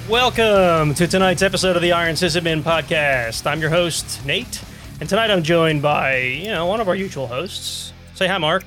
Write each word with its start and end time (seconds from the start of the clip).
Welcome 0.09 0.93
to 0.95 1.07
tonight's 1.07 1.41
episode 1.41 1.75
of 1.75 1.81
the 1.81 1.91
Iron 1.91 2.15
Sysadmin 2.15 2.61
Podcast. 2.61 3.45
I'm 3.45 3.61
your 3.61 3.69
host, 3.69 4.25
Nate, 4.25 4.61
and 4.99 5.09
tonight 5.09 5.31
I'm 5.31 5.43
joined 5.43 5.81
by, 5.81 6.17
you 6.17 6.49
know, 6.49 6.65
one 6.67 6.81
of 6.81 6.87
our 6.87 6.95
usual 6.95 7.27
hosts. 7.27 7.93
Say 8.13 8.27
hi, 8.27 8.37
Mark. 8.37 8.65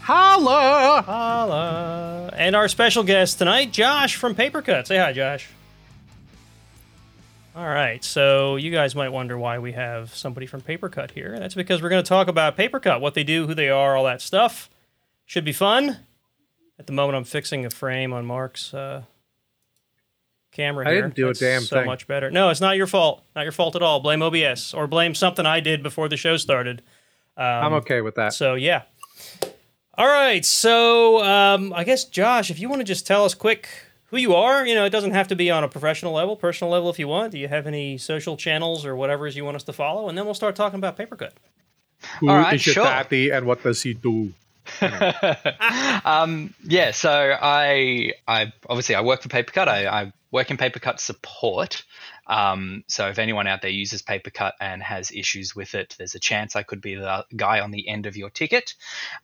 Holla! 0.00 1.02
Holla. 1.02 2.30
And 2.36 2.56
our 2.56 2.68
special 2.68 3.04
guest 3.04 3.38
tonight, 3.38 3.72
Josh 3.72 4.16
from 4.16 4.34
Papercut. 4.34 4.86
Say 4.86 4.96
hi, 4.96 5.12
Josh. 5.12 5.48
All 7.56 7.66
right, 7.66 8.02
so 8.04 8.54
you 8.56 8.70
guys 8.70 8.94
might 8.94 9.08
wonder 9.08 9.36
why 9.36 9.58
we 9.58 9.72
have 9.72 10.14
somebody 10.14 10.46
from 10.46 10.60
Papercut 10.60 11.10
here. 11.10 11.36
That's 11.36 11.54
because 11.56 11.82
we're 11.82 11.88
going 11.88 12.02
to 12.02 12.08
talk 12.08 12.28
about 12.28 12.56
Papercut, 12.56 13.00
what 13.00 13.14
they 13.14 13.24
do, 13.24 13.48
who 13.48 13.54
they 13.54 13.68
are, 13.68 13.96
all 13.96 14.04
that 14.04 14.22
stuff. 14.22 14.70
Should 15.26 15.44
be 15.44 15.52
fun. 15.52 15.98
At 16.78 16.86
the 16.86 16.92
moment, 16.92 17.16
I'm 17.16 17.24
fixing 17.24 17.66
a 17.66 17.70
frame 17.70 18.12
on 18.12 18.24
Mark's 18.24 18.72
uh, 18.72 19.02
camera 20.52 20.84
here. 20.84 20.90
I 20.90 20.94
here. 20.94 21.02
didn't 21.02 21.16
do 21.16 21.24
a 21.24 21.28
That's 21.28 21.40
damn 21.40 21.62
so 21.62 21.76
thing. 21.78 21.86
much 21.86 22.06
better. 22.06 22.30
No, 22.30 22.50
it's 22.50 22.60
not 22.60 22.76
your 22.76 22.86
fault. 22.86 23.24
Not 23.34 23.42
your 23.42 23.52
fault 23.52 23.74
at 23.74 23.82
all. 23.82 23.98
Blame 23.98 24.22
OBS 24.22 24.72
or 24.72 24.86
blame 24.86 25.14
something 25.16 25.44
I 25.44 25.58
did 25.58 25.82
before 25.82 26.08
the 26.08 26.16
show 26.16 26.36
started. 26.36 26.82
Um, 27.36 27.44
I'm 27.44 27.72
okay 27.74 28.00
with 28.00 28.14
that. 28.14 28.32
so 28.32 28.54
yeah. 28.54 28.82
All 29.98 30.06
right. 30.06 30.44
So 30.44 31.22
um, 31.24 31.72
I 31.74 31.82
guess 31.84 32.04
Josh, 32.04 32.50
if 32.50 32.60
you 32.60 32.68
want 32.68 32.80
to 32.80 32.84
just 32.84 33.06
tell 33.06 33.24
us 33.24 33.34
quick 33.34 33.68
who 34.10 34.16
you 34.16 34.34
are, 34.34 34.66
you 34.66 34.74
know, 34.74 34.84
it 34.84 34.90
doesn't 34.90 35.12
have 35.12 35.28
to 35.28 35.36
be 35.36 35.50
on 35.50 35.62
a 35.62 35.68
professional 35.68 36.12
level, 36.12 36.36
personal 36.36 36.72
level 36.72 36.90
if 36.90 36.98
you 36.98 37.08
want. 37.08 37.32
Do 37.32 37.38
you 37.38 37.48
have 37.48 37.66
any 37.66 37.96
social 37.96 38.36
channels 38.36 38.84
or 38.84 38.96
whatever 38.96 39.26
you 39.28 39.44
want 39.44 39.56
us 39.56 39.62
to 39.64 39.72
follow? 39.72 40.08
And 40.08 40.18
then 40.18 40.24
we'll 40.24 40.34
start 40.34 40.56
talking 40.56 40.78
about 40.78 40.96
Papercut. 40.96 41.32
Who 42.18 42.26
is 42.26 42.30
all 42.30 42.36
right, 42.38 42.66
your 42.66 42.74
sure. 42.74 42.84
daddy 42.84 43.30
and 43.30 43.46
what 43.46 43.62
does 43.62 43.82
he 43.82 43.94
do? 43.94 44.32
um, 46.04 46.54
yeah, 46.64 46.90
so 46.90 47.36
I, 47.40 48.12
I 48.26 48.52
obviously 48.68 48.94
I 48.94 49.00
work 49.02 49.22
for 49.22 49.28
Papercut. 49.28 49.68
I, 49.68 49.86
I 49.86 50.12
work 50.30 50.50
in 50.50 50.56
Papercut 50.56 50.98
support. 50.98 51.84
Um, 52.26 52.84
so 52.86 53.08
if 53.08 53.18
anyone 53.18 53.46
out 53.46 53.62
there 53.62 53.70
uses 53.70 54.02
Papercut 54.02 54.52
and 54.60 54.82
has 54.82 55.10
issues 55.12 55.54
with 55.54 55.74
it, 55.74 55.94
there's 55.98 56.14
a 56.14 56.20
chance 56.20 56.56
I 56.56 56.62
could 56.62 56.80
be 56.80 56.94
the 56.94 57.24
guy 57.36 57.60
on 57.60 57.70
the 57.70 57.88
end 57.88 58.06
of 58.06 58.16
your 58.16 58.30
ticket. 58.30 58.74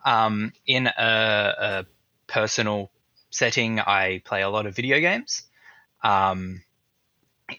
Um, 0.05 0.53
in 0.67 0.87
a, 0.87 0.93
a 0.99 1.87
personal 2.27 2.91
setting, 3.31 3.81
I 3.81 4.23
play 4.25 4.43
a 4.43 4.49
lot 4.49 4.67
of 4.67 4.75
video 4.75 5.01
games. 5.01 5.43
Um, 6.03 6.63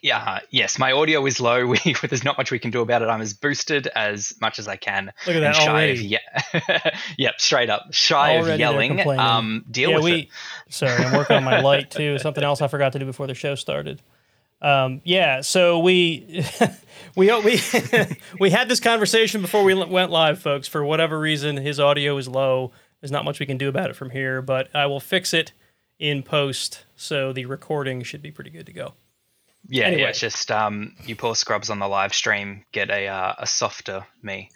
yeah, 0.02 0.40
yes, 0.50 0.78
my 0.78 0.92
audio 0.92 1.24
is 1.24 1.40
low. 1.40 1.66
We, 1.84 1.94
there's 2.02 2.24
not 2.24 2.36
much 2.36 2.50
we 2.50 2.58
can 2.58 2.70
do 2.70 2.80
about 2.82 3.02
it. 3.02 3.06
I'm 3.06 3.20
as 3.20 3.32
boosted 3.34 3.86
as 3.88 4.34
much 4.40 4.58
as 4.58 4.68
I 4.68 4.76
can. 4.76 5.12
Look 5.26 5.36
at 5.36 5.40
that 5.40 5.56
shy 5.56 5.68
already. 5.68 5.92
Of 5.92 6.00
ye- 6.02 6.90
yep, 7.18 7.40
straight 7.40 7.70
up. 7.70 7.86
Shy 7.92 8.36
Already 8.36 8.52
of 8.52 8.58
yelling. 8.60 9.00
Um, 9.18 9.64
deal 9.70 9.90
yeah, 9.90 9.96
with 9.96 10.04
we. 10.04 10.12
it. 10.20 10.28
Sorry, 10.68 10.92
I'm 10.92 11.16
working 11.16 11.36
on 11.36 11.44
my 11.44 11.60
light 11.62 11.90
too. 11.90 12.18
Something 12.18 12.44
else 12.44 12.60
I 12.60 12.68
forgot 12.68 12.92
to 12.92 12.98
do 12.98 13.06
before 13.06 13.26
the 13.26 13.34
show 13.34 13.54
started. 13.54 14.02
Um, 14.60 15.00
yeah, 15.04 15.40
so 15.40 15.78
we 15.78 16.44
we 17.16 17.30
we 17.42 17.60
we 18.40 18.50
had 18.50 18.68
this 18.68 18.80
conversation 18.80 19.40
before 19.40 19.62
we 19.62 19.72
went 19.74 20.10
live, 20.10 20.40
folks. 20.40 20.68
For 20.68 20.84
whatever 20.84 21.18
reason, 21.18 21.56
his 21.56 21.78
audio 21.80 22.16
is 22.16 22.28
low. 22.28 22.72
There's 23.00 23.12
not 23.12 23.24
much 23.24 23.38
we 23.40 23.46
can 23.46 23.58
do 23.58 23.68
about 23.68 23.90
it 23.90 23.96
from 23.96 24.10
here, 24.10 24.42
but 24.42 24.74
I 24.74 24.86
will 24.86 25.00
fix 25.00 25.32
it 25.32 25.52
in 25.98 26.22
post, 26.22 26.84
so 26.96 27.32
the 27.32 27.44
recording 27.46 28.02
should 28.02 28.22
be 28.22 28.30
pretty 28.30 28.50
good 28.50 28.66
to 28.66 28.72
go. 28.72 28.94
Yeah, 29.68 29.86
Anyway. 29.86 30.02
yeah. 30.02 30.08
It's 30.08 30.20
just 30.20 30.50
um, 30.50 30.94
you 31.04 31.14
poor 31.16 31.34
scrubs 31.34 31.68
on 31.70 31.78
the 31.78 31.88
live 31.88 32.14
stream 32.14 32.64
get 32.72 32.90
a 32.90 33.06
uh, 33.08 33.34
a 33.38 33.46
softer 33.46 34.06
me. 34.22 34.50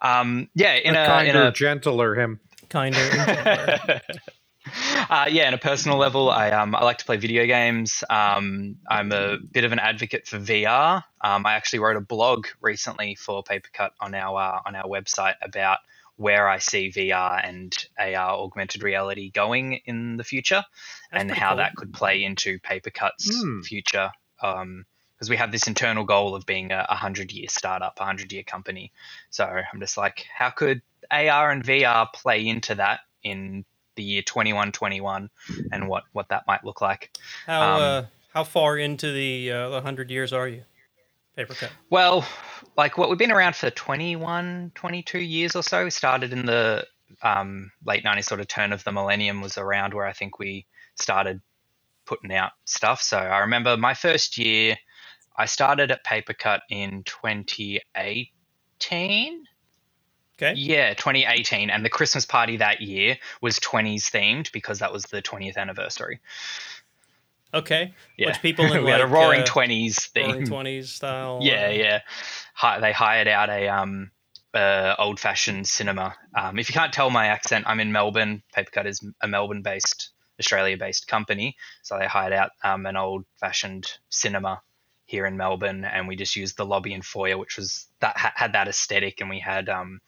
Um, 0.00 0.48
yeah, 0.54 0.74
in 0.74 0.94
a 0.94 1.00
a, 1.00 1.24
in 1.24 1.36
a 1.36 1.52
gentler 1.52 2.14
him. 2.14 2.40
Kinder. 2.68 2.98
and 2.98 3.26
gentler. 3.26 4.00
uh, 5.10 5.26
yeah, 5.28 5.48
in 5.48 5.54
a 5.54 5.58
personal 5.58 5.98
level, 5.98 6.30
I 6.30 6.50
um 6.50 6.74
I 6.74 6.84
like 6.84 6.98
to 6.98 7.04
play 7.04 7.16
video 7.16 7.44
games. 7.46 8.02
Um, 8.08 8.76
I'm 8.88 9.12
a 9.12 9.38
bit 9.38 9.64
of 9.64 9.72
an 9.72 9.78
advocate 9.78 10.26
for 10.26 10.38
VR. 10.38 11.02
Um, 11.20 11.44
I 11.44 11.54
actually 11.54 11.80
wrote 11.80 11.96
a 11.96 12.00
blog 12.00 12.46
recently 12.60 13.14
for 13.16 13.42
Papercut 13.42 13.90
on 14.00 14.14
our 14.14 14.38
uh, 14.40 14.60
on 14.64 14.74
our 14.74 14.84
website 14.84 15.34
about 15.42 15.78
where 16.16 16.48
I 16.48 16.58
see 16.58 16.90
VR 16.90 17.40
and 17.46 17.76
AR 17.98 18.32
augmented 18.36 18.82
reality 18.82 19.30
going 19.30 19.74
in 19.84 20.16
the 20.16 20.24
future, 20.24 20.64
That's 21.12 21.22
and 21.22 21.30
how 21.30 21.50
cool. 21.50 21.56
that 21.58 21.76
could 21.76 21.92
play 21.92 22.24
into 22.24 22.58
Papercut's 22.60 23.40
Hmm. 23.42 23.60
future. 23.62 24.10
Because 24.40 25.30
we 25.30 25.36
have 25.36 25.52
this 25.52 25.66
internal 25.66 26.04
goal 26.04 26.34
of 26.34 26.44
being 26.46 26.72
a 26.72 26.94
hundred 26.94 27.32
year 27.32 27.48
startup, 27.48 27.98
a 28.00 28.04
hundred 28.04 28.32
year 28.32 28.42
company. 28.42 28.92
So 29.30 29.44
I'm 29.44 29.80
just 29.80 29.96
like, 29.96 30.26
how 30.34 30.50
could 30.50 30.82
AR 31.10 31.50
and 31.50 31.62
VR 31.64 32.06
play 32.12 32.46
into 32.46 32.74
that 32.76 33.00
in 33.22 33.64
the 33.96 34.02
year 34.02 34.22
2121 34.22 35.30
and 35.72 35.88
what 35.88 36.04
what 36.12 36.28
that 36.28 36.46
might 36.46 36.64
look 36.64 36.80
like. 36.80 37.10
How 37.46 37.62
Um, 37.76 37.82
uh, 37.82 38.02
how 38.34 38.44
far 38.44 38.76
into 38.78 39.10
the 39.12 39.50
uh, 39.50 39.68
the 39.70 39.80
hundred 39.80 40.10
years 40.10 40.32
are 40.32 40.46
you? 40.48 40.62
Papercut. 41.36 41.70
Well, 41.90 42.26
like 42.76 42.98
what 42.98 43.08
we've 43.08 43.18
been 43.18 43.32
around 43.32 43.56
for 43.56 43.70
21, 43.70 44.72
22 44.74 45.18
years 45.18 45.56
or 45.56 45.62
so. 45.62 45.84
We 45.84 45.90
started 45.90 46.32
in 46.32 46.46
the 46.46 46.86
um, 47.22 47.70
late 47.84 48.04
90s, 48.04 48.24
sort 48.24 48.40
of 48.40 48.48
turn 48.48 48.72
of 48.72 48.82
the 48.84 48.92
millennium 48.92 49.40
was 49.40 49.58
around 49.58 49.94
where 49.94 50.06
I 50.06 50.12
think 50.12 50.38
we 50.38 50.66
started 50.94 51.40
putting 52.04 52.32
out 52.32 52.52
stuff. 52.64 53.02
So 53.02 53.18
I 53.18 53.40
remember 53.40 53.76
my 53.76 53.94
first 53.94 54.38
year, 54.38 54.76
I 55.36 55.46
started 55.46 55.90
at 55.90 56.04
Papercut 56.04 56.60
in 56.70 57.02
2018. 57.04 59.44
Okay. 60.38 60.52
Yeah, 60.54 60.92
2018. 60.94 61.70
And 61.70 61.84
the 61.84 61.88
Christmas 61.88 62.26
party 62.26 62.58
that 62.58 62.82
year 62.82 63.16
was 63.40 63.58
20s 63.58 64.10
themed 64.10 64.52
because 64.52 64.80
that 64.80 64.92
was 64.92 65.04
the 65.04 65.22
20th 65.22 65.56
anniversary. 65.56 66.20
Okay. 67.56 67.94
Yeah. 68.16 68.28
Which 68.28 68.42
people 68.42 68.64
in 68.72 68.84
we 68.84 68.90
had 68.90 69.00
a 69.00 69.04
like, 69.04 69.12
roaring 69.12 69.42
uh, 69.42 69.46
20s 69.46 70.10
theme. 70.10 70.30
roaring 70.30 70.46
twenties 70.46 70.92
style. 70.92 71.40
Yeah, 71.42 71.68
uh, 71.68 71.70
yeah. 71.70 72.00
Hi, 72.54 72.80
they 72.80 72.92
hired 72.92 73.28
out 73.28 73.48
a 73.50 73.68
um, 73.68 74.10
uh, 74.54 74.94
old-fashioned 74.98 75.66
cinema. 75.66 76.14
Um, 76.36 76.58
if 76.58 76.68
you 76.68 76.74
can't 76.74 76.92
tell 76.92 77.10
my 77.10 77.26
accent, 77.26 77.64
I'm 77.66 77.80
in 77.80 77.92
Melbourne. 77.92 78.42
Papercut 78.56 78.86
is 78.86 79.06
a 79.20 79.28
Melbourne-based, 79.28 80.10
Australia-based 80.40 81.06
company, 81.08 81.56
so 81.82 81.98
they 81.98 82.06
hired 82.06 82.32
out 82.32 82.50
um, 82.62 82.86
an 82.86 82.96
old-fashioned 82.96 83.86
cinema 84.08 84.62
here 85.04 85.26
in 85.26 85.36
Melbourne, 85.36 85.84
and 85.84 86.08
we 86.08 86.16
just 86.16 86.36
used 86.36 86.56
the 86.56 86.66
lobby 86.66 86.92
and 86.92 87.04
foyer, 87.04 87.38
which 87.38 87.56
was 87.56 87.86
that 88.00 88.16
ha- 88.16 88.32
had 88.34 88.52
that 88.54 88.68
aesthetic, 88.68 89.20
and 89.20 89.30
we 89.30 89.40
had, 89.40 89.68
um, 89.68 90.00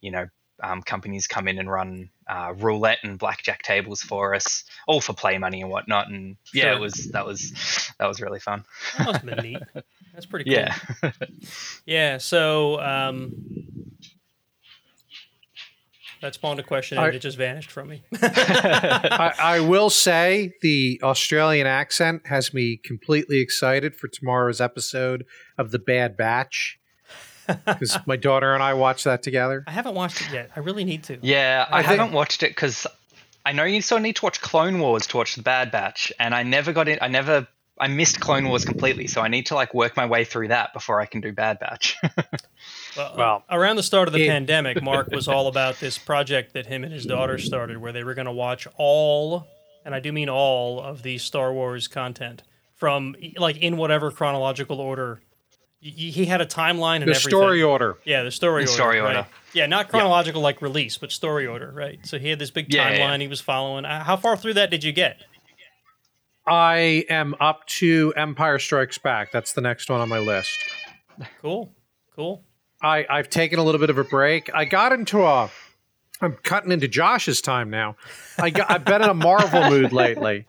you 0.00 0.10
know. 0.10 0.26
Um, 0.62 0.82
companies 0.82 1.26
come 1.26 1.48
in 1.48 1.58
and 1.58 1.70
run 1.70 2.10
uh, 2.28 2.52
roulette 2.56 2.98
and 3.02 3.18
blackjack 3.18 3.62
tables 3.62 4.00
for 4.02 4.34
us, 4.34 4.64
all 4.86 5.00
for 5.00 5.12
play 5.14 5.38
money 5.38 5.62
and 5.62 5.70
whatnot. 5.70 6.08
And 6.08 6.36
yeah, 6.52 6.64
Sure. 6.64 6.72
it 6.72 6.80
was 6.80 6.94
that 7.12 7.26
was 7.26 7.90
that 7.98 8.06
was 8.06 8.20
really 8.20 8.40
fun. 8.40 8.64
That 8.98 9.06
must 9.06 9.20
have 9.24 9.36
been 9.36 9.52
neat. 9.52 9.62
That's 10.12 10.26
pretty 10.26 10.44
cool. 10.50 10.54
Yeah. 10.54 10.74
Yeah. 11.86 12.18
So 12.18 12.80
um, 12.80 13.32
that 16.20 16.34
spawned 16.34 16.58
a 16.60 16.62
question 16.62 16.98
and 16.98 17.06
I- 17.06 17.10
it 17.10 17.20
just 17.20 17.38
vanished 17.38 17.70
from 17.70 17.88
me. 17.88 18.02
I, 18.22 19.32
I 19.40 19.60
will 19.60 19.88
say 19.88 20.52
the 20.62 21.00
Australian 21.02 21.66
accent 21.66 22.26
has 22.26 22.52
me 22.52 22.76
completely 22.84 23.40
excited 23.40 23.94
for 23.94 24.08
tomorrow's 24.08 24.60
episode 24.60 25.24
of 25.56 25.70
The 25.70 25.78
Bad 25.78 26.16
Batch 26.16 26.78
because 27.66 27.98
my 28.06 28.16
daughter 28.16 28.54
and 28.54 28.62
I 28.62 28.74
watched 28.74 29.04
that 29.04 29.22
together. 29.22 29.64
I 29.66 29.70
haven't 29.70 29.94
watched 29.94 30.20
it 30.22 30.32
yet. 30.32 30.50
I 30.56 30.60
really 30.60 30.84
need 30.84 31.04
to. 31.04 31.18
Yeah, 31.22 31.66
I, 31.70 31.78
I 31.78 31.82
haven't 31.82 32.12
watched 32.12 32.42
it 32.42 32.50
because 32.50 32.86
I 33.44 33.52
know 33.52 33.64
you 33.64 33.80
still 33.82 33.98
need 33.98 34.16
to 34.16 34.24
watch 34.24 34.40
Clone 34.40 34.78
Wars 34.80 35.06
to 35.08 35.16
watch 35.16 35.34
the 35.36 35.42
Bad 35.42 35.70
Batch, 35.70 36.12
and 36.18 36.34
I 36.34 36.42
never 36.42 36.72
got 36.72 36.88
it. 36.88 36.98
I 37.02 37.08
never. 37.08 37.46
I 37.78 37.88
missed 37.88 38.20
Clone 38.20 38.46
Wars 38.46 38.66
completely, 38.66 39.06
so 39.06 39.22
I 39.22 39.28
need 39.28 39.46
to 39.46 39.54
like 39.54 39.72
work 39.72 39.96
my 39.96 40.04
way 40.04 40.24
through 40.24 40.48
that 40.48 40.74
before 40.74 41.00
I 41.00 41.06
can 41.06 41.22
do 41.22 41.32
Bad 41.32 41.58
Batch. 41.58 41.96
Well, 42.96 43.14
Well, 43.16 43.44
around 43.48 43.76
the 43.76 43.82
start 43.84 44.08
of 44.08 44.14
the 44.14 44.24
it- 44.24 44.28
pandemic, 44.28 44.82
Mark 44.82 45.10
was 45.12 45.28
all 45.28 45.46
about 45.46 45.78
this 45.78 45.96
project 45.96 46.54
that 46.54 46.66
him 46.66 46.82
and 46.84 46.92
his 46.92 47.06
daughter 47.06 47.38
started, 47.38 47.78
where 47.78 47.92
they 47.92 48.02
were 48.04 48.14
going 48.14 48.26
to 48.26 48.32
watch 48.32 48.66
all, 48.76 49.46
and 49.84 49.94
I 49.94 50.00
do 50.00 50.12
mean 50.12 50.28
all, 50.28 50.80
of 50.80 51.02
the 51.02 51.16
Star 51.18 51.52
Wars 51.52 51.86
content 51.88 52.42
from 52.74 53.14
like 53.36 53.58
in 53.58 53.76
whatever 53.76 54.10
chronological 54.10 54.80
order. 54.80 55.20
Y- 55.82 55.88
y- 55.96 56.10
He 56.10 56.26
had 56.26 56.40
a 56.40 56.46
timeline 56.46 56.96
and 56.96 57.02
The 57.06 57.12
everything. 57.16 57.30
story 57.30 57.62
order. 57.62 57.96
Yeah, 58.04 58.22
the 58.22 58.30
story 58.30 58.64
The 58.64 58.70
order. 58.70 58.82
story 58.82 59.00
right. 59.00 59.16
order. 59.16 59.28
Yeah, 59.54 59.66
not 59.66 59.88
chronological 59.88 60.40
like 60.42 60.60
release, 60.62 60.98
but 60.98 61.10
story 61.10 61.46
order, 61.46 61.70
right? 61.74 61.98
So 62.06 62.18
he 62.18 62.28
had 62.28 62.38
this 62.38 62.50
big 62.50 62.72
Yeah, 62.72 62.90
timeline 62.90 62.98
yeah. 62.98 63.18
he 63.18 63.28
was 63.28 63.40
following. 63.40 63.84
Uh, 63.84 64.04
How 64.04 64.16
far 64.16 64.36
through 64.36 64.54
that 64.54 64.70
did 64.70 64.84
you 64.84 64.92
get? 64.92 65.18
I 66.46 67.04
am 67.08 67.34
up 67.40 67.66
to 67.66 68.12
Empire 68.16 68.58
Strikes 68.58 68.98
Back. 68.98 69.30
That's 69.32 69.52
the 69.52 69.60
next 69.60 69.88
one 69.90 70.00
on 70.00 70.08
my 70.08 70.18
list. 70.18 70.50
Cool, 71.42 71.72
cool. 72.16 72.42
I, 72.82 73.06
I've 73.10 73.28
taken 73.28 73.58
a 73.58 73.62
little 73.64 73.78
bit 73.78 73.90
of 73.90 73.98
a 73.98 74.04
break. 74.04 74.50
I 74.54 74.64
got 74.64 74.92
into 74.92 75.22
a. 75.24 75.50
I'm 76.22 76.34
cutting 76.42 76.72
into 76.72 76.88
Josh's 76.88 77.40
time 77.40 77.70
now. 77.70 77.96
I 78.38 78.50
got, 78.50 78.70
I've 78.70 78.84
been 78.84 79.02
in 79.02 79.08
a 79.08 79.14
Marvel 79.14 79.70
mood 79.70 79.92
lately. 79.92 80.46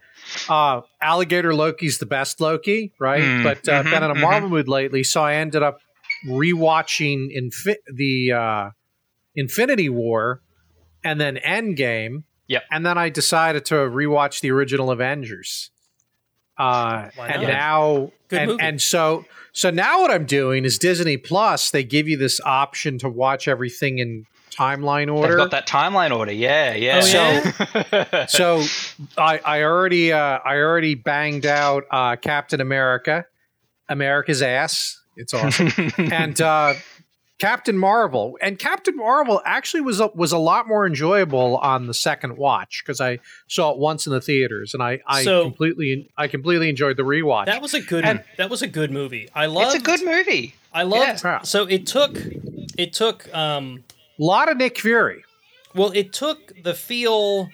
Uh, 0.49 0.81
Alligator 1.01 1.53
Loki's 1.53 1.97
the 1.97 2.05
best 2.05 2.39
Loki, 2.41 2.93
right? 2.99 3.21
Mm, 3.21 3.43
but 3.43 3.67
uh, 3.67 3.83
mhm, 3.83 3.91
been 3.91 4.03
in 4.03 4.11
a 4.11 4.15
mhm. 4.15 4.21
Marvel 4.21 4.49
mood 4.49 4.67
lately, 4.67 5.03
so 5.03 5.21
I 5.21 5.35
ended 5.35 5.63
up 5.63 5.79
rewatching 6.25 7.35
Infi- 7.35 7.75
the 7.91 8.31
uh, 8.31 8.69
Infinity 9.35 9.89
War, 9.89 10.41
and 11.03 11.19
then 11.19 11.37
Endgame. 11.37 12.23
Yep. 12.47 12.63
And 12.69 12.85
then 12.85 12.97
I 12.97 13.09
decided 13.09 13.65
to 13.65 13.75
rewatch 13.75 14.41
the 14.41 14.51
original 14.51 14.91
Avengers. 14.91 15.71
Uh, 16.57 17.09
and 17.17 17.43
now, 17.43 18.11
Good 18.27 18.39
and, 18.39 18.51
movie. 18.51 18.63
and 18.63 18.81
so, 18.81 19.25
so 19.53 19.69
now 19.69 20.01
what 20.01 20.11
I'm 20.11 20.25
doing 20.25 20.65
is 20.65 20.77
Disney 20.77 21.17
Plus. 21.17 21.71
They 21.71 21.83
give 21.83 22.09
you 22.09 22.17
this 22.17 22.41
option 22.43 22.99
to 22.99 23.09
watch 23.09 23.47
everything 23.47 23.99
in 23.99 24.25
timeline 24.57 25.13
order. 25.13 25.29
They've 25.29 25.31
order. 25.31 25.37
got 25.37 25.51
that 25.51 25.67
timeline 25.67 26.15
order. 26.15 26.31
Yeah, 26.31 26.73
yeah. 26.75 27.01
Oh, 27.03 27.85
yeah? 27.91 28.25
so 28.27 28.63
I, 29.17 29.39
I 29.39 29.63
already 29.63 30.11
uh, 30.11 30.39
I 30.43 30.57
already 30.57 30.95
banged 30.95 31.45
out 31.45 31.83
uh, 31.91 32.15
Captain 32.17 32.61
America, 32.61 33.25
America's 33.89 34.41
ass. 34.41 34.97
It's 35.17 35.33
awesome, 35.33 35.71
and 35.97 36.39
uh, 36.39 36.73
Captain 37.39 37.77
Marvel. 37.77 38.37
And 38.41 38.57
Captain 38.57 38.95
Marvel 38.95 39.41
actually 39.45 39.81
was 39.81 39.99
a, 39.99 40.07
was 40.15 40.31
a 40.31 40.37
lot 40.37 40.67
more 40.67 40.85
enjoyable 40.87 41.57
on 41.57 41.87
the 41.87 41.93
second 41.93 42.37
watch 42.37 42.81
because 42.85 43.01
I 43.01 43.19
saw 43.47 43.71
it 43.71 43.77
once 43.77 44.05
in 44.07 44.13
the 44.13 44.21
theaters, 44.21 44.73
and 44.73 44.81
I, 44.81 44.99
I 45.05 45.23
So- 45.23 45.43
completely 45.43 46.09
I 46.17 46.27
completely 46.27 46.69
enjoyed 46.69 46.97
the 46.97 47.03
rewatch. 47.03 47.47
That 47.47 47.61
was 47.61 47.73
a 47.73 47.81
good. 47.81 48.05
And- 48.05 48.23
that 48.37 48.49
was 48.49 48.61
a 48.61 48.67
good 48.67 48.91
movie. 48.91 49.29
I 49.35 49.47
loved. 49.47 49.75
it's 49.75 49.81
a 49.83 49.85
good 49.85 50.05
movie. 50.05 50.55
I 50.73 50.83
loved. 50.83 51.23
Yeah. 51.25 51.41
So 51.41 51.65
it 51.65 51.85
took. 51.85 52.17
It 52.77 52.93
took. 52.93 53.31
Um, 53.35 53.83
a 54.21 54.23
lot 54.23 54.51
of 54.51 54.57
Nick 54.57 54.77
Fury. 54.79 55.23
well, 55.75 55.91
it 55.95 56.13
took 56.13 56.53
the 56.63 56.73
feel 56.75 57.49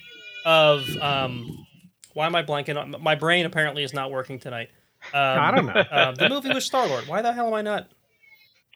of. 0.46 0.86
Um, 1.02 1.66
why 2.14 2.26
am 2.26 2.36
I 2.36 2.44
blanking 2.44 2.78
on? 2.82 2.96
My 3.02 3.16
brain 3.16 3.46
apparently 3.46 3.84
is 3.84 3.94
not 3.94 4.12
working 4.12 4.40
tonight. 4.40 4.70
Um, 5.14 5.22
I 5.22 5.52
don't 5.52 5.66
know. 5.68 5.84
um, 5.92 6.16
the 6.16 6.28
movie 6.30 6.50
was 6.54 6.66
Star 6.66 6.88
Lord. 6.88 7.08
Why 7.08 7.22
the 7.22 7.32
hell 7.32 7.48
am 7.48 7.54
I 7.54 7.62
not? 7.62 7.88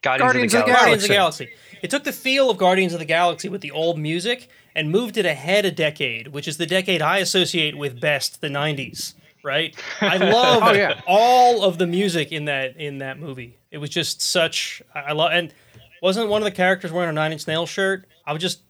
Guardians, 0.02 0.52
Guardians 0.52 0.54
of 0.54 0.60
of 0.60 0.66
the 0.66 0.72
the 0.72 0.76
Galaxy. 0.76 0.84
Guardians 0.84 1.02
of 1.04 1.08
the 1.08 1.14
Galaxy. 1.14 1.48
It 1.82 1.90
took 1.90 2.04
the 2.04 2.12
feel 2.12 2.50
of 2.50 2.58
Guardians 2.58 2.92
of 2.92 2.98
the 3.00 3.04
Galaxy 3.04 3.48
with 3.48 3.60
the 3.60 3.70
old 3.72 3.98
music 3.98 4.48
and 4.74 4.90
moved 4.90 5.16
it 5.16 5.26
ahead 5.26 5.64
a 5.64 5.70
decade, 5.70 6.28
which 6.28 6.46
is 6.48 6.56
the 6.56 6.66
decade 6.66 7.02
I 7.02 7.18
associate 7.18 7.76
with 7.76 8.00
best, 8.00 8.40
the 8.40 8.48
'90s. 8.48 9.14
Right? 9.44 9.74
I 10.00 10.16
love 10.18 10.62
Oh, 10.64 10.72
yeah. 10.72 11.00
all 11.08 11.64
of 11.64 11.78
the 11.78 11.86
music 11.86 12.30
in 12.30 12.44
that 12.44 12.76
in 12.76 12.98
that 12.98 13.18
movie. 13.18 13.58
It 13.72 13.78
was 13.78 13.90
just 13.90 14.22
such. 14.22 14.82
I 14.94 15.00
I 15.00 15.12
love 15.12 15.30
and 15.32 15.52
wasn't 16.02 16.28
one 16.28 16.42
of 16.42 16.44
the 16.44 16.50
characters 16.50 16.92
wearing 16.92 17.08
a 17.08 17.12
Nine 17.12 17.32
Inch 17.32 17.46
Nails 17.46 17.70
shirt? 17.70 18.06
I 18.26 18.32
was 18.34 18.42
just. 18.42 18.60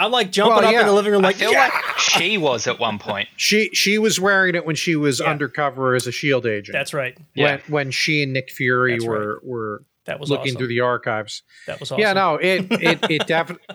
I'm 0.00 0.12
like 0.12 0.30
jumping 0.30 0.58
Well, 0.58 0.66
up 0.66 0.72
yeah. 0.72 0.82
in 0.82 0.86
the 0.86 0.92
living 0.92 1.10
room, 1.10 1.24
I 1.24 1.28
like 1.30 1.36
feel 1.36 1.50
yeah! 1.50 1.70
like 1.74 1.98
she 1.98 2.38
was 2.38 2.68
at 2.68 2.78
one 2.78 3.00
point. 3.00 3.28
She 3.36 3.70
she 3.72 3.98
was 3.98 4.20
wearing 4.20 4.54
it 4.54 4.64
when 4.64 4.76
she 4.76 4.94
was 4.94 5.18
Yeah. 5.18 5.26
undercover 5.26 5.96
as 5.96 6.06
a 6.06 6.12
Shield 6.12 6.46
agent. 6.46 6.72
That's 6.72 6.94
right. 6.94 7.18
Yeah. 7.34 7.44
when 7.44 7.60
when 7.68 7.90
she 7.90 8.22
and 8.22 8.32
Nick 8.32 8.50
Fury 8.52 8.92
That's 8.92 9.04
were 9.06 9.40
were 9.42 9.82
That 10.04 10.20
was 10.20 10.30
looking 10.30 10.50
awesome. 10.50 10.58
through 10.58 10.68
the 10.68 10.80
archives. 10.82 11.42
that 11.66 11.80
was 11.80 11.90
awesome. 11.90 12.00
Yeah, 12.00 12.12
no, 12.12 12.36
it 12.36 12.66
it 12.70 12.98
it 13.10 13.26
definitely. 13.26 13.66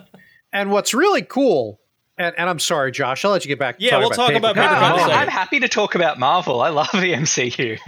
And 0.50 0.70
what's 0.70 0.94
really 0.94 1.20
cool, 1.22 1.80
and, 2.16 2.34
and 2.38 2.48
I'm 2.48 2.58
sorry, 2.58 2.92
Josh, 2.92 3.24
I'll 3.24 3.32
let 3.32 3.44
you 3.44 3.48
get 3.48 3.58
back. 3.58 3.76
Yeah, 3.78 3.90
talk 3.90 3.98
we'll 4.00 4.06
about 4.08 4.16
talk 4.16 4.28
Paper 4.28 4.38
about 4.38 4.56
No, 4.56 4.62
Paper 4.62 4.74
Cut 4.74 4.80
Cut 4.80 4.84
I'm, 4.92 4.96
Marvel. 4.96 5.14
I'm 5.14 5.28
happy 5.28 5.60
to 5.60 5.68
talk 5.68 5.94
about 5.94 6.18
Marvel. 6.18 6.60
I 6.60 6.68
love 6.68 6.90
the 6.92 7.12
MCU. 7.12 7.78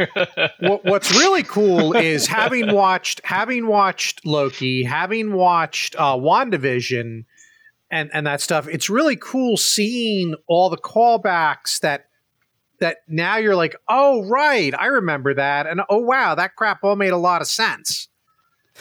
What- 0.60 0.84
What's 0.84 1.12
really 1.12 1.42
cool 1.42 1.94
is 1.96 2.26
having 2.26 2.72
watched 2.72 3.20
having 3.24 3.66
watched 3.66 4.24
Loki, 4.26 4.82
having 4.84 5.32
watched 5.32 5.94
uh, 5.96 6.16
Wandavision, 6.16 7.24
and 7.90 8.10
and 8.12 8.26
that 8.26 8.40
stuff. 8.40 8.66
It's 8.68 8.90
really 8.90 9.16
cool 9.16 9.56
seeing 9.56 10.34
all 10.48 10.70
the 10.70 10.76
callbacks 10.78 11.78
that 11.80 12.06
that 12.80 12.98
now 13.08 13.36
you're 13.36 13.56
like, 13.56 13.76
oh 13.88 14.26
right, 14.28 14.74
I 14.76 14.86
remember 14.86 15.34
that, 15.34 15.66
and 15.66 15.80
oh 15.88 15.98
wow, 16.00 16.34
that 16.34 16.56
crap 16.56 16.80
all 16.82 16.96
made 16.96 17.12
a 17.12 17.16
lot 17.16 17.40
of 17.42 17.48
sense. 17.48 18.08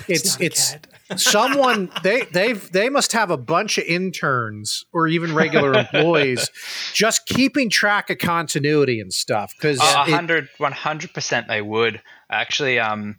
It's 0.08 0.34
not 0.34 0.42
a 0.42 0.46
it's 0.46 0.72
cat. 0.72 0.88
Someone 1.16 1.92
they 2.04 2.22
they've 2.32 2.72
they 2.72 2.90
must 2.90 3.12
have 3.14 3.30
a 3.32 3.38
bunch 3.38 3.78
of 3.78 3.84
interns 3.86 4.84
or 4.94 5.08
even 5.08 5.34
regular 5.36 5.74
employees 5.80 6.50
just 6.94 7.26
keeping 7.26 7.70
track 7.70 8.10
of 8.10 8.18
continuity 8.18 9.00
and 9.00 9.14
stuff 9.14 9.54
because 9.58 9.80
Oh, 9.82 10.04
A 10.08 10.12
hundred, 10.12 10.50
one 10.58 10.72
hundred 10.72 11.14
percent, 11.14 11.48
they 11.48 11.62
would 11.62 12.02
actually. 12.30 12.80
Um, 12.80 13.16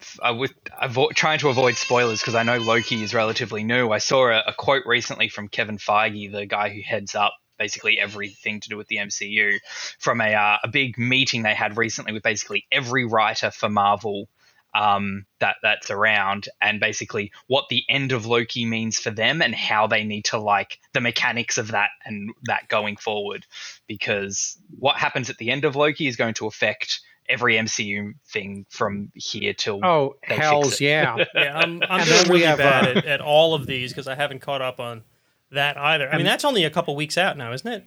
f- 0.00 0.18
I 0.22 0.30
would 0.30 0.52
avo- 0.82 1.10
trying 1.14 1.38
to 1.40 1.48
avoid 1.48 1.76
spoilers 1.76 2.20
because 2.20 2.34
I 2.34 2.42
know 2.42 2.58
Loki 2.58 3.02
is 3.02 3.12
relatively 3.14 3.64
new. 3.64 3.90
I 3.90 3.98
saw 3.98 4.28
a, 4.28 4.42
a 4.48 4.52
quote 4.54 4.84
recently 4.86 5.28
from 5.28 5.48
Kevin 5.48 5.78
Feige, 5.78 6.30
the 6.32 6.46
guy 6.46 6.70
who 6.70 6.80
heads 6.82 7.14
up 7.14 7.34
basically 7.58 7.98
everything 7.98 8.60
to 8.60 8.68
do 8.68 8.76
with 8.76 8.86
the 8.88 8.96
MCU, 8.96 9.58
from 9.98 10.20
a 10.20 10.34
uh, 10.34 10.56
a 10.64 10.68
big 10.68 10.98
meeting 10.98 11.42
they 11.42 11.54
had 11.54 11.76
recently 11.76 12.12
with 12.12 12.22
basically 12.22 12.66
every 12.72 13.04
writer 13.04 13.50
for 13.50 13.68
Marvel. 13.68 14.28
Um, 14.76 15.24
that 15.40 15.56
that's 15.62 15.90
around, 15.90 16.48
and 16.60 16.80
basically 16.80 17.32
what 17.46 17.64
the 17.70 17.82
end 17.88 18.12
of 18.12 18.26
Loki 18.26 18.66
means 18.66 18.98
for 18.98 19.10
them, 19.10 19.40
and 19.40 19.54
how 19.54 19.86
they 19.86 20.04
need 20.04 20.26
to 20.26 20.38
like 20.38 20.78
the 20.92 21.00
mechanics 21.00 21.56
of 21.56 21.68
that 21.72 21.90
and 22.04 22.30
that 22.44 22.68
going 22.68 22.96
forward 22.96 23.46
because 23.86 24.58
what 24.78 24.96
happens 24.96 25.30
at 25.30 25.38
the 25.38 25.50
end 25.50 25.64
of 25.64 25.76
Loki 25.76 26.06
is 26.06 26.16
going 26.16 26.34
to 26.34 26.46
affect 26.46 27.00
every 27.28 27.54
MCU 27.54 28.12
thing 28.28 28.66
from 28.68 29.10
here 29.14 29.54
till 29.54 29.80
oh 29.84 30.14
they 30.28 30.34
fix 30.34 30.46
hell's 30.46 30.80
it. 30.80 30.84
yeah 30.84 31.16
Yeah, 31.34 31.56
I'm, 31.56 31.82
I'm 31.88 32.00
And 32.00 32.08
doing 32.08 32.28
really 32.28 32.42
have, 32.44 32.58
bad 32.58 32.84
uh, 32.84 32.98
at, 32.98 33.06
at 33.06 33.20
all 33.20 33.54
of 33.54 33.66
these 33.66 33.92
because 33.92 34.06
I 34.06 34.14
haven't 34.14 34.40
caught 34.40 34.62
up 34.62 34.78
on 34.80 35.02
that 35.50 35.76
either. 35.76 36.08
I 36.12 36.16
mean, 36.16 36.26
that's 36.26 36.44
only 36.44 36.64
a 36.64 36.70
couple 36.70 36.94
weeks 36.96 37.16
out 37.16 37.36
now, 37.36 37.52
isn't 37.52 37.70
it? 37.70 37.84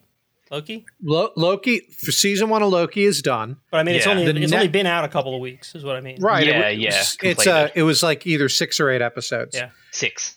Loki, 0.51 0.85
Lo- 1.03 1.31
Loki 1.35 1.81
for 2.03 2.11
season 2.11 2.49
one 2.49 2.63
of 2.63 2.69
Loki 2.69 3.05
is 3.05 3.21
done. 3.21 3.57
but 3.71 3.77
I 3.77 3.83
mean, 3.83 3.95
it's 3.95 4.05
Yeah. 4.05 4.11
only 4.13 4.25
The 4.31 4.41
it's 4.41 4.51
ne- 4.51 4.57
only 4.57 4.67
been 4.67 4.87
out 4.87 5.03
a 5.05 5.07
couple 5.07 5.35
of 5.35 5.41
weeks, 5.41 5.75
is 5.75 5.83
what 5.83 5.95
I 5.95 6.01
mean. 6.01 6.19
Right. 6.21 6.47
Yeah, 6.47 6.67
it, 6.69 6.79
yeah, 6.79 6.89
It's, 6.99 7.15
completed. 7.15 7.51
uh, 7.51 7.67
it 7.75 7.83
was 7.83 8.01
like 8.01 8.25
either 8.25 8.49
six 8.49 8.79
or 8.79 8.89
eight 8.89 9.01
episodes. 9.01 9.55
Yeah. 9.55 9.69
six. 9.91 10.35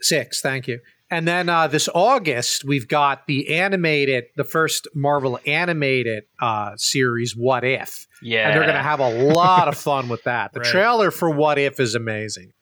Six. 0.00 0.40
Thank 0.40 0.66
you. 0.66 0.80
And 1.10 1.28
then 1.28 1.48
uh, 1.50 1.66
this 1.68 1.88
August, 1.94 2.64
we've 2.64 2.88
got 2.88 3.26
the 3.26 3.54
animated, 3.54 4.24
the 4.34 4.44
first 4.44 4.88
Marvel 4.94 5.38
animated 5.46 6.24
uh, 6.40 6.72
series, 6.76 7.36
What 7.36 7.64
If. 7.64 8.06
Yeah, 8.22 8.46
And 8.48 8.54
they're 8.56 8.62
going 8.64 8.76
to 8.76 8.82
have 8.82 8.98
a 9.00 9.10
lot 9.34 9.68
of 9.68 9.76
fun 9.88 10.08
with 10.08 10.24
that. 10.24 10.52
The 10.54 10.60
Right. 10.60 10.68
trailer 10.70 11.10
for 11.10 11.28
What 11.30 11.58
If 11.58 11.78
is 11.78 11.94
amazing. 11.94 12.52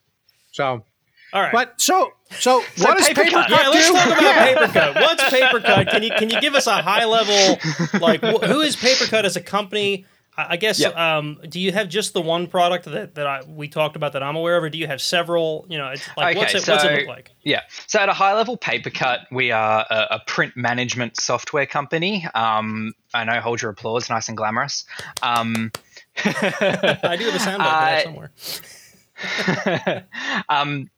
So, 0.51 0.85
All 1.33 1.41
right. 1.43 1.53
but 1.53 1.81
so, 1.81 2.13
so, 2.31 2.63
So 2.77 2.85
what 2.89 2.99
does 2.99 3.09
Paper 3.09 3.23
Paper 3.25 3.31
Cut. 3.37 3.49
Cut 3.51 3.63
yeah, 3.63 3.69
let's 3.69 3.89
talk 3.89 4.07
about 4.07 4.23
Yeah. 4.23 4.45
Paper 4.55 4.73
Cut. 4.73 4.95
What's 4.97 5.31
Paper 5.31 5.61
Cut? 5.61 5.89
Can 5.89 6.03
you 6.03 6.11
can 6.11 6.31
you 6.31 6.41
give 6.41 6.55
us 6.55 6.67
a 6.67 6.83
high 6.83 7.05
level 7.05 7.59
like 8.01 8.21
wh- 8.21 8.45
who 8.47 8.61
is 8.61 8.77
Paper 8.77 9.05
Cut 9.07 9.25
as 9.25 9.37
a 9.37 9.41
company? 9.41 10.07
I 10.37 10.47
I 10.51 10.57
guess. 10.57 10.79
Yep. 10.81 10.97
Um, 10.97 11.41
do 11.49 11.59
you 11.61 11.71
have 11.73 11.89
just 11.89 12.15
the 12.15 12.21
one 12.21 12.47
product 12.47 12.85
that, 12.87 13.15
that 13.17 13.27
I, 13.27 13.43
we 13.47 13.69
talked 13.69 13.97
about 13.97 14.13
that 14.15 14.23
I'm 14.23 14.37
aware 14.37 14.57
of, 14.57 14.63
or 14.65 14.71
do 14.71 14.79
you 14.79 14.87
have 14.87 15.03
several? 15.03 15.67
You 15.69 15.77
know, 15.79 15.89
it's 15.89 16.09
like 16.17 16.37
what's 16.37 16.55
Okay, 16.55 16.63
it 16.63 16.69
what's 16.69 16.85
it 16.85 16.99
look 17.01 17.09
like? 17.09 17.31
Yeah. 17.43 17.63
So 17.89 17.99
at 17.99 18.09
a 18.09 18.13
high 18.13 18.35
level, 18.35 18.57
Papercut, 18.57 19.27
we 19.33 19.51
are 19.51 19.85
a, 19.91 20.07
a 20.13 20.23
print 20.27 20.57
management 20.57 21.21
software 21.21 21.67
company. 21.67 22.27
Um, 22.35 22.93
I 23.13 23.25
know, 23.25 23.41
hold 23.41 23.61
your 23.61 23.73
applause, 23.73 24.09
nice 24.09 24.29
and 24.29 24.37
glamorous. 24.37 24.85
Um, 25.21 25.73
I 26.25 27.17
do 27.19 27.25
have 27.31 27.35
a 27.35 27.39
soundbite 27.39 28.05
for 28.05 28.31
Uh, 29.21 29.71
somewhere. 29.75 30.07
um, 30.49 30.91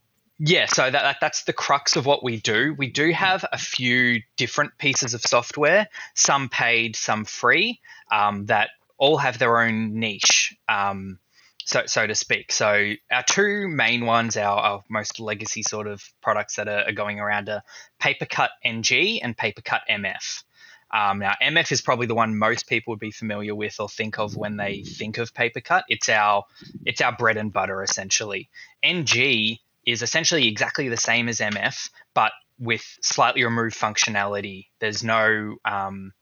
yeah, 0.44 0.66
so 0.66 0.90
that, 0.90 1.02
that 1.02 1.16
that's 1.20 1.44
the 1.44 1.52
crux 1.52 1.94
of 1.94 2.04
what 2.04 2.24
we 2.24 2.40
do. 2.40 2.74
We 2.76 2.88
do 2.88 3.12
have 3.12 3.44
a 3.52 3.58
few 3.58 4.22
different 4.36 4.76
pieces 4.76 5.14
of 5.14 5.22
software, 5.22 5.88
some 6.14 6.48
paid, 6.48 6.96
some 6.96 7.24
free, 7.24 7.80
um, 8.10 8.46
that 8.46 8.70
all 8.98 9.18
have 9.18 9.38
their 9.38 9.60
own 9.60 10.00
niche, 10.00 10.56
um, 10.68 11.20
so 11.64 11.84
so 11.86 12.08
to 12.08 12.16
speak. 12.16 12.50
So 12.50 12.94
our 13.12 13.22
two 13.22 13.68
main 13.68 14.04
ones, 14.04 14.36
our, 14.36 14.58
our 14.58 14.84
most 14.88 15.20
legacy 15.20 15.62
sort 15.62 15.86
of 15.86 16.02
products 16.20 16.56
that 16.56 16.66
are, 16.66 16.88
are 16.88 16.92
going 16.92 17.20
around 17.20 17.48
are 17.48 17.62
PaperCut 18.00 18.48
NG 18.64 19.20
and 19.22 19.36
PaperCut 19.36 19.82
MF. 19.88 20.42
Um, 20.90 21.20
now, 21.20 21.34
MF 21.40 21.70
is 21.70 21.82
probably 21.82 22.08
the 22.08 22.16
one 22.16 22.36
most 22.36 22.66
people 22.66 22.90
would 22.90 23.00
be 23.00 23.12
familiar 23.12 23.54
with 23.54 23.78
or 23.78 23.88
think 23.88 24.18
of 24.18 24.36
when 24.36 24.56
they 24.56 24.82
think 24.82 25.18
of 25.18 25.32
PaperCut. 25.32 25.82
It's 25.86 26.08
our 26.08 26.46
it's 26.84 27.00
our 27.00 27.12
bread 27.12 27.36
and 27.36 27.52
butter 27.52 27.80
essentially. 27.84 28.48
NG 28.82 29.60
is 29.86 30.02
essentially 30.02 30.48
exactly 30.48 30.88
the 30.88 30.96
same 30.96 31.28
as 31.28 31.38
MF, 31.38 31.90
but 32.14 32.32
with 32.58 32.98
slightly 33.02 33.44
removed 33.44 33.76
functionality. 33.76 34.66
There's 34.78 35.02
no 35.02 35.56
um, 35.64 36.12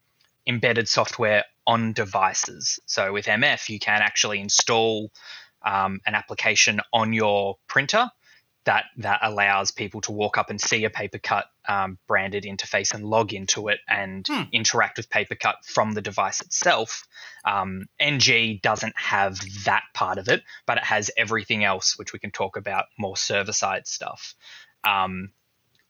embedded 0.46 0.88
software 0.88 1.44
on 1.66 1.92
devices. 1.92 2.80
So 2.86 3.12
with 3.12 3.26
MF, 3.26 3.68
you 3.68 3.78
can 3.78 4.00
actually 4.02 4.40
install 4.40 5.10
um, 5.62 6.00
an 6.06 6.14
application 6.14 6.80
on 6.92 7.12
your 7.12 7.58
printer 7.66 8.10
that 8.64 8.84
that 8.98 9.20
allows 9.22 9.70
people 9.70 10.00
to 10.02 10.12
walk 10.12 10.36
up 10.36 10.50
and 10.50 10.60
see 10.60 10.84
a 10.84 10.90
PaperCut 10.90 11.44
um, 11.68 11.98
branded 12.06 12.44
interface 12.44 12.92
and 12.92 13.04
log 13.04 13.32
into 13.32 13.68
it 13.68 13.80
and 13.88 14.26
Hmm. 14.26 14.42
interact 14.52 14.98
with 14.98 15.08
PaperCut 15.08 15.64
from 15.64 15.92
the 15.92 16.02
device 16.02 16.40
itself. 16.40 17.06
Um, 17.44 17.86
NG 17.98 18.60
doesn't 18.62 18.94
have 18.96 19.40
that 19.64 19.84
part 19.94 20.18
of 20.18 20.28
it, 20.28 20.42
but 20.66 20.76
it 20.76 20.84
has 20.84 21.10
everything 21.16 21.64
else, 21.64 21.98
which 21.98 22.12
we 22.12 22.18
can 22.18 22.30
talk 22.30 22.56
about 22.56 22.86
more 22.98 23.16
server 23.16 23.52
side 23.52 23.86
stuff. 23.86 24.34
Um, 24.84 25.30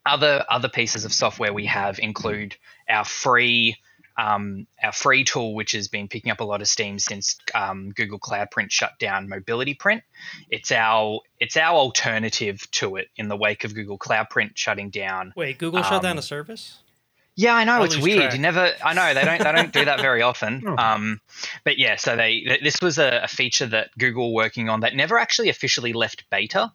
other 0.05 0.45
other 0.49 0.69
pieces 0.69 1.05
of 1.05 1.13
software 1.13 1.53
we 1.53 1.65
have 1.67 1.99
include 1.99 2.55
our 2.89 3.05
free 3.05 3.77
um, 4.17 4.67
our 4.83 4.91
free 4.91 5.23
tool, 5.23 5.53
which 5.55 5.71
has 5.73 5.87
been 5.87 6.07
picking 6.07 6.31
up 6.31 6.39
a 6.39 6.43
lot 6.43 6.61
of 6.61 6.67
steam 6.67 6.99
since 6.99 7.37
um, 7.55 7.91
Google 7.91 8.19
Cloud 8.19 8.51
Print 8.51 8.71
shut 8.71 8.97
down 8.99 9.29
Mobility 9.29 9.73
Print. 9.73 10.03
It's 10.49 10.71
our 10.71 11.19
it's 11.39 11.57
our 11.57 11.75
alternative 11.75 12.69
to 12.71 12.97
it 12.97 13.09
in 13.15 13.27
the 13.27 13.37
wake 13.37 13.63
of 13.63 13.73
Google 13.73 13.97
Cloud 13.97 14.29
Print 14.29 14.57
shutting 14.57 14.89
down. 14.89 15.33
Wait, 15.35 15.57
Google 15.57 15.83
shut 15.83 16.01
down 16.01 16.17
a 16.17 16.21
service? 16.21 16.79
Yeah, 17.35 17.55
I 17.55 17.63
know 17.63 17.81
I 17.81 17.85
it's 17.85 17.97
weird. 17.97 18.17
track. 18.19 18.33
You 18.33 18.39
never, 18.39 18.73
I 18.83 18.93
know 18.93 19.13
they 19.13 19.23
don't, 19.23 19.41
they 19.41 19.51
don't 19.51 19.71
do 19.71 19.85
that 19.85 20.01
very 20.01 20.21
often. 20.31 20.63
Oh. 20.67 20.75
Um, 20.77 21.21
but 21.63 21.77
yeah, 21.77 21.95
so 21.95 22.15
they, 22.15 22.59
this 22.61 22.75
was 22.81 22.99
a, 22.99 23.21
a 23.23 23.27
feature 23.27 23.67
that 23.67 23.89
Google 23.97 24.33
were 24.33 24.43
working 24.43 24.69
on 24.69 24.81
that 24.81 24.95
never 24.95 25.17
actually 25.17 25.49
officially 25.49 25.93
left 25.93 26.29
beta, 26.29 26.71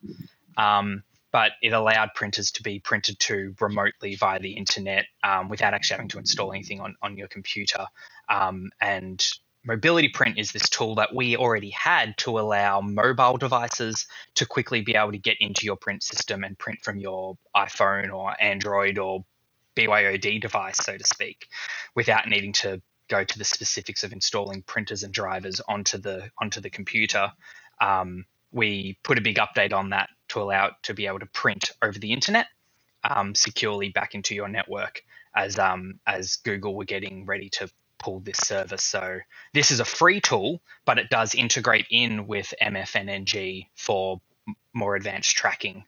um, 0.57 1.03
but 1.33 1.53
it 1.63 1.73
allowed 1.73 2.11
printers 2.15 2.51
to 2.53 2.63
be 2.63 2.79
printed 2.79 3.19
to 3.21 3.55
remotely 3.61 4.15
via 4.15 4.39
the 4.39 4.53
internet 4.53 5.07
um, 5.23 5.49
without 5.49 5.75
actually 5.75 5.97
having 5.97 6.09
to 6.09 6.19
install 6.19 6.53
anything 6.53 6.81
on 6.81 6.95
on 7.03 7.17
your 7.17 7.29
computer. 7.29 7.87
Um, 8.29 8.71
and 8.81 9.25
Mobility 9.67 10.09
Print 10.09 10.39
is 10.39 10.53
this 10.53 10.69
tool 10.69 10.95
that 10.95 11.13
we 11.13 11.37
already 11.37 11.71
had 11.71 12.17
to 12.19 12.39
allow 12.39 12.81
mobile 12.81 13.37
devices 13.37 14.07
to 14.37 14.47
quickly 14.47 14.81
be 14.81 14.95
able 14.95 15.11
to 15.11 15.19
get 15.19 15.37
into 15.41 15.67
your 15.67 15.77
print 15.77 16.05
system 16.05 16.45
and 16.45 16.57
print 16.57 16.79
from 16.85 16.99
your 16.99 17.37
iPhone 17.57 18.13
or 18.15 18.41
Android 18.41 18.97
or 18.97 19.25
BYOD 19.75 20.41
device, 20.41 20.77
so 20.79 20.97
to 20.97 21.05
speak, 21.05 21.49
without 21.97 22.29
needing 22.29 22.53
to 22.53 22.81
go 23.09 23.25
to 23.25 23.39
the 23.39 23.45
specifics 23.45 24.05
of 24.05 24.13
installing 24.13 24.63
printers 24.63 25.03
and 25.03 25.13
drivers 25.13 25.61
onto 25.69 25.99
the 25.99 26.31
onto 26.39 26.61
the 26.61 26.71
computer. 26.71 27.33
Um, 27.81 28.25
we 28.53 28.99
put 29.03 29.19
a 29.19 29.21
big 29.21 29.37
update 29.37 29.73
on 29.73 29.91
that 29.91 30.09
to 30.29 30.41
allow 30.41 30.67
it 30.67 30.75
to 30.83 30.95
be 30.95 31.07
able 31.07 31.21
to 31.21 31.27
print 31.27 31.71
over 31.83 31.99
the 31.99 32.13
internet 32.13 32.47
um, 33.05 33.35
securely 33.35 33.89
back 33.91 34.15
into 34.15 34.35
your 34.35 34.49
network 34.49 35.03
as 35.35 35.59
um, 35.59 36.01
as 36.07 36.37
Google 36.37 36.75
were 36.75 36.85
getting 36.85 37.27
ready 37.27 37.49
to 37.51 37.71
pull 37.99 38.21
this 38.21 38.39
service. 38.39 38.83
So 38.83 39.19
this 39.55 39.71
is 39.71 39.81
a 39.81 39.85
free 39.85 40.21
tool, 40.21 40.61
but 40.85 40.99
it 40.99 41.11
does 41.11 41.35
integrate 41.35 41.87
in 41.91 42.27
with 42.27 42.53
MF 42.61 42.97
and 42.97 43.11
NG 43.11 43.67
for 43.75 44.21
more 44.73 44.97
advanced 44.97 45.37
tracking 45.37 45.85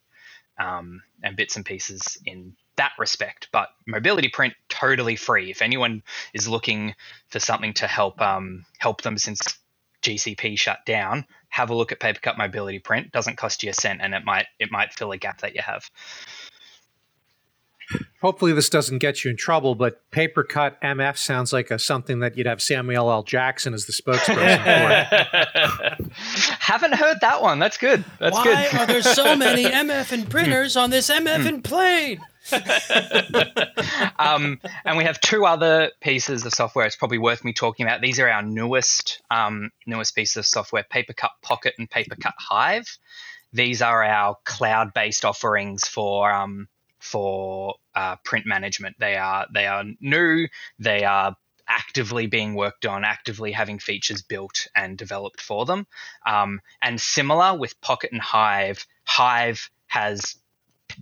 um, 0.59 1.02
and 1.23 1.37
bits 1.37 1.57
and 1.57 1.64
pieces 1.64 2.18
in 2.25 2.54
that 2.76 2.92
respect. 2.99 3.49
But 3.52 3.68
mobility 3.87 4.28
print 4.28 4.54
totally 4.68 5.16
free. 5.16 5.50
If 5.50 5.62
anyone 5.62 6.02
is 6.33 6.49
looking 6.49 6.95
for 7.28 7.40
something 7.40 7.75
to 7.75 7.87
help 7.87 8.21
um, 8.21 8.64
help 8.78 9.02
them 9.02 9.18
since 9.18 9.59
GCP 10.02 10.59
shut 10.59 10.85
down, 10.87 11.26
have 11.49 11.71
a 11.71 11.75
look 11.75 11.93
at 11.93 12.00
Papercut 12.00 12.38
Mobility 12.38 12.78
Print. 12.78 13.12
Doesn't 13.12 13.37
cost 13.37 13.62
you 13.62 13.71
a 13.71 13.75
cent, 13.75 14.00
and 14.02 14.14
it 14.14 14.25
might 14.25 14.47
it 14.59 14.71
might 14.71 14.93
fill 14.93 15.12
a 15.12 15.19
gap 15.19 15.40
that 15.40 15.55
you 15.55 15.62
have. 15.62 15.90
Hopefully, 18.21 18.52
this 18.52 18.69
doesn't 18.69 18.99
get 18.99 19.25
you 19.25 19.31
in 19.31 19.37
trouble, 19.37 19.75
but 19.75 20.11
paper 20.11 20.43
cut 20.43 20.81
MF 20.83 21.17
sounds 21.17 21.52
like 21.52 21.71
a, 21.71 21.78
something 21.78 22.19
that 22.19 22.37
you'd 22.37 22.47
have 22.47 22.61
Samuel 22.61 23.11
L. 23.11 23.23
Jackson 23.23 23.73
as 23.73 23.87
the 23.87 23.93
spokesperson 23.93 24.59
for. 25.97 26.05
Haven't 26.59 26.95
heard 26.95 27.19
that 27.21 27.40
one. 27.40 27.59
That's 27.59 27.78
good. 27.78 28.05
That's 28.19 28.37
Why 28.37 28.45
good. 28.45 28.75
are 28.81 28.87
there 28.87 29.02
so 29.02 29.37
many 29.37 29.64
MF 29.71 30.12
and 30.12 30.28
printers 30.28 30.76
on 30.76 30.90
this 30.90 31.09
MF 31.09 31.47
and 31.47 31.57
hmm. 31.59 31.62
plane? 31.62 32.21
um, 34.19 34.61
and 34.85 34.97
we 34.97 35.05
have 35.05 35.21
two 35.21 35.45
other 35.45 35.90
pieces 36.00 36.45
of 36.45 36.52
software. 36.52 36.87
It's 36.87 36.97
probably 36.97 37.19
worth 37.19 37.45
me 37.45 37.52
talking 37.52 37.87
about. 37.87 38.00
These 38.00 38.21
are 38.21 38.28
our 38.28 38.43
newest 38.43 39.23
um, 39.31 39.71
newest 39.87 40.14
pieces 40.14 40.37
of 40.37 40.47
software: 40.47 40.85
PaperCut 40.90 41.31
Pocket 41.43 41.75
and 41.78 41.90
PaperCut 41.90 42.35
Hive. 42.38 42.99
These 43.52 43.81
are 43.83 44.05
our 44.05 44.37
cloud-based 44.45 45.25
offerings 45.25 45.87
for 45.87 46.31
um, 46.31 46.69
for 46.99 47.76
uh, 47.95 48.17
print 48.25 48.47
management. 48.47 48.97
They 48.99 49.17
are 49.17 49.47
they 49.52 49.67
are 49.67 49.85
new. 50.00 50.49
They 50.78 51.05
are 51.05 51.37
actively 51.69 52.26
being 52.26 52.55
worked 52.55 52.87
on, 52.87 53.05
actively 53.05 53.52
having 53.52 53.78
features 53.78 54.23
built 54.23 54.67
and 54.75 54.97
developed 54.97 55.40
for 55.40 55.67
them. 55.67 55.87
Um, 56.26 56.61
and 56.81 57.00
similar 57.00 57.57
with 57.57 57.81
Pocket 57.81 58.11
and 58.11 58.23
Hive, 58.23 58.87
Hive 59.05 59.71
has 59.87 60.37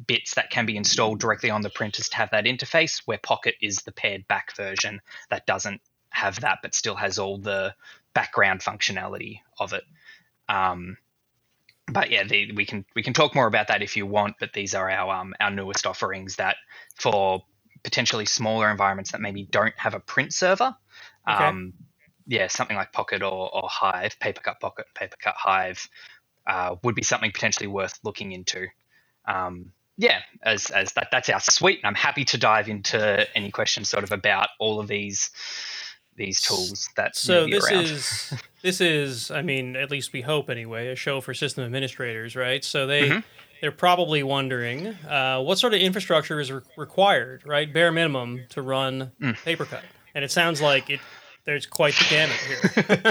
bits 0.06 0.34
that 0.34 0.50
can 0.50 0.66
be 0.66 0.76
installed 0.76 1.20
directly 1.20 1.50
on 1.50 1.62
the 1.62 1.70
printers 1.70 2.08
to 2.10 2.16
have 2.16 2.30
that 2.30 2.44
interface, 2.44 3.02
where 3.06 3.18
Pocket 3.18 3.54
is 3.60 3.78
the 3.78 3.92
pared 3.92 4.26
back 4.28 4.54
version 4.56 5.00
that 5.30 5.46
doesn't 5.46 5.80
have 6.10 6.40
that 6.40 6.58
but 6.62 6.74
still 6.74 6.94
has 6.94 7.18
all 7.18 7.36
the 7.38 7.74
background 8.14 8.60
functionality 8.60 9.40
of 9.58 9.72
it. 9.72 9.84
Um, 10.48 10.96
but 11.88 12.10
yeah, 12.10 12.24
the, 12.24 12.52
we 12.52 12.64
can 12.64 12.84
we 12.94 13.02
can 13.02 13.12
talk 13.12 13.34
more 13.34 13.46
about 13.46 13.68
that 13.68 13.82
if 13.82 13.96
you 13.96 14.06
want. 14.06 14.36
But 14.40 14.52
these 14.52 14.74
are 14.74 14.90
our 14.90 15.14
um, 15.14 15.34
our 15.40 15.50
newest 15.50 15.86
offerings 15.86 16.36
that 16.36 16.56
for 16.96 17.44
potentially 17.84 18.26
smaller 18.26 18.70
environments 18.70 19.12
that 19.12 19.20
maybe 19.20 19.44
don't 19.44 19.74
have 19.76 19.94
a 19.94 20.00
print 20.00 20.32
server. 20.32 20.74
Okay. 21.28 21.44
Um, 21.44 21.74
yeah, 22.26 22.48
something 22.48 22.76
like 22.76 22.92
Pocket 22.92 23.22
or, 23.22 23.54
or 23.54 23.68
Hive, 23.68 24.18
Papercut 24.18 24.58
Pocket, 24.58 24.86
Papercut 24.96 25.34
Hive 25.36 25.88
uh, 26.46 26.74
would 26.82 26.96
be 26.96 27.02
something 27.02 27.30
potentially 27.30 27.68
worth 27.68 28.00
looking 28.02 28.32
into. 28.32 28.66
Um, 29.26 29.72
yeah, 29.96 30.20
as, 30.42 30.70
as 30.70 30.92
that 30.94 31.08
that's 31.10 31.28
our 31.28 31.40
suite. 31.40 31.78
and 31.82 31.86
I'm 31.88 31.94
happy 31.94 32.24
to 32.26 32.38
dive 32.38 32.68
into 32.68 33.26
any 33.36 33.50
questions 33.50 33.88
sort 33.88 34.04
of 34.04 34.12
about 34.12 34.48
all 34.58 34.80
of 34.80 34.88
these 34.88 35.30
these 36.16 36.40
tools 36.40 36.88
that 36.96 37.14
So 37.14 37.46
this 37.46 37.70
around. 37.70 37.84
is 37.84 38.32
this 38.62 38.80
is 38.80 39.30
I 39.30 39.42
mean 39.42 39.76
at 39.76 39.90
least 39.90 40.12
we 40.12 40.22
hope 40.22 40.48
anyway 40.50 40.88
a 40.88 40.96
show 40.96 41.20
for 41.20 41.34
system 41.34 41.64
administrators, 41.64 42.34
right? 42.36 42.64
So 42.64 42.86
they 42.86 43.08
Mhm. 43.10 43.24
they're 43.60 43.72
probably 43.72 44.22
wondering 44.22 44.88
uh, 45.08 45.40
what 45.42 45.58
sort 45.58 45.74
of 45.74 45.80
infrastructure 45.80 46.40
is 46.40 46.50
re- 46.52 46.60
required, 46.76 47.42
right? 47.46 47.70
Bare 47.72 47.92
minimum 47.92 48.44
to 48.50 48.62
run 48.62 49.12
Mm. 49.20 49.36
PaperCut, 49.44 49.82
and 50.14 50.24
it 50.24 50.30
sounds 50.30 50.60
like 50.62 50.88
it. 50.90 51.00
There's 51.44 51.64
quite 51.66 51.94
the 51.94 52.06
gamut 52.10 52.36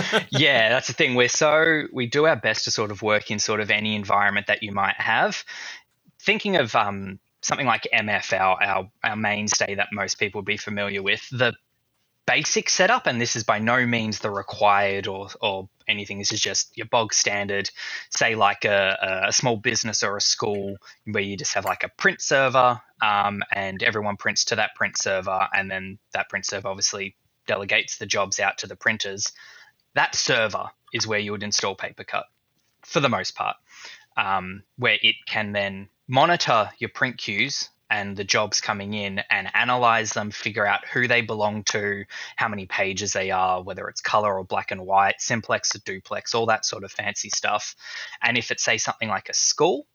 here. 0.03 0.25
yeah, 0.31 0.67
that's 0.69 0.87
the 0.87 0.93
thing. 0.93 1.15
We're 1.15 1.29
so 1.29 1.83
we 1.93 2.05
do 2.05 2.25
our 2.25 2.35
best 2.35 2.65
to 2.65 2.71
sort 2.71 2.91
of 2.91 3.01
work 3.01 3.31
in 3.31 3.39
sort 3.39 3.61
of 3.61 3.71
any 3.71 3.95
environment 3.95 4.47
that 4.47 4.61
you 4.61 4.71
might 4.73 4.99
have. 4.99 5.43
Thinking 6.25 6.55
of 6.55 6.75
um, 6.75 7.19
something 7.41 7.67
like 7.67 7.87
MF, 7.93 8.39
our, 8.39 8.61
our 8.61 8.91
our 9.03 9.15
mainstay 9.15 9.75
that 9.75 9.89
most 9.91 10.19
people 10.19 10.39
would 10.39 10.45
be 10.45 10.57
familiar 10.57 11.03
with, 11.03 11.27
the 11.29 11.53
basic 12.25 12.69
setup, 12.69 13.05
and 13.05 13.21
this 13.21 13.35
is 13.35 13.43
by 13.43 13.59
no 13.59 13.85
means 13.85 14.19
the 14.19 14.31
required 14.31 15.07
or 15.07 15.29
or 15.41 15.69
anything. 15.87 16.17
This 16.17 16.33
is 16.33 16.41
just 16.41 16.75
your 16.75 16.87
bog 16.87 17.13
standard. 17.13 17.69
Say 18.09 18.35
like 18.35 18.65
a, 18.65 19.25
a 19.27 19.33
small 19.33 19.57
business 19.57 20.03
or 20.03 20.17
a 20.17 20.21
school 20.21 20.77
where 21.05 21.23
you 21.23 21.37
just 21.37 21.53
have 21.53 21.65
like 21.65 21.83
a 21.83 21.89
print 21.89 22.21
server, 22.21 22.81
um, 23.01 23.43
and 23.51 23.83
everyone 23.83 24.17
prints 24.17 24.45
to 24.45 24.55
that 24.55 24.75
print 24.75 24.97
server, 24.97 25.47
and 25.53 25.69
then 25.69 25.99
that 26.13 26.29
print 26.29 26.45
server 26.45 26.67
obviously 26.67 27.15
delegates 27.47 27.97
the 27.97 28.07
jobs 28.07 28.39
out 28.39 28.57
to 28.57 28.67
the 28.67 28.75
printers 28.75 29.31
that 29.95 30.13
server 30.13 30.69
is 30.93 31.07
where 31.07 31.19
you 31.19 31.31
would 31.31 31.43
install 31.43 31.75
PaperCut 31.75 32.23
for 32.83 32.99
the 32.99 33.09
most 33.09 33.35
part, 33.35 33.55
um, 34.17 34.63
where 34.77 34.97
it 35.01 35.15
can 35.25 35.51
then 35.51 35.89
monitor 36.07 36.69
your 36.79 36.89
print 36.89 37.17
queues 37.17 37.69
and 37.89 38.17
the 38.17 38.23
jobs 38.23 38.61
coming 38.61 38.93
in 38.93 39.21
and 39.29 39.47
analyze 39.53 40.13
them, 40.13 40.31
figure 40.31 40.65
out 40.65 40.85
who 40.87 41.07
they 41.07 41.21
belong 41.21 41.63
to, 41.63 42.03
how 42.35 42.47
many 42.47 42.65
pages 42.65 43.13
they 43.13 43.29
are, 43.31 43.61
whether 43.61 43.87
it's 43.87 44.01
color 44.01 44.37
or 44.37 44.43
black 44.43 44.71
and 44.71 44.85
white, 44.85 45.15
simplex 45.19 45.75
or 45.75 45.79
duplex, 45.79 46.33
all 46.33 46.47
that 46.47 46.65
sort 46.65 46.83
of 46.83 46.91
fancy 46.91 47.29
stuff. 47.29 47.75
And 48.21 48.37
if 48.37 48.49
it's, 48.51 48.63
say, 48.63 48.77
something 48.77 49.07
like 49.07 49.29
a 49.29 49.33
school, 49.33 49.85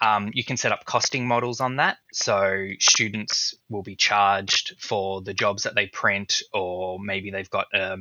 um, 0.00 0.30
you 0.32 0.44
can 0.44 0.56
set 0.56 0.72
up 0.72 0.84
costing 0.84 1.26
models 1.26 1.60
on 1.60 1.76
that. 1.76 1.98
So 2.12 2.68
students 2.80 3.54
will 3.68 3.82
be 3.82 3.96
charged 3.96 4.76
for 4.78 5.20
the 5.20 5.34
jobs 5.34 5.64
that 5.64 5.74
they 5.74 5.86
print, 5.86 6.42
or 6.52 6.98
maybe 6.98 7.30
they've 7.30 7.50
got 7.50 7.66
a, 7.74 7.98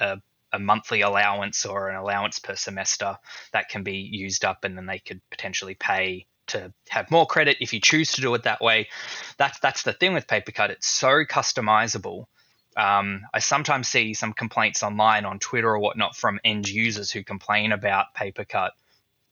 a, 0.00 0.20
a 0.52 0.58
monthly 0.58 1.02
allowance 1.02 1.66
or 1.66 1.88
an 1.88 1.96
allowance 1.96 2.38
per 2.38 2.56
semester 2.56 3.16
that 3.52 3.68
can 3.68 3.82
be 3.82 3.96
used 3.96 4.44
up, 4.44 4.64
and 4.64 4.76
then 4.76 4.86
they 4.86 4.98
could 4.98 5.20
potentially 5.30 5.74
pay 5.74 6.26
to 6.48 6.72
have 6.88 7.10
more 7.10 7.26
credit 7.26 7.58
if 7.60 7.74
you 7.74 7.80
choose 7.80 8.12
to 8.12 8.22
do 8.22 8.34
it 8.34 8.44
that 8.44 8.60
way. 8.60 8.88
That's 9.36 9.58
that's 9.60 9.82
the 9.82 9.92
thing 9.92 10.14
with 10.14 10.26
PaperCut; 10.26 10.70
it's 10.70 10.86
so 10.86 11.24
customizable. 11.24 12.26
Um, 12.76 13.22
I 13.34 13.40
sometimes 13.40 13.88
see 13.88 14.14
some 14.14 14.32
complaints 14.32 14.82
online 14.82 15.24
on 15.24 15.40
Twitter 15.40 15.68
or 15.68 15.78
whatnot 15.80 16.16
from 16.16 16.38
end 16.44 16.68
users 16.68 17.10
who 17.10 17.24
complain 17.24 17.72
about 17.72 18.14
PaperCut 18.16 18.70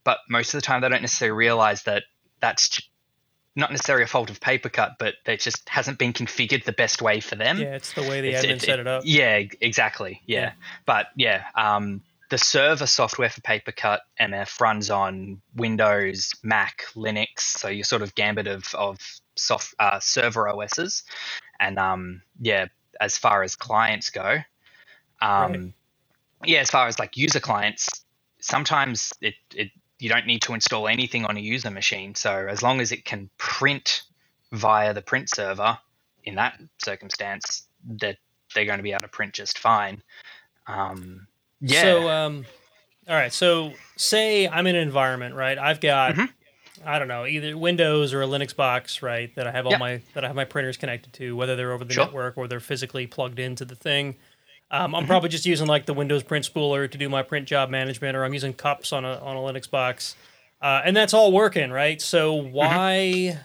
but 0.07 0.21
most 0.31 0.55
of 0.55 0.59
the 0.59 0.65
time 0.65 0.81
they 0.81 0.89
don't 0.89 1.03
necessarily 1.03 1.37
realize 1.37 1.83
that 1.83 2.05
that's 2.41 2.81
not 3.57 3.71
necessarily 3.71 4.05
a 4.05 4.07
fault 4.07 4.31
of 4.31 4.39
PaperCut, 4.41 4.97
but 4.99 5.15
it 5.27 5.41
just 5.41 5.69
hasn't 5.69 5.99
been 5.99 6.13
configured 6.13 6.65
the 6.65 6.73
best 6.73 7.01
way 7.03 7.21
for 7.21 7.35
them. 7.35 7.59
yeah, 7.59 7.75
it's 7.75 7.93
the 7.95 8.03
way 8.03 8.21
the 8.21 8.29
It's- 8.29 8.45
admin 8.45 8.61
set 8.61 8.79
it 8.79 8.87
up. 8.87 9.03
Yeah, 9.05 9.43
exactly. 9.61 10.21
Yeah, 10.27 10.41
Yeah. 10.41 10.53
but 10.85 11.07
yeah, 11.17 11.45
um, 11.55 12.03
the 12.29 12.39
server 12.39 12.87
software 12.87 13.31
for 13.31 13.41
PaperCut 13.41 14.01
MF 14.21 14.61
runs 14.61 14.91
on 14.91 15.41
Windows, 15.55 16.35
Mac, 16.43 16.85
Linux, 16.95 17.41
so 17.41 17.69
your 17.69 17.85
sort 17.85 18.03
of 18.03 18.15
gambit 18.15 18.47
of 18.47 18.75
of 18.75 18.99
soft 19.37 19.75
uh, 19.79 20.01
server 20.01 20.49
OSs, 20.49 21.05
and 21.61 21.79
um, 21.79 22.23
yeah, 22.41 22.67
as 23.01 23.17
far 23.17 23.43
as 23.43 23.55
clients 23.57 24.11
go, 24.11 24.39
um, 25.21 25.53
Right. 25.53 25.73
yeah, 26.45 26.59
as 26.61 26.71
far 26.71 26.89
as 26.89 26.99
like 26.99 27.17
user 27.17 27.41
clients, 27.41 27.89
sometimes 28.41 29.13
it, 29.21 29.35
it 29.55 29.71
you 29.99 30.09
don't 30.09 30.27
need 30.27 30.43
to 30.43 30.55
install 30.55 30.89
anything 30.89 31.25
on 31.25 31.37
a 31.37 31.41
user 31.41 31.71
machine. 31.71 32.15
So 32.15 32.47
as 32.49 32.63
long 32.63 32.81
as 32.81 32.93
it 32.93 33.05
can 33.05 33.31
print 33.39 34.03
via 34.53 34.93
the 34.95 35.03
print 35.03 35.31
server, 35.31 35.79
in 36.25 36.35
that 36.35 36.61
circumstance, 36.79 37.67
that 38.01 38.19
they're 38.55 38.65
going 38.65 38.79
to 38.79 38.83
be 38.83 38.91
able 38.93 39.03
to 39.03 39.09
print 39.09 39.33
just 39.33 39.59
fine. 39.59 40.03
Um, 40.67 41.27
yeah. 41.61 41.83
So, 41.83 42.09
um, 42.09 42.47
all 43.09 43.15
right. 43.15 43.33
So, 43.33 43.73
say 43.97 44.49
I'm 44.49 44.67
in 44.67 44.75
an 44.75 44.83
environment, 44.83 45.35
right? 45.37 45.57
I've 45.57 45.81
got, 45.81 46.17
Mhm. 46.17 46.29
I 46.85 46.99
don't 46.99 47.09
know, 47.09 47.25
either 47.27 47.57
Windows 47.57 48.13
or 48.13 48.23
a 48.23 48.27
Linux 48.27 48.55
box, 48.55 49.03
right? 49.03 49.35
That 49.37 49.47
I 49.47 49.53
have 49.53 49.67
all 49.67 49.73
Yep. 49.73 49.81
my 49.81 50.01
that 50.15 50.25
I 50.25 50.27
have 50.27 50.37
my 50.37 50.45
printers 50.45 50.77
connected 50.77 51.13
to, 51.15 51.37
whether 51.37 51.55
they're 51.57 51.73
over 51.73 51.85
the 51.85 51.95
Sure. 51.95 52.05
network 52.05 52.37
or 52.37 52.49
they're 52.49 52.61
physically 52.61 53.07
plugged 53.07 53.39
into 53.39 53.65
the 53.65 53.77
thing. 53.77 54.17
Um, 54.71 54.87
Mm-hmm. 54.87 54.95
I'm 54.97 55.07
probably 55.07 55.29
just 55.29 55.47
using 55.47 55.67
like 55.67 55.87
the 55.87 55.95
Windows 55.95 56.23
print 56.23 56.45
spooler 56.53 56.91
to 56.91 56.99
do 56.99 57.09
my 57.09 57.23
print 57.23 57.47
job 57.47 57.71
management, 57.71 58.17
or 58.17 58.25
I'm 58.25 58.35
using 58.35 58.53
cups 58.53 58.93
on 58.93 59.05
a 59.05 59.15
on 59.19 59.37
a 59.37 59.41
Linux 59.41 59.71
box, 59.71 60.17
uh, 60.61 60.83
and 60.85 60.97
that's 60.97 61.15
all 61.15 61.33
working, 61.33 61.71
right? 61.71 62.01
So 62.03 62.35
Mm-hmm. 62.43 62.53
why 62.53 63.39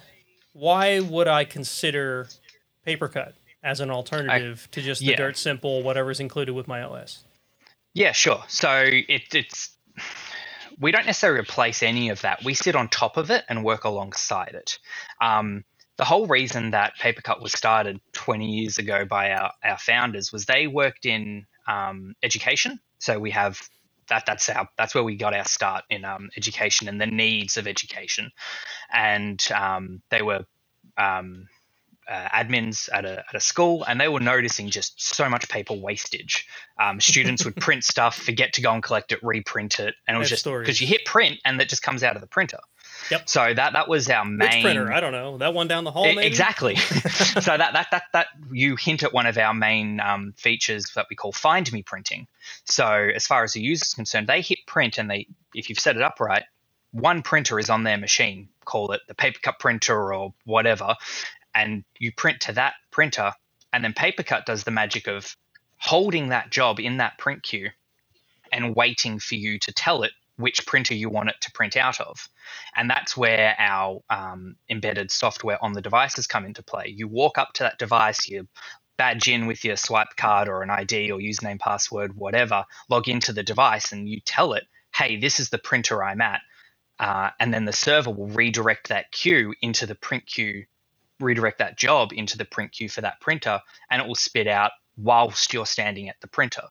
why 0.53 0.99
would 0.99 1.27
I 1.27 1.45
consider 1.45 2.27
PaperCut 2.85 3.33
as 3.63 3.79
an 3.79 3.91
alternative 3.91 4.67
to 4.71 4.81
just 4.81 5.01
the 5.01 5.07
yeah. 5.11 5.15
dirt 5.17 5.37
simple 5.37 5.83
whatever's 5.83 6.19
included 6.19 6.53
with 6.53 6.67
my 6.67 6.81
OS? 6.81 7.23
Yeah, 7.93 8.11
sure. 8.13 8.43
So 8.47 8.71
it, 8.87 9.21
it's 9.33 9.75
we 10.79 10.91
don't 10.91 11.05
necessarily 11.05 11.39
replace 11.41 11.83
any 11.83 12.09
of 12.09 12.21
that. 12.21 12.43
We 12.43 12.53
sit 12.55 12.75
on 12.75 12.87
top 12.89 13.17
of 13.17 13.29
it 13.29 13.43
and 13.47 13.63
work 13.63 13.83
alongside 13.83 14.55
it. 14.55 14.79
Um, 15.21 15.63
the 16.01 16.05
whole 16.05 16.25
reason 16.25 16.71
that 16.71 16.97
Papercut 16.97 17.43
was 17.43 17.53
started 17.53 18.01
20 18.13 18.47
years 18.47 18.79
ago 18.79 19.05
by 19.05 19.33
our, 19.33 19.51
our 19.63 19.77
founders 19.77 20.33
was 20.33 20.47
they 20.47 20.65
worked 20.65 21.05
in 21.05 21.45
um, 21.67 22.15
education. 22.23 22.79
So 22.97 23.19
we 23.19 23.29
have 23.29 23.61
that 24.09 24.23
that's 24.25 24.49
our 24.49 24.67
that's 24.79 24.95
where 24.95 25.03
we 25.03 25.15
got 25.15 25.35
our 25.35 25.45
start 25.45 25.83
in 25.91 26.03
um, 26.03 26.31
education 26.35 26.87
and 26.87 26.99
the 26.99 27.05
needs 27.05 27.55
of 27.55 27.67
education, 27.67 28.31
and 28.91 29.47
um, 29.55 30.01
they 30.09 30.23
were 30.23 30.43
um, 30.97 31.45
uh, 32.11 32.27
admins 32.29 32.89
at 32.93 33.05
a, 33.05 33.19
at 33.19 33.35
a 33.35 33.39
school 33.39 33.83
and 33.87 33.99
they 33.99 34.09
were 34.09 34.19
noticing 34.19 34.69
just 34.69 35.01
so 35.01 35.29
much 35.29 35.47
paper 35.47 35.73
wastage. 35.73 36.45
Um, 36.79 36.99
students 36.99 37.45
would 37.45 37.55
print 37.67 37.85
stuff, 37.85 38.17
forget 38.17 38.53
to 38.53 38.61
go 38.61 38.73
and 38.73 38.83
collect 38.83 39.13
it, 39.13 39.19
reprint 39.23 39.79
it, 39.79 39.95
and 40.07 40.17
it 40.17 40.19
was 40.19 40.29
just 40.29 40.43
because 40.43 40.81
you 40.81 40.87
hit 40.87 41.05
print 41.05 41.39
and 41.45 41.59
that 41.59 41.69
just 41.69 41.81
comes 41.81 42.03
out 42.03 42.15
of 42.15 42.21
the 42.21 42.27
printer. 42.27 42.59
Yep. 43.09 43.29
So 43.29 43.53
that 43.53 43.73
that 43.73 43.87
was 43.87 44.09
our 44.09 44.25
main 44.25 44.39
Which 44.39 44.61
printer? 44.61 44.91
I 44.91 44.99
don't 44.99 45.13
know. 45.13 45.37
That 45.37 45.53
one 45.53 45.67
down 45.67 45.85
the 45.85 45.91
hall, 45.91 46.03
maybe? 46.03 46.25
Exactly. 46.25 46.75
so 46.75 47.57
that, 47.57 47.73
that 47.73 47.87
that 47.91 48.03
that 48.13 48.27
you 48.51 48.75
hint 48.75 49.03
at 49.03 49.13
one 49.13 49.25
of 49.25 49.37
our 49.37 49.53
main 49.53 49.99
um, 50.01 50.33
features 50.37 50.91
that 50.95 51.07
we 51.09 51.15
call 51.15 51.31
find 51.31 51.71
me 51.71 51.81
printing. 51.81 52.27
So 52.65 52.85
as 52.85 53.25
far 53.25 53.43
as 53.43 53.53
the 53.53 53.61
user 53.61 53.83
is 53.83 53.93
concerned, 53.93 54.27
they 54.27 54.41
hit 54.41 54.59
print 54.67 54.97
and 54.97 55.09
they 55.09 55.27
if 55.55 55.69
you've 55.69 55.79
set 55.79 55.95
it 55.95 56.01
up 56.01 56.19
right, 56.19 56.43
one 56.91 57.21
printer 57.21 57.57
is 57.57 57.69
on 57.69 57.83
their 57.83 57.97
machine. 57.97 58.49
Call 58.65 58.91
it 58.91 59.01
the 59.07 59.15
PaperCut 59.15 59.59
printer 59.59 60.13
or 60.13 60.33
whatever, 60.45 60.95
and 61.55 61.83
you 61.99 62.11
print 62.13 62.41
to 62.41 62.53
that 62.53 62.75
printer, 62.91 63.33
and 63.73 63.83
then 63.83 63.93
Papercut 63.93 64.45
does 64.45 64.63
the 64.63 64.71
magic 64.71 65.07
of 65.07 65.35
holding 65.77 66.29
that 66.29 66.51
job 66.51 66.79
in 66.79 66.97
that 66.97 67.17
print 67.17 67.43
queue 67.43 67.69
and 68.53 68.75
waiting 68.75 69.19
for 69.19 69.35
you 69.35 69.59
to 69.59 69.73
tell 69.73 70.03
it 70.03 70.13
which 70.37 70.67
printer 70.67 70.95
you 70.95 71.09
want 71.09 71.29
it 71.29 71.35
to 71.41 71.51
print 71.53 71.77
out 71.77 72.01
of. 72.01 72.29
And 72.75 72.89
that's 72.89 73.17
where 73.17 73.55
our 73.59 74.01
um, 74.09 74.55
embedded 74.69 75.11
software 75.11 75.63
on 75.63 75.73
the 75.73 75.81
devices 75.83 76.27
come 76.27 76.45
into 76.45 76.63
play. 76.63 76.87
You 76.95 77.09
walk 77.09 77.37
up 77.39 77.53
to 77.55 77.63
that 77.65 77.79
device, 77.79 78.29
you 78.29 78.47
badge 78.97 79.27
in 79.29 79.47
with 79.47 79.65
your 79.65 79.77
swipe 79.77 80.15
card 80.17 80.49
or 80.49 80.63
an 80.63 80.71
ID 80.71 81.11
or 81.11 81.19
username, 81.19 81.59
password, 81.59 82.15
whatever, 82.15 82.65
log 82.89 83.09
into 83.09 83.33
the 83.33 83.43
device, 83.43 83.93
and 83.93 84.09
you 84.09 84.21
tell 84.25 84.53
it, 84.53 84.65
hey, 84.95 85.17
this 85.19 85.39
is 85.41 85.51
the 85.51 85.59
printer 85.59 86.03
I'm 86.03 86.21
at. 86.21 86.41
Uh, 86.99 87.31
and 87.39 87.53
then 87.53 87.65
the 87.65 87.73
server 87.73 88.11
will 88.11 88.27
redirect 88.29 88.89
that 88.89 89.11
queue 89.11 89.53
into 89.61 89.85
the 89.87 89.95
print 89.95 90.25
queue, 90.27 90.65
redirect 91.21 91.59
that 91.59 91.77
job 91.77 92.11
into 92.13 92.37
the 92.37 92.45
print 92.45 92.71
queue 92.71 92.89
for 92.89 93.01
that 93.01 93.19
printer, 93.21 93.59
and 93.89 94.01
it 94.01 94.07
will 94.07 94.15
spit 94.15 94.47
out 94.47 94.71
whilst 94.97 95.53
you're 95.53 95.65
standing 95.65 96.09
at 96.09 96.19
the 96.21 96.27
printer. 96.27 96.63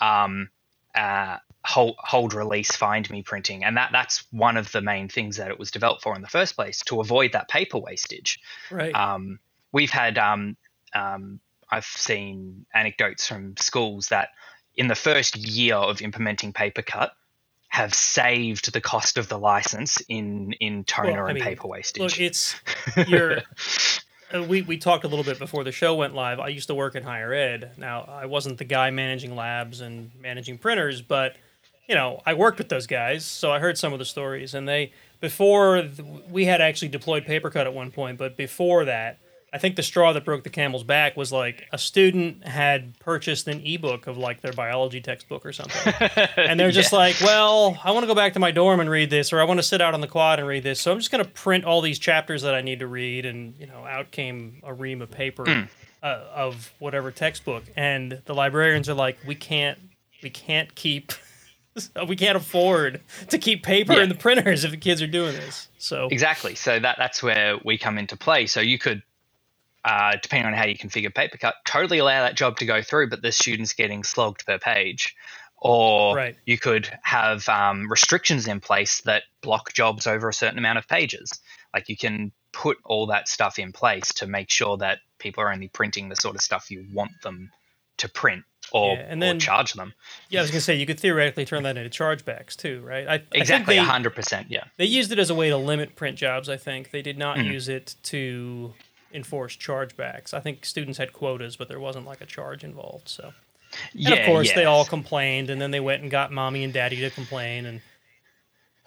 Um, 0.00 0.50
uh, 0.94 1.38
hold, 1.64 1.94
hold 1.98 2.34
release 2.34 2.72
find 2.72 3.08
me 3.08 3.22
printing 3.22 3.64
and 3.64 3.76
that 3.76 3.90
that's 3.92 4.24
one 4.32 4.56
of 4.56 4.70
the 4.72 4.80
main 4.82 5.08
things 5.08 5.36
that 5.36 5.48
it 5.50 5.58
was 5.58 5.70
developed 5.70 6.02
for 6.02 6.14
in 6.16 6.20
the 6.20 6.28
first 6.28 6.56
place 6.56 6.80
to 6.84 7.00
avoid 7.00 7.32
that 7.32 7.48
paper 7.48 7.78
wastage 7.78 8.40
Right. 8.70 8.94
um, 8.94 9.38
we've 9.70 9.90
had 9.90 10.18
um, 10.18 10.56
um, 10.92 11.38
i've 11.70 11.84
seen 11.86 12.66
anecdotes 12.74 13.28
from 13.28 13.56
schools 13.56 14.08
that 14.08 14.30
in 14.74 14.88
the 14.88 14.94
first 14.96 15.36
year 15.36 15.76
of 15.76 16.02
implementing 16.02 16.52
papercut 16.52 17.10
have 17.72 17.94
saved 17.94 18.70
the 18.74 18.80
cost 18.82 19.16
of 19.16 19.28
the 19.28 19.38
license 19.38 20.02
in 20.08 20.52
in 20.60 20.84
toner 20.84 21.12
Well, 21.12 21.24
I 21.24 21.28
and 21.30 21.34
mean, 21.36 21.42
paper 21.44 21.66
wastage 21.68 22.02
Look, 22.02 22.20
it's 22.20 22.54
you're. 23.08 23.38
uh, 24.34 24.42
we 24.42 24.60
we 24.60 24.76
talked 24.76 25.04
a 25.04 25.08
little 25.08 25.24
bit 25.24 25.38
before 25.38 25.64
the 25.64 25.72
show 25.72 25.94
went 25.94 26.14
live. 26.14 26.38
I 26.38 26.48
used 26.48 26.66
to 26.68 26.74
work 26.74 26.94
in 26.96 27.02
higher 27.02 27.32
ed. 27.32 27.72
Now 27.78 28.02
I 28.02 28.26
wasn't 28.26 28.58
the 28.58 28.64
guy 28.64 28.90
managing 28.90 29.34
labs 29.36 29.80
and 29.80 30.10
managing 30.20 30.58
printers, 30.58 31.00
but 31.00 31.36
you 31.88 31.94
know 31.94 32.20
I 32.26 32.34
worked 32.34 32.58
with 32.58 32.68
those 32.68 32.86
guys, 32.86 33.24
so 33.24 33.50
I 33.50 33.58
heard 33.58 33.78
some 33.78 33.94
of 33.94 33.98
the 33.98 34.04
stories. 34.04 34.52
And 34.52 34.68
they 34.68 34.92
before 35.22 35.82
we 36.28 36.44
had 36.44 36.60
actually 36.60 36.88
deployed 36.88 37.24
PaperCut 37.24 37.64
at 37.64 37.72
one 37.72 37.90
point, 37.90 38.18
but 38.18 38.36
before 38.36 38.84
that, 38.84 39.18
I 39.54 39.58
think 39.58 39.76
the 39.76 39.82
straw 39.82 40.14
that 40.14 40.24
broke 40.24 40.44
the 40.44 40.50
camel's 40.50 40.82
back 40.82 41.14
was 41.16 41.30
like 41.30 41.68
a 41.72 41.76
student 41.78 42.46
had 42.46 42.98
purchased 43.00 43.46
an 43.48 43.60
ebook 43.66 44.06
of 44.06 44.16
like 44.16 44.40
their 44.40 44.52
biology 44.54 45.00
textbook 45.02 45.44
or 45.44 45.52
something. 45.52 45.92
and 46.36 46.58
they're 46.58 46.70
just 46.70 46.92
like, 46.92 47.16
well, 47.20 47.78
I 47.84 47.90
want 47.90 48.04
to 48.04 48.06
go 48.06 48.14
back 48.14 48.32
to 48.32 48.38
my 48.38 48.50
dorm 48.50 48.80
and 48.80 48.88
read 48.88 49.10
this, 49.10 49.30
or 49.32 49.40
I 49.40 49.44
want 49.44 49.58
to 49.58 49.62
sit 49.62 49.82
out 49.82 49.92
on 49.92 50.00
the 50.00 50.08
quad 50.08 50.38
and 50.38 50.48
read 50.48 50.62
this. 50.62 50.80
So 50.80 50.90
I'm 50.90 50.98
just 50.98 51.10
going 51.10 51.22
to 51.22 51.30
print 51.30 51.64
all 51.66 51.82
these 51.82 51.98
chapters 51.98 52.40
that 52.42 52.54
I 52.54 52.62
need 52.62 52.78
to 52.78 52.86
read, 52.86 53.26
and 53.26 53.54
you 53.58 53.66
know, 53.66 53.84
out 53.84 54.10
came 54.10 54.60
a 54.62 54.72
ream 54.72 55.02
of 55.02 55.10
paper 55.10 55.68
uh, 56.02 56.06
of 56.34 56.72
whatever 56.78 57.10
textbook, 57.10 57.64
and 57.76 58.22
the 58.24 58.34
librarians 58.34 58.88
are 58.88 58.94
like, 58.94 59.18
we 59.26 59.34
can't, 59.34 59.78
we 60.22 60.30
can't 60.30 60.74
keep. 60.74 61.12
We 62.06 62.16
can't 62.16 62.36
afford 62.36 63.00
to 63.30 63.38
keep 63.38 63.62
paper 63.62 63.94
Yeah. 63.94 64.02
in 64.02 64.10
the 64.10 64.14
printers 64.14 64.62
if 64.62 64.72
the 64.72 64.76
kids 64.76 65.00
are 65.00 65.06
doing 65.06 65.32
this. 65.32 65.68
So 65.78 66.06
Exactly. 66.10 66.54
So 66.54 66.78
that 66.78 66.96
that's 66.98 67.22
where 67.22 67.56
we 67.64 67.78
come 67.78 67.96
into 67.96 68.14
play. 68.14 68.44
So 68.44 68.60
you 68.60 68.78
could, 68.78 69.02
uh, 69.84 70.16
depending 70.22 70.46
on 70.46 70.54
how 70.54 70.64
you 70.66 70.76
configure 70.76 71.12
PaperCut, 71.12 71.52
totally 71.64 71.98
allow 71.98 72.22
that 72.22 72.36
job 72.36 72.56
to 72.58 72.66
go 72.66 72.82
through, 72.82 73.10
but 73.10 73.22
the 73.22 73.32
student's 73.32 73.72
getting 73.72 74.04
slogged 74.04 74.46
per 74.46 74.58
page. 74.58 75.14
Or 75.64 76.16
Right. 76.16 76.36
you 76.44 76.58
could 76.58 76.90
have 77.02 77.48
um, 77.48 77.88
restrictions 77.88 78.48
in 78.48 78.60
place 78.60 79.00
that 79.02 79.22
block 79.42 79.72
jobs 79.72 80.06
over 80.08 80.28
a 80.28 80.34
certain 80.34 80.58
amount 80.58 80.78
of 80.78 80.88
pages. 80.88 81.38
Like 81.72 81.88
you 81.88 81.96
can 81.96 82.32
put 82.52 82.78
all 82.84 83.06
that 83.06 83.28
stuff 83.28 83.58
in 83.58 83.72
place 83.72 84.12
to 84.14 84.26
make 84.26 84.50
sure 84.50 84.76
that 84.78 84.98
people 85.18 85.42
are 85.44 85.52
only 85.52 85.68
printing 85.68 86.08
the 86.08 86.16
sort 86.16 86.34
of 86.34 86.42
stuff 86.42 86.70
you 86.70 86.84
want 86.92 87.12
them 87.22 87.50
to 87.98 88.08
print 88.08 88.42
or, 88.72 88.96
Yeah, 88.96 89.06
and 89.08 89.22
or 89.22 89.34
charge 89.36 89.74
them. 89.74 89.94
yeah, 90.28 90.40
I 90.40 90.42
was 90.42 90.50
gonna 90.50 90.60
say 90.60 90.74
you 90.74 90.86
could 90.86 90.98
theoretically 90.98 91.44
turn 91.44 91.62
that 91.62 91.76
into 91.76 91.90
chargebacks 91.90 92.56
too, 92.56 92.80
right? 92.84 93.06
I, 93.06 93.22
Exactly, 93.32 93.76
they, 93.76 93.80
100%. 93.82 94.46
Yeah. 94.48 94.64
They 94.78 94.84
used 94.86 95.12
it 95.12 95.18
as 95.20 95.30
a 95.30 95.34
way 95.34 95.48
to 95.50 95.56
limit 95.56 95.94
print 95.94 96.16
jobs, 96.18 96.48
I 96.48 96.56
think. 96.56 96.90
They 96.90 97.02
did 97.02 97.18
not 97.18 97.38
Hmm. 97.38 97.44
use 97.44 97.68
it 97.68 97.94
to 98.04 98.74
enforce 99.12 99.56
chargebacks. 99.56 100.34
I 100.34 100.40
think 100.40 100.64
students 100.64 100.98
had 100.98 101.12
quotas, 101.12 101.56
but 101.56 101.68
there 101.68 101.80
wasn't 101.80 102.06
like 102.06 102.20
a 102.20 102.26
charge 102.26 102.64
involved. 102.64 103.08
So, 103.08 103.32
and 103.92 104.00
yeah, 104.00 104.14
of 104.14 104.26
course, 104.26 104.48
yeah. 104.48 104.56
they 104.56 104.64
all 104.64 104.84
complained, 104.84 105.50
and 105.50 105.60
then 105.60 105.70
they 105.70 105.80
went 105.80 106.02
and 106.02 106.10
got 106.10 106.32
mommy 106.32 106.64
and 106.64 106.72
daddy 106.72 106.96
to 106.96 107.10
complain, 107.10 107.66
and 107.66 107.80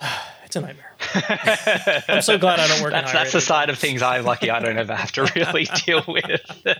it's 0.43 0.55
a 0.55 0.61
nightmare. 0.61 0.93
I'm 2.07 2.21
so 2.21 2.37
glad 2.37 2.59
I 2.59 2.67
don't 2.67 2.81
work 2.81 2.91
That's, 2.91 3.11
that's 3.11 3.31
the 3.31 3.41
side 3.41 3.69
of 3.69 3.77
things 3.77 4.01
I'm 4.01 4.25
lucky 4.25 4.49
I 4.49 4.59
don't 4.59 4.77
ever 4.77 4.95
have 4.95 5.11
to 5.13 5.31
really 5.35 5.67
deal 5.85 6.03
with. 6.07 6.41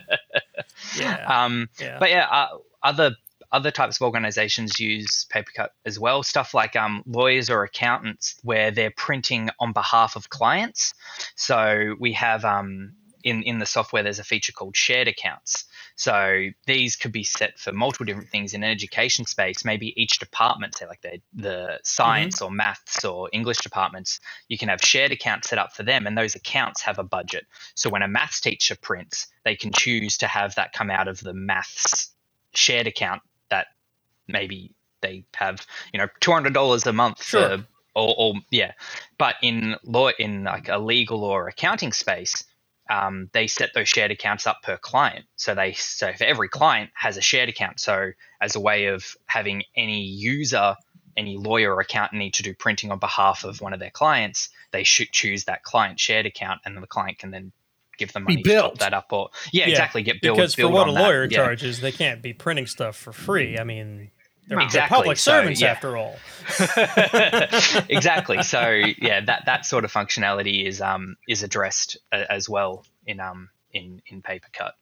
Yeah, 0.98 1.44
Um, 1.44 1.68
yeah. 1.80 1.98
But 1.98 2.10
yeah, 2.10 2.26
uh, 2.30 2.58
other 2.82 3.16
other 3.52 3.70
types 3.70 3.96
of 3.96 4.02
organizations 4.02 4.78
use 4.78 5.26
Papercut 5.32 5.68
as 5.84 5.98
well. 5.98 6.22
Stuff 6.22 6.54
like 6.54 6.76
um, 6.76 7.02
lawyers 7.06 7.48
or 7.50 7.62
accountants, 7.62 8.36
where 8.42 8.70
they're 8.70 8.90
printing 8.90 9.50
on 9.58 9.72
behalf 9.72 10.16
of 10.16 10.28
clients. 10.28 10.94
So 11.34 11.96
we 11.98 12.12
have 12.12 12.44
um, 12.44 12.92
in 13.26 13.42
in 13.42 13.58
the 13.58 13.66
software, 13.66 14.04
there's 14.04 14.20
a 14.20 14.24
feature 14.24 14.52
called 14.52 14.76
shared 14.76 15.08
accounts. 15.08 15.64
So 15.96 16.50
these 16.66 16.94
could 16.94 17.10
be 17.10 17.24
set 17.24 17.58
for 17.58 17.72
multiple 17.72 18.06
different 18.06 18.30
things 18.30 18.54
in 18.54 18.62
an 18.62 18.70
education 18.70 19.26
space. 19.26 19.64
Maybe 19.64 20.00
each 20.00 20.20
department, 20.20 20.76
say 20.76 20.86
like 20.86 21.02
the 21.02 21.20
the 21.34 21.80
science 21.82 22.36
mm-hmm. 22.36 22.44
or 22.46 22.50
maths 22.52 23.04
or 23.04 23.28
English 23.32 23.58
departments, 23.58 24.20
you 24.48 24.56
can 24.56 24.68
have 24.68 24.80
shared 24.80 25.10
accounts 25.10 25.48
set 25.48 25.58
up 25.58 25.74
for 25.74 25.82
them, 25.82 26.06
and 26.06 26.16
those 26.16 26.36
accounts 26.36 26.82
have 26.82 27.00
a 27.00 27.02
budget. 27.02 27.46
So 27.74 27.90
when 27.90 28.02
a 28.02 28.08
maths 28.08 28.40
teacher 28.40 28.76
prints, 28.80 29.26
they 29.44 29.56
can 29.56 29.72
choose 29.72 30.18
to 30.18 30.28
have 30.28 30.54
that 30.54 30.72
come 30.72 30.90
out 30.90 31.08
of 31.08 31.20
the 31.20 31.34
maths 31.34 32.12
shared 32.54 32.86
account 32.86 33.22
that 33.50 33.66
maybe 34.28 34.72
they 35.00 35.24
have, 35.34 35.66
you 35.92 35.98
know, 35.98 36.08
two 36.20 36.32
hundred 36.32 36.54
dollars 36.54 36.86
a 36.86 36.92
month 36.92 37.24
Sure. 37.24 37.58
for, 37.58 37.66
or, 37.96 38.14
or 38.16 38.34
yeah. 38.50 38.72
But 39.18 39.34
in 39.42 39.76
law, 39.82 40.10
in 40.16 40.44
like 40.44 40.68
a 40.68 40.78
legal 40.78 41.24
or 41.24 41.48
accounting 41.48 41.92
space, 41.92 42.44
um, 42.90 43.28
they 43.32 43.46
set 43.46 43.70
those 43.74 43.88
shared 43.88 44.10
accounts 44.10 44.46
up 44.46 44.62
per 44.62 44.76
client. 44.76 45.24
So 45.36 45.54
they 45.54 45.72
so 45.72 46.12
for 46.12 46.24
every 46.24 46.48
client 46.48 46.90
has 46.94 47.16
a 47.16 47.22
shared 47.22 47.48
account. 47.48 47.80
So 47.80 48.12
as 48.40 48.54
a 48.54 48.60
way 48.60 48.86
of 48.86 49.16
having 49.26 49.62
any 49.76 50.02
user, 50.02 50.76
any 51.16 51.36
lawyer 51.36 51.74
or 51.74 51.80
accountant 51.80 52.18
need 52.18 52.34
to 52.34 52.42
do 52.42 52.54
printing 52.54 52.92
on 52.92 52.98
behalf 52.98 53.44
of 53.44 53.60
one 53.60 53.72
of 53.72 53.80
their 53.80 53.90
clients, 53.90 54.50
they 54.70 54.84
should 54.84 55.10
choose 55.10 55.44
that 55.44 55.62
client 55.62 55.98
shared 55.98 56.26
account, 56.26 56.60
and 56.64 56.80
the 56.80 56.86
client 56.86 57.18
can 57.18 57.30
then 57.30 57.52
give 57.98 58.12
them 58.12 58.24
money 58.24 58.42
to 58.42 58.54
top 58.54 58.78
that 58.78 58.92
up 58.92 59.06
or 59.10 59.30
yeah, 59.52 59.66
exactly 59.66 60.02
get 60.02 60.20
billed 60.20 60.36
because 60.36 60.54
for 60.54 60.68
what 60.68 60.86
a 60.86 60.90
on 60.90 60.94
that, 60.94 61.02
lawyer 61.02 61.24
yeah. 61.24 61.36
charges, 61.36 61.80
they 61.80 61.92
can't 61.92 62.22
be 62.22 62.32
printing 62.32 62.66
stuff 62.66 62.96
for 62.96 63.12
free. 63.12 63.58
I 63.58 63.64
mean, 63.64 64.10
they're, 64.46 64.58
they're 64.58 64.64
Exactly, 64.64 64.96
public 64.96 65.16
so, 65.18 65.32
servants 65.32 65.60
yeah. 65.60 65.70
after 65.72 65.96
all. 65.96 66.16
exactly. 67.88 68.42
So 68.42 68.68
yeah, 68.98 69.24
that 69.24 69.44
that 69.46 69.66
sort 69.66 69.84
of 69.84 69.92
functionality 69.92 70.66
is 70.66 70.80
um 70.80 71.16
is 71.28 71.42
addressed 71.42 71.96
a, 72.12 72.30
as 72.30 72.48
well 72.48 72.84
in 73.06 73.20
um 73.20 73.50
in 73.72 74.02
in 74.06 74.22
PaperCut. 74.22 74.72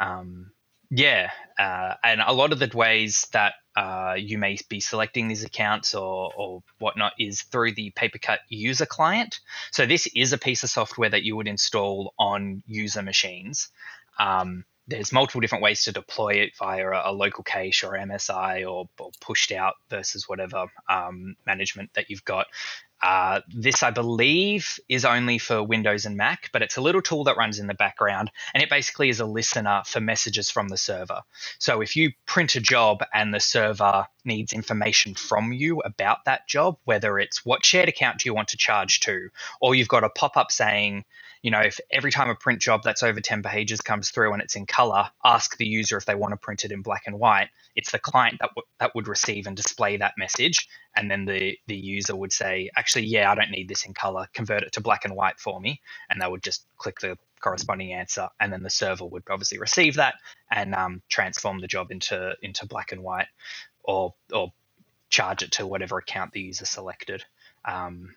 Um, 0.00 0.52
yeah, 0.90 1.30
uh, 1.58 1.94
and 2.02 2.20
a 2.20 2.32
lot 2.32 2.52
of 2.52 2.58
the 2.58 2.70
ways 2.72 3.26
that 3.32 3.54
uh, 3.76 4.14
you 4.18 4.38
may 4.38 4.56
be 4.68 4.80
selecting 4.80 5.28
these 5.28 5.44
accounts 5.44 5.94
or, 5.94 6.32
or 6.34 6.62
whatnot 6.78 7.12
is 7.18 7.42
through 7.42 7.72
the 7.72 7.92
PaperCut 7.92 8.38
user 8.48 8.86
client. 8.86 9.38
So 9.70 9.84
this 9.84 10.08
is 10.16 10.32
a 10.32 10.38
piece 10.38 10.62
of 10.62 10.70
software 10.70 11.10
that 11.10 11.24
you 11.24 11.36
would 11.36 11.46
install 11.46 12.14
on 12.18 12.62
user 12.66 13.02
machines. 13.02 13.68
Um, 14.18 14.64
there's 14.88 15.12
multiple 15.12 15.40
different 15.40 15.62
ways 15.62 15.84
to 15.84 15.92
deploy 15.92 16.34
it 16.34 16.56
via 16.56 16.88
a, 16.88 17.10
a 17.10 17.12
local 17.12 17.44
cache 17.44 17.84
or 17.84 17.92
MSI 17.92 18.62
or, 18.62 18.88
or 18.98 19.10
pushed 19.20 19.52
out 19.52 19.74
versus 19.90 20.28
whatever 20.28 20.66
um, 20.88 21.36
management 21.46 21.90
that 21.94 22.08
you've 22.08 22.24
got. 22.24 22.46
Uh, 23.00 23.40
this, 23.54 23.82
I 23.84 23.90
believe, 23.90 24.80
is 24.88 25.04
only 25.04 25.38
for 25.38 25.62
Windows 25.62 26.04
and 26.04 26.16
Mac, 26.16 26.50
but 26.52 26.62
it's 26.62 26.76
a 26.76 26.80
little 26.80 27.02
tool 27.02 27.24
that 27.24 27.36
runs 27.36 27.60
in 27.60 27.68
the 27.68 27.74
background, 27.74 28.30
and 28.52 28.62
it 28.62 28.70
basically 28.70 29.08
is 29.08 29.20
a 29.20 29.26
listener 29.26 29.82
for 29.86 30.00
messages 30.00 30.50
from 30.50 30.68
the 30.68 30.76
server. 30.76 31.20
So 31.58 31.80
if 31.80 31.94
you 31.94 32.10
print 32.26 32.56
a 32.56 32.60
job 32.60 33.04
and 33.14 33.32
the 33.32 33.38
server 33.38 34.06
needs 34.24 34.52
information 34.52 35.14
from 35.14 35.52
you 35.52 35.80
about 35.80 36.24
that 36.24 36.48
job, 36.48 36.76
whether 36.84 37.20
it's 37.20 37.44
what 37.44 37.64
shared 37.64 37.88
account 37.88 38.18
do 38.18 38.28
you 38.28 38.34
want 38.34 38.48
to 38.48 38.56
charge 38.56 38.98
to, 39.00 39.28
or 39.60 39.76
you've 39.76 39.86
got 39.86 40.02
a 40.02 40.10
pop 40.10 40.36
up 40.36 40.50
saying, 40.50 41.04
you 41.42 41.50
know, 41.50 41.60
if 41.60 41.80
every 41.90 42.10
time 42.10 42.30
a 42.30 42.34
print 42.34 42.60
job 42.60 42.82
that's 42.82 43.02
over 43.02 43.20
10 43.20 43.42
pages 43.42 43.80
comes 43.80 44.10
through 44.10 44.32
and 44.32 44.42
it's 44.42 44.56
in 44.56 44.66
color, 44.66 45.10
ask 45.24 45.56
the 45.56 45.66
user 45.66 45.96
if 45.96 46.06
they 46.06 46.14
want 46.14 46.32
to 46.32 46.36
print 46.36 46.64
it 46.64 46.72
in 46.72 46.82
black 46.82 47.04
and 47.06 47.18
white. 47.18 47.48
It's 47.76 47.92
the 47.92 47.98
client 47.98 48.38
that, 48.40 48.50
w- 48.50 48.66
that 48.80 48.94
would 48.94 49.08
receive 49.08 49.46
and 49.46 49.56
display 49.56 49.96
that 49.98 50.14
message. 50.18 50.68
And 50.96 51.10
then 51.10 51.26
the, 51.26 51.58
the 51.66 51.76
user 51.76 52.16
would 52.16 52.32
say, 52.32 52.70
actually, 52.76 53.06
yeah, 53.06 53.30
I 53.30 53.34
don't 53.36 53.50
need 53.50 53.68
this 53.68 53.86
in 53.86 53.94
color. 53.94 54.28
Convert 54.34 54.62
it 54.64 54.72
to 54.72 54.80
black 54.80 55.04
and 55.04 55.14
white 55.14 55.38
for 55.38 55.60
me. 55.60 55.80
And 56.10 56.20
they 56.20 56.28
would 56.28 56.42
just 56.42 56.66
click 56.78 57.00
the 57.00 57.16
corresponding 57.40 57.92
answer. 57.92 58.28
And 58.40 58.52
then 58.52 58.62
the 58.62 58.70
server 58.70 59.06
would 59.06 59.24
obviously 59.30 59.58
receive 59.58 59.96
that 59.96 60.14
and 60.50 60.74
um, 60.74 61.02
transform 61.08 61.60
the 61.60 61.68
job 61.68 61.92
into, 61.92 62.34
into 62.42 62.66
black 62.66 62.92
and 62.92 63.02
white 63.02 63.28
or, 63.84 64.14
or 64.32 64.52
charge 65.10 65.42
it 65.42 65.52
to 65.52 65.66
whatever 65.66 65.98
account 65.98 66.32
the 66.32 66.40
user 66.40 66.66
selected. 66.66 67.24
Um, 67.64 68.14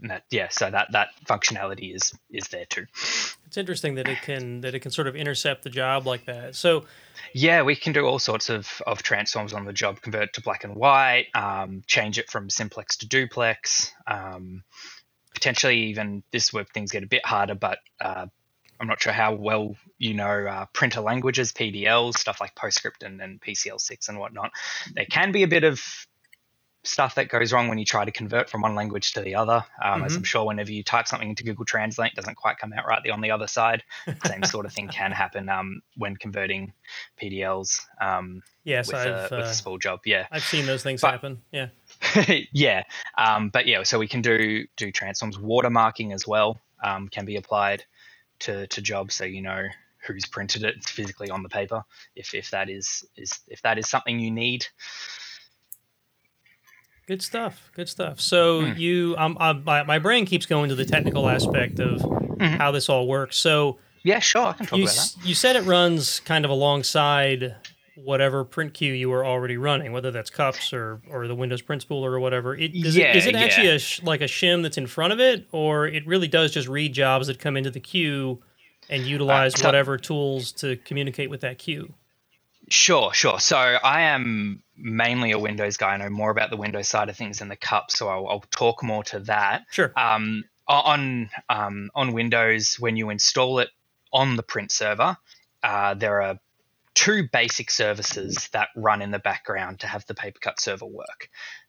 and 0.00 0.10
that, 0.10 0.24
yeah, 0.30 0.48
so 0.50 0.70
that 0.70 0.92
that 0.92 1.08
functionality 1.24 1.94
is 1.94 2.12
is 2.30 2.48
there 2.48 2.66
too. 2.66 2.86
It's 3.46 3.56
interesting 3.56 3.94
that 3.94 4.08
it 4.08 4.20
can 4.22 4.60
that 4.60 4.74
it 4.74 4.80
can 4.80 4.90
sort 4.90 5.06
of 5.06 5.16
intercept 5.16 5.62
the 5.62 5.70
job 5.70 6.06
like 6.06 6.26
that. 6.26 6.54
So 6.54 6.84
Yeah, 7.32 7.62
we 7.62 7.76
can 7.76 7.92
do 7.92 8.04
all 8.04 8.18
sorts 8.18 8.50
of, 8.50 8.82
of 8.86 9.02
transforms 9.02 9.52
on 9.52 9.64
the 9.64 9.72
job, 9.72 10.00
convert 10.02 10.34
to 10.34 10.42
black 10.42 10.64
and 10.64 10.74
white, 10.74 11.26
um, 11.34 11.82
change 11.86 12.18
it 12.18 12.30
from 12.30 12.50
simplex 12.50 12.98
to 12.98 13.08
duplex. 13.08 13.92
Um, 14.06 14.64
potentially 15.34 15.84
even 15.84 16.22
this 16.30 16.52
where 16.52 16.64
things 16.64 16.92
get 16.92 17.02
a 17.02 17.06
bit 17.06 17.24
harder, 17.24 17.54
but 17.54 17.78
uh, 18.00 18.26
I'm 18.80 18.86
not 18.86 19.00
sure 19.00 19.12
how 19.12 19.34
well 19.34 19.76
you 19.98 20.14
know 20.14 20.46
uh, 20.46 20.66
printer 20.72 21.00
languages, 21.00 21.52
PDLs, 21.52 22.14
stuff 22.14 22.40
like 22.40 22.54
PostScript 22.54 23.02
and, 23.04 23.20
and 23.20 23.40
PCL6 23.40 24.08
and 24.08 24.18
whatnot. 24.18 24.50
There 24.94 25.06
can 25.06 25.32
be 25.32 25.42
a 25.42 25.48
bit 25.48 25.64
of 25.64 26.06
stuff 26.86 27.16
that 27.16 27.28
goes 27.28 27.52
wrong 27.52 27.68
when 27.68 27.78
you 27.78 27.84
try 27.84 28.04
to 28.04 28.10
convert 28.12 28.48
from 28.48 28.62
one 28.62 28.74
language 28.74 29.12
to 29.14 29.20
the 29.20 29.34
other. 29.34 29.64
Um, 29.82 30.04
As 30.04 30.12
Mhm. 30.12 30.16
I'm 30.18 30.24
sure 30.24 30.44
whenever 30.44 30.70
you 30.72 30.82
type 30.82 31.08
something 31.08 31.28
into 31.28 31.42
Google 31.42 31.64
Translate, 31.64 32.12
it 32.12 32.16
doesn't 32.16 32.36
quite 32.36 32.58
come 32.58 32.72
out 32.72 32.86
rightly 32.86 33.10
on 33.10 33.20
the 33.20 33.30
other 33.30 33.46
side. 33.46 33.82
Same 34.24 34.42
sort 34.44 34.66
of 34.66 34.72
thing 34.72 34.88
can 34.88 35.12
happen 35.12 35.48
um, 35.48 35.82
when 35.96 36.16
converting 36.16 36.72
PDLs 37.20 37.80
um, 38.00 38.42
yes, 38.64 38.86
with, 38.88 38.96
I've 38.96 39.06
a, 39.06 39.36
with 39.36 39.46
uh, 39.46 39.48
a 39.50 39.54
small 39.54 39.78
job. 39.78 40.00
Yeah, 40.04 40.26
I've 40.30 40.44
seen 40.44 40.66
those 40.66 40.82
things 40.82 41.00
but- 41.00 41.10
happen. 41.10 41.42
Yeah. 41.52 41.68
yeah. 42.52 42.84
Um, 43.18 43.48
but 43.48 43.66
yeah, 43.66 43.82
so 43.82 43.98
we 43.98 44.08
can 44.08 44.22
do 44.22 44.66
do 44.76 44.92
transforms. 44.92 45.38
Watermarking 45.38 46.12
as 46.14 46.26
well 46.26 46.60
um, 46.82 47.08
can 47.08 47.24
be 47.24 47.36
applied 47.36 47.84
to 48.40 48.66
to 48.68 48.80
jobs, 48.82 49.14
so 49.14 49.24
you 49.24 49.42
know 49.42 49.66
who's 50.06 50.26
printed 50.26 50.62
it 50.62 50.84
physically 50.84 51.30
on 51.30 51.42
the 51.42 51.48
paper. 51.48 51.82
If 52.14 52.34
if 52.34 52.50
that 52.50 52.68
is 52.70 53.04
is 53.16 53.40
if 53.48 53.62
that 53.62 53.78
is 53.78 53.88
something 53.88 54.20
you 54.20 54.30
need. 54.30 54.66
Good 57.06 57.22
stuff. 57.22 57.70
Good 57.74 57.88
stuff. 57.88 58.20
So 58.20 58.62
Hmm. 58.66 58.78
you, 58.78 59.14
um, 59.18 59.36
uh, 59.38 59.54
my, 59.54 59.82
my 59.84 59.98
brain 59.98 60.26
keeps 60.26 60.44
going 60.46 60.68
to 60.70 60.74
the 60.74 60.84
technical 60.84 61.28
aspect 61.28 61.78
of 61.78 62.00
Mhm. 62.00 62.56
how 62.58 62.72
this 62.72 62.88
all 62.88 63.06
works. 63.06 63.36
So 63.36 63.78
Yeah, 64.02 64.18
sure, 64.18 64.46
I 64.48 64.52
can 64.54 64.66
talk 64.66 64.78
you 64.78 64.84
about 64.84 64.94
that. 64.96 65.14
you 65.26 65.34
said 65.34 65.54
it 65.56 65.62
runs 65.62 66.20
kind 66.20 66.44
of 66.44 66.50
alongside 66.50 67.54
whatever 67.94 68.44
print 68.44 68.74
queue 68.74 68.92
you 68.92 69.08
were 69.08 69.24
already 69.24 69.56
running, 69.56 69.90
whether 69.92 70.10
that's 70.10 70.30
cups 70.30 70.72
or 70.72 71.00
or 71.08 71.26
the 71.28 71.34
Windows 71.34 71.62
print 71.62 71.86
spooler 71.88 72.10
or 72.10 72.20
whatever. 72.20 72.54
It, 72.56 72.72
does 72.82 72.96
Yeah, 72.96 73.06
it, 73.10 73.16
is 73.16 73.26
it 73.26 73.34
yeah. 73.34 73.40
actually 73.40 73.68
a 73.68 73.78
sh- 73.78 74.02
like 74.02 74.20
a 74.20 74.24
shim 74.26 74.62
that's 74.62 74.76
in 74.76 74.86
front 74.86 75.12
of 75.12 75.20
it, 75.20 75.46
or 75.52 75.86
it 75.86 76.06
really 76.06 76.28
does 76.28 76.52
just 76.52 76.68
read 76.68 76.92
jobs 76.92 77.28
that 77.28 77.38
come 77.38 77.56
into 77.56 77.70
the 77.70 77.80
queue 77.80 78.42
and 78.90 79.04
utilize 79.06 79.58
so- 79.58 79.64
whatever 79.66 79.96
tools 79.96 80.52
to 80.52 80.76
communicate 80.78 81.30
with 81.30 81.40
that 81.40 81.56
queue? 81.58 81.94
Sure, 82.68 83.14
sure. 83.14 83.38
So 83.40 83.56
I 83.56 84.02
am 84.02 84.62
mainly 84.76 85.32
a 85.32 85.38
Windows 85.38 85.76
guy. 85.76 85.94
I 85.94 85.96
know 85.96 86.10
more 86.10 86.30
about 86.30 86.50
the 86.50 86.56
Windows 86.56 86.88
side 86.88 87.08
of 87.08 87.16
things 87.16 87.38
than 87.38 87.48
the 87.48 87.56
cup, 87.56 87.90
so 87.90 88.08
I'll, 88.08 88.26
I'll 88.26 88.44
talk 88.50 88.82
more 88.82 89.04
to 89.04 89.20
that. 89.20 89.64
Sure. 89.70 89.92
Um, 89.96 90.44
on 90.68 91.30
um, 91.48 91.90
on 91.94 92.12
Windows, 92.12 92.76
when 92.78 92.96
you 92.96 93.10
install 93.10 93.60
it 93.60 93.68
on 94.12 94.36
the 94.36 94.42
print 94.42 94.72
server, 94.72 95.16
uh, 95.62 95.94
there 95.94 96.22
are 96.22 96.38
two 96.94 97.28
basic 97.30 97.70
services 97.70 98.48
that 98.52 98.68
run 98.74 99.02
in 99.02 99.10
the 99.10 99.18
background 99.18 99.80
to 99.80 99.86
have 99.86 100.04
the 100.06 100.14
PaperCut 100.14 100.58
server 100.58 100.86
work. 100.86 101.28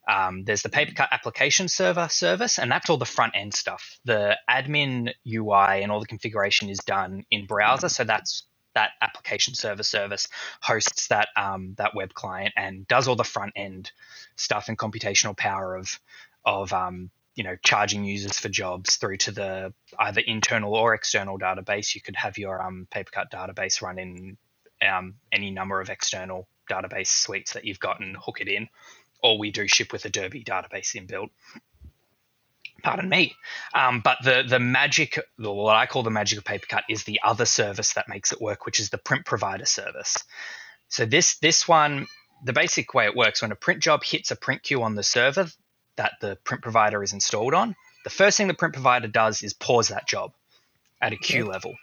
Um, 0.10 0.46
there's 0.46 0.62
the 0.62 0.70
PaperCut 0.70 1.10
application 1.12 1.68
server 1.68 2.08
service, 2.10 2.58
and 2.58 2.72
that's 2.72 2.90
all 2.90 2.98
the 2.98 3.06
front 3.06 3.34
end 3.36 3.54
stuff. 3.54 4.00
The 4.06 4.38
admin 4.50 5.12
UI 5.28 5.84
and 5.84 5.92
all 5.92 6.00
the 6.00 6.08
configuration 6.08 6.70
is 6.70 6.80
done 6.80 7.26
in 7.30 7.46
browser, 7.46 7.90
so 7.90 8.06
that's 8.06 8.48
that 8.78 8.92
application 9.02 9.56
server 9.56 9.82
service 9.82 10.28
hosts 10.62 11.08
that 11.08 11.30
um, 11.36 11.74
that 11.80 11.96
web 11.96 12.14
client 12.14 12.54
and 12.56 12.88
does 12.88 13.08
all 13.08 13.16
the 13.16 13.24
front 13.24 13.54
end 13.56 13.92
stuff 14.36 14.70
and 14.70 14.78
computational 14.78 15.36
power 15.36 15.76
of 15.76 16.00
of 16.46 16.72
um, 16.74 17.10
you 17.36 17.44
know 17.44 17.56
charging 17.64 18.06
users 18.06 18.38
for 18.40 18.50
jobs 18.50 18.98
through 18.98 19.18
to 19.18 19.32
the 19.32 19.74
either 19.98 20.22
internal 20.22 20.76
or 20.76 20.94
external 20.94 21.40
database. 21.40 21.96
You 21.96 22.02
could 22.02 22.16
have 22.16 22.38
your 22.38 22.62
um, 22.62 22.88
PaperCut 22.92 23.32
database 23.34 23.82
run 23.82 23.98
in 23.98 24.38
um, 24.88 25.16
any 25.32 25.50
number 25.50 25.82
of 25.82 25.90
external 25.90 26.48
database 26.70 27.08
suites 27.08 27.54
that 27.54 27.66
you've 27.66 27.80
got 27.80 28.00
and 28.00 28.16
hook 28.16 28.42
it 28.42 28.48
in. 28.48 28.68
Or 29.24 29.40
we 29.40 29.50
do 29.50 29.68
ship 29.68 29.92
with 29.92 30.06
a 30.06 30.10
Derby 30.10 30.44
database 30.44 30.96
inbuilt. 30.96 31.30
Pardon 32.84 33.10
me. 33.10 33.36
Um, 33.74 34.02
but 34.02 34.18
the 34.24 34.44
the 34.48 34.60
magic, 34.60 35.20
what 35.38 35.76
I 35.76 35.86
call 35.88 36.04
the 36.04 36.12
magic 36.12 36.38
of 36.38 36.44
PaperCut, 36.44 36.84
is 36.90 37.04
the 37.04 37.20
other 37.24 37.46
service 37.46 37.94
that 37.94 38.08
makes 38.08 38.32
it 38.32 38.42
work, 38.42 38.66
which 38.66 38.80
is 38.80 38.90
the 38.90 38.98
print 38.98 39.26
provider 39.26 39.66
service. 39.66 40.18
So 40.90 41.06
this 41.06 41.38
this 41.40 41.68
one, 41.68 42.08
the 42.44 42.54
basic 42.54 42.94
way 42.94 43.06
it 43.06 43.16
works, 43.16 43.42
when 43.42 43.52
a 43.52 43.56
print 43.56 43.82
job 43.82 44.04
hits 44.04 44.32
a 44.32 44.36
print 44.36 44.64
queue 44.64 44.84
on 44.84 44.96
the 44.96 45.04
server 45.04 45.48
that 45.96 46.14
the 46.22 46.38
print 46.44 46.62
provider 46.62 47.02
is 47.04 47.14
installed 47.14 47.54
on, 47.54 47.76
the 48.04 48.10
first 48.10 48.38
thing 48.38 48.48
the 48.48 48.54
print 48.54 48.74
provider 48.74 49.08
does 49.08 49.42
is 49.42 49.54
pause 49.54 49.90
that 49.90 50.08
job 50.08 50.32
at 51.02 51.14
a 51.14 51.18
queue 51.18 51.44
Okay. 51.44 51.52
level. 51.52 51.76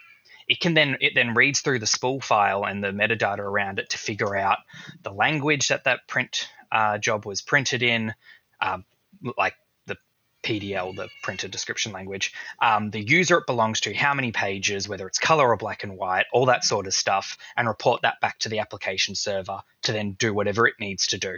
It 0.47 0.61
can 0.61 0.75
then 0.75 0.97
it 1.01 1.13
then 1.15 1.35
reads 1.35 1.61
through 1.61 1.81
the 1.81 1.87
spool 1.87 2.21
file 2.21 2.65
and 2.65 2.83
the 2.85 2.89
metadata 2.93 3.39
around 3.39 3.79
it 3.79 3.91
to 3.91 3.99
figure 3.99 4.37
out 4.37 4.59
the 5.03 5.13
language 5.13 5.69
that 5.69 5.85
that 5.85 6.07
print 6.07 6.49
uh, 6.71 6.99
job 6.99 7.25
was 7.27 7.41
printed 7.41 7.83
in, 7.83 8.15
um, 8.61 8.85
like 9.39 9.55
PDL, 10.45 10.95
the 10.95 11.09
printer 11.23 11.49
description 11.49 11.93
language, 11.93 12.33
um, 12.61 12.91
the 12.91 13.01
user 13.01 13.39
it 13.39 13.47
belongs 13.47 13.81
to, 13.81 13.95
how 13.95 14.15
many 14.15 14.31
pages, 14.31 14.89
whether 14.89 15.07
it's 15.07 15.19
color 15.19 15.49
or 15.49 15.57
black 15.57 15.83
and 15.83 15.97
white, 15.97 16.27
all 16.33 16.47
that 16.47 16.65
sort 16.65 16.87
of 16.87 16.95
stuff, 16.95 17.37
and 17.57 17.67
report 17.67 18.03
that 18.03 18.21
back 18.21 18.39
to 18.41 18.49
the 18.49 18.61
application 18.61 19.15
server 19.15 19.61
to 19.83 19.93
then 19.93 20.13
do 20.13 20.33
whatever 20.33 20.67
it 20.67 20.75
needs 20.79 21.09
to 21.09 21.19
do. 21.19 21.37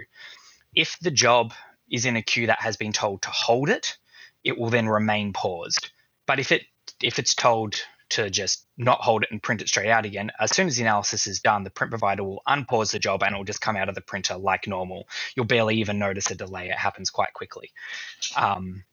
If 0.75 0.99
the 1.01 1.11
job 1.11 1.55
is 1.91 2.05
in 2.05 2.17
a 2.17 2.23
queue 2.23 2.49
that 2.49 2.61
has 2.61 2.77
been 2.77 2.93
told 2.93 3.23
to 3.23 3.31
hold 3.31 3.69
it, 3.69 3.97
it 4.45 4.59
will 4.59 4.71
then 4.71 4.89
remain 4.89 5.33
paused. 5.33 5.91
But 6.27 6.41
if 6.41 6.53
it 6.53 6.63
if 7.03 7.19
it's 7.19 7.35
told 7.35 7.75
to 8.09 8.31
just 8.31 8.65
not 8.77 9.01
hold 9.01 9.25
it 9.25 9.31
and 9.33 9.43
print 9.43 9.61
it 9.61 9.69
straight 9.69 9.91
out 9.91 10.07
again, 10.07 10.31
as 10.39 10.55
soon 10.55 10.69
as 10.69 10.77
the 10.77 10.83
analysis 10.83 11.27
is 11.27 11.41
done, 11.41 11.65
the 11.65 11.71
print 11.71 11.91
provider 11.91 12.23
will 12.23 12.43
unpause 12.47 12.93
the 12.93 12.99
job 12.99 13.23
and 13.23 13.35
it 13.35 13.37
will 13.37 13.45
just 13.45 13.61
come 13.61 13.77
out 13.77 13.89
of 13.89 13.95
the 13.95 14.01
printer 14.01 14.37
like 14.37 14.69
normal. 14.69 15.09
You'll 15.35 15.47
barely 15.47 15.77
even 15.77 15.99
notice 15.99 16.31
a 16.31 16.37
delay. 16.37 16.69
It 16.69 16.79
happens 16.79 17.11
quite 17.11 17.33
quickly. 17.33 17.73
Um, 18.37 18.85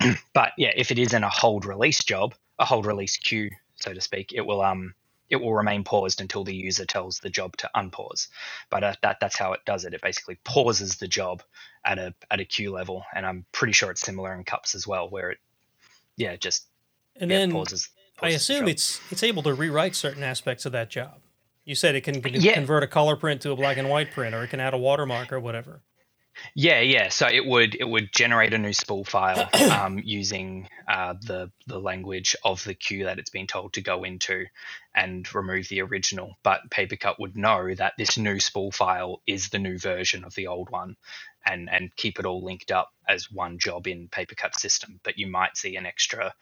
but 0.34 0.52
yeah, 0.58 0.72
if 0.76 0.90
it 0.90 0.98
is 0.98 1.12
in 1.14 1.24
a 1.24 1.28
hold 1.28 1.64
release 1.64 2.02
job, 2.04 2.34
a 2.58 2.64
hold 2.64 2.86
release 2.86 3.16
queue, 3.16 3.50
so 3.76 3.92
to 3.92 4.00
speak, 4.00 4.32
it 4.32 4.42
will 4.42 4.62
um 4.62 4.94
it 5.30 5.40
will 5.40 5.54
remain 5.54 5.82
paused 5.82 6.20
until 6.20 6.44
the 6.44 6.54
user 6.54 6.84
tells 6.84 7.18
the 7.18 7.30
job 7.30 7.56
to 7.56 7.70
unpause. 7.74 8.28
But 8.70 8.84
uh, 8.84 8.94
that 9.02 9.18
that's 9.20 9.38
how 9.38 9.52
it 9.54 9.60
does 9.64 9.84
it. 9.84 9.94
It 9.94 10.02
basically 10.02 10.38
pauses 10.44 10.96
the 10.98 11.08
job 11.08 11.42
at 11.84 11.98
a 11.98 12.14
at 12.30 12.40
a 12.40 12.44
queue 12.44 12.70
level, 12.70 13.04
and 13.14 13.24
I'm 13.24 13.46
pretty 13.52 13.72
sure 13.72 13.90
it's 13.90 14.02
similar 14.02 14.34
in 14.34 14.44
cups 14.44 14.74
as 14.74 14.86
well, 14.86 15.08
where 15.08 15.30
it 15.30 15.38
yeah 16.16 16.36
just 16.36 16.66
And 17.18 17.30
yeah, 17.30 17.38
then 17.38 17.52
pauses. 17.52 17.88
I 18.20 18.28
assume 18.28 18.68
it's 18.68 19.00
it's 19.10 19.22
able 19.22 19.42
to 19.44 19.54
rewrite 19.54 19.96
certain 19.96 20.22
aspects 20.22 20.66
of 20.66 20.72
that 20.72 20.90
job. 20.90 21.20
You 21.64 21.74
said 21.74 21.94
it 21.94 22.02
can, 22.02 22.20
can 22.20 22.34
Yeah. 22.34 22.54
convert 22.54 22.82
a 22.82 22.88
color 22.88 23.16
print 23.16 23.40
to 23.42 23.52
a 23.52 23.56
black 23.56 23.76
and 23.76 23.88
white 23.88 24.10
print, 24.10 24.34
or 24.34 24.42
it 24.42 24.48
can 24.48 24.60
add 24.60 24.74
a 24.74 24.78
watermark 24.78 25.32
or 25.32 25.38
whatever. 25.38 25.82
Yeah, 26.54 26.80
yeah. 26.80 27.08
So 27.08 27.28
it 27.28 27.46
would 27.46 27.74
it 27.74 27.88
would 27.88 28.12
generate 28.12 28.52
a 28.54 28.58
new 28.58 28.72
spool 28.72 29.04
file 29.04 29.48
um, 29.72 30.00
using 30.04 30.68
uh, 30.88 31.14
the 31.20 31.50
the 31.66 31.78
language 31.78 32.36
of 32.44 32.62
the 32.64 32.74
queue 32.74 33.04
that 33.04 33.18
it's 33.18 33.30
been 33.30 33.46
told 33.46 33.74
to 33.74 33.80
go 33.80 34.04
into, 34.04 34.46
and 34.94 35.32
remove 35.34 35.68
the 35.68 35.82
original. 35.82 36.36
But 36.42 36.60
Papercut 36.70 37.18
would 37.18 37.36
know 37.36 37.74
that 37.74 37.94
this 37.98 38.18
new 38.18 38.40
spool 38.40 38.70
file 38.72 39.22
is 39.26 39.48
the 39.48 39.58
new 39.58 39.78
version 39.78 40.24
of 40.24 40.34
the 40.34 40.48
old 40.48 40.70
one, 40.70 40.96
and 41.46 41.70
and 41.70 41.94
keep 41.96 42.18
it 42.18 42.26
all 42.26 42.44
linked 42.44 42.70
up 42.70 42.90
as 43.08 43.30
one 43.30 43.58
job 43.58 43.86
in 43.86 44.08
Papercut 44.08 44.54
system. 44.54 45.00
But 45.04 45.18
you 45.18 45.28
might 45.28 45.56
see 45.56 45.76
an 45.76 45.86
extra. 45.86 46.34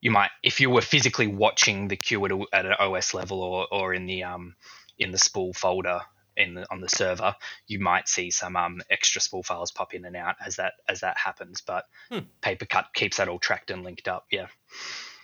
You 0.00 0.10
might, 0.10 0.30
if 0.42 0.60
you 0.60 0.68
were 0.68 0.82
physically 0.82 1.28
watching 1.28 1.88
the 1.88 1.96
queue 1.96 2.24
at, 2.26 2.32
a, 2.32 2.44
at 2.52 2.66
an 2.66 2.74
OS 2.78 3.14
level 3.14 3.42
or, 3.42 3.66
or 3.72 3.94
in 3.94 4.04
the 4.04 4.24
um, 4.24 4.54
in 4.98 5.12
the 5.12 5.18
spool 5.18 5.54
folder 5.54 6.00
in 6.36 6.54
the, 6.54 6.66
on 6.70 6.80
the 6.80 6.88
server, 6.88 7.34
you 7.66 7.78
might 7.78 8.08
see 8.08 8.30
some 8.30 8.56
um, 8.56 8.82
extra 8.90 9.20
spool 9.20 9.42
files 9.42 9.70
pop 9.70 9.94
in 9.94 10.04
and 10.04 10.16
out 10.16 10.36
as 10.44 10.56
that 10.56 10.74
as 10.88 11.00
that 11.00 11.16
happens. 11.16 11.60
But 11.60 11.84
Hmm. 12.10 12.20
Papercut 12.42 12.86
keeps 12.94 13.16
that 13.18 13.28
all 13.28 13.38
tracked 13.38 13.70
and 13.70 13.84
linked 13.84 14.08
up. 14.08 14.26
Yeah. 14.30 14.46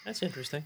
That's 0.05 0.23
interesting. 0.23 0.65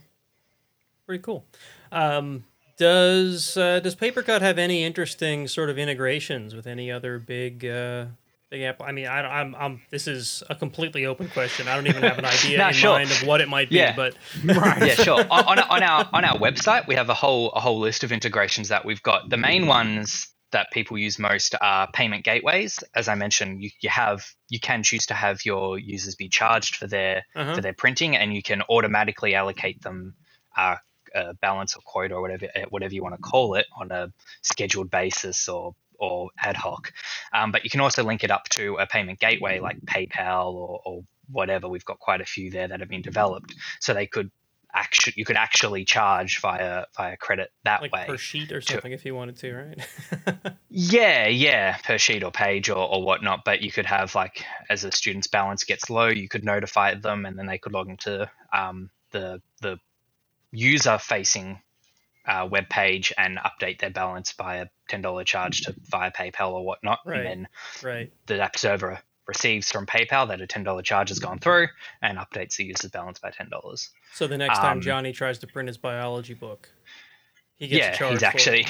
Pretty 1.05 1.21
cool. 1.23 1.45
Um, 1.91 2.45
does 2.77 3.55
uh, 3.57 3.79
does 3.79 3.95
Papercut 3.95 4.41
have 4.41 4.57
any 4.57 4.83
interesting 4.83 5.47
sort 5.47 5.69
of 5.69 5.77
integrations 5.77 6.53
with 6.55 6.67
any 6.67 6.91
other 6.91 7.19
big 7.19 7.63
uh, 7.65 8.05
big 8.49 8.63
app? 8.63 8.81
I 8.81 8.91
mean, 8.91 9.07
I, 9.07 9.21
don't- 9.21 9.31
I'm, 9.31 9.55
I'm 9.55 9.81
this 9.91 10.07
is 10.07 10.43
a 10.49 10.55
completely 10.55 11.05
open 11.05 11.29
question. 11.29 11.67
I 11.67 11.75
don't 11.75 11.87
even 11.87 12.03
have 12.03 12.17
an 12.17 12.25
idea 12.35 12.57
Nah, 12.57 12.67
in 12.69 12.73
sure. 12.73 12.91
mind 12.93 13.11
of 13.11 13.25
what 13.25 13.39
it 13.39 13.47
might 13.47 13.69
be. 13.69 13.77
Yeah. 13.77 13.95
But 13.95 14.15
yeah, 14.43 14.87
sure. 14.95 15.21
On, 15.29 15.43
on, 15.47 15.59
on 15.59 15.83
our 15.83 16.09
on 16.11 16.25
our 16.25 16.37
website, 16.37 16.87
we 16.87 16.95
have 16.95 17.09
a 17.09 17.13
whole 17.13 17.51
a 17.51 17.59
whole 17.61 17.79
list 17.79 18.03
of 18.03 18.11
integrations 18.11 18.67
that 18.69 18.83
we've 18.83 19.03
got. 19.03 19.29
The 19.29 19.37
main 19.37 19.67
ones 19.67 20.27
that 20.55 20.71
people 20.71 20.97
use 20.97 21.19
most 21.19 21.53
are 21.59 21.91
payment 21.91 22.23
gateways. 22.23 22.83
As 22.93 23.07
I 23.09 23.15
mentioned, 23.15 23.61
you, 23.61 23.69
you 23.81 23.89
have 23.89 24.25
you 24.49 24.59
can 24.59 24.83
choose 24.83 25.05
to 25.07 25.13
have 25.13 25.45
your 25.45 25.77
users 25.77 26.15
be 26.15 26.29
charged 26.29 26.73
for 26.79 26.87
their 26.87 27.15
Uh-huh. 27.35 27.55
for 27.55 27.61
their 27.61 27.73
printing, 27.73 28.15
and 28.15 28.33
you 28.33 28.41
can 28.41 28.61
automatically 28.75 29.35
allocate 29.35 29.81
them 29.81 30.15
uh, 30.57 30.77
a 31.13 31.33
balance 31.47 31.75
or 31.75 31.81
quota 31.85 32.15
or 32.15 32.21
whatever 32.21 32.47
uh, 32.55 32.67
whatever 32.69 32.93
you 32.95 33.03
want 33.03 33.15
to 33.15 33.21
call 33.21 33.55
it 33.59 33.67
on 33.81 33.91
a 33.91 34.11
scheduled 34.41 34.89
basis 34.89 35.49
or 35.49 35.75
or 35.99 36.29
ad 36.39 36.57
hoc. 36.57 36.91
Um, 37.33 37.51
but 37.51 37.63
you 37.65 37.69
can 37.69 37.81
also 37.81 38.03
link 38.03 38.23
it 38.23 38.31
up 38.31 38.45
to 38.57 38.63
a 38.77 38.87
payment 38.87 39.19
gateway 39.19 39.59
like 39.59 39.77
PayPal 39.85 40.53
or, 40.53 40.81
or 40.85 41.03
whatever. 41.31 41.67
We've 41.67 41.85
got 41.91 41.99
quite 41.99 42.21
a 42.21 42.25
few 42.35 42.49
there 42.51 42.67
that 42.69 42.79
have 42.79 42.89
been 42.89 43.01
developed, 43.01 43.55
so 43.79 43.93
they 43.93 44.07
could 44.07 44.29
actually 44.75 45.13
you 45.15 45.25
could 45.25 45.37
actually 45.37 45.85
charge 45.85 46.39
via 46.41 46.85
via 46.97 47.17
credit 47.17 47.51
that 47.63 47.81
like 47.81 47.93
way. 47.93 48.05
per 48.07 48.17
sheet 48.17 48.51
or 48.51 48.61
something, 48.61 48.91
if 48.91 49.05
you 49.05 49.15
wanted 49.15 49.37
to, 49.37 49.53
right? 49.53 50.55
Yeah, 50.69 51.27
yeah, 51.27 51.77
per 51.77 51.97
sheet 51.97 52.21
or 52.23 52.31
page 52.31 52.69
or, 52.69 52.77
or 52.77 53.01
whatnot. 53.03 53.45
But 53.45 53.61
you 53.61 53.71
could 53.71 53.85
have 53.85 54.13
like 54.13 54.43
as 54.69 54.83
a 54.83 54.91
student's 54.91 55.27
balance 55.27 55.63
gets 55.63 55.89
low, 55.89 56.07
you 56.07 56.27
could 56.27 56.43
notify 56.43 56.95
them, 56.95 57.25
and 57.25 57.39
then 57.39 57.45
they 57.45 57.57
could 57.57 57.71
log 57.71 57.89
into 57.89 58.29
um, 58.51 58.89
the 59.11 59.41
the 59.61 59.77
user 60.51 60.97
facing 60.97 61.61
uh, 62.25 62.47
web 62.49 62.67
page 62.69 63.13
and 63.17 63.37
update 63.37 63.79
their 63.79 63.89
balance 63.91 64.33
by 64.33 64.57
a 64.57 64.65
ten 64.89 65.01
dollar 65.01 65.23
charge 65.23 65.61
to 65.61 65.75
via 65.89 66.11
PayPal 66.11 66.51
or 66.51 66.65
whatnot, 66.65 66.99
Right. 67.05 67.19
and 67.19 67.25
then 67.27 67.47
right. 67.83 68.11
the 68.25 68.41
app 68.41 68.57
server 68.57 68.99
receives 69.27 69.71
from 69.71 69.85
PayPal 69.85 70.27
that 70.27 70.41
a 70.41 70.47
ten 70.47 70.63
dollar 70.63 70.81
charge 70.81 71.09
has 71.09 71.19
gone 71.19 71.39
through 71.39 71.67
and 72.01 72.17
updates 72.17 72.57
the 72.57 72.65
user's 72.65 72.91
balance 72.91 73.19
by 73.19 73.31
ten 73.31 73.49
dollars. 73.49 73.89
So 74.13 74.27
the 74.27 74.37
next 74.37 74.59
time 74.59 74.77
Um, 74.77 74.81
Johnny 74.81 75.11
tries 75.13 75.39
to 75.39 75.47
print 75.47 75.67
his 75.67 75.77
biology 75.77 76.33
book, 76.33 76.69
he 77.57 77.67
gets 77.67 77.85
Yeah, 77.85 77.95
charged. 77.95 78.13
he's 78.13 78.23
actually 78.23 78.63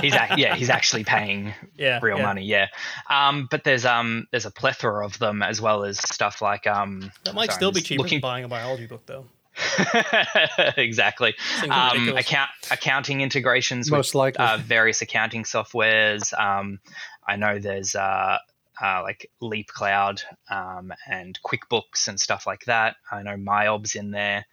he's 0.00 0.14
ac- 0.14 0.34
yeah 0.40 0.54
he's 0.54 0.70
actually 0.70 1.04
paying 1.14 1.54
yeah, 1.76 2.00
real 2.02 2.16
yeah. 2.18 2.22
money 2.22 2.44
yeah 2.44 2.68
um 3.10 3.46
but 3.50 3.64
there's 3.64 3.84
um 3.84 4.26
there's 4.30 4.46
a 4.46 4.50
plethora 4.50 5.04
of 5.04 5.18
them 5.18 5.42
as 5.42 5.60
well 5.60 5.84
as 5.84 5.98
stuff 5.98 6.40
like 6.40 6.66
um 6.66 7.10
That 7.24 7.34
might 7.34 7.46
sorry, 7.50 7.56
still 7.56 7.70
be 7.70 7.76
just 7.80 7.86
cheaper 7.86 8.02
looking 8.02 8.16
than 8.18 8.22
buying 8.22 8.44
a 8.44 8.48
biology 8.48 8.86
book, 8.86 9.04
though. 9.06 9.26
exactly 10.76 11.34
um 11.70 12.08
account 12.16 12.50
accounting 12.70 13.20
integrations 13.20 13.90
with 13.90 13.98
Most 13.98 14.14
likely. 14.14 14.44
uh, 14.44 14.58
various 14.58 15.02
accounting 15.02 15.44
softwares 15.44 16.32
um 16.38 16.80
i 17.26 17.36
know 17.36 17.58
there's 17.58 17.94
uh 17.94 18.38
uh, 18.82 19.02
like 19.02 19.30
Leap 19.40 19.68
Cloud 19.68 20.22
um, 20.50 20.92
and 21.08 21.38
QuickBooks 21.44 22.08
and 22.08 22.18
stuff 22.18 22.46
like 22.46 22.64
that. 22.66 22.96
I 23.10 23.22
know 23.22 23.36
MYOB's 23.36 23.94
in 23.94 24.10
there. 24.10 24.46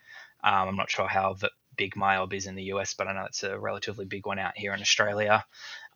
Um, 0.43 0.69
I'm 0.69 0.75
not 0.75 0.89
sure 0.89 1.07
how 1.07 1.35
big 1.77 1.95
MyOb 1.95 2.33
is 2.33 2.45
in 2.45 2.55
the 2.55 2.71
US, 2.73 2.93
but 2.93 3.07
I 3.07 3.13
know 3.13 3.25
it's 3.25 3.43
a 3.43 3.57
relatively 3.57 4.05
big 4.05 4.25
one 4.25 4.39
out 4.39 4.57
here 4.57 4.73
in 4.73 4.81
Australia. 4.81 5.45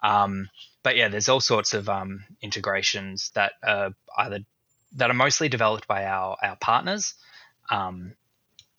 Um, 0.01 0.49
but 0.83 0.95
yeah, 0.95 1.09
there's 1.09 1.29
all 1.29 1.41
sorts 1.41 1.73
of 1.73 1.89
um, 1.89 2.23
integrations 2.41 3.31
that 3.35 3.53
are 3.63 3.91
either 4.17 4.39
that 4.97 5.09
are 5.09 5.15
mostly 5.15 5.49
developed 5.49 5.87
by 5.87 6.05
our 6.05 6.37
our 6.41 6.55
partners. 6.57 7.15
Um, 7.69 8.13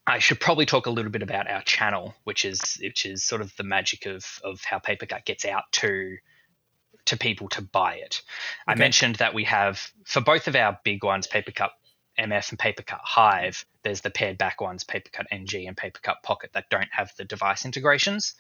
I 0.06 0.20
should 0.20 0.40
probably 0.40 0.66
talk 0.66 0.86
a 0.86 0.90
little 0.90 1.10
bit 1.10 1.22
about 1.22 1.50
our 1.50 1.62
channel, 1.62 2.14
which 2.24 2.44
is 2.44 2.78
which 2.80 3.06
is 3.06 3.24
sort 3.24 3.40
of 3.40 3.54
the 3.56 3.64
magic 3.64 4.06
of 4.06 4.24
of 4.44 4.62
how 4.62 4.78
Papercut 4.78 5.24
gets 5.24 5.44
out 5.44 5.64
to 5.72 6.16
to 7.06 7.16
people 7.16 7.48
to 7.50 7.62
buy 7.62 7.96
it. 7.96 8.22
I 8.66 8.74
mentioned 8.74 9.16
that 9.16 9.34
we 9.34 9.44
have 9.44 9.90
for 10.04 10.20
both 10.20 10.48
of 10.48 10.56
our 10.56 10.78
big 10.84 11.04
ones, 11.04 11.26
Papercut 11.26 11.70
MF 12.18 12.50
and 12.50 12.58
Papercut 12.58 13.00
Hive. 13.02 13.64
There's 13.82 14.00
the 14.00 14.10
pared 14.10 14.38
back 14.38 14.60
ones, 14.60 14.84
Papercut 14.84 15.26
NG 15.30 15.66
and 15.66 15.76
Papercut 15.76 16.22
Pocket, 16.22 16.50
that 16.54 16.70
don't 16.70 16.88
have 16.90 17.12
the 17.16 17.24
device 17.24 17.64
integrations. 17.64 18.34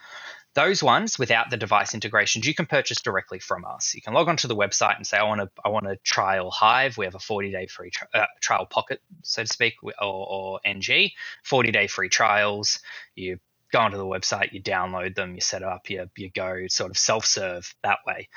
Those 0.54 0.82
ones 0.82 1.18
without 1.18 1.50
the 1.50 1.58
device 1.58 1.92
integrations, 1.92 2.46
you 2.46 2.54
can 2.54 2.66
purchase 2.66 3.02
directly 3.02 3.38
from 3.38 3.64
us. 3.66 3.94
You 3.94 4.00
can 4.00 4.14
log 4.14 4.28
onto 4.28 4.48
the 4.48 4.56
website 4.56 4.96
and 4.96 5.06
say, 5.06 5.18
"I 5.18 5.24
want 5.24 5.42
to, 5.42 5.50
I 5.64 5.68
want 5.68 5.86
to 5.86 5.96
trial 5.96 6.50
Hive." 6.50 6.96
We 6.96 7.04
have 7.04 7.14
a 7.14 7.18
40-day 7.18 7.66
free 7.66 7.90
tri- 7.90 8.08
uh, 8.14 8.26
trial 8.40 8.64
Pocket, 8.64 9.02
so 9.22 9.42
to 9.42 9.52
speak, 9.52 9.74
or, 9.82 9.92
or 10.00 10.60
NG, 10.64 11.10
40-day 11.44 11.88
free 11.88 12.08
trials. 12.08 12.80
You 13.14 13.38
go 13.72 13.80
onto 13.80 13.96
the 13.96 14.04
website, 14.04 14.52
you 14.52 14.62
download 14.62 15.14
them, 15.14 15.34
you 15.34 15.40
set 15.40 15.62
up, 15.62 15.90
you 15.90 16.08
you 16.16 16.30
go 16.30 16.66
sort 16.68 16.90
of 16.90 16.98
self-serve 16.98 17.74
that 17.82 17.98
way. 18.06 18.28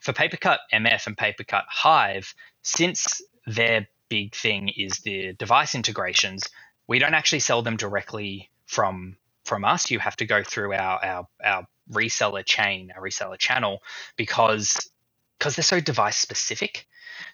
For 0.00 0.12
Papercut 0.12 0.58
MF 0.72 1.06
and 1.06 1.16
Papercut 1.16 1.64
Hive, 1.68 2.34
since 2.62 3.20
their 3.46 3.88
big 4.08 4.34
thing 4.34 4.68
is 4.68 5.00
the 5.00 5.34
device 5.34 5.74
integrations, 5.74 6.48
we 6.86 6.98
don't 6.98 7.14
actually 7.14 7.40
sell 7.40 7.62
them 7.62 7.76
directly 7.76 8.50
from 8.66 9.16
from 9.44 9.64
us. 9.64 9.90
You 9.90 9.98
have 9.98 10.16
to 10.16 10.26
go 10.26 10.42
through 10.42 10.74
our 10.74 11.04
our, 11.04 11.28
our 11.44 11.66
reseller 11.90 12.44
chain, 12.44 12.92
our 12.94 13.02
reseller 13.02 13.38
channel, 13.38 13.82
because 14.16 14.90
because 15.38 15.56
they're 15.56 15.62
so 15.62 15.80
device 15.80 16.16
specific. 16.16 16.86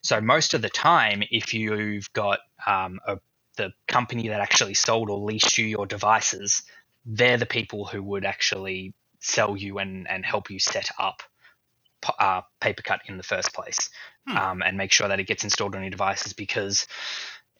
So 0.02 0.20
most 0.20 0.54
of 0.54 0.62
the 0.62 0.68
time, 0.68 1.22
if 1.30 1.54
you've 1.54 2.12
got 2.12 2.40
um, 2.66 3.00
a, 3.06 3.18
the 3.56 3.72
company 3.88 4.28
that 4.28 4.40
actually 4.40 4.74
sold 4.74 5.10
or 5.10 5.18
leased 5.18 5.58
you 5.58 5.66
your 5.66 5.86
devices, 5.86 6.62
they're 7.04 7.36
the 7.36 7.46
people 7.46 7.84
who 7.84 8.02
would 8.02 8.24
actually 8.24 8.94
sell 9.20 9.56
you 9.56 9.78
and, 9.78 10.08
and 10.08 10.24
help 10.24 10.50
you 10.50 10.58
set 10.58 10.90
up 10.98 11.22
p- 12.02 12.12
uh, 12.18 12.42
Papercut 12.60 13.00
in 13.06 13.16
the 13.16 13.22
first 13.22 13.52
place 13.52 13.90
Hmm. 14.26 14.36
um, 14.38 14.62
and 14.62 14.76
make 14.78 14.92
sure 14.92 15.08
that 15.08 15.20
it 15.20 15.26
gets 15.26 15.44
installed 15.44 15.74
on 15.74 15.82
your 15.82 15.90
devices 15.90 16.32
because 16.32 16.86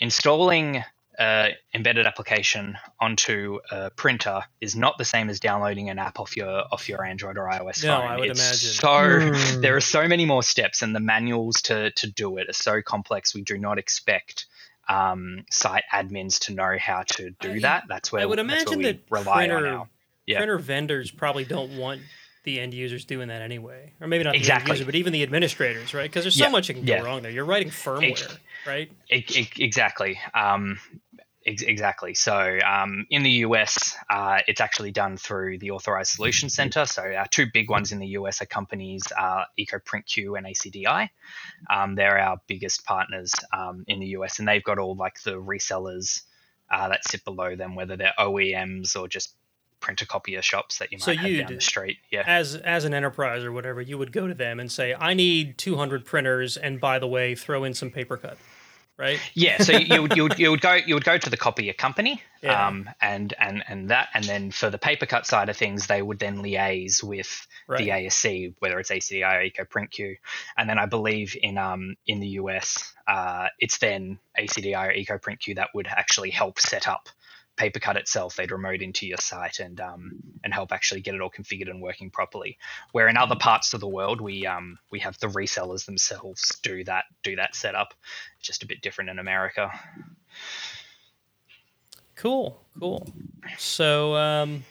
installing 0.01 0.83
uh, 1.19 1.49
embedded 1.73 2.07
application 2.07 2.77
onto 3.01 3.61
a 3.71 3.91
printer 3.91 4.43
is 4.61 4.75
not 4.75 4.99
the 4.99 5.05
same 5.05 5.31
as 5.31 5.39
downloading 5.39 5.89
an 5.89 5.99
app 5.99 6.19
off 6.19 6.37
your 6.37 6.65
off 6.73 6.89
your 6.89 7.05
Android 7.05 7.39
or 7.39 7.45
iOS 7.45 7.85
No, 7.85 8.01
phone. 8.01 8.09
I 8.09 8.19
would 8.19 8.31
It's 8.31 8.41
imagine. 8.41 8.71
So 8.73 9.21
Hmm. 9.21 9.61
there 9.61 9.77
are 9.77 9.81
so 9.81 10.09
many 10.09 10.25
more 10.25 10.43
steps, 10.43 10.83
and 10.83 10.95
the 10.95 11.01
manuals 11.01 11.63
to 11.63 11.93
to 11.93 12.11
do 12.11 12.39
it 12.39 12.49
are 12.49 12.53
so 12.55 12.83
complex. 12.83 13.35
We 13.35 13.43
do 13.43 13.59
not 13.59 13.79
expect 13.79 14.47
um, 14.89 15.45
site 15.51 15.85
admins 15.93 16.39
to 16.41 16.55
know 16.55 16.77
how 16.79 17.03
to 17.03 17.31
do 17.41 17.53
I- 17.53 17.59
that. 17.61 17.85
That's 17.89 18.13
where 18.13 18.23
I 18.23 18.27
would 18.27 18.39
imagine 18.39 18.83
that 18.83 19.01
rely 19.11 19.45
on 19.45 19.49
printer, 19.51 19.67
our 19.79 19.89
yeah. 20.27 20.39
printer 20.39 20.59
vendors 20.59 21.11
probably 21.11 21.45
don't 21.45 21.77
want 21.77 22.01
the 22.45 22.61
end 22.61 22.75
users 22.75 23.07
doing 23.07 23.29
that 23.29 23.41
anyway, 23.41 23.93
or 24.03 24.07
maybe 24.07 24.23
not 24.25 24.33
the 24.33 24.39
Exactly. 24.39 24.71
end 24.73 24.79
user, 24.79 24.85
but 24.85 24.95
even 24.95 25.13
the 25.15 25.23
administrators, 25.23 25.95
right? 25.95 26.11
Because 26.11 26.25
there's 26.25 26.37
so 26.37 26.45
Yeah, 26.45 26.51
much 26.51 26.67
that 26.67 26.75
can 26.75 26.87
yeah. 26.87 26.99
go 26.99 27.07
wrong 27.07 27.23
there. 27.23 27.31
You're 27.31 27.47
writing 27.47 27.71
firmware, 27.71 28.37
right? 28.67 28.91
E- 29.11 29.25
e- 29.31 29.49
exactly. 29.57 30.19
Um, 30.35 30.79
ex- 31.47 31.63
exactly. 31.63 32.15
So 32.15 32.59
um, 32.65 33.07
in 33.11 33.23
the 33.23 33.31
US, 33.31 33.97
uh, 34.11 34.41
it's 34.47 34.61
actually 34.61 34.91
done 34.91 35.17
through 35.17 35.59
the 35.59 35.71
Authorized 35.71 36.13
Solutions 36.13 36.55
Center. 36.55 36.87
So 36.87 37.03
our 37.03 37.27
two 37.27 37.47
big 37.53 37.71
ones 37.71 37.93
in 37.93 37.99
the 37.99 38.09
US 38.09 38.43
are 38.43 38.47
companies 38.47 39.03
uh, 39.19 39.45
EcoPrintQ 39.59 40.39
and 40.39 40.47
ACDI. 40.47 41.09
Um, 41.71 41.95
they're 41.95 42.19
our 42.19 42.41
biggest 42.47 42.85
partners 42.85 43.33
um, 43.53 43.85
in 43.89 44.01
the 44.01 44.09
US, 44.09 44.39
and 44.39 44.49
they've 44.49 44.65
got 44.65 44.79
all 44.79 44.97
like 44.97 45.23
the 45.23 45.33
resellers 45.33 46.23
uh, 46.71 46.89
that 46.89 47.07
sit 47.09 47.25
below 47.25 47.57
them, 47.57 47.75
whether 47.75 47.97
they're 47.97 48.15
OEMs 48.19 48.97
or 48.97 49.09
just 49.09 49.35
printer 49.85 50.07
copier 50.07 50.41
shops 50.41 50.79
that 50.79 50.91
you 50.91 50.97
might 50.97 51.05
So 51.05 51.15
have 51.15 51.47
down 51.47 51.55
the 51.55 51.61
street. 51.61 51.99
Yeah. 52.11 52.25
As 52.27 52.57
as 52.57 52.85
an 52.87 52.95
enterprise 52.95 53.45
or 53.45 53.53
whatever, 53.53 53.83
you 53.83 53.99
would 53.99 54.13
go 54.13 54.27
to 54.27 54.35
them 54.35 54.59
and 54.59 54.73
say, 54.73 54.95
"I 54.95 55.13
need 55.13 55.59
200 55.59 56.07
printers, 56.07 56.57
and 56.57 56.81
by 56.81 56.99
the 56.99 57.07
way, 57.07 57.35
throw 57.35 57.65
in 57.65 57.75
some 57.75 57.91
paper 57.91 58.17
cut." 58.17 58.39
Right? 58.97 59.19
Yeah, 59.35 59.59
so 59.59 59.73
you 59.73 60.03
would, 60.03 60.15
you 60.17 60.23
would 60.23 60.39
you 60.39 60.51
would 60.53 60.61
go 60.61 60.75
you 60.75 60.95
would 60.95 61.05
go 61.05 61.19
to 61.19 61.29
the 61.29 61.37
copier 61.37 61.73
company, 61.73 62.23
Yeah. 62.43 62.69
um, 62.69 62.89
and 63.01 63.35
and 63.41 63.65
and 63.67 63.91
that, 63.91 64.09
and 64.15 64.25
then 64.25 64.53
for 64.53 64.71
the 64.71 64.79
PaperCut 64.79 65.27
side 65.27 65.49
of 65.49 65.57
things, 65.57 65.89
they 65.89 66.01
would 66.01 66.21
then 66.21 66.39
liaise 66.39 67.03
with 67.03 67.47
Right. 67.67 67.79
the 67.79 67.89
ASC, 67.89 68.55
whether 68.61 68.79
it's 68.79 68.91
ACDI 68.91 69.25
or 69.59 69.65
EcoPrintQ, 69.65 70.17
and 70.57 70.69
then 70.69 70.79
I 70.79 70.87
believe 70.87 71.37
in 71.43 71.59
um 71.59 71.97
in 72.07 72.21
the 72.21 72.29
US, 72.41 72.95
uh, 73.09 73.49
it's 73.59 73.79
then 73.79 74.19
ACDI 74.39 74.87
or 74.89 74.93
EcoPrintQ 74.93 75.57
that 75.57 75.71
would 75.75 75.89
actually 75.89 76.31
help 76.31 76.61
set 76.61 76.87
up 76.87 77.09
PaperCut 77.57 77.97
itself. 77.97 78.37
They'd 78.37 78.51
remote 78.51 78.83
into 78.83 79.07
your 79.07 79.19
site 79.19 79.61
and 79.61 79.81
um 79.81 80.13
and 80.43 80.53
help 80.53 80.73
actually 80.73 81.01
get 81.01 81.15
it 81.15 81.21
all 81.21 81.31
configured 81.31 81.71
and 81.71 81.81
working 81.81 82.11
properly. 82.11 82.59
Where 82.93 83.09
in 83.09 83.17
other 83.17 83.37
parts 83.37 83.75
of 83.75 83.81
the 83.81 83.89
world, 83.89 84.21
we 84.21 84.47
um 84.47 84.79
we 84.91 85.01
have 85.01 85.19
the 85.19 85.29
resellers 85.29 85.87
themselves 85.87 86.59
do 86.63 86.85
that 86.85 87.05
do 87.23 87.37
that 87.37 87.55
setup. 87.55 87.95
It's 88.39 88.47
just 88.47 88.63
a 88.63 88.67
bit 88.67 88.83
different 88.83 89.11
in 89.11 89.19
America. 89.19 89.71
Cool, 92.17 92.61
cool. 92.79 93.07
So 93.59 94.15
um, 94.15 94.65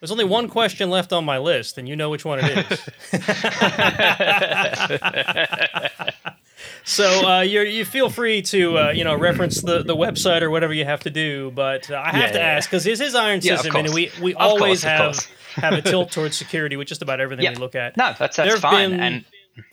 there's 0.00 0.10
only 0.10 0.24
one 0.24 0.48
question 0.48 0.90
left 0.90 1.12
on 1.12 1.24
my 1.24 1.38
list, 1.38 1.78
and 1.78 1.88
you 1.88 1.96
know 1.96 2.10
which 2.10 2.24
one 2.24 2.40
it 2.42 2.66
is. 2.70 2.88
so 6.84 7.26
uh, 7.26 7.40
you 7.40 7.62
you 7.62 7.84
feel 7.84 8.10
free 8.10 8.42
to 8.42 8.78
uh, 8.78 8.90
you 8.90 9.04
know 9.04 9.14
reference 9.14 9.60
the, 9.60 9.82
the 9.82 9.96
website 9.96 10.42
or 10.42 10.50
whatever 10.50 10.72
you 10.72 10.84
have 10.84 11.00
to 11.00 11.10
do, 11.10 11.50
but 11.54 11.90
uh, 11.90 12.02
I 12.04 12.10
have 12.12 12.30
Yeah, 12.30 12.32
to 12.32 12.38
yeah, 12.38 12.46
ask 12.56 12.68
because 12.70 12.84
this 12.84 13.00
is 13.00 13.14
Iron 13.14 13.40
Yeah, 13.40 13.56
System, 13.56 13.76
and 13.76 13.92
we 13.94 14.10
we 14.20 14.34
Of 14.34 14.40
always 14.40 14.82
course, 14.82 14.82
have 14.84 15.28
have 15.56 15.74
a 15.74 15.82
tilt 15.82 16.10
towards 16.12 16.36
security 16.36 16.76
with 16.76 16.88
just 16.88 17.02
about 17.02 17.20
everything 17.20 17.44
Yep. 17.44 17.54
we 17.54 17.60
look 17.60 17.74
at. 17.74 17.96
No, 17.96 18.14
that's 18.18 18.36
that's 18.36 18.52
have 18.52 18.60
fine. 18.60 18.92
been 18.92 19.00
And 19.00 19.24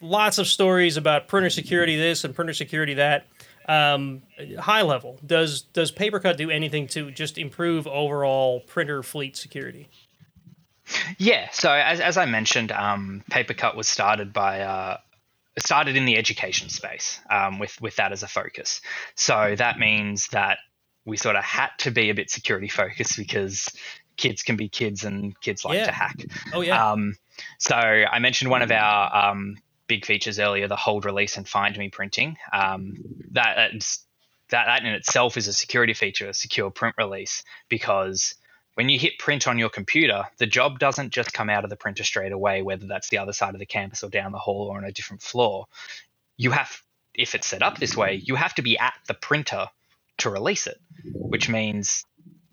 lots 0.01 0.37
of 0.37 0.47
stories 0.47 0.97
about 0.97 1.27
printer 1.27 1.49
security 1.49 1.95
this 1.97 2.23
and 2.23 2.35
printer 2.35 2.53
security 2.53 2.95
that. 2.95 3.25
Um, 3.67 4.23
high 4.57 4.81
level, 4.81 5.19
does 5.25 5.61
does 5.61 5.91
PaperCut 5.91 6.37
do 6.37 6.49
anything 6.49 6.87
to 6.87 7.11
just 7.11 7.37
improve 7.37 7.85
overall 7.87 8.61
printer 8.61 9.03
fleet 9.03 9.37
security? 9.37 9.89
yeah, 11.17 11.49
so 11.51 11.71
as 11.71 11.99
as 11.99 12.17
I 12.17 12.25
mentioned, 12.25 12.71
um, 12.71 13.23
PaperCut 13.31 13.75
was 13.75 13.87
started 13.87 14.33
by 14.33 14.61
uh, 14.61 14.97
started 15.59 15.95
in 15.95 16.05
the 16.05 16.17
education 16.17 16.69
space 16.69 17.19
um, 17.29 17.59
with 17.59 17.79
with 17.81 17.95
that 17.97 18.11
as 18.11 18.23
a 18.23 18.27
focus. 18.27 18.81
So 19.15 19.55
that 19.57 19.79
means 19.79 20.27
that 20.29 20.59
we 21.05 21.17
sort 21.17 21.35
of 21.35 21.43
had 21.43 21.69
to 21.79 21.91
be 21.91 22.09
a 22.09 22.13
bit 22.13 22.29
security 22.29 22.67
focused 22.67 23.17
because 23.17 23.69
kids 24.17 24.43
can 24.43 24.55
be 24.57 24.67
kids 24.69 25.03
and 25.05 25.39
kids 25.41 25.63
like 25.63 25.75
Yeah. 25.77 25.85
to 25.85 25.91
hack. 25.91 26.25
Oh 26.53 26.61
yeah, 26.61 26.91
Um, 26.91 27.15
so 27.57 27.75
I 27.75 28.19
mentioned 28.19 28.51
one 28.51 28.61
of 28.61 28.69
our 28.71 29.31
um, 29.31 29.57
big 29.87 30.05
features 30.05 30.39
earlier, 30.39 30.67
the 30.67 30.75
hold, 30.75 31.05
release, 31.05 31.37
and 31.37 31.47
find 31.47 31.77
me 31.77 31.89
printing. 31.89 32.37
Um, 32.51 32.97
that 33.31 33.71
that 34.49 34.65
that 34.65 34.81
in 34.83 34.93
itself 34.93 35.37
is 35.37 35.47
a 35.47 35.53
security 35.53 35.93
feature, 35.93 36.27
a 36.29 36.33
secure 36.33 36.69
print 36.69 36.95
release, 36.97 37.43
because 37.69 38.35
when 38.79 38.87
you 38.87 38.97
hit 38.97 39.19
print 39.19 39.45
on 39.45 39.59
your 39.59 39.67
computer, 39.67 40.23
the 40.37 40.45
job 40.45 40.79
doesn't 40.79 41.09
just 41.11 41.33
come 41.33 41.49
out 41.49 41.65
of 41.65 41.69
the 41.69 41.75
printer 41.75 42.05
straight 42.05 42.31
away, 42.31 42.61
whether 42.61 42.87
that's 42.87 43.09
the 43.09 43.17
other 43.17 43.33
side 43.33 43.53
of 43.53 43.59
the 43.59 43.65
campus 43.65 44.05
or 44.05 44.09
down 44.09 44.31
the 44.31 44.37
hall 44.37 44.69
or 44.71 44.77
on 44.77 44.85
a 44.85 44.91
different 44.93 45.21
floor. 45.21 45.65
You 46.37 46.51
have, 46.51 46.81
if 47.13 47.35
it's 47.35 47.45
set 47.45 47.61
up 47.61 47.77
this 47.77 47.97
way, 47.97 48.21
you 48.23 48.35
have 48.35 48.55
to 48.55 48.61
be 48.61 48.77
at 48.77 48.93
the 49.05 49.13
printer 49.13 49.65
to 50.19 50.29
release 50.29 50.65
it, 50.65 50.79
which 51.13 51.49
means 51.49 52.05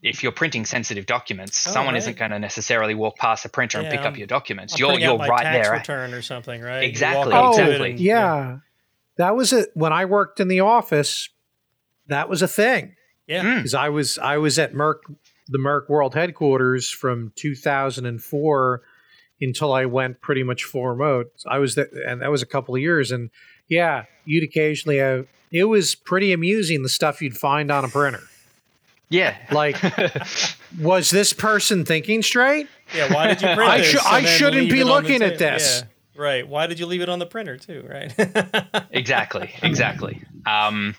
if 0.03 0.25
you're 0.25 0.33
printing 0.33 0.65
sensitive 0.65 1.07
documents, 1.07 1.65
Oh, 1.69 1.71
someone 1.71 1.95
right. 1.95 1.99
isn't 1.99 2.19
going 2.19 2.33
to 2.33 2.41
necessarily 2.41 2.97
walk 2.97 3.17
past 3.19 3.45
the 3.45 3.49
printer 3.49 3.79
and 3.79 3.89
pick 3.89 4.01
up 4.01 4.07
I'm- 4.07 4.17
your 4.17 4.27
documents. 4.27 4.75
I'm 4.75 4.81
you're 4.81 4.99
you're 4.99 5.19
my 5.19 5.29
right 5.29 5.43
tax 5.45 5.69
there. 5.69 5.77
return 5.79 6.12
or 6.12 6.23
something, 6.23 6.61
right? 6.61 6.83
Exactly, 6.83 7.33
walk 7.33 7.51
up 7.51 7.55
to 7.57 7.62
it 7.62 7.67
exactly. 7.67 7.91
and- 7.93 8.01
yeah. 8.01 8.59
That 9.19 9.37
was 9.37 9.53
it. 9.53 9.69
When 9.75 9.93
I 9.93 10.07
worked 10.07 10.41
in 10.41 10.49
the 10.49 10.61
office, 10.61 11.29
that 12.09 12.29
was 12.29 12.43
a 12.43 12.49
thing. 12.49 12.97
yeah, 13.29 13.43
Mm. 13.45 13.57
because 13.59 13.75
I 13.75 13.91
was 13.91 14.19
I 14.19 14.39
was 14.39 14.59
at 14.59 14.73
Merck 14.75 14.99
the 15.49 15.59
Merck 15.59 15.89
World 15.89 16.15
headquarters 16.15 16.91
from 16.91 17.33
2004 17.37 18.83
until 19.41 19.73
I 19.73 19.85
went 19.85 20.21
pretty 20.21 20.43
much 20.43 20.65
full 20.65 20.87
remote. 20.87 21.31
I 21.47 21.59
was 21.59 21.75
there, 21.75 21.89
and 22.07 22.23
that 22.23 22.31
was 22.31 22.43
a 22.43 22.47
couple 22.47 22.75
of 22.75 22.81
years. 22.81 23.11
And 23.11 23.31
yeah, 23.69 24.05
you'd 24.25 24.45
occasionally 24.45 24.99
have. 24.99 25.27
It 25.53 25.65
was 25.65 25.95
pretty 25.95 26.33
amusing 26.33 26.83
the 26.83 26.89
stuff 26.89 27.23
you'd 27.23 27.37
find 27.37 27.71
on 27.71 27.85
a 27.85 27.89
printer. 27.89 28.23
Yeah. 29.09 29.37
Like, 29.53 29.77
was 30.81 31.11
this 31.11 31.33
person 31.33 31.85
thinking 31.85 32.23
straight? 32.23 32.67
yeah. 32.95 33.13
Why 33.13 33.29
did 33.29 33.43
you 33.43 33.55
print 33.55 33.71
I 33.71 33.79
this? 33.79 33.87
shou- 33.89 33.99
and 33.99 34.09
I 34.09 34.21
then 34.23 34.39
shouldn't 34.39 34.71
be 34.71 34.81
it 34.81 34.83
on 34.83 34.89
the 34.89 34.95
looking 34.95 35.23
at 35.23 35.39
this. 35.39 35.83
Yeah, 36.17 36.23
right. 36.23 36.49
Why 36.49 36.67
did 36.67 36.79
you 36.79 36.87
leave 36.87 37.03
it 37.03 37.09
on 37.09 37.19
the 37.19 37.27
printer 37.27 37.57
too? 37.57 37.87
Right. 37.89 38.13
exactly 38.91 39.55
exactly 39.63 40.23
um, 40.47 40.95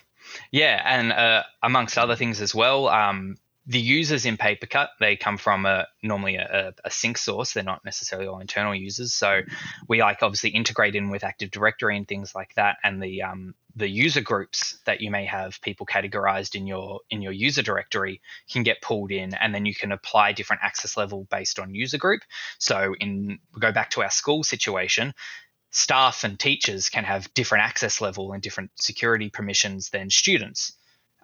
yeah 0.52 0.80
and 0.84 1.12
uh, 1.12 1.42
amongst 1.62 1.98
other 1.98 2.16
things 2.16 2.40
as 2.40 2.54
well 2.54 2.88
um, 2.88 3.36
the 3.68 3.78
users 3.78 4.24
in 4.24 4.38
papercut 4.38 4.88
they 4.98 5.14
come 5.14 5.36
from 5.36 5.66
a 5.66 5.86
normally 6.02 6.36
a, 6.36 6.72
a 6.84 6.90
sync 6.90 7.18
source. 7.18 7.52
They're 7.52 7.62
not 7.62 7.84
necessarily 7.84 8.26
all 8.26 8.40
internal 8.40 8.74
users. 8.74 9.12
So 9.12 9.42
we 9.86 10.00
like 10.00 10.22
obviously 10.22 10.50
integrate 10.50 10.94
in 10.94 11.10
with 11.10 11.22
active 11.22 11.50
directory 11.50 11.98
and 11.98 12.08
things 12.08 12.34
like 12.34 12.54
that. 12.54 12.78
And 12.82 13.02
the 13.02 13.22
um, 13.22 13.54
the 13.76 13.88
user 13.88 14.22
groups 14.22 14.78
that 14.86 15.02
you 15.02 15.10
may 15.10 15.26
have 15.26 15.60
people 15.60 15.84
categorized 15.84 16.54
in 16.54 16.66
your 16.66 17.00
in 17.10 17.20
your 17.20 17.32
user 17.32 17.62
directory 17.62 18.22
can 18.50 18.62
get 18.62 18.80
pulled 18.80 19.12
in. 19.12 19.34
And 19.34 19.54
then 19.54 19.66
you 19.66 19.74
can 19.74 19.92
apply 19.92 20.32
different 20.32 20.62
access 20.64 20.96
level 20.96 21.26
based 21.30 21.58
on 21.58 21.74
user 21.74 21.98
group. 21.98 22.22
So 22.58 22.94
in 22.98 23.38
we 23.54 23.60
go 23.60 23.70
back 23.70 23.90
to 23.90 24.02
our 24.02 24.10
school 24.10 24.44
situation 24.44 25.12
staff 25.70 26.24
and 26.24 26.40
teachers 26.40 26.88
can 26.88 27.04
have 27.04 27.32
different 27.34 27.62
access 27.62 28.00
level 28.00 28.32
and 28.32 28.42
different 28.42 28.70
security 28.76 29.28
permissions 29.28 29.90
than 29.90 30.08
students 30.08 30.72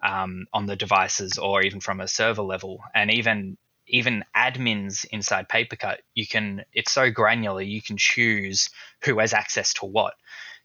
um, 0.05 0.45
on 0.53 0.67
the 0.67 0.75
devices 0.75 1.37
or 1.37 1.63
even 1.63 1.79
from 1.79 1.99
a 1.99 2.07
server 2.07 2.43
level 2.43 2.83
and 2.93 3.11
even 3.11 3.57
even 3.87 4.23
admins 4.35 5.05
inside 5.11 5.47
papercut 5.47 5.97
you 6.13 6.25
can 6.25 6.63
it's 6.73 6.91
so 6.91 7.09
granular 7.09 7.61
you 7.61 7.81
can 7.81 7.97
choose 7.97 8.69
who 9.03 9.19
has 9.19 9.33
access 9.33 9.73
to 9.73 9.85
what 9.85 10.13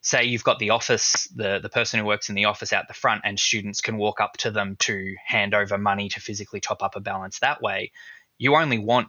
say 0.02 0.24
you've 0.24 0.44
got 0.44 0.58
the 0.58 0.70
office 0.70 1.28
the 1.34 1.58
the 1.58 1.68
person 1.68 2.00
who 2.00 2.06
works 2.06 2.28
in 2.28 2.34
the 2.34 2.46
office 2.46 2.72
out 2.72 2.88
the 2.88 2.94
front 2.94 3.22
and 3.24 3.38
students 3.38 3.80
can 3.80 3.96
walk 3.96 4.20
up 4.20 4.36
to 4.38 4.50
them 4.50 4.76
to 4.78 5.14
hand 5.26 5.54
over 5.54 5.76
money 5.76 6.08
to 6.08 6.20
physically 6.20 6.60
top 6.60 6.82
up 6.82 6.96
a 6.96 7.00
balance 7.00 7.38
that 7.40 7.62
way 7.62 7.90
you 8.38 8.54
only 8.56 8.78
want 8.78 9.08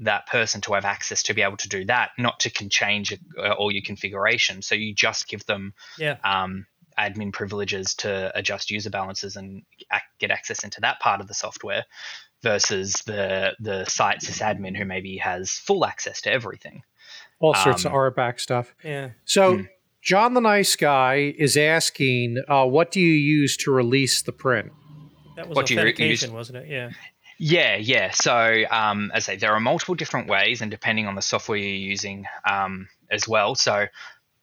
that 0.00 0.26
person 0.26 0.60
to 0.62 0.74
have 0.74 0.84
access 0.84 1.22
to 1.24 1.34
be 1.34 1.42
able 1.42 1.56
to 1.56 1.68
do 1.68 1.84
that, 1.86 2.10
not 2.18 2.40
to 2.40 2.50
can 2.50 2.68
change 2.68 3.16
uh, 3.38 3.52
all 3.52 3.70
your 3.70 3.82
configuration. 3.82 4.62
So 4.62 4.74
you 4.74 4.94
just 4.94 5.28
give 5.28 5.46
them 5.46 5.74
yeah. 5.98 6.16
um, 6.24 6.66
admin 6.98 7.32
privileges 7.32 7.94
to 7.96 8.30
adjust 8.34 8.70
user 8.70 8.90
balances 8.90 9.36
and 9.36 9.62
ac- 9.92 10.02
get 10.18 10.30
access 10.30 10.64
into 10.64 10.80
that 10.80 11.00
part 11.00 11.20
of 11.20 11.28
the 11.28 11.34
software, 11.34 11.84
versus 12.42 12.92
the 13.06 13.54
the 13.60 13.84
site 13.86 14.20
sysadmin 14.20 14.76
who 14.76 14.84
maybe 14.84 15.16
has 15.16 15.50
full 15.52 15.84
access 15.84 16.20
to 16.22 16.30
everything. 16.32 16.82
All 17.40 17.54
sorts 17.54 17.84
of 17.84 17.92
Um, 17.92 17.98
RBAC 17.98 18.40
stuff. 18.40 18.74
Yeah. 18.84 19.10
So, 19.24 19.56
Hmm. 19.58 19.62
John 20.02 20.34
the 20.34 20.40
Nice 20.40 20.76
Guy 20.76 21.34
is 21.36 21.56
asking, 21.56 22.36
uh, 22.48 22.64
what 22.64 22.92
do 22.92 23.00
you 23.00 23.12
use 23.12 23.56
to 23.58 23.72
release 23.72 24.22
the 24.22 24.32
print? 24.32 24.70
That 25.34 25.48
was 25.48 25.56
What 25.56 25.66
do 25.66 25.74
you 25.74 25.80
authentication, 25.80 26.32
wasn't 26.32 26.58
it? 26.58 26.68
Yeah. 26.68 26.90
Yeah, 27.38 27.76
yeah. 27.76 28.10
So, 28.12 28.64
um, 28.70 29.10
as 29.12 29.28
I 29.28 29.32
say, 29.32 29.36
there 29.36 29.52
are 29.52 29.60
multiple 29.60 29.94
different 29.94 30.28
ways, 30.28 30.62
and 30.62 30.70
depending 30.70 31.06
on 31.06 31.16
the 31.16 31.22
software 31.22 31.58
you're 31.58 31.68
using 31.90 32.24
um, 32.48 32.88
as 33.10 33.26
well. 33.28 33.54
So, 33.54 33.88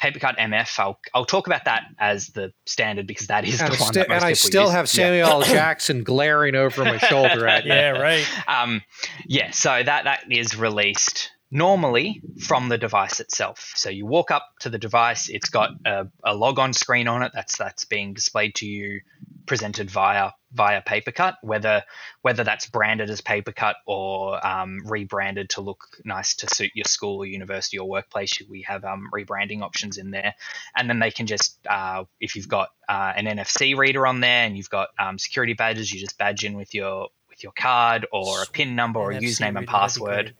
PaperCut 0.03 0.37
MF, 0.37 0.79
I'll, 0.79 0.99
I'll 1.13 1.25
talk 1.25 1.47
about 1.47 1.65
that 1.65 1.83
as 1.97 2.27
the 2.29 2.51
standard 2.65 3.07
because 3.07 3.27
that 3.27 3.45
is 3.45 3.61
And, 3.61 3.71
the 3.71 3.77
I 3.77 3.79
one 3.79 3.93
sti- 3.93 3.99
that 4.01 4.09
most 4.09 4.15
and 4.17 4.25
I 4.25 4.33
still 4.33 4.63
use. 4.63 4.71
have 4.73 4.89
Samuel 4.89 5.29
L. 5.29 5.41
Jackson 5.43 6.03
glaring 6.03 6.55
over 6.55 6.83
my 6.83 6.97
shoulder 6.97 7.47
at 7.47 7.63
me. 7.63 7.69
Yeah. 7.69 7.91
Right. 7.91 8.25
um, 8.47 8.81
yeah, 9.25 9.51
so 9.51 9.81
that 9.81 10.03
that 10.03 10.25
is 10.29 10.57
released 10.57 11.31
normally 11.51 12.21
from 12.39 12.67
the 12.69 12.77
device 12.77 13.19
itself. 13.19 13.71
So 13.75 13.89
you 13.89 14.05
walk 14.05 14.31
up 14.31 14.45
to 14.61 14.69
the 14.69 14.79
device, 14.79 15.29
it's 15.29 15.49
got 15.49 15.69
a, 15.85 16.07
a 16.23 16.33
log 16.35 16.57
on 16.59 16.73
screen 16.73 17.07
on 17.07 17.21
it 17.23 17.31
that's 17.33 17.57
that's 17.57 17.85
being 17.85 18.13
displayed 18.13 18.55
to 18.55 18.65
you, 18.65 19.01
presented 19.45 19.89
via 19.89 20.31
via 20.53 20.81
PaperCut, 20.81 21.35
whether 21.41 21.83
whether 22.21 22.43
that's 22.43 22.67
branded 22.67 23.09
as 23.09 23.21
PaperCut 23.21 23.73
or 23.85 24.45
um, 24.45 24.81
rebranded 24.85 25.49
to 25.51 25.61
look 25.61 25.87
nice 26.05 26.35
to 26.35 26.47
suit 26.53 26.71
your 26.75 26.85
school 26.85 27.17
or 27.17 27.25
university 27.25 27.77
or 27.77 27.87
workplace. 27.87 28.41
We 28.49 28.61
have 28.63 28.85
um, 28.85 29.09
rebranding 29.13 29.61
options 29.61 29.97
in 29.97 30.11
there, 30.11 30.35
and 30.75 30.89
then 30.89 30.99
they 30.99 31.11
can 31.11 31.27
just 31.27 31.57
uh, 31.67 32.05
if 32.19 32.35
you've 32.35 32.47
got 32.47 32.69
uh, 32.87 33.13
an 33.15 33.25
NFC 33.25 33.75
reader 33.77 34.05
on 34.05 34.19
there 34.19 34.45
and 34.45 34.55
you've 34.55 34.69
got 34.69 34.89
um, 34.99 35.17
security 35.17 35.53
badges, 35.53 35.91
you 35.91 35.99
just 35.99 36.17
badge 36.17 36.43
in 36.43 36.55
with 36.55 36.73
your 36.73 37.09
with 37.29 37.43
your 37.43 37.53
card 37.53 38.05
or 38.11 38.43
a 38.43 38.45
PIN 38.45 38.75
number 38.75 38.99
or 38.99 39.11
a 39.11 39.15
username 39.15 39.19
and 39.19 39.21
reader, 39.21 39.37
that'd 39.41 39.59
be 39.61 39.65
password. 39.65 40.33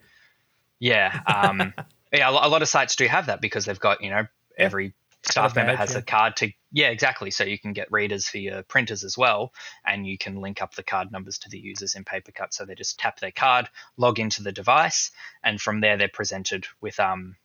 Yeah, 0.80 1.20
um, 1.26 1.74
yeah. 2.14 2.30
A 2.30 2.32
lot 2.32 2.62
of 2.62 2.68
sites 2.68 2.96
do 2.96 3.08
have 3.08 3.28
that 3.28 3.42
because 3.42 3.66
they've 3.66 3.80
got 3.80 4.02
you 4.02 4.10
know 4.10 4.28
every 4.58 4.94
staff 5.24 5.56
member 5.56 5.76
has 5.76 5.96
a 5.96 6.02
card 6.02 6.36
to 6.38 6.52
yeah 6.74 6.88
exactly. 6.90 7.32
So 7.32 7.46
you 7.46 7.58
can 7.58 7.72
get 7.72 7.92
readers 7.92 8.28
for 8.28 8.40
your 8.40 8.64
printers 8.64 9.06
as 9.06 9.18
well, 9.18 9.54
and 9.86 10.06
you 10.06 10.18
can 10.18 10.36
link 10.42 10.62
up 10.62 10.76
the 10.76 10.84
card 10.84 11.12
numbers 11.12 11.38
to 11.40 11.50
the 11.50 11.60
users 11.60 11.96
in 11.96 12.04
PaperCut. 12.04 12.52
So 12.52 12.66
they 12.66 12.76
just 12.76 13.00
tap 13.00 13.20
their 13.20 13.32
card, 13.32 13.70
log 13.96 14.20
into 14.20 14.44
the 14.44 14.52
device, 14.52 15.12
and 15.44 15.62
from 15.62 15.80
there 15.80 15.96
they're 15.96 16.10
presented 16.10 16.66
with 16.82 17.00
um 17.00 17.38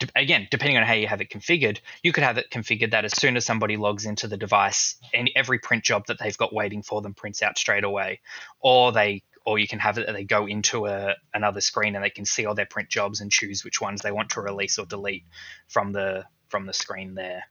de- 0.00 0.08
again, 0.16 0.48
depending 0.50 0.76
on 0.76 0.84
how 0.84 0.94
you 0.94 1.06
have 1.06 1.20
it 1.20 1.30
configured, 1.30 1.78
you 2.02 2.12
could 2.12 2.24
have 2.24 2.38
it 2.38 2.50
configured 2.50 2.92
that 2.92 3.04
as 3.04 3.16
soon 3.16 3.36
as 3.36 3.44
somebody 3.44 3.76
logs 3.76 4.06
into 4.06 4.26
the 4.26 4.36
device, 4.36 4.96
and 5.14 5.30
every 5.36 5.58
print 5.58 5.84
job 5.84 6.06
that 6.06 6.18
they've 6.18 6.38
got 6.38 6.52
waiting 6.52 6.82
for 6.82 7.02
them 7.02 7.14
prints 7.14 7.42
out 7.42 7.58
straight 7.58 7.84
away, 7.84 8.20
or 8.60 8.92
they 8.92 9.22
or 9.46 9.58
you 9.58 9.66
can 9.66 9.78
have 9.78 9.96
it 9.98 10.06
that 10.06 10.12
they 10.12 10.24
go 10.24 10.46
into 10.46 10.86
a, 10.86 11.14
another 11.32 11.60
screen 11.60 11.94
and 11.94 12.04
they 12.04 12.10
can 12.10 12.26
see 12.26 12.44
all 12.44 12.54
their 12.54 12.66
print 12.66 12.90
jobs 12.90 13.20
and 13.20 13.30
choose 13.32 13.64
which 13.64 13.80
ones 13.80 14.02
they 14.02 14.12
want 14.12 14.30
to 14.30 14.40
release 14.40 14.78
or 14.78 14.84
delete 14.84 15.24
from 15.66 15.92
the 15.92 16.24
from 16.48 16.66
the 16.66 16.72
screen 16.72 17.14
there. 17.14 17.44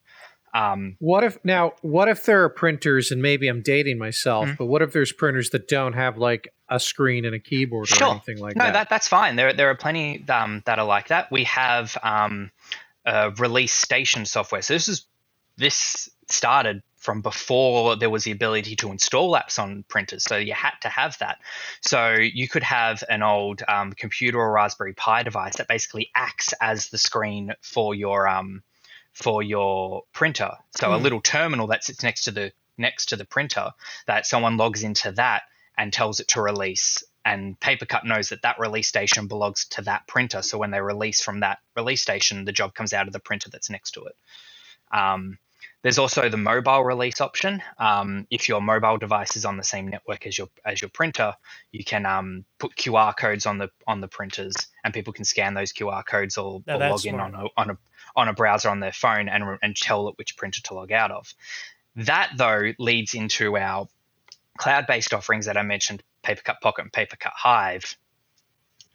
Um, 0.53 0.95
What 0.99 1.23
if 1.23 1.37
now? 1.43 1.73
What 1.81 2.07
if 2.07 2.25
there 2.25 2.43
are 2.43 2.49
printers, 2.49 3.11
and 3.11 3.21
maybe 3.21 3.47
I'm 3.47 3.61
dating 3.61 3.97
myself, 3.97 4.47
Mhm. 4.47 4.57
but 4.57 4.65
what 4.65 4.81
if 4.81 4.91
there's 4.93 5.11
printers 5.11 5.49
that 5.51 5.67
don't 5.67 5.93
have 5.93 6.17
like 6.17 6.53
a 6.69 6.79
screen 6.79 7.25
and 7.25 7.35
a 7.35 7.39
keyboard 7.39 7.83
or 7.91 7.95
Sure. 7.95 8.11
anything 8.11 8.37
like 8.39 8.55
no, 8.55 8.65
that? 8.65 8.69
No, 8.69 8.73
that. 8.73 8.89
that's 8.89 9.07
fine. 9.07 9.35
There 9.35 9.53
there 9.53 9.69
are 9.69 9.75
plenty 9.75 10.23
um, 10.29 10.61
that 10.65 10.79
are 10.79 10.85
like 10.85 11.07
that. 11.09 11.31
We 11.31 11.43
have 11.45 11.97
um, 12.03 12.51
uh, 13.05 13.31
release 13.37 13.73
station 13.73 14.25
software. 14.25 14.61
So 14.61 14.73
this 14.73 14.87
is 14.87 15.05
this 15.57 16.09
started 16.27 16.81
from 16.97 17.21
before 17.21 17.95
there 17.95 18.09
was 18.09 18.25
the 18.25 18.31
ability 18.31 18.75
to 18.75 18.91
install 18.91 19.31
apps 19.33 19.57
on 19.57 19.83
printers. 19.87 20.23
So 20.25 20.35
you 20.37 20.53
had 20.53 20.73
to 20.81 20.89
have 20.89 21.17
that. 21.19 21.37
So 21.81 22.15
you 22.15 22.47
could 22.47 22.63
have 22.63 23.03
an 23.09 23.23
old 23.23 23.63
um, 23.67 23.93
computer 23.93 24.37
or 24.37 24.51
Raspberry 24.51 24.93
Pi 24.93 25.23
device 25.23 25.55
that 25.57 25.67
basically 25.67 26.11
acts 26.13 26.53
as 26.61 26.89
the 26.89 26.97
screen 26.97 27.53
for 27.61 27.95
your 27.95 28.27
um, 28.27 28.63
for 29.21 29.43
your 29.43 30.03
printer. 30.13 30.51
So 30.71 30.93
a 30.93 30.97
Hmm. 30.97 31.03
little 31.03 31.21
terminal 31.21 31.67
that 31.67 31.83
sits 31.83 32.03
next 32.03 32.23
to 32.23 32.31
the 32.31 32.51
next 32.77 33.07
to 33.07 33.17
the 33.17 33.25
printer 33.25 33.71
that 34.07 34.25
someone 34.25 34.55
logs 34.55 34.83
into 34.83 35.11
that 35.13 35.43
and 35.77 35.91
tells 35.91 36.19
it 36.21 36.29
to 36.29 36.41
release. 36.41 37.03
And 37.25 37.59
Papercut 37.59 38.05
knows 38.05 38.29
that 38.29 38.41
that 38.43 38.57
release 38.57 38.87
station 38.87 39.27
belongs 39.27 39.65
to 39.71 39.81
that 39.81 40.07
printer. 40.07 40.41
So 40.41 40.57
when 40.57 40.71
they 40.71 40.79
release 40.81 41.21
from 41.21 41.41
that 41.41 41.59
release 41.75 42.01
station, 42.01 42.45
the 42.45 42.53
job 42.53 42.73
comes 42.73 42.93
out 42.93 43.07
of 43.07 43.13
the 43.13 43.19
printer 43.19 43.49
that's 43.49 43.69
next 43.69 43.91
to 43.91 44.05
it. 44.05 44.15
Um, 44.91 45.37
there's 45.81 45.97
also 45.97 46.27
the 46.29 46.37
mobile 46.37 46.83
release 46.83 47.21
option. 47.21 47.61
Um, 47.77 48.27
if 48.29 48.49
your 48.49 48.61
mobile 48.61 48.97
device 48.97 49.35
is 49.37 49.45
on 49.45 49.55
the 49.57 49.63
same 49.63 49.87
network 49.87 50.25
as 50.27 50.37
your 50.37 50.49
as 50.65 50.81
your 50.81 50.89
printer, 50.89 51.35
you 51.71 51.83
can 51.85 52.05
um, 52.05 52.43
put 52.57 52.75
QR 52.75 53.15
codes 53.15 53.45
on 53.45 53.57
the 53.57 53.69
on 53.87 54.01
the 54.01 54.07
printers, 54.07 54.55
and 54.83 54.93
people 54.93 55.13
can 55.13 55.23
scan 55.25 55.53
those 55.53 55.71
QR 55.71 56.05
codes 56.05 56.37
or, 56.37 56.61
or 56.67 56.77
log 56.77 57.05
in 57.05 57.15
smart. 57.15 57.33
on 57.33 57.45
a, 57.45 57.47
on 57.61 57.69
a 57.71 57.77
on 58.15 58.27
a 58.27 58.33
browser 58.33 58.69
on 58.69 58.79
their 58.79 58.91
phone 58.91 59.29
and 59.29 59.57
and 59.61 59.75
tell 59.75 60.07
it 60.09 60.17
which 60.17 60.37
printer 60.37 60.61
to 60.63 60.73
log 60.73 60.91
out 60.91 61.11
of. 61.11 61.33
That 61.95 62.31
though 62.37 62.73
leads 62.77 63.13
into 63.13 63.57
our 63.57 63.87
cloud-based 64.57 65.13
offerings 65.13 65.45
that 65.45 65.57
I 65.57 65.63
mentioned, 65.63 66.03
Papercut 66.23 66.61
Pocket 66.61 66.83
and 66.83 66.91
Papercut 66.91 67.31
Hive. 67.33 67.97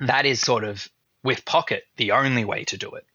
That 0.00 0.26
is 0.26 0.40
sort 0.40 0.64
of 0.64 0.88
with 1.22 1.44
Pocket 1.44 1.84
the 1.96 2.12
only 2.12 2.44
way 2.44 2.64
to 2.64 2.76
do 2.76 2.92
it. 2.92 3.06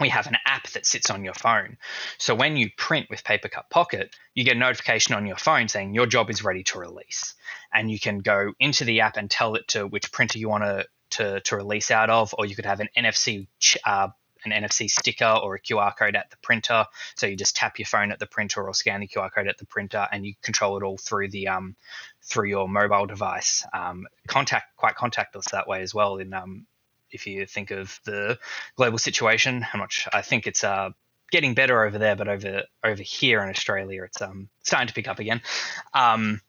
We 0.00 0.08
have 0.10 0.28
an 0.28 0.36
app 0.46 0.68
that 0.70 0.86
sits 0.86 1.10
on 1.10 1.24
your 1.24 1.34
phone. 1.34 1.76
So 2.18 2.34
when 2.34 2.56
you 2.56 2.70
print 2.76 3.08
with 3.10 3.24
Papercut 3.24 3.68
Pocket, 3.68 4.14
you 4.32 4.44
get 4.44 4.56
a 4.56 4.60
notification 4.60 5.14
on 5.14 5.26
your 5.26 5.36
phone 5.36 5.68
saying 5.68 5.92
your 5.92 6.06
job 6.06 6.30
is 6.30 6.44
ready 6.44 6.62
to 6.64 6.78
release. 6.78 7.34
And 7.72 7.90
you 7.90 7.98
can 7.98 8.20
go 8.20 8.52
into 8.60 8.84
the 8.84 9.00
app 9.00 9.16
and 9.16 9.28
tell 9.30 9.56
it 9.56 9.68
to 9.68 9.86
which 9.86 10.12
printer 10.12 10.38
you 10.38 10.48
want 10.48 10.64
to 10.64 10.86
to, 11.10 11.40
to 11.40 11.56
release 11.56 11.90
out 11.90 12.10
of, 12.10 12.34
or 12.36 12.44
you 12.44 12.54
could 12.54 12.66
have 12.66 12.80
an 12.80 12.88
NFC 12.96 13.46
ch- 13.58 13.78
uh, 13.84 14.08
an 14.44 14.52
NFC 14.52 14.90
sticker 14.90 15.38
or 15.42 15.54
a 15.54 15.60
QR 15.60 15.96
code 15.96 16.16
at 16.16 16.30
the 16.30 16.36
printer. 16.42 16.86
So 17.16 17.26
you 17.26 17.36
just 17.36 17.56
tap 17.56 17.78
your 17.78 17.86
phone 17.86 18.12
at 18.12 18.18
the 18.18 18.26
printer 18.26 18.66
or 18.66 18.74
scan 18.74 19.00
the 19.00 19.08
QR 19.08 19.32
code 19.32 19.48
at 19.48 19.58
the 19.58 19.66
printer, 19.66 20.06
and 20.10 20.24
you 20.24 20.34
control 20.42 20.76
it 20.76 20.82
all 20.82 20.98
through 20.98 21.28
the 21.28 21.48
um, 21.48 21.76
through 22.22 22.48
your 22.48 22.68
mobile 22.68 23.06
device. 23.06 23.66
Um, 23.72 24.06
contact 24.26 24.76
quite 24.76 24.94
contactless 24.96 25.50
that 25.52 25.68
way 25.68 25.82
as 25.82 25.94
well. 25.94 26.18
In 26.18 26.32
um, 26.34 26.66
if 27.10 27.26
you 27.26 27.46
think 27.46 27.70
of 27.70 27.98
the 28.04 28.38
global 28.76 28.98
situation, 28.98 29.62
how 29.62 29.78
much 29.78 30.06
I 30.12 30.22
think 30.22 30.46
it's 30.46 30.64
uh, 30.64 30.90
getting 31.30 31.54
better 31.54 31.84
over 31.84 31.98
there, 31.98 32.16
but 32.16 32.28
over 32.28 32.62
over 32.84 33.02
here 33.02 33.42
in 33.42 33.48
Australia, 33.48 34.04
it's 34.04 34.20
um, 34.22 34.48
starting 34.62 34.88
to 34.88 34.94
pick 34.94 35.08
up 35.08 35.18
again. 35.18 35.42
Um, 35.94 36.40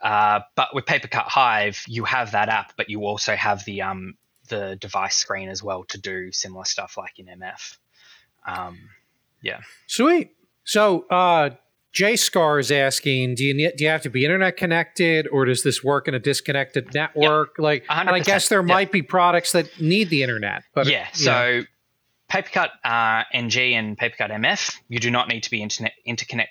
uh, 0.00 0.40
but 0.54 0.74
with 0.74 0.84
Papercut 0.84 1.24
Hive, 1.24 1.84
you 1.88 2.04
have 2.04 2.32
that 2.32 2.48
app, 2.48 2.74
but 2.76 2.88
you 2.88 3.04
also 3.04 3.34
have 3.34 3.64
the 3.64 3.82
um, 3.82 4.14
the 4.48 4.76
device 4.80 5.16
screen 5.16 5.48
as 5.48 5.62
well 5.62 5.84
to 5.84 5.98
do 5.98 6.32
similar 6.32 6.64
stuff 6.64 6.96
like 6.96 7.18
in 7.18 7.26
MF. 7.26 7.76
Um, 8.46 8.78
yeah. 9.42 9.60
Sweet. 9.86 10.30
So, 10.64 11.06
uh, 11.08 11.50
J 11.92 12.16
Scar 12.16 12.58
is 12.58 12.70
asking, 12.70 13.36
do 13.36 13.44
you 13.44 13.54
need, 13.54 13.72
do 13.76 13.84
you 13.84 13.90
have 13.90 14.02
to 14.02 14.10
be 14.10 14.24
internet 14.24 14.56
connected, 14.56 15.26
or 15.32 15.46
does 15.46 15.62
this 15.62 15.82
work 15.82 16.06
in 16.06 16.14
a 16.14 16.18
disconnected 16.18 16.92
network? 16.94 17.56
Like, 17.58 17.86
and 17.88 18.10
I 18.10 18.20
guess 18.20 18.48
there 18.48 18.60
yeah. 18.60 18.74
might 18.74 18.92
be 18.92 19.02
products 19.02 19.52
that 19.52 19.80
need 19.80 20.10
the 20.10 20.22
internet, 20.22 20.64
but 20.74 20.86
yeah, 20.86 21.08
so 21.12 21.62
Papercut 22.30 22.68
uh, 22.84 23.24
NG 23.32 23.74
and 23.74 23.96
Papercut 23.96 24.30
MF, 24.30 24.76
you 24.88 24.98
do 24.98 25.10
not 25.10 25.28
need 25.28 25.42
to 25.44 25.50
be 25.50 25.62
internet 25.62 25.92
interconnect 26.06 26.48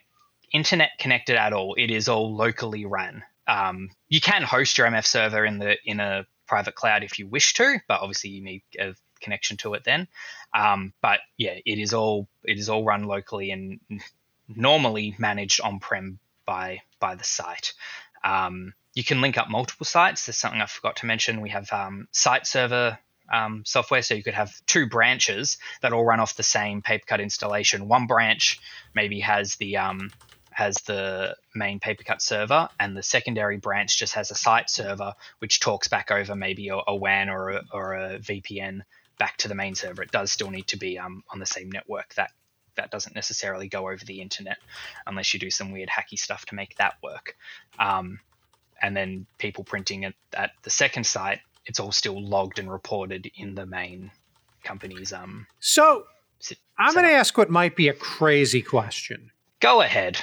internet 0.52 0.92
connected 1.00 1.36
at 1.36 1.54
all. 1.54 1.76
It 1.76 1.92
is 1.92 2.08
all 2.10 2.36
locally 2.36 2.86
ran. 2.86 3.24
Um, 3.48 3.90
you 4.10 4.20
can 4.20 4.42
host 4.42 4.78
your 4.78 4.88
MF 4.88 5.06
server 5.06 5.46
in 5.46 5.60
the 5.60 5.78
in 5.86 6.00
a 6.00 6.26
private 6.48 6.76
cloud 6.76 7.04
if 7.04 7.20
you 7.20 7.28
wish 7.28 7.54
to, 7.56 7.80
but 7.88 8.02
obviously 8.02 8.32
you 8.32 8.44
need 8.44 8.64
a 8.80 8.96
connection 9.20 9.58
to 9.58 9.74
it 9.74 9.84
then. 9.84 10.08
Um, 10.54 10.94
but 11.02 11.20
yeah, 11.38 11.58
it 11.66 11.80
is 11.80 11.94
all 11.94 12.28
it 12.44 12.58
is 12.58 12.70
all 12.70 12.84
run 12.84 13.04
locally 13.04 13.52
and 13.52 13.80
normally 14.48 15.16
managed 15.18 15.62
on 15.62 15.80
prem 15.80 16.20
by 16.46 16.82
by 17.00 17.16
the 17.16 17.24
site. 17.24 17.74
Um, 18.24 18.74
you 18.94 19.04
can 19.04 19.22
link 19.22 19.38
up 19.38 19.50
multiple 19.50 19.86
sites. 19.86 20.26
There's 20.26 20.38
something 20.38 20.62
I 20.62 20.66
forgot 20.66 20.98
to 20.98 21.06
mention. 21.06 21.42
We 21.42 21.50
have 21.50 21.72
um, 21.72 22.08
site 22.12 22.48
server 22.48 22.98
um, 23.32 23.64
software, 23.66 24.02
so 24.02 24.16
you 24.16 24.24
could 24.24 24.34
have 24.34 24.54
two 24.66 24.88
branches 24.88 25.58
that 25.82 25.94
all 25.94 26.04
run 26.04 26.20
off 26.20 26.36
the 26.36 26.44
same 26.44 26.82
Papercut 26.82 27.22
installation. 27.22 27.88
One 27.88 28.08
branch 28.08 28.60
maybe 28.96 29.20
has 29.20 29.56
the 29.58 29.78
um, 29.78 30.12
has 30.58 30.78
the 30.88 31.36
main 31.54 31.80
Papercut 31.80 32.20
server, 32.20 32.68
and 32.80 32.98
the 32.98 33.04
secondary 33.04 33.58
branch 33.58 33.96
just 33.96 34.16
has 34.16 34.32
a 34.32 34.36
site 34.36 34.72
server 34.72 35.14
which 35.38 35.60
talks 35.60 35.88
back 35.88 36.10
over 36.10 36.36
maybe 36.36 36.70
a, 36.70 36.80
a 36.88 36.96
WAN 36.96 37.30
or 37.30 37.50
a, 37.52 37.62
or 37.72 37.94
a 37.94 38.18
VPN 38.18 38.82
back 39.20 39.38
to 39.38 39.48
the 39.48 39.54
main 39.54 39.76
server. 39.76 40.02
It 40.02 40.10
does 40.10 40.32
still 40.32 40.50
need 40.50 40.66
to 40.70 40.78
be 40.78 40.98
um, 40.98 41.24
on 41.30 41.38
the 41.38 41.46
same 41.46 41.72
network. 41.72 42.16
That 42.16 42.32
that 42.74 42.90
doesn't 42.90 43.14
necessarily 43.14 43.68
go 43.68 43.88
over 43.88 44.04
the 44.04 44.20
internet 44.20 44.58
unless 45.06 45.32
you 45.32 45.40
do 45.40 45.52
some 45.52 45.72
weird 45.72 45.90
hacky 45.90 46.18
stuff 46.18 46.48
to 46.48 46.56
make 46.56 46.76
that 46.78 46.96
work. 47.04 47.36
Um, 47.78 48.20
and 48.82 48.98
then 48.98 49.28
people 49.38 49.64
printing 49.64 50.06
it 50.06 50.16
at 50.34 50.54
the 50.64 50.72
second 50.72 51.06
site, 51.06 51.42
it's 51.68 51.80
all 51.80 51.92
still 51.92 52.20
logged 52.20 52.58
and 52.58 52.72
reported 52.72 53.30
in 53.36 53.54
the 53.54 53.68
main 53.68 54.10
company's 54.64 55.14
um. 55.14 55.46
so 56.40 56.56
I'm 56.80 56.96
going 56.96 57.06
to 57.06 57.12
ask 57.12 57.38
what 57.38 57.52
might 57.52 57.76
be 57.76 57.90
a 57.90 57.94
crazy 57.94 58.64
question. 58.64 59.30
Go 59.60 59.82
ahead. 59.82 60.20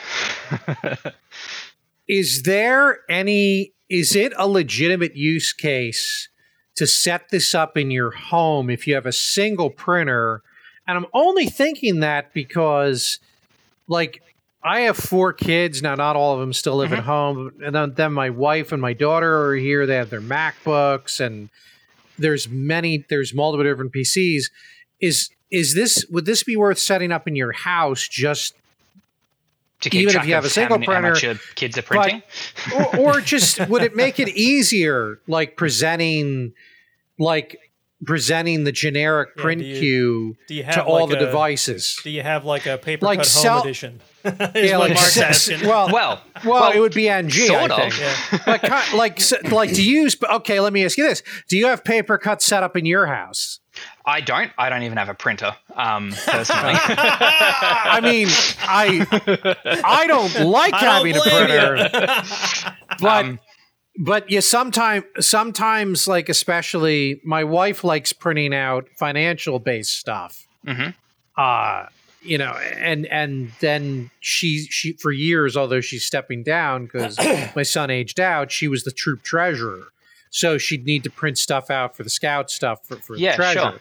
Is 2.08 2.42
there 2.42 3.00
any? 3.08 3.72
Is 3.90 4.14
it 4.14 4.32
a 4.36 4.48
legitimate 4.48 5.16
use 5.16 5.52
case 5.52 6.28
to 6.76 6.86
set 6.86 7.30
this 7.30 7.54
up 7.54 7.76
in 7.76 7.90
your 7.90 8.10
home 8.10 8.70
if 8.70 8.86
you 8.86 8.94
have 8.94 9.06
a 9.06 9.12
single 9.12 9.70
printer? 9.70 10.42
And 10.86 10.98
I'm 10.98 11.06
only 11.14 11.46
thinking 11.46 12.00
that 12.00 12.34
because, 12.34 13.18
like, 13.88 14.22
I 14.62 14.80
have 14.80 14.96
four 14.96 15.32
kids 15.32 15.82
now. 15.82 15.94
Not 15.94 16.16
all 16.16 16.34
of 16.34 16.40
them 16.40 16.52
still 16.52 16.76
live 16.76 16.92
at 16.92 17.00
mm-hmm. 17.00 17.08
home, 17.08 17.52
and 17.64 17.74
then, 17.74 17.94
then 17.94 18.12
my 18.12 18.30
wife 18.30 18.72
and 18.72 18.80
my 18.80 18.92
daughter 18.92 19.46
are 19.46 19.56
here. 19.56 19.86
They 19.86 19.96
have 19.96 20.10
their 20.10 20.20
MacBooks, 20.20 21.20
and 21.20 21.48
there's 22.18 22.48
many. 22.48 23.04
There's 23.08 23.34
multiple 23.34 23.64
different 23.64 23.92
PCs. 23.92 24.44
Is 25.00 25.30
is 25.50 25.74
this? 25.74 26.04
Would 26.10 26.26
this 26.26 26.42
be 26.42 26.56
worth 26.56 26.78
setting 26.78 27.12
up 27.12 27.26
in 27.26 27.34
your 27.34 27.52
house 27.52 28.06
just 28.06 28.54
Even 29.92 30.16
if 30.16 30.26
you 30.26 30.34
have 30.34 30.44
a 30.44 30.50
single 30.50 30.76
how, 30.76 30.78
many, 30.80 30.92
how 31.06 31.12
printer, 31.12 31.40
kids 31.54 31.76
are 31.78 31.82
printing. 31.82 32.22
or, 32.74 32.96
or 32.98 33.20
just 33.34 33.60
would 33.68 33.82
it 33.82 33.94
make 33.96 34.18
it 34.20 34.28
easier 34.28 35.20
like 35.26 35.56
presenting 35.56 36.52
like 37.18 37.58
presenting 38.04 38.64
the 38.64 38.72
generic 38.72 39.30
Yeah, 39.36 39.42
print 39.42 39.60
do 39.62 39.66
you- 39.66 39.78
queue 39.80 40.36
Do 40.48 40.54
you 40.54 40.62
have 40.64 40.74
to 40.74 40.84
all 40.84 41.00
like 41.06 41.10
the 41.10 41.24
a- 41.24 41.26
devices 41.26 41.98
Do 42.02 42.10
you 42.10 42.22
have 42.22 42.44
like 42.44 42.66
a 42.66 42.76
paper 42.78 43.06
Like 43.06 43.20
cut 43.20 43.26
sell- 43.26 43.58
home 43.58 43.62
edition? 43.68 44.00
Yeah, 44.54 44.78
like 44.78 44.94
Mark's 44.94 45.48
well, 45.62 45.88
well, 45.92 45.92
well, 45.92 46.20
well, 46.44 46.72
it 46.72 46.80
would 46.80 46.94
be 46.94 47.08
ng 47.10 47.28
sort 47.30 47.70
I 47.70 47.82
of. 47.86 47.98
yeah. 47.98 48.38
but 48.46 48.62
ki- 48.62 48.96
like 48.96 49.20
s- 49.20 49.34
like 49.50 49.74
do 49.74 49.82
you 49.82 50.02
use 50.02 50.16
okay 50.22 50.60
let 50.60 50.72
me 50.72 50.82
ask 50.84 50.96
you 50.96 51.06
this 51.06 51.22
do 51.48 51.56
you 51.58 51.66
have 51.66 51.84
PaperCut 51.84 52.40
set 52.40 52.62
up 52.62 52.74
in 52.76 52.86
your 52.86 53.06
house 53.06 53.60
I 54.06 54.20
don't. 54.20 54.50
I 54.58 54.68
don't 54.68 54.82
even 54.82 54.98
have 54.98 55.08
a 55.08 55.14
printer. 55.14 55.54
Um, 55.74 56.12
personally. 56.26 56.74
i 56.78 58.00
mean 58.02 58.28
i 58.60 59.06
i 59.84 60.06
don't 60.06 60.46
like 60.46 60.74
I 60.74 60.80
don't 60.82 61.06
having 61.06 61.16
a 61.16 61.20
printer 61.20 61.88
but 63.00 63.24
Um, 63.24 63.40
but 63.98 64.30
you 64.30 64.40
sometimes 64.40 65.04
sometimes 65.20 66.06
like 66.08 66.28
especially 66.28 67.20
my 67.24 67.44
wife 67.44 67.84
likes 67.84 68.12
printing 68.12 68.54
out 68.54 68.86
financial 68.98 69.58
based 69.58 69.96
stuff 69.98 70.46
Mhm. 70.66 70.94
uh 71.36 71.86
you 72.22 72.38
know 72.38 72.52
and 72.52 73.06
and 73.06 73.50
then 73.60 74.10
she 74.20 74.66
she 74.70 74.92
for 74.94 75.12
years 75.12 75.56
although 75.56 75.80
she's 75.80 76.04
stepping 76.04 76.42
down 76.42 76.84
because 76.86 77.18
my 77.56 77.62
son 77.62 77.90
aged 77.90 78.18
out 78.20 78.50
she 78.50 78.66
was 78.68 78.84
the 78.84 78.90
troop 78.92 79.22
treasurer 79.22 79.88
so 80.30 80.58
she'd 80.58 80.84
need 80.84 81.04
to 81.04 81.10
print 81.10 81.38
stuff 81.38 81.70
out 81.70 81.96
for 81.96 82.02
the 82.02 82.10
scout 82.10 82.50
stuff 82.50 82.80
for, 82.84 82.96
for 82.96 83.16
Yeah, 83.16 83.32
the 83.32 83.36
treasure 83.36 83.60
sure. 83.60 83.80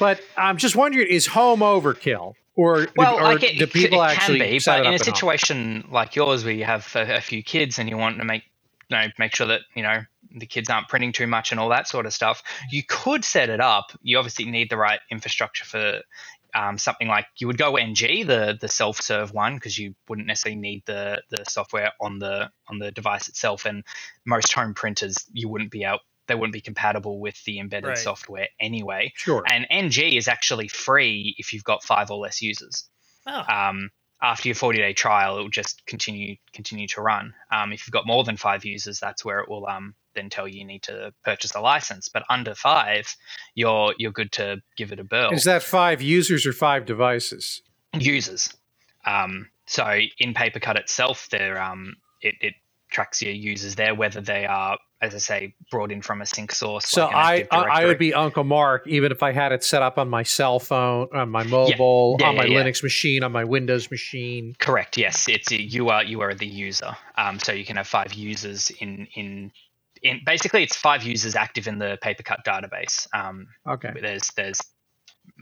But 0.00 0.20
I'm 0.36 0.56
just 0.56 0.74
wondering, 0.74 1.06
is 1.06 1.26
home 1.26 1.60
overkill? 1.60 2.34
Or, 2.56 2.88
Well, 2.96 3.16
or 3.16 3.22
like 3.22 3.44
it, 3.44 3.58
do 3.58 3.66
people 3.66 4.02
it 4.02 4.06
actually 4.06 4.40
can 4.40 4.50
be, 4.50 4.58
set 4.58 4.78
but 4.78 4.86
it 4.86 4.88
in 4.88 4.92
a 4.92 4.96
up 4.96 5.00
at 5.00 5.06
home? 5.06 5.14
situation 5.14 5.88
like 5.92 6.16
yours 6.16 6.42
where 6.42 6.52
you 6.54 6.64
have 6.64 6.90
a, 6.96 7.16
a 7.16 7.20
few 7.20 7.42
kids 7.42 7.78
and 7.78 7.88
you 7.88 7.96
want 7.96 8.18
to 8.18 8.24
make 8.24 8.42
you 8.88 8.96
know 8.96 9.06
make 9.18 9.34
sure 9.34 9.46
that 9.46 9.60
you 9.74 9.82
know 9.82 10.00
the 10.34 10.46
kids 10.46 10.68
aren't 10.70 10.88
printing 10.88 11.12
too 11.12 11.26
much 11.26 11.50
and 11.50 11.60
all 11.60 11.68
that 11.68 11.86
sort 11.86 12.06
of 12.06 12.12
stuff, 12.12 12.42
you 12.70 12.82
could 12.82 13.24
set 13.24 13.50
it 13.50 13.60
up. 13.60 13.92
You 14.02 14.18
obviously 14.18 14.46
need 14.46 14.70
the 14.70 14.76
right 14.76 15.00
infrastructure 15.10 15.64
for 15.64 16.00
um, 16.54 16.78
something 16.78 17.08
like 17.08 17.26
you 17.38 17.46
would 17.46 17.58
go 17.58 17.76
NG, 17.76 18.26
the 18.26 18.56
the 18.60 18.68
self 18.68 19.00
serve 19.00 19.32
one, 19.32 19.54
because 19.54 19.78
you 19.78 19.94
wouldn't 20.08 20.26
necessarily 20.26 20.60
need 20.60 20.82
the 20.86 21.22
the 21.30 21.44
software 21.48 21.92
on 22.00 22.18
the 22.18 22.50
on 22.68 22.78
the 22.78 22.90
device 22.90 23.28
itself. 23.28 23.64
And 23.66 23.84
most 24.24 24.52
home 24.52 24.74
printers, 24.74 25.16
you 25.32 25.48
wouldn't 25.48 25.70
be 25.70 25.84
out. 25.84 26.00
They 26.30 26.36
wouldn't 26.36 26.54
be 26.54 26.62
compatible 26.62 27.20
with 27.20 27.42
the 27.44 27.58
embedded 27.60 27.88
Right. 27.90 27.98
software 27.98 28.48
anyway. 28.60 29.12
Sure. 29.16 29.44
And 29.50 29.66
NG 29.70 30.16
is 30.16 30.28
actually 30.28 30.68
free 30.68 31.34
if 31.38 31.52
you've 31.52 31.64
got 31.64 31.84
five 31.84 32.10
or 32.10 32.18
less 32.18 32.40
users 32.42 32.84
Oh, 33.26 33.42
um, 33.52 33.90
after 34.22 34.48
your 34.48 34.54
40 34.54 34.78
day 34.78 34.92
trial, 34.92 35.38
it 35.38 35.42
will 35.42 35.50
just 35.50 35.84
continue 35.86 36.36
continue 36.54 36.88
to 36.88 37.02
run. 37.02 37.34
Um, 37.52 37.72
if 37.72 37.86
you've 37.86 37.92
got 37.92 38.06
more 38.06 38.24
than 38.24 38.36
five 38.36 38.64
users, 38.64 39.00
that's 39.00 39.24
where 39.24 39.40
it 39.40 39.48
will 39.48 39.66
um, 39.66 39.94
then 40.14 40.30
tell 40.30 40.48
you 40.48 40.60
you 40.60 40.66
need 40.66 40.84
to 40.84 41.12
purchase 41.24 41.54
a 41.54 41.60
license. 41.60 42.08
But 42.08 42.24
under 42.30 42.54
five, 42.54 43.14
you're 43.54 43.94
you're 43.98 44.12
good 44.12 44.32
to 44.32 44.62
give 44.76 44.92
it 44.92 45.00
a 45.00 45.04
burl. 45.04 45.32
Is 45.34 45.44
that 45.44 45.62
five 45.62 46.02
users 46.02 46.46
or 46.46 46.52
five 46.52 46.86
devices? 46.86 47.62
users. 47.98 48.50
Um, 49.06 49.48
so 49.66 49.84
in 50.18 50.34
PaperCut 50.34 50.76
itself, 50.78 51.28
there 51.30 51.60
um, 51.62 51.94
it, 52.20 52.36
it 52.40 52.54
tracks 52.90 53.22
your 53.22 53.32
users 53.32 53.74
there, 53.76 53.94
whether 53.94 54.20
they 54.20 54.46
are, 54.46 54.78
as 55.02 55.14
I 55.14 55.18
say, 55.18 55.54
brought 55.70 55.90
in 55.90 56.02
from 56.02 56.20
a 56.20 56.26
sync 56.26 56.52
source. 56.52 56.86
So 56.88 57.06
like 57.06 57.48
I, 57.50 57.82
I 57.82 57.86
would 57.86 57.98
be 57.98 58.12
Uncle 58.12 58.44
Mark 58.44 58.86
even 58.86 59.12
if 59.12 59.22
I 59.22 59.32
had 59.32 59.52
it 59.52 59.64
set 59.64 59.82
up 59.82 59.98
on 59.98 60.08
my 60.08 60.22
cell 60.22 60.58
phone, 60.58 61.08
on 61.14 61.30
my 61.30 61.42
mobile, 61.44 62.16
Yeah, 62.20 62.28
on 62.28 62.36
my 62.36 62.44
yeah, 62.44 62.58
yeah. 62.58 62.64
Linux 62.64 62.82
machine, 62.82 63.22
on 63.24 63.32
my 63.32 63.44
Windows 63.44 63.90
machine. 63.90 64.54
Correct. 64.58 64.96
Yes, 64.98 65.28
it's 65.28 65.50
you 65.50 65.88
are 65.88 66.04
you 66.04 66.20
are 66.20 66.34
the 66.34 66.46
user. 66.46 66.96
Um, 67.16 67.38
so 67.38 67.52
you 67.52 67.64
can 67.64 67.76
have 67.76 67.86
five 67.86 68.12
users 68.12 68.70
in 68.70 69.06
in 69.14 69.52
in 70.02 70.20
basically 70.24 70.62
it's 70.62 70.76
five 70.76 71.02
users 71.02 71.34
active 71.34 71.66
in 71.66 71.78
the 71.78 71.98
PaperCut 72.02 72.42
database. 72.46 73.06
Um, 73.14 73.46
Okay. 73.66 73.92
there's 74.00 74.28
there's 74.36 74.60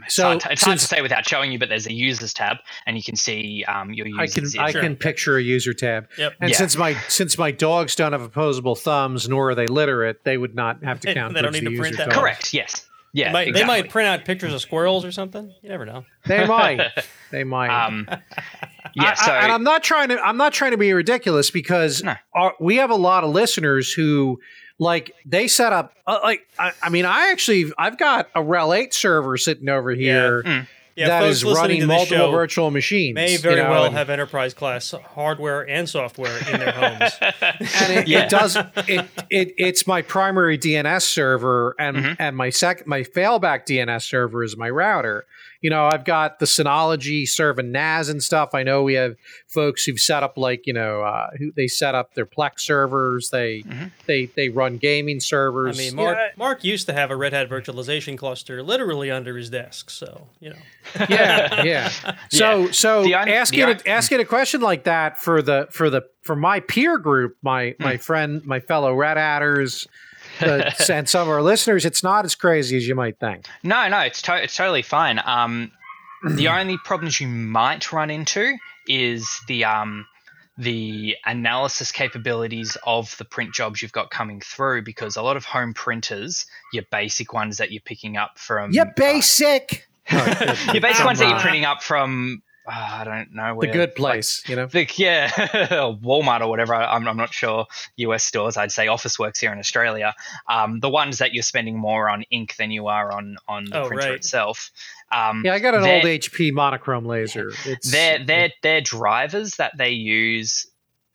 it's, 0.04 0.14
So, 0.14 0.24
hard, 0.24 0.40
to, 0.40 0.52
it's 0.52 0.62
hard 0.62 0.78
to 0.78 0.84
say 0.84 1.00
without 1.02 1.26
showing 1.28 1.52
you, 1.52 1.58
but 1.58 1.68
there's 1.68 1.86
a 1.86 1.92
users 1.92 2.32
tab, 2.32 2.58
and 2.86 2.96
you 2.96 3.02
can 3.02 3.16
see 3.16 3.64
um, 3.66 3.92
your 3.92 4.06
I 4.18 4.22
users. 4.24 4.52
can 4.54 4.60
I 4.62 4.68
in- 4.68 4.72
can 4.80 4.96
picture 4.96 5.36
a 5.36 5.42
user 5.42 5.72
tab. 5.74 6.08
Yep. 6.18 6.34
And 6.40 6.50
Yeah. 6.50 6.56
since 6.56 6.76
my 6.76 6.94
since 7.08 7.36
my 7.38 7.50
dogs 7.50 7.94
don't 7.94 8.12
have 8.12 8.22
opposable 8.22 8.74
thumbs, 8.74 9.28
nor 9.28 9.50
are 9.50 9.54
they 9.54 9.66
literate, 9.66 10.24
they 10.24 10.36
would 10.38 10.54
not 10.54 10.82
have 10.84 11.00
to 11.00 11.06
They- 11.08 11.14
count. 11.14 11.34
they 11.34 11.42
don't 11.42 11.52
need 11.52 11.64
the 11.66 11.70
to 11.70 11.78
print 11.78 11.96
that. 11.96 12.04
totals. 12.04 12.20
Correct. 12.20 12.54
Yes. 12.54 12.84
Yeah. 13.14 13.28
they, 13.28 13.32
might, 13.32 13.54
they 13.54 13.64
might 13.64 13.88
print 13.90 14.06
out 14.06 14.24
pictures 14.26 14.52
of 14.52 14.60
squirrels 14.60 15.04
or 15.04 15.10
something. 15.12 15.52
You 15.62 15.68
never 15.70 15.86
know. 15.86 16.04
They 16.26 16.46
might. 16.56 16.82
They 17.30 17.42
might. 17.42 17.70
Um, 17.86 18.06
yeah. 18.94 19.10
I- 19.10 19.14
So 19.14 19.32
I, 19.32 19.42
and 19.44 19.52
I'm 19.52 19.64
not 19.64 19.82
trying 19.82 20.10
to. 20.10 20.20
I'm 20.20 20.36
not 20.36 20.52
trying 20.52 20.72
to 20.72 20.76
be 20.76 20.92
ridiculous 20.92 21.50
because 21.50 22.02
No. 22.02 22.14
our, 22.34 22.54
we 22.60 22.76
have 22.76 22.90
a 22.90 22.94
lot 22.96 23.24
of 23.24 23.30
listeners 23.30 23.92
who, 23.92 24.38
like, 24.78 25.12
they 25.26 25.48
set 25.48 25.72
up. 25.72 25.92
Uh, 26.06 26.18
like, 26.22 26.46
I, 26.58 26.72
I 26.82 26.88
mean, 26.90 27.04
I 27.04 27.30
actually, 27.32 27.66
I've 27.78 27.98
got 27.98 28.28
a 28.34 28.40
RHEL 28.40 28.76
8 28.78 28.94
server 28.94 29.36
sitting 29.36 29.68
over 29.68 29.90
here 29.90 30.42
Mm. 30.44 30.66
Yeah, 30.96 31.20
that 31.20 31.28
is 31.28 31.44
running 31.44 31.86
multiple 31.86 32.16
show 32.26 32.30
virtual 32.32 32.72
machines. 32.72 33.14
may 33.14 33.30
you 33.34 33.38
very 33.38 33.54
know, 33.62 33.70
well 33.70 33.84
and- 33.84 33.94
have 33.96 34.10
enterprise 34.10 34.52
class 34.52 34.92
hardware 35.14 35.62
and 35.68 35.88
software 35.88 36.36
in 36.52 36.58
their 36.58 36.72
homes. 36.72 37.12
and 37.20 37.92
it, 37.92 38.08
Yeah. 38.08 38.24
it 38.24 38.28
does 38.30 38.56
it, 38.56 39.06
it 39.30 39.54
it's 39.58 39.86
my 39.86 40.02
primary 40.02 40.58
DNS 40.58 41.02
server 41.02 41.76
and 41.78 41.98
Mhm. 41.98 42.16
and 42.18 42.36
my 42.36 42.50
sec 42.50 42.84
my 42.84 43.02
failback 43.04 43.64
DNS 43.64 44.02
server 44.02 44.42
is 44.42 44.56
my 44.56 44.68
router. 44.68 45.24
You 45.60 45.70
know, 45.70 45.88
I've 45.92 46.04
got 46.04 46.38
the 46.38 46.46
Synology 46.46 47.26
serving 47.26 47.72
NAS 47.72 48.08
and 48.08 48.22
stuff. 48.22 48.50
I 48.54 48.62
know 48.62 48.82
we 48.84 48.94
have 48.94 49.16
folks 49.48 49.84
who've 49.84 49.98
set 49.98 50.22
up 50.22 50.38
like 50.38 50.66
you 50.66 50.72
know 50.72 51.02
uh, 51.02 51.30
who 51.38 51.50
they 51.56 51.66
set 51.66 51.94
up 51.96 52.14
their 52.14 52.26
Plex 52.26 52.60
servers. 52.60 53.30
They 53.30 53.62
Mhm. 53.62 53.90
they 54.06 54.26
they 54.26 54.48
run 54.50 54.76
gaming 54.76 55.18
servers. 55.20 55.76
I 55.78 55.82
mean, 55.82 55.96
Mark, 55.96 56.16
Yeah, 56.16 56.28
Mark 56.36 56.64
used 56.64 56.86
to 56.86 56.92
have 56.92 57.10
a 57.10 57.16
Red 57.16 57.32
Hat 57.32 57.48
virtualization 57.48 58.16
cluster 58.16 58.62
literally 58.62 59.10
under 59.10 59.36
his 59.36 59.50
desk. 59.50 59.90
So, 59.90 60.28
you 60.40 60.50
know. 60.50 60.56
yeah, 61.08 61.62
yeah. 61.64 61.90
So 62.30 62.70
so 62.70 63.02
The 63.02 63.14
un- 63.14 63.28
asking 63.28 63.60
the 63.60 63.66
a, 63.66 63.70
un- 63.70 63.80
asking 63.86 64.20
a 64.20 64.24
question 64.24 64.60
like 64.60 64.84
that 64.84 65.18
for 65.18 65.42
the 65.42 65.66
for 65.70 65.90
the 65.90 66.02
for 66.22 66.36
my 66.36 66.60
peer 66.60 66.98
group, 66.98 67.36
my 67.42 67.74
Hmm. 67.78 67.82
my 67.84 67.96
friend, 67.96 68.42
my 68.44 68.60
fellow 68.60 68.94
Red 68.94 69.16
Hatters, 69.16 69.88
uh, 70.40 70.70
and 70.92 71.08
some 71.08 71.22
of 71.22 71.28
our 71.28 71.42
listeners, 71.42 71.84
it's 71.84 72.02
not 72.02 72.24
as 72.24 72.34
crazy 72.34 72.76
as 72.76 72.86
you 72.86 72.94
might 72.94 73.18
think. 73.18 73.46
No, 73.62 73.88
no, 73.88 74.00
it's 74.00 74.22
to- 74.22 74.42
it's 74.42 74.56
totally 74.56 74.82
fine. 74.82 75.20
Um, 75.24 75.72
the 76.24 76.48
only 76.58 76.78
problems 76.78 77.20
you 77.20 77.28
might 77.28 77.92
run 77.92 78.10
into 78.10 78.56
is 78.86 79.40
the 79.48 79.64
um, 79.64 80.06
the 80.56 81.14
analysis 81.24 81.92
capabilities 81.92 82.76
of 82.84 83.16
the 83.18 83.24
print 83.24 83.54
jobs 83.54 83.80
you've 83.80 83.92
got 83.92 84.10
coming 84.10 84.40
through, 84.40 84.82
because 84.82 85.16
a 85.16 85.22
lot 85.22 85.36
of 85.36 85.44
home 85.44 85.72
printers, 85.72 86.46
your 86.72 86.84
basic 86.90 87.32
ones 87.32 87.58
that 87.58 87.70
you're 87.70 87.82
picking 87.82 88.16
up 88.16 88.38
from 88.38 88.72
Yeah, 88.72 88.82
uh, 88.82 88.92
basic. 88.96 89.88
your 90.10 90.80
basic 90.80 91.04
ones 91.04 91.18
that 91.18 91.28
you're 91.28 91.36
uh, 91.36 91.42
printing 91.42 91.64
up 91.64 91.82
from 91.82 92.42
uh, 92.68 92.88
I 93.00 93.04
don't 93.04 93.34
know 93.34 93.48
the 93.52 93.66
where 93.66 93.72
good 93.72 93.88
like, 93.98 94.12
place, 94.14 94.42
you 94.46 94.56
know. 94.56 94.66
the, 94.66 94.86
yeah, 94.96 95.28
Walmart 95.30 96.40
or 96.42 96.48
whatever. 96.48 96.74
I'm, 96.74 97.08
I'm 97.08 97.16
not 97.16 97.32
sure. 97.32 97.66
US 97.96 98.24
stores, 98.24 98.56
I'd 98.56 98.72
say 98.72 98.86
Officeworks 98.86 99.38
here 99.40 99.52
in 99.52 99.58
Australia. 99.58 100.14
Um, 100.48 100.80
the 100.80 100.90
ones 100.90 101.18
that 101.18 101.32
you're 101.34 101.42
spending 101.42 101.78
more 101.78 102.08
on 102.10 102.24
ink 102.30 102.56
than 102.56 102.70
you 102.70 102.86
are 102.88 103.10
on 103.12 103.36
on 103.48 103.64
the 103.64 103.78
Oh, 103.80 103.88
printer 103.88 104.08
right. 104.08 104.14
itself. 104.16 104.70
Um, 105.10 105.42
Yeah, 105.44 105.54
I 105.54 105.58
got 105.60 105.74
an 105.74 105.84
old 105.84 106.04
HP 106.04 106.52
monochrome 106.52 107.06
laser. 107.06 107.48
It's 107.66 107.90
their 107.90 108.22
their 108.24 108.50
their 108.62 108.80
drivers 108.82 109.56
that 109.56 109.72
they 109.78 109.90
use, 109.90 110.66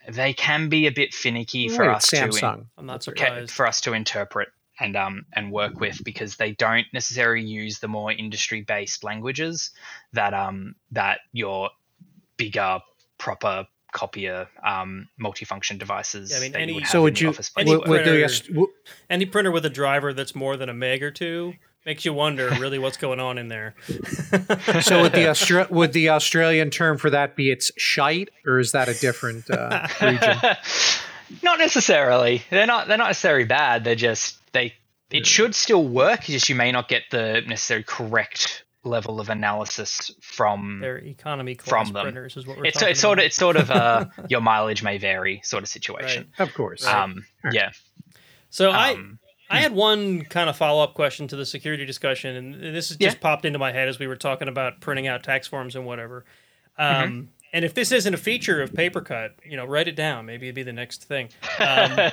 they 0.09 0.33
can 0.33 0.69
be 0.69 0.87
a 0.87 0.91
bit 0.91 1.13
finicky 1.13 1.67
for 1.69 1.83
Right, 1.85 1.95
us 1.97 2.09
to 2.09 2.15
Samsung. 2.17 2.65
I'm 2.77 2.85
not 2.85 3.03
surprised. 3.03 3.51
for 3.51 3.67
us 3.67 3.81
to 3.81 3.93
interpret 3.93 4.49
and 4.79 4.95
um 4.95 5.25
and 5.33 5.51
work 5.51 5.79
with 5.79 6.03
because 6.03 6.35
they 6.37 6.51
don't 6.53 6.87
necessarily 6.93 7.43
use 7.45 7.79
the 7.79 7.87
more 7.87 8.11
industry 8.11 8.61
based 8.61 9.03
languages 9.03 9.71
that 10.13 10.33
um 10.33 10.75
that 10.91 11.19
your 11.31 11.69
bigger 12.37 12.79
proper 13.17 13.65
copier 13.91 14.47
um 14.65 15.07
multifunction 15.21 15.77
devices 15.77 16.31
Yeah, 16.31 16.37
I 16.37 16.41
mean, 16.41 16.55
any- 16.55 16.73
would 16.73 16.87
So 16.87 17.03
would 17.03 17.19
you 17.21 17.27
any 17.29 17.37
space 17.43 17.67
would, 17.67 17.79
work. 17.79 17.87
would 17.87 18.03
do 18.03 18.19
printer- 18.25 18.51
you- 18.51 18.73
Any 19.09 19.25
printer 19.27 19.51
with 19.51 19.65
a 19.65 19.69
driver 19.69 20.13
that's 20.13 20.33
more 20.33 20.57
than 20.57 20.67
a 20.69 20.73
meg 20.73 21.03
or 21.03 21.11
two 21.11 21.53
makes 21.85 22.03
you 22.05 22.13
wonder 22.13 22.49
really 22.59 22.79
what's 22.79 22.95
going 22.97 23.19
on 23.19 23.37
in 23.37 23.49
there. 23.49 23.75
so 24.81 25.01
would 25.01 25.11
the 25.11 25.25
Austra- 25.27 25.69
would 25.69 25.91
the 25.93 26.09
Australian 26.09 26.69
term 26.71 26.97
for 26.97 27.09
that 27.11 27.35
be 27.35 27.51
it's 27.51 27.71
shite 27.77 28.29
or 28.47 28.57
is 28.59 28.71
that 28.71 28.87
a 28.89 28.93
different 28.95 29.47
uh, 29.51 29.85
region? 30.01 30.37
not 31.41 31.59
necessarily. 31.59 32.43
They're 32.49 32.65
not. 32.67 32.87
They're 32.87 32.97
not 32.97 33.07
necessarily 33.07 33.45
bad. 33.45 33.83
They're 33.83 33.95
just 33.95 34.37
they. 34.53 34.73
It 35.11 35.27
should 35.27 35.53
still 35.53 35.87
work. 35.87 36.23
Just 36.23 36.49
you 36.49 36.55
may 36.55 36.71
not 36.71 36.87
get 36.89 37.03
the 37.11 37.41
necessary 37.47 37.83
correct 37.83 38.63
level 38.83 39.19
of 39.19 39.29
analysis 39.29 40.11
from. 40.21 40.79
They're 40.81 40.97
economy 40.97 41.55
class 41.55 41.69
From 41.87 41.93
them. 41.93 42.03
printers 42.05 42.35
is 42.35 42.47
what 42.47 42.57
we're 42.57 42.65
It's 42.65 42.79
talking 42.79 42.91
it's 42.91 42.99
sort 42.99 43.19
of 43.19 43.25
it's 43.25 43.35
sort 43.35 43.55
of 43.55 43.69
a 43.69 44.11
your 44.29 44.41
mileage 44.41 44.81
may 44.83 44.97
vary 44.97 45.39
sort 45.43 45.63
of 45.63 45.69
situation. 45.69 46.31
Of 46.39 46.53
course. 46.53 46.85
Um, 46.85 47.25
yeah. 47.51 47.71
So 48.49 48.71
I 48.71 48.93
Um, 48.93 49.19
I 49.49 49.59
had 49.59 49.71
one 49.73 50.23
kind 50.23 50.49
of 50.49 50.57
follow 50.57 50.83
up 50.83 50.95
question 50.95 51.27
to 51.27 51.35
the 51.35 51.45
security 51.45 51.85
discussion, 51.85 52.35
and 52.35 52.53
this 52.75 52.89
has 52.89 52.97
just 52.97 53.17
Yeah. 53.17 53.21
popped 53.21 53.45
into 53.45 53.59
my 53.59 53.71
head 53.71 53.87
as 53.87 53.99
we 53.99 54.07
were 54.07 54.15
talking 54.15 54.47
about 54.47 54.79
printing 54.81 55.05
out 55.05 55.21
tax 55.23 55.47
forms 55.47 55.75
and 55.75 55.85
whatever. 55.85 56.25
Um, 56.77 56.87
Mm-hmm. 56.95 57.25
And 57.53 57.63
if 57.63 57.75
this 57.75 57.91
isn't 57.91 58.13
a 58.13 58.17
feature 58.17 58.63
of 58.63 58.71
PaperCut, 58.71 59.29
you 59.45 59.55
know, 59.55 59.65
write 59.65 59.87
it 59.87 59.95
down. 59.95 60.25
Maybe 60.25 60.47
it'd 60.47 60.55
be 60.55 60.63
the 60.63 60.73
next 60.73 61.03
thing. 61.03 61.29
Um, 61.59 62.11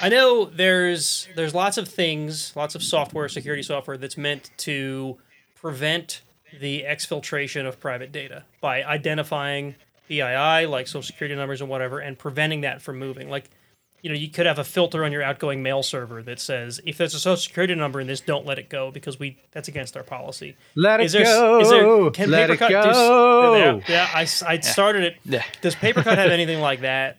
I 0.00 0.08
know 0.08 0.46
there's 0.46 1.28
there's 1.36 1.54
lots 1.54 1.76
of 1.76 1.86
things, 1.86 2.56
lots 2.56 2.74
of 2.74 2.82
software, 2.82 3.28
security 3.28 3.62
software 3.62 3.98
that's 3.98 4.16
meant 4.16 4.50
to 4.58 5.18
prevent 5.54 6.22
the 6.58 6.84
exfiltration 6.88 7.68
of 7.68 7.78
private 7.78 8.10
data 8.10 8.44
by 8.60 8.82
identifying 8.82 9.76
PII, 10.08 10.66
like 10.66 10.88
social 10.88 11.02
security 11.02 11.36
numbers 11.36 11.60
and 11.60 11.70
whatever, 11.70 12.00
and 12.00 12.18
preventing 12.18 12.62
that 12.62 12.82
from 12.82 12.98
moving. 12.98 13.28
Like, 13.28 13.50
you 14.02 14.08
know, 14.10 14.16
you 14.16 14.28
could 14.28 14.46
have 14.46 14.58
a 14.58 14.64
filter 14.64 15.04
on 15.04 15.12
your 15.12 15.22
outgoing 15.22 15.62
mail 15.62 15.82
server 15.82 16.22
that 16.22 16.40
says 16.40 16.80
if 16.86 16.96
there's 16.98 17.14
a 17.14 17.18
social 17.20 17.36
security 17.36 17.74
number 17.74 18.00
in 18.00 18.06
this, 18.06 18.20
don't 18.20 18.46
let 18.46 18.58
it 18.58 18.68
go 18.68 18.90
because 18.90 19.18
we 19.18 19.38
that's 19.52 19.68
against 19.68 19.96
our 19.96 20.02
policy. 20.02 20.56
Let 20.74 21.00
it 21.00 21.04
Is 21.06 21.12
there, 21.12 21.24
go. 21.24 21.60
is 21.60 21.70
there 21.70 22.10
can 22.10 22.30
Let 22.30 22.50
it 22.50 22.58
PaperCut 22.58 22.68
do? 22.68 22.74
go. 22.74 23.54
s- 23.54 23.84
Yeah, 23.88 23.94
yeah, 23.94 24.10
I, 24.14 24.22
s- 24.22 24.42
I 24.42 24.60
started 24.60 25.04
it. 25.04 25.16
Yeah. 25.24 25.44
Does 25.60 25.74
PaperCut 25.74 26.16
have 26.16 26.30
anything 26.30 26.60
like 26.60 26.80
that? 26.80 27.18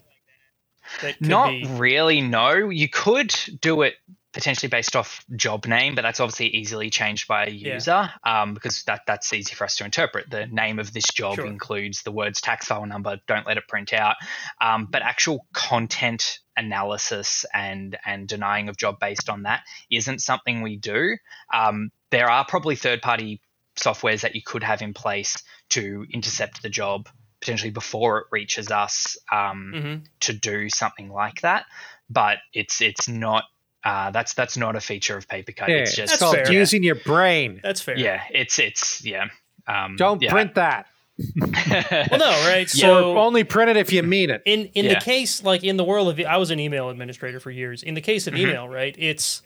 That 1.02 1.18
could 1.20 1.28
Not 1.30 1.50
be, 1.52 1.66
really. 1.68 2.22
No, 2.22 2.70
you 2.70 2.90
could 2.90 3.34
do 3.62 3.82
it 3.84 3.96
potentially 4.34 4.70
based 4.70 4.96
off 4.96 5.26
job 5.36 5.66
name, 5.66 5.94
but 5.94 6.04
that's 6.04 6.20
obviously 6.22 6.48
easily 6.48 6.90
changed 6.90 7.28
by 7.28 7.46
a 7.46 7.50
Yeah. 7.50 7.74
user 7.74 8.10
um, 8.26 8.54
because 8.54 8.84
that 8.84 9.02
that's 9.06 9.32
easy 9.34 9.54
for 9.56 9.64
us 9.66 9.76
to 9.78 9.86
interpret. 9.86 10.30
The 10.30 10.48
name 10.48 10.80
of 10.80 10.94
this 10.94 11.06
job 11.14 11.36
Sure. 11.36 11.46
includes 11.46 12.04
the 12.04 12.12
words 12.12 12.40
tax 12.42 12.68
file 12.68 12.86
number. 12.86 13.20
Don't 13.28 13.46
let 13.46 13.58
it 13.58 13.68
print 13.68 13.94
out. 13.94 14.16
Um, 14.62 14.88
but 14.90 15.02
actual 15.02 15.46
content 15.54 16.40
analysis 16.58 17.46
and 17.54 17.98
and 18.06 18.28
denying 18.28 18.70
of 18.70 18.78
job 18.78 19.00
based 19.00 19.30
on 19.30 19.44
that 19.44 19.62
isn't 19.90 20.22
something 20.22 20.62
we 20.62 20.78
do. 20.78 21.18
Um, 21.54 21.92
there 22.10 22.30
are 22.30 22.46
probably 22.46 22.76
third 22.76 23.02
party 23.02 23.42
softwares 23.76 24.22
that 24.22 24.36
you 24.36 24.42
could 24.44 24.64
have 24.64 24.82
in 24.82 24.94
place 24.94 25.42
to 25.70 26.06
intercept 26.12 26.62
the 26.62 26.70
job 26.70 27.08
potentially 27.40 27.72
before 27.72 28.20
it 28.20 28.26
reaches 28.32 28.70
us 28.72 29.18
um, 29.32 29.74
hmm 29.76 29.96
to 30.20 30.34
do 30.34 30.70
something 30.70 31.10
like 31.10 31.42
that. 31.42 31.66
But 32.10 32.38
it's 32.54 32.82
it's 32.82 33.08
not 33.08 33.46
uh, 33.84 34.12
that's 34.12 34.34
that's 34.34 34.58
not 34.58 34.76
a 34.76 34.82
feature 34.82 35.18
of 35.18 35.28
PaperCut. 35.28 35.68
Yeah, 35.68 35.76
it's 35.78 35.92
it's 35.92 35.98
just 35.98 36.12
That's 36.14 36.22
called 36.22 36.36
fair. 36.36 36.52
using 36.52 36.84
your 36.84 36.96
brain. 36.96 37.60
That's 37.64 37.82
fair. 37.82 37.98
yeah, 37.98 38.22
it's 38.32 38.60
it's 38.60 39.04
yeah. 39.04 39.28
Um, 39.68 39.96
Don't 39.96 40.22
yeah. 40.22 40.32
print 40.32 40.56
that. 40.56 40.88
Well, 42.12 42.20
no, 42.20 42.32
right? 42.50 42.70
So 42.70 43.12
or 43.14 43.18
only 43.18 43.44
print 43.44 43.70
it 43.72 43.78
if 43.78 43.92
you 43.94 44.04
mean 44.04 44.30
it. 44.30 44.42
in 44.46 44.66
in 44.74 44.86
Yeah. 44.86 44.96
the 44.96 45.02
case 45.06 45.44
like 45.44 45.64
in 45.64 45.78
the 45.78 45.84
world 45.84 46.08
of 46.10 46.20
I 46.26 46.38
was 46.38 46.52
an 46.52 46.60
email 46.60 46.90
administrator 46.90 47.40
for 47.40 47.52
years. 47.52 47.84
In 47.84 47.94
the 47.94 48.02
case 48.02 48.28
of 48.28 48.34
Mhm. 48.34 48.40
email, 48.40 48.68
right? 48.70 48.96
It's 48.98 49.42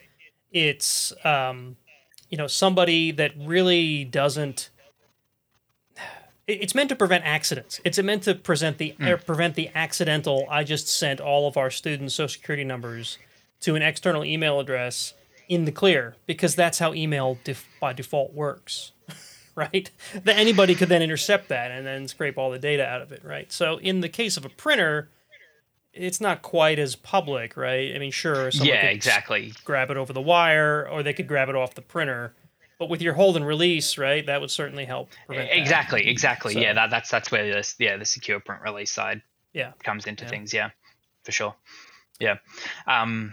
it's 0.52 1.12
um 1.24 1.76
you 2.30 2.38
know 2.38 2.46
somebody 2.46 3.12
that 3.12 3.32
really 3.38 4.04
doesn't 4.04 4.70
it's 6.46 6.74
meant 6.74 6.88
to 6.90 6.96
prevent 6.96 7.24
accidents. 7.24 7.80
It's 7.84 7.98
meant 8.02 8.22
to 8.24 8.34
present 8.34 8.78
the 8.78 8.94
er, 9.00 9.16
prevent 9.16 9.54
the 9.54 9.70
accidental 9.74 10.46
I 10.50 10.64
just 10.64 10.88
sent 10.88 11.20
all 11.20 11.46
of 11.48 11.56
our 11.56 11.70
students 11.70 12.14
social 12.14 12.28
security 12.40 12.64
numbers 12.64 13.18
to 13.60 13.74
an 13.74 13.82
external 13.82 14.24
email 14.24 14.60
address 14.60 15.14
in 15.48 15.64
the 15.64 15.72
clear 15.72 16.16
because 16.26 16.54
that's 16.54 16.78
how 16.78 16.92
email 16.92 17.38
def- 17.44 17.66
by 17.80 17.92
default 17.92 18.32
works. 18.34 18.92
right? 19.72 19.90
That 20.24 20.36
anybody 20.36 20.74
could 20.74 20.88
then 20.90 21.02
intercept 21.02 21.48
that 21.48 21.70
and 21.70 21.86
then 21.86 22.06
scrape 22.08 22.36
all 22.38 22.50
the 22.50 22.58
data 22.58 22.86
out 22.86 23.00
of 23.02 23.10
it, 23.10 23.24
right? 23.24 23.50
So 23.50 23.78
in 23.78 24.00
the 24.00 24.08
case 24.08 24.36
of 24.36 24.44
a 24.44 24.50
printer, 24.50 25.08
it's 25.94 26.20
not 26.20 26.42
quite 26.42 26.78
as 26.78 26.94
public, 26.94 27.56
right? 27.56 27.94
I 27.94 27.98
mean, 27.98 28.10
sure, 28.12 28.50
someone 28.50 28.68
yeah, 28.68 28.82
could 28.82 28.90
exactly. 28.90 29.54
grab 29.64 29.90
it 29.90 29.96
over 29.96 30.12
the 30.12 30.20
wire, 30.20 30.86
or 30.86 31.02
they 31.02 31.14
could 31.14 31.26
grab 31.26 31.48
it 31.48 31.54
off 31.56 31.74
the 31.74 31.80
printer. 31.82 32.34
But 32.78 32.90
with 32.90 33.00
your 33.00 33.14
hold 33.14 33.36
and 33.38 33.46
release, 33.46 33.96
right, 33.96 34.24
that 34.26 34.42
would 34.42 34.50
certainly 34.50 34.84
help 34.84 35.08
prevent 35.26 35.48
that. 35.48 35.56
Exactly, 35.58 36.06
exactly. 36.06 36.52
So- 36.52 36.60
Yeah, 36.60 36.74
that, 36.74 36.90
that's 36.90 37.10
that's 37.10 37.30
where 37.32 37.50
this 37.50 37.74
yeah 37.78 37.96
the 37.96 38.04
secure 38.04 38.38
print 38.40 38.60
release 38.60 38.90
side 38.92 39.22
Yeah. 39.54 39.72
comes 39.82 40.04
into 40.04 40.24
Yeah. 40.24 40.30
things. 40.30 40.52
Yeah, 40.52 40.70
for 41.24 41.32
sure. 41.32 41.54
Yeah, 42.20 42.36
um, 42.86 43.32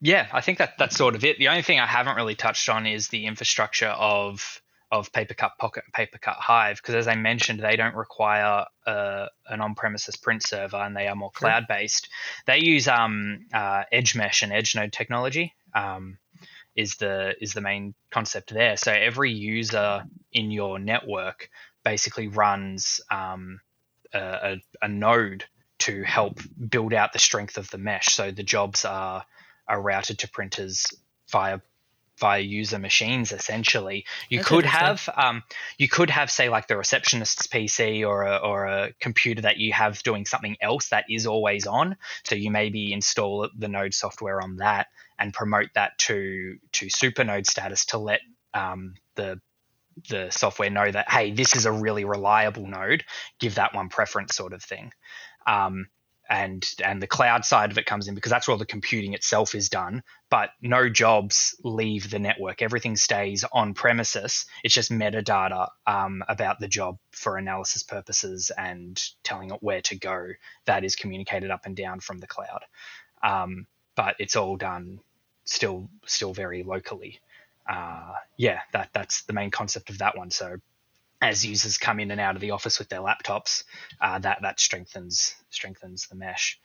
yeah. 0.00 0.28
I 0.32 0.40
think 0.40 0.58
that 0.58 0.78
that's 0.78 0.96
sort 0.96 1.14
of 1.14 1.24
it. 1.24 1.38
The 1.38 1.48
only 1.48 1.62
thing 1.62 1.80
I 1.80 1.86
haven't 1.86 2.16
really 2.16 2.34
touched 2.34 2.68
on 2.68 2.86
is 2.86 3.08
the 3.08 3.26
infrastructure 3.26 3.88
of 3.88 4.60
of 4.90 5.12
PaperCut 5.12 5.58
Pocket 5.58 5.84
and 5.84 5.92
PaperCut 5.92 6.36
Hive 6.36 6.76
because, 6.76 6.94
as 6.94 7.08
I 7.08 7.14
mentioned, 7.14 7.60
they 7.60 7.76
don't 7.76 7.94
require 7.94 8.64
uh, 8.86 9.26
an 9.46 9.60
on-premises 9.60 10.16
print 10.16 10.42
server 10.42 10.78
and 10.78 10.96
they 10.96 11.08
are 11.08 11.14
more 11.14 11.30
cloud-based. 11.30 12.08
They 12.46 12.60
use 12.60 12.88
um, 12.88 13.46
uh, 13.52 13.84
Edge 13.92 14.16
Mesh 14.16 14.42
and 14.42 14.52
Edge 14.52 14.74
Node 14.74 14.92
technology. 14.92 15.54
Um, 15.74 16.18
is 16.74 16.94
the 16.94 17.34
is 17.42 17.52
the 17.54 17.60
main 17.60 17.92
concept 18.10 18.54
there. 18.54 18.76
So 18.76 18.92
every 18.92 19.32
user 19.32 20.04
in 20.32 20.52
your 20.52 20.78
network 20.78 21.50
basically 21.84 22.28
runs 22.28 23.00
um, 23.10 23.60
a, 24.14 24.20
a, 24.20 24.56
a 24.82 24.88
node 24.88 25.44
to 25.80 26.04
help 26.04 26.38
build 26.68 26.94
out 26.94 27.12
the 27.12 27.18
strength 27.18 27.58
of 27.58 27.68
the 27.70 27.78
mesh. 27.78 28.06
So 28.06 28.30
the 28.30 28.44
jobs 28.44 28.84
are 28.84 29.24
are 29.68 29.80
routed 29.80 30.18
to 30.20 30.28
printers 30.28 30.86
via 31.30 31.60
via 32.18 32.40
user 32.40 32.78
machines 32.78 33.32
essentially. 33.32 34.04
You 34.28 34.38
That's 34.38 34.48
could 34.48 34.64
have 34.66 35.08
um, 35.16 35.42
you 35.78 35.88
could 35.88 36.10
have 36.10 36.30
say 36.30 36.48
like 36.48 36.66
the 36.66 36.76
receptionist's 36.76 37.46
pc 37.46 38.06
or 38.06 38.24
a, 38.24 38.36
or 38.36 38.66
a 38.66 38.92
computer 39.00 39.42
that 39.42 39.58
you 39.58 39.72
have 39.72 40.02
doing 40.02 40.24
something 40.24 40.56
else 40.60 40.88
that 40.88 41.04
is 41.08 41.26
always 41.26 41.66
on. 41.66 41.96
So 42.24 42.34
you 42.34 42.50
maybe 42.50 42.92
install 42.92 43.48
the 43.56 43.68
node 43.68 43.94
software 43.94 44.42
on 44.42 44.56
that 44.56 44.88
and 45.18 45.32
promote 45.32 45.68
that 45.74 45.98
to 45.98 46.58
to 46.72 46.86
supernode 46.86 47.46
status 47.46 47.86
to 47.86 47.98
let 47.98 48.20
um, 48.54 48.94
the 49.14 49.40
the 50.08 50.30
software 50.30 50.70
know 50.70 50.90
that 50.90 51.10
hey 51.10 51.32
this 51.32 51.56
is 51.56 51.66
a 51.66 51.72
really 51.72 52.04
reliable 52.04 52.66
node. 52.66 53.04
Give 53.38 53.54
that 53.56 53.74
one 53.74 53.88
preference 53.88 54.34
sort 54.34 54.52
of 54.52 54.62
thing. 54.62 54.92
Um, 55.46 55.88
and 56.28 56.66
and 56.84 57.02
the 57.02 57.06
cloud 57.06 57.44
side 57.44 57.70
of 57.70 57.78
it 57.78 57.86
comes 57.86 58.06
in 58.06 58.14
because 58.14 58.30
that's 58.30 58.46
where 58.46 58.52
all 58.52 58.58
the 58.58 58.66
computing 58.66 59.14
itself 59.14 59.54
is 59.54 59.68
done. 59.68 60.02
But 60.30 60.50
no 60.60 60.88
jobs 60.88 61.56
leave 61.64 62.10
the 62.10 62.18
network. 62.18 62.60
Everything 62.60 62.96
stays 62.96 63.44
on 63.50 63.74
premises. 63.74 64.44
It's 64.62 64.74
just 64.74 64.90
metadata 64.90 65.68
um, 65.86 66.22
about 66.28 66.60
the 66.60 66.68
job 66.68 66.98
for 67.12 67.36
analysis 67.38 67.82
purposes 67.82 68.50
and 68.56 69.02
telling 69.22 69.50
it 69.50 69.62
where 69.62 69.80
to 69.82 69.96
go 69.96 70.28
that 70.66 70.84
is 70.84 70.96
communicated 70.96 71.50
up 71.50 71.64
and 71.64 71.74
down 71.76 72.00
from 72.00 72.18
the 72.18 72.26
cloud. 72.26 72.64
Um, 73.22 73.66
but 73.94 74.16
it's 74.18 74.36
all 74.36 74.56
done 74.56 75.00
still 75.44 75.88
still 76.06 76.34
very 76.34 76.62
locally. 76.62 77.20
Uh, 77.66 78.14
yeah 78.38 78.60
that 78.72 78.88
that's 78.94 79.22
the 79.22 79.32
main 79.32 79.50
concept 79.50 79.90
of 79.90 79.98
that 79.98 80.16
one. 80.16 80.30
So 80.30 80.56
as 81.20 81.44
users 81.44 81.78
come 81.78 82.00
in 82.00 82.10
and 82.10 82.20
out 82.20 82.36
of 82.36 82.40
the 82.40 82.52
office 82.52 82.78
with 82.78 82.88
their 82.88 83.00
laptops 83.00 83.64
uh, 84.00 84.18
that 84.18 84.38
that 84.42 84.60
strengthens 84.60 85.34
strengthens 85.50 86.06
the 86.08 86.14
mesh 86.14 86.60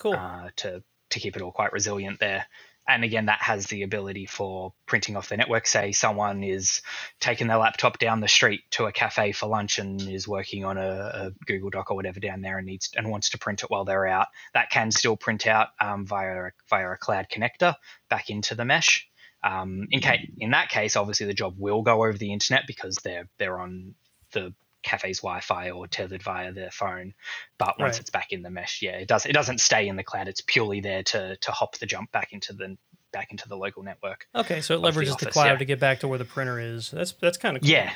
Cool. 0.00 0.14
uh, 0.14 0.50
to 0.56 0.82
to 1.10 1.20
keep 1.20 1.36
it 1.36 1.42
all 1.42 1.52
quite 1.52 1.72
resilient 1.72 2.18
there. 2.18 2.46
And 2.86 3.02
again, 3.02 3.26
that 3.26 3.40
has 3.40 3.66
the 3.66 3.82
ability 3.82 4.26
for 4.26 4.74
printing 4.84 5.16
off 5.16 5.30
the 5.30 5.38
network. 5.38 5.66
Say 5.66 5.92
someone 5.92 6.44
is 6.44 6.82
taking 7.18 7.46
their 7.46 7.56
laptop 7.56 7.98
down 7.98 8.20
the 8.20 8.28
street 8.28 8.60
to 8.72 8.84
a 8.84 8.92
cafe 8.92 9.32
for 9.32 9.46
lunch 9.46 9.78
and 9.78 10.02
is 10.02 10.28
working 10.28 10.66
on 10.66 10.76
a, 10.76 10.82
a 10.82 11.32
Google 11.46 11.70
Doc 11.70 11.90
or 11.90 11.94
whatever 11.94 12.20
down 12.20 12.42
there 12.42 12.58
and 12.58 12.66
needs 12.66 12.90
and 12.94 13.08
wants 13.10 13.30
to 13.30 13.38
print 13.38 13.62
it 13.62 13.70
while 13.70 13.86
they're 13.86 14.06
out. 14.06 14.26
That 14.52 14.68
can 14.70 14.90
still 14.90 15.16
print 15.16 15.46
out 15.46 15.68
um, 15.80 16.04
via 16.04 16.50
via 16.68 16.90
a 16.90 16.96
cloud 16.98 17.28
connector 17.32 17.74
back 18.10 18.28
into 18.28 18.54
the 18.54 18.66
mesh. 18.66 19.08
Um, 19.44 19.86
in 19.90 20.00
case 20.00 20.26
in 20.38 20.50
that 20.52 20.70
case, 20.70 20.96
obviously 20.96 21.26
the 21.26 21.34
job 21.34 21.54
will 21.58 21.82
go 21.82 22.04
over 22.04 22.16
the 22.16 22.32
internet 22.32 22.66
because 22.66 22.96
they're 23.04 23.28
they're 23.38 23.58
on 23.58 23.94
the 24.32 24.52
cafe's 24.82 25.20
Wi-Fi 25.20 25.70
or 25.70 25.86
tethered 25.86 26.22
via 26.22 26.52
their 26.52 26.70
phone. 26.70 27.14
But 27.58 27.78
once 27.78 27.94
Right. 27.94 28.00
it's 28.00 28.10
back 28.10 28.32
in 28.32 28.42
the 28.42 28.50
mesh, 28.50 28.80
yeah, 28.82 28.92
it 28.92 29.08
does 29.08 29.26
it 29.26 29.32
doesn't 29.32 29.58
stay 29.60 29.86
in 29.88 29.96
the 29.96 30.02
cloud. 30.02 30.28
It's 30.28 30.40
purely 30.40 30.80
there 30.80 31.02
to 31.04 31.36
to 31.36 31.50
hop 31.52 31.76
the 31.78 31.86
jump 31.86 32.10
back 32.12 32.32
into 32.32 32.52
the 32.52 32.76
back 33.12 33.30
into 33.30 33.48
the 33.48 33.56
local 33.56 33.82
network. 33.84 34.26
okay, 34.34 34.60
so 34.60 34.74
it 34.74 34.78
of 34.78 34.82
the 34.94 35.00
leverages 35.02 35.18
the, 35.20 35.26
cloud 35.30 35.46
yeah. 35.52 35.56
to 35.56 35.64
get 35.64 35.78
back 35.78 36.00
to 36.00 36.08
where 36.08 36.18
the 36.18 36.24
printer 36.24 36.58
is. 36.58 36.90
That's 36.90 37.12
that's 37.12 37.36
kind 37.38 37.56
of 37.56 37.62
cool. 37.62 37.70
Yeah, 37.70 37.92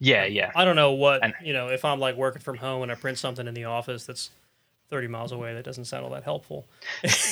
yeah, 0.00 0.24
yeah. 0.26 0.50
I 0.54 0.64
don't 0.66 0.76
know 0.76 0.92
what 0.92 1.24
And- 1.24 1.34
you 1.42 1.52
know 1.52 1.68
if 1.68 1.84
I'm 1.84 1.98
like 2.00 2.16
working 2.16 2.42
from 2.42 2.58
home 2.58 2.82
and 2.82 2.92
I 2.92 2.94
print 2.96 3.16
something 3.18 3.46
in 3.46 3.54
the 3.54 3.64
office 3.64 4.04
that's 4.06 4.30
30 4.90 5.06
miles 5.06 5.30
away. 5.32 5.54
That 5.54 5.64
doesn't 5.64 5.84
sound 5.86 6.04
all 6.04 6.10
that 6.10 6.24
helpful. 6.24 6.66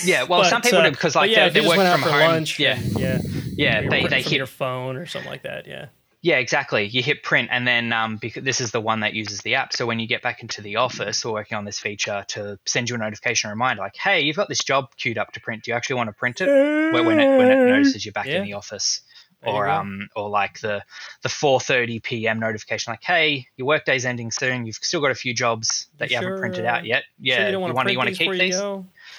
Yeah, 0.05 0.23
well, 0.23 0.45
some 0.49 0.63
people 0.63 0.79
uh, 0.79 0.85
do 0.85 0.91
because 0.93 1.15
but 1.15 1.21
like 1.23 1.31
yeah, 1.33 1.49
they, 1.49 1.49
if 1.49 1.55
you 1.57 1.61
they 1.63 1.67
just 1.67 1.77
work 1.77 1.79
went 1.79 1.89
out 1.89 2.01
from 2.01 2.13
home. 2.13 2.31
lunch, 2.33 2.59
yeah, 2.59 2.79
and- 2.79 2.99
yeah, 3.01 3.19
yeah. 3.59 3.89
They 3.89 4.07
they 4.07 4.23
hit 4.23 4.33
your 4.33 4.47
phone 4.47 4.97
or 4.97 5.07
something 5.07 5.31
like 5.31 5.43
that. 5.43 5.67
Yeah. 5.67 5.87
Yeah, 6.21 6.39
exactly. 6.39 6.85
You 6.87 7.01
hit 7.01 7.23
print, 7.23 7.49
and 7.53 7.67
then 7.67 7.93
um, 7.93 8.17
because 8.17 8.43
this 8.43 8.61
is 8.61 8.73
the 8.73 8.81
one 8.81 9.01
that 9.01 9.15
uses 9.15 9.41
the 9.43 9.55
app. 9.55 9.73
So 9.73 9.87
when 9.87 10.01
you 10.01 10.09
get 10.09 10.21
back 10.21 10.43
into 10.43 10.61
the 10.63 10.77
office 10.77 11.25
or 11.25 11.33
working 11.33 11.57
on 11.57 11.65
this 11.65 11.79
feature, 11.79 12.25
to 12.29 12.59
send 12.67 12.91
you 12.91 12.97
a 12.97 12.99
notification 12.99 13.51
reminder, 13.51 13.83
like, 13.83 13.95
"Hey, 13.97 14.23
you've 14.23 14.35
got 14.35 14.49
this 14.49 14.65
job 14.65 14.89
queued 14.97 15.17
up 15.17 15.33
to 15.33 15.41
print. 15.41 15.63
Do 15.63 15.71
you 15.71 15.77
actually 15.77 15.95
want 15.97 16.09
to 16.09 16.15
print 16.15 16.41
it?" 16.41 16.49
When 16.49 17.07
when 17.07 17.21
it, 17.21 17.39
when 17.39 17.51
it 17.51 17.59
notices 17.69 18.05
you're 18.05 18.13
back 18.13 18.27
Yeah. 18.27 18.39
in 18.39 18.43
the 18.47 18.55
office, 18.55 19.01
There 19.43 19.53
or 19.53 19.69
um, 19.69 20.09
or 20.17 20.29
like 20.29 20.59
the 20.59 20.83
the 21.23 21.29
4:30 21.29 22.03
p.m. 22.03 22.41
notification, 22.41 22.91
like, 22.91 23.05
"Hey, 23.05 23.47
your 23.57 23.69
workday's 23.69 24.05
ending 24.05 24.33
soon. 24.33 24.67
You've 24.67 24.77
still 24.77 25.01
got 25.01 25.13
a 25.13 25.15
few 25.15 25.35
jobs 25.35 25.87
that 25.99 26.11
You 26.11 26.17
you, 26.19 26.25
haven't 26.25 26.41
printed 26.41 26.65
out 26.65 26.85
yet. 26.85 27.05
Sure 27.23 27.37
Yeah, 27.37 27.49
you 27.51 27.61
want 27.61 27.77
print 27.77 27.93
you 27.93 27.99
want 27.99 28.09
to 28.09 28.15
keep 28.17 28.33
you 28.33 28.39
these? 28.39 28.61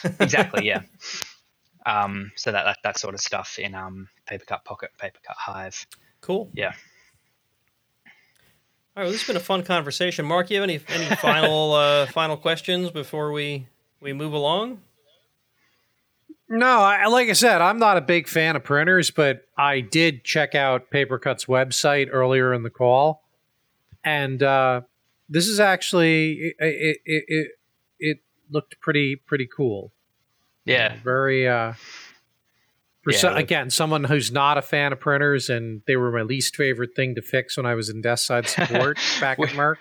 exactly 0.20 0.66
yeah 0.68 0.82
um 1.86 2.32
so 2.36 2.52
that, 2.52 2.64
that 2.64 2.78
that 2.84 3.00
sort 3.00 3.14
of 3.14 3.22
stuff 3.22 3.58
in 3.60 3.74
um 3.76 4.10
papercut 4.30 4.64
pocket 4.64 4.92
papercut 5.02 5.36
hive 5.36 5.86
Cool. 6.22 6.50
Yeah. 6.54 6.74
All 8.96 9.04
right, 9.04 9.04
well, 9.04 9.12
this 9.12 9.22
has 9.22 9.28
been 9.28 9.38
a 9.38 9.44
fun 9.44 9.64
conversation. 9.64 10.26
Mark, 10.26 10.50
you 10.50 10.60
have 10.60 10.70
any 10.70 10.80
any 10.90 11.16
final 11.16 11.74
uh, 11.74 12.06
final 12.08 12.38
questions 12.38 12.92
before 12.92 13.32
we 13.32 13.68
we 14.02 14.14
move 14.14 14.34
along? 14.34 14.82
No, 16.52 16.80
I, 16.80 17.06
like 17.06 17.30
I 17.30 17.34
said, 17.34 17.62
I'm 17.62 17.78
not 17.78 17.98
a 17.98 18.02
big 18.02 18.28
fan 18.28 18.56
of 18.56 18.64
printers, 18.64 19.12
but 19.12 19.46
I 19.56 19.82
did 19.82 20.24
check 20.24 20.56
out 20.56 20.90
Papercut's 20.90 21.46
website 21.46 22.10
earlier 22.12 22.54
in 22.54 22.64
the 22.64 22.72
call, 22.72 23.22
and 24.04 24.42
uh, 24.42 24.82
this 25.30 25.48
is 25.48 25.60
actually 25.60 26.32
it, 26.32 26.56
it, 26.60 26.98
it, 27.06 27.24
it, 27.28 27.52
it 28.00 28.18
looked 28.50 28.80
pretty 28.82 29.16
pretty 29.16 29.48
cool. 29.48 29.92
Yeah 30.70 30.96
very. 31.04 31.48
Uh, 31.48 31.74
for 33.04 33.12
Yeah, 33.14 33.18
so, 33.20 33.34
again, 33.36 33.70
someone 33.70 34.04
who's 34.04 34.30
not 34.32 34.58
a 34.58 34.62
fan 34.62 34.92
of 34.92 35.00
printers, 35.00 35.50
and 35.50 35.82
they 35.88 35.96
were 35.96 36.12
my 36.12 36.22
least 36.24 36.56
favorite 36.58 36.92
thing 36.98 37.16
to 37.16 37.22
fix 37.22 37.56
when 37.56 37.66
I 37.66 37.76
was 37.76 37.88
in 37.90 38.02
desk 38.02 38.26
side 38.28 38.48
support 38.48 38.98
back 39.22 39.40
at 39.40 39.50
We- 39.52 39.58
Merck. 39.58 39.78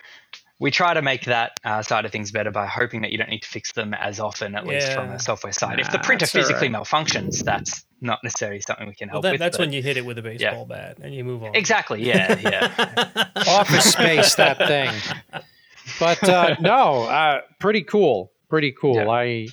we 0.61 0.71
try 0.71 0.95
to 0.95 1.03
make 1.03 1.25
that 1.25 1.53
uh, 1.65 1.83
side 1.83 2.05
of 2.05 2.13
things 2.13 2.31
better 2.31 2.53
by 2.53 2.67
hoping 2.67 3.03
that 3.03 3.11
you 3.11 3.19
don't 3.19 3.29
need 3.29 3.43
to 3.43 3.49
fix 3.49 3.73
them 3.73 3.93
as 3.93 4.21
often 4.21 4.55
at 4.55 4.67
least 4.69 4.93
from 4.93 5.07
Yeah. 5.07 5.13
the 5.15 5.19
software 5.19 5.53
side 5.53 5.81
if 5.81 5.91
the 5.91 5.99
printer 5.99 6.27
physically 6.27 6.69
right. 6.69 6.77
malfunctions 6.83 7.43
that's 7.45 7.85
not 8.01 8.21
necessarily 8.23 8.61
something 8.61 8.87
we 8.87 8.95
can 8.95 9.09
Well, 9.09 9.15
help 9.15 9.23
that, 9.25 9.33
with 9.33 9.39
that's 9.41 9.57
but- 9.57 9.65
when 9.67 9.73
you 9.73 9.83
hit 9.83 9.97
it 9.97 10.05
with 10.07 10.19
a 10.19 10.23
baseball 10.23 10.65
bat 10.67 10.99
and 11.03 11.13
you 11.15 11.25
move 11.25 11.43
on. 11.43 11.55
exactly 11.57 12.05
yeah 12.05 12.39
yeah 12.39 13.27
office 13.49 13.93
space 13.93 14.37
that 14.37 14.59
thing 14.59 14.93
but 15.99 16.23
uh, 16.29 16.55
no 16.61 17.03
uh, 17.05 17.41
pretty 17.59 17.83
cool 17.83 18.31
pretty 18.49 18.73
cool 18.81 18.95
Yeah. 18.97 19.09
i 19.11 19.47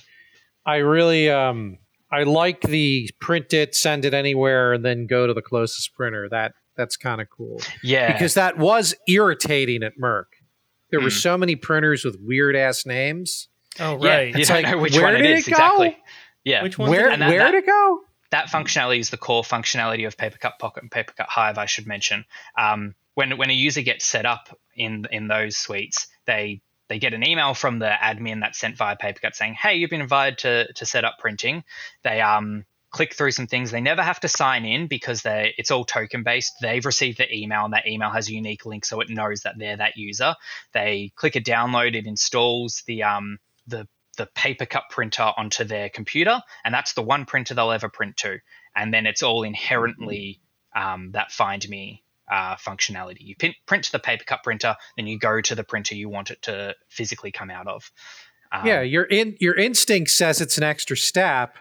i 0.66 0.76
really 0.76 1.30
um 1.30 1.78
I 2.08 2.22
like 2.22 2.60
the 2.60 3.10
print 3.20 3.52
it, 3.52 3.74
send 3.74 4.04
it 4.04 4.14
anywhere, 4.14 4.74
and 4.74 4.84
then 4.84 5.06
go 5.08 5.26
to 5.26 5.34
the 5.34 5.42
closest 5.42 5.92
printer. 5.94 6.28
That 6.28 6.52
that's 6.76 6.96
kind 6.96 7.20
of 7.20 7.28
cool 7.30 7.60
Yeah. 7.82 8.12
because 8.12 8.34
that 8.34 8.58
was 8.58 8.94
irritating 9.08 9.82
at 9.82 9.94
Merck. 10.00 10.26
There 10.90 11.00
were 11.00 11.08
Mm. 11.08 11.20
so 11.20 11.36
many 11.36 11.56
printers 11.56 12.04
with 12.04 12.16
weird 12.20 12.54
ass 12.54 12.86
names. 12.86 13.48
Oh, 13.80 13.96
right. 13.96 14.28
you 14.32 14.38
It's 14.40 14.48
don't 14.48 14.62
like, 14.62 14.70
know 14.72 14.78
which 14.78 14.94
where 14.94 15.04
one 15.04 15.14
did 15.14 15.26
is 15.38 15.48
it 15.48 15.50
go? 15.50 15.54
exactly. 15.56 15.98
Yeah. 16.44 16.62
Which 16.62 16.78
one? 16.78 16.90
Where 16.90 17.10
And 17.10 17.20
that- 17.22 17.28
where 17.28 17.38
that- 17.40 17.50
did 17.50 17.64
it 17.64 17.66
go? 17.66 18.00
that 18.30 18.46
functionality 18.48 19.00
is 19.00 19.10
the 19.10 19.16
core 19.16 19.42
functionality 19.42 20.06
of 20.06 20.16
Papercut 20.16 20.58
Pocket 20.60 20.82
and 20.84 20.90
Papercut 20.90 21.26
Hive. 21.28 21.58
I 21.58 21.66
should 21.66 21.86
mention. 21.88 22.24
Um, 22.56 22.94
when 23.14 23.36
when 23.36 23.50
a 23.50 23.54
user 23.54 23.82
gets 23.82 24.04
set 24.06 24.26
up 24.26 24.56
in 24.76 25.06
in 25.10 25.26
those 25.26 25.56
suites, 25.56 26.06
they 26.26 26.60
they 26.88 26.98
get 26.98 27.14
an 27.14 27.26
email 27.26 27.54
from 27.54 27.78
the 27.78 27.90
admin 27.90 28.40
that's 28.40 28.58
sent 28.58 28.76
via 28.76 28.96
Papercut 28.96 29.34
saying, 29.34 29.54
"Hey, 29.54 29.76
you've 29.76 29.90
been 29.90 30.00
invited 30.00 30.38
to 30.38 30.72
to 30.74 30.86
set 30.86 31.04
up 31.04 31.18
printing." 31.18 31.64
They 32.02 32.20
um 32.20 32.64
click 32.90 33.14
through 33.14 33.32
some 33.32 33.46
things. 33.46 33.70
They 33.70 33.80
never 33.80 34.02
have 34.02 34.20
to 34.20 34.28
sign 34.28 34.64
in 34.64 34.86
because 34.86 35.22
they 35.22 35.54
it's 35.58 35.70
all 35.70 35.84
token 35.84 36.22
based. 36.22 36.54
They've 36.60 36.84
received 36.84 37.18
the 37.18 37.34
email, 37.34 37.64
and 37.64 37.74
that 37.74 37.86
email 37.86 38.10
has 38.10 38.28
a 38.28 38.34
unique 38.34 38.64
link, 38.66 38.84
so 38.84 39.00
it 39.00 39.10
knows 39.10 39.42
that 39.42 39.58
they're 39.58 39.76
that 39.76 39.96
user. 39.96 40.34
They 40.72 41.12
click 41.16 41.36
a 41.36 41.40
download, 41.40 41.94
it 41.94 42.06
installs 42.06 42.82
the 42.86 43.02
um 43.02 43.38
the 43.66 43.88
the 44.16 44.26
PaperCut 44.34 44.88
printer 44.90 45.30
onto 45.36 45.64
their 45.64 45.88
computer, 45.88 46.40
and 46.64 46.74
that's 46.74 46.94
the 46.94 47.02
one 47.02 47.26
printer 47.26 47.54
they'll 47.54 47.72
ever 47.72 47.88
print 47.88 48.16
to. 48.18 48.38
And 48.74 48.92
then 48.92 49.06
it's 49.06 49.22
all 49.22 49.42
inherently 49.42 50.40
um, 50.74 51.12
that 51.12 51.32
find 51.32 51.66
me 51.68 52.02
uh, 52.30 52.56
functionality. 52.56 53.20
You 53.20 53.36
pin, 53.36 53.54
print 53.66 53.84
to 53.84 53.92
the 53.92 53.98
PaperCut 53.98 54.42
printer, 54.42 54.76
then 54.96 55.06
you 55.06 55.18
go 55.18 55.40
to 55.40 55.54
the 55.54 55.64
printer 55.64 55.94
you 55.94 56.08
want 56.08 56.30
it 56.30 56.42
to 56.42 56.74
physically 56.88 57.32
come 57.32 57.50
out 57.50 57.66
of. 57.66 57.90
Um, 58.52 58.66
yeah, 58.66 58.80
your 58.80 59.04
in 59.04 59.36
your 59.40 59.54
instinct 59.54 60.10
says 60.10 60.40
it's 60.40 60.56
an 60.56 60.64
extra 60.64 60.96
step, 60.96 61.56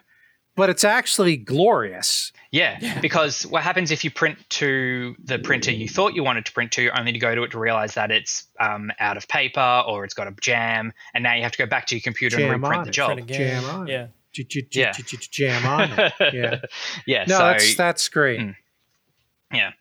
but 0.55 0.69
it's 0.69 0.83
actually 0.83 1.37
glorious. 1.37 2.31
Yeah, 2.51 2.99
because 3.01 3.45
what 3.47 3.63
happens 3.63 3.91
if 3.91 4.03
you 4.03 4.11
print 4.11 4.37
to 4.51 5.15
the 5.21 5.39
printer 5.39 5.71
you 5.71 5.89
thought 5.89 6.13
you 6.13 6.23
wanted 6.23 6.45
to 6.45 6.53
print 6.53 6.71
to, 6.73 6.97
only 6.97 7.11
to 7.11 7.19
go 7.19 7.35
to 7.35 7.43
it 7.43 7.51
to 7.51 7.59
realize 7.59 7.95
that 7.95 8.11
it's 8.11 8.47
um, 8.59 8.91
out 8.99 9.17
of 9.17 9.27
paper 9.27 9.83
or 9.87 10.05
it's 10.05 10.13
got 10.13 10.27
a 10.27 10.31
jam, 10.39 10.93
and 11.13 11.23
now 11.23 11.33
you 11.33 11.43
have 11.43 11.51
to 11.51 11.57
go 11.57 11.65
back 11.65 11.87
to 11.87 11.95
your 11.95 12.01
computer 12.01 12.37
Jam 12.37 12.53
and 12.53 12.63
reprint 12.63 12.79
on 12.79 12.83
the 12.85 12.89
it, 12.89 12.93
job. 12.93 13.13
Print 13.13 13.29
again. 13.29 13.61
Jam 13.61 13.75
on. 13.75 13.87
Yeah. 13.87 14.07
Yeah. 14.71 14.91
Jam 14.91 15.65
on. 15.65 15.89
it. 15.91 16.13
Yeah. 16.33 16.61
yeah, 17.05 17.25
No, 17.27 17.37
so 17.37 17.43
that's 17.43 17.75
that's 17.75 18.09
great. 18.09 18.39
Mm. 18.39 18.55
yeah, 19.51 19.71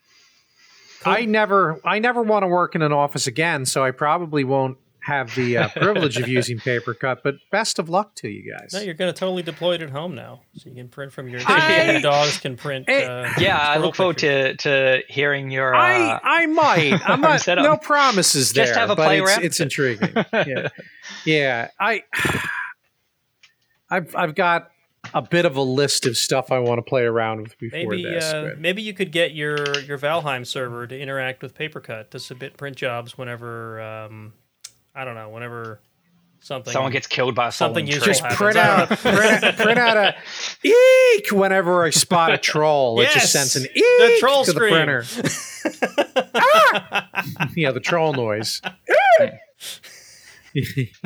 I 1.05 1.25
never 1.25 1.79
I 1.85 1.99
never 1.99 2.21
want 2.21 2.43
to 2.43 2.47
work 2.47 2.75
in 2.75 2.81
an 2.81 2.91
office 2.91 3.27
again, 3.27 3.65
so 3.65 3.83
I 3.83 3.91
probably 3.91 4.43
won't 4.43 4.77
have 5.01 5.35
the 5.35 5.55
uh, 5.57 5.67
privilege 5.75 6.17
of 6.17 6.27
using 6.27 6.57
PaperCut. 6.57 7.19
But 7.23 7.35
best 7.51 7.77
of 7.77 7.89
luck 7.89 8.15
to 8.15 8.27
you 8.27 8.51
guys. 8.51 8.73
No, 8.73 8.79
you're 8.79 8.95
going 8.95 9.13
to 9.13 9.17
totally 9.19 9.43
deploy 9.43 9.75
it 9.75 9.81
at 9.83 9.91
home 9.91 10.15
now, 10.15 10.41
so 10.55 10.69
you 10.69 10.75
can 10.75 10.87
print 10.89 11.13
from 11.13 11.29
your. 11.29 11.41
I- 11.47 11.91
your 11.91 12.01
dogs 12.01 12.39
can 12.39 12.57
print. 12.57 12.89
Uh, 12.89 13.29
yeah. 13.37 13.57
I 13.57 13.73
squirrel 13.73 13.85
look 13.85 13.95
forward 13.95 14.17
to 14.19 14.55
to 14.57 15.01
hearing 15.07 15.51
your. 15.51 15.75
Uh, 15.75 15.79
I 15.79 16.19
I 16.23 16.45
might. 16.47 16.93
I'm 17.05 17.21
home 17.21 17.21
not. 17.21 17.41
setup. 17.41 17.63
No 17.63 17.77
promises 17.77 18.51
there. 18.53 18.65
Just 18.65 18.77
have 18.77 18.89
a 18.89 18.95
but 18.95 19.05
play 19.05 19.21
it's, 19.21 19.37
it's 19.37 19.59
intriguing. 19.59 20.11
Yeah, 20.33 20.69
yeah. 21.23 21.69
I 21.79 22.03
I've 23.89 24.15
I've 24.15 24.35
got 24.35 24.71
a 25.15 25.21
bit 25.21 25.45
of 25.45 25.55
a 25.55 25.61
list 25.61 26.05
of 26.05 26.15
stuff 26.17 26.51
I 26.51 26.59
want 26.59 26.77
to 26.77 26.81
play 26.83 27.03
around 27.03 27.41
with 27.41 27.57
before 27.57 27.79
Maybe 27.79 28.03
this. 28.03 28.23
uh, 28.25 28.49
but- 28.49 28.59
maybe 28.59 28.81
you 28.83 28.93
could 28.93 29.11
get 29.11 29.33
your 29.33 29.57
your 29.79 29.97
Valheim 29.97 30.45
server 30.45 30.85
to 30.85 30.99
interact 30.99 31.41
with 31.41 31.55
Papercut 31.55 32.09
to 32.11 32.19
submit 32.19 32.57
print 32.57 32.75
jobs 32.75 33.17
whenever 33.17 33.81
um, 33.81 34.33
I 34.93 35.05
don't 35.05 35.15
know 35.15 35.29
whenever 35.29 35.79
something 36.41 36.71
someone 36.73 36.91
gets 36.91 37.07
killed 37.07 37.33
by 37.33 37.47
a 37.47 37.51
something 37.51 37.85
fallen 37.87 37.95
useful 37.95 38.05
just 38.07 38.21
happens. 38.21 38.37
print 38.37 38.57
out, 38.67 38.89
know. 38.91 38.95
print, 38.97 39.57
print 39.57 39.79
out 39.79 39.97
a 39.97 40.15
eek 40.67 41.31
whenever 41.31 41.83
I 41.83 41.89
spot 41.89 42.33
a 42.33 42.37
troll. 42.37 42.99
It 42.99 43.09
just 43.11 43.31
sends 43.31 43.55
an 43.55 43.63
eek 43.63 43.71
the 43.73 44.17
troll 44.19 44.43
to 44.43 44.51
scream. 44.51 44.73
the 44.73 45.03
printer. 46.03 46.31
ah! 46.35 47.09
Yeah, 47.55 47.71
the 47.71 47.79
troll 47.79 48.13
noise. 48.13 48.61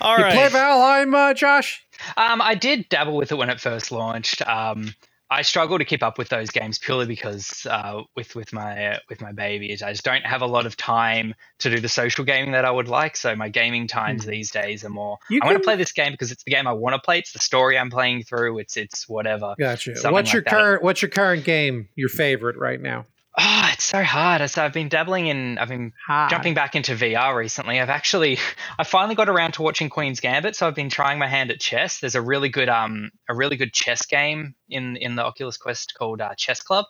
All 0.00 0.18
you 0.18 0.24
right. 0.24 0.34
play 0.34 0.48
Valheim, 0.48 1.14
uh, 1.14 1.34
Josh? 1.34 1.84
Um, 2.16 2.42
I 2.42 2.54
did 2.54 2.88
dabble 2.88 3.16
with 3.16 3.30
it 3.30 3.36
when 3.36 3.50
it 3.50 3.60
first 3.60 3.92
launched. 3.92 4.46
Um, 4.46 4.94
I 5.32 5.40
struggle 5.40 5.78
to 5.78 5.84
keep 5.86 6.02
up 6.02 6.18
with 6.18 6.28
those 6.28 6.50
games 6.50 6.78
purely 6.78 7.06
because 7.06 7.66
uh, 7.70 8.02
with 8.14 8.34
with 8.34 8.52
my 8.52 8.88
uh, 8.88 8.98
with 9.08 9.22
my 9.22 9.32
babies, 9.32 9.82
I 9.82 9.92
just 9.92 10.04
don't 10.04 10.26
have 10.26 10.42
a 10.42 10.46
lot 10.46 10.66
of 10.66 10.76
time 10.76 11.34
to 11.60 11.70
do 11.70 11.80
the 11.80 11.88
social 11.88 12.22
gaming 12.24 12.52
that 12.52 12.66
I 12.66 12.70
would 12.70 12.88
like. 12.88 13.16
So 13.16 13.34
my 13.34 13.48
gaming 13.48 13.86
times 13.86 14.26
these 14.26 14.50
days 14.50 14.84
are 14.84 14.90
more. 14.90 15.16
You 15.30 15.40
I 15.42 15.46
want 15.46 15.56
to 15.56 15.64
play 15.64 15.76
this 15.76 15.92
game 15.92 16.12
because 16.12 16.32
it's 16.32 16.44
the 16.44 16.50
game 16.50 16.66
I 16.66 16.72
want 16.72 16.96
to 16.96 17.00
play. 17.00 17.18
It's 17.18 17.32
the 17.32 17.38
story 17.38 17.78
I'm 17.78 17.88
playing 17.88 18.24
through. 18.24 18.58
It's 18.58 18.76
it's 18.76 19.08
whatever. 19.08 19.54
Gotcha. 19.58 19.96
Something 19.96 20.12
what's 20.12 20.34
your 20.34 20.42
that. 20.42 20.50
current 20.50 20.82
What's 20.82 21.00
your 21.00 21.10
current 21.10 21.44
game? 21.44 21.88
Your 21.96 22.10
favorite 22.10 22.58
right 22.58 22.80
now? 22.80 23.06
Oh, 23.38 23.70
it's 23.72 23.84
so 23.84 24.02
hard. 24.02 24.48
So 24.50 24.62
I've 24.62 24.74
been 24.74 24.90
dabbling 24.90 25.26
in. 25.26 25.56
I've 25.56 25.68
been 25.68 25.92
Hard. 26.06 26.28
jumping 26.30 26.52
back 26.52 26.74
into 26.74 26.92
VR 26.94 27.34
recently. 27.34 27.80
I've 27.80 27.88
actually, 27.88 28.38
I 28.78 28.84
finally 28.84 29.14
got 29.14 29.28
around 29.30 29.52
to 29.52 29.62
watching 29.62 29.88
Queen's 29.88 30.20
Gambit, 30.20 30.54
so 30.54 30.66
I've 30.66 30.74
been 30.74 30.90
trying 30.90 31.18
my 31.18 31.28
hand 31.28 31.50
at 31.50 31.58
chess. 31.58 32.00
There's 32.00 32.14
a 32.14 32.20
really 32.20 32.50
good, 32.50 32.68
um, 32.68 33.10
a 33.30 33.34
really 33.34 33.56
good 33.56 33.72
chess 33.72 34.04
game 34.04 34.54
in 34.68 34.96
in 34.96 35.14
the 35.16 35.24
Oculus 35.24 35.56
Quest 35.56 35.94
called 35.98 36.20
uh, 36.20 36.34
Chess 36.36 36.62
Club, 36.62 36.84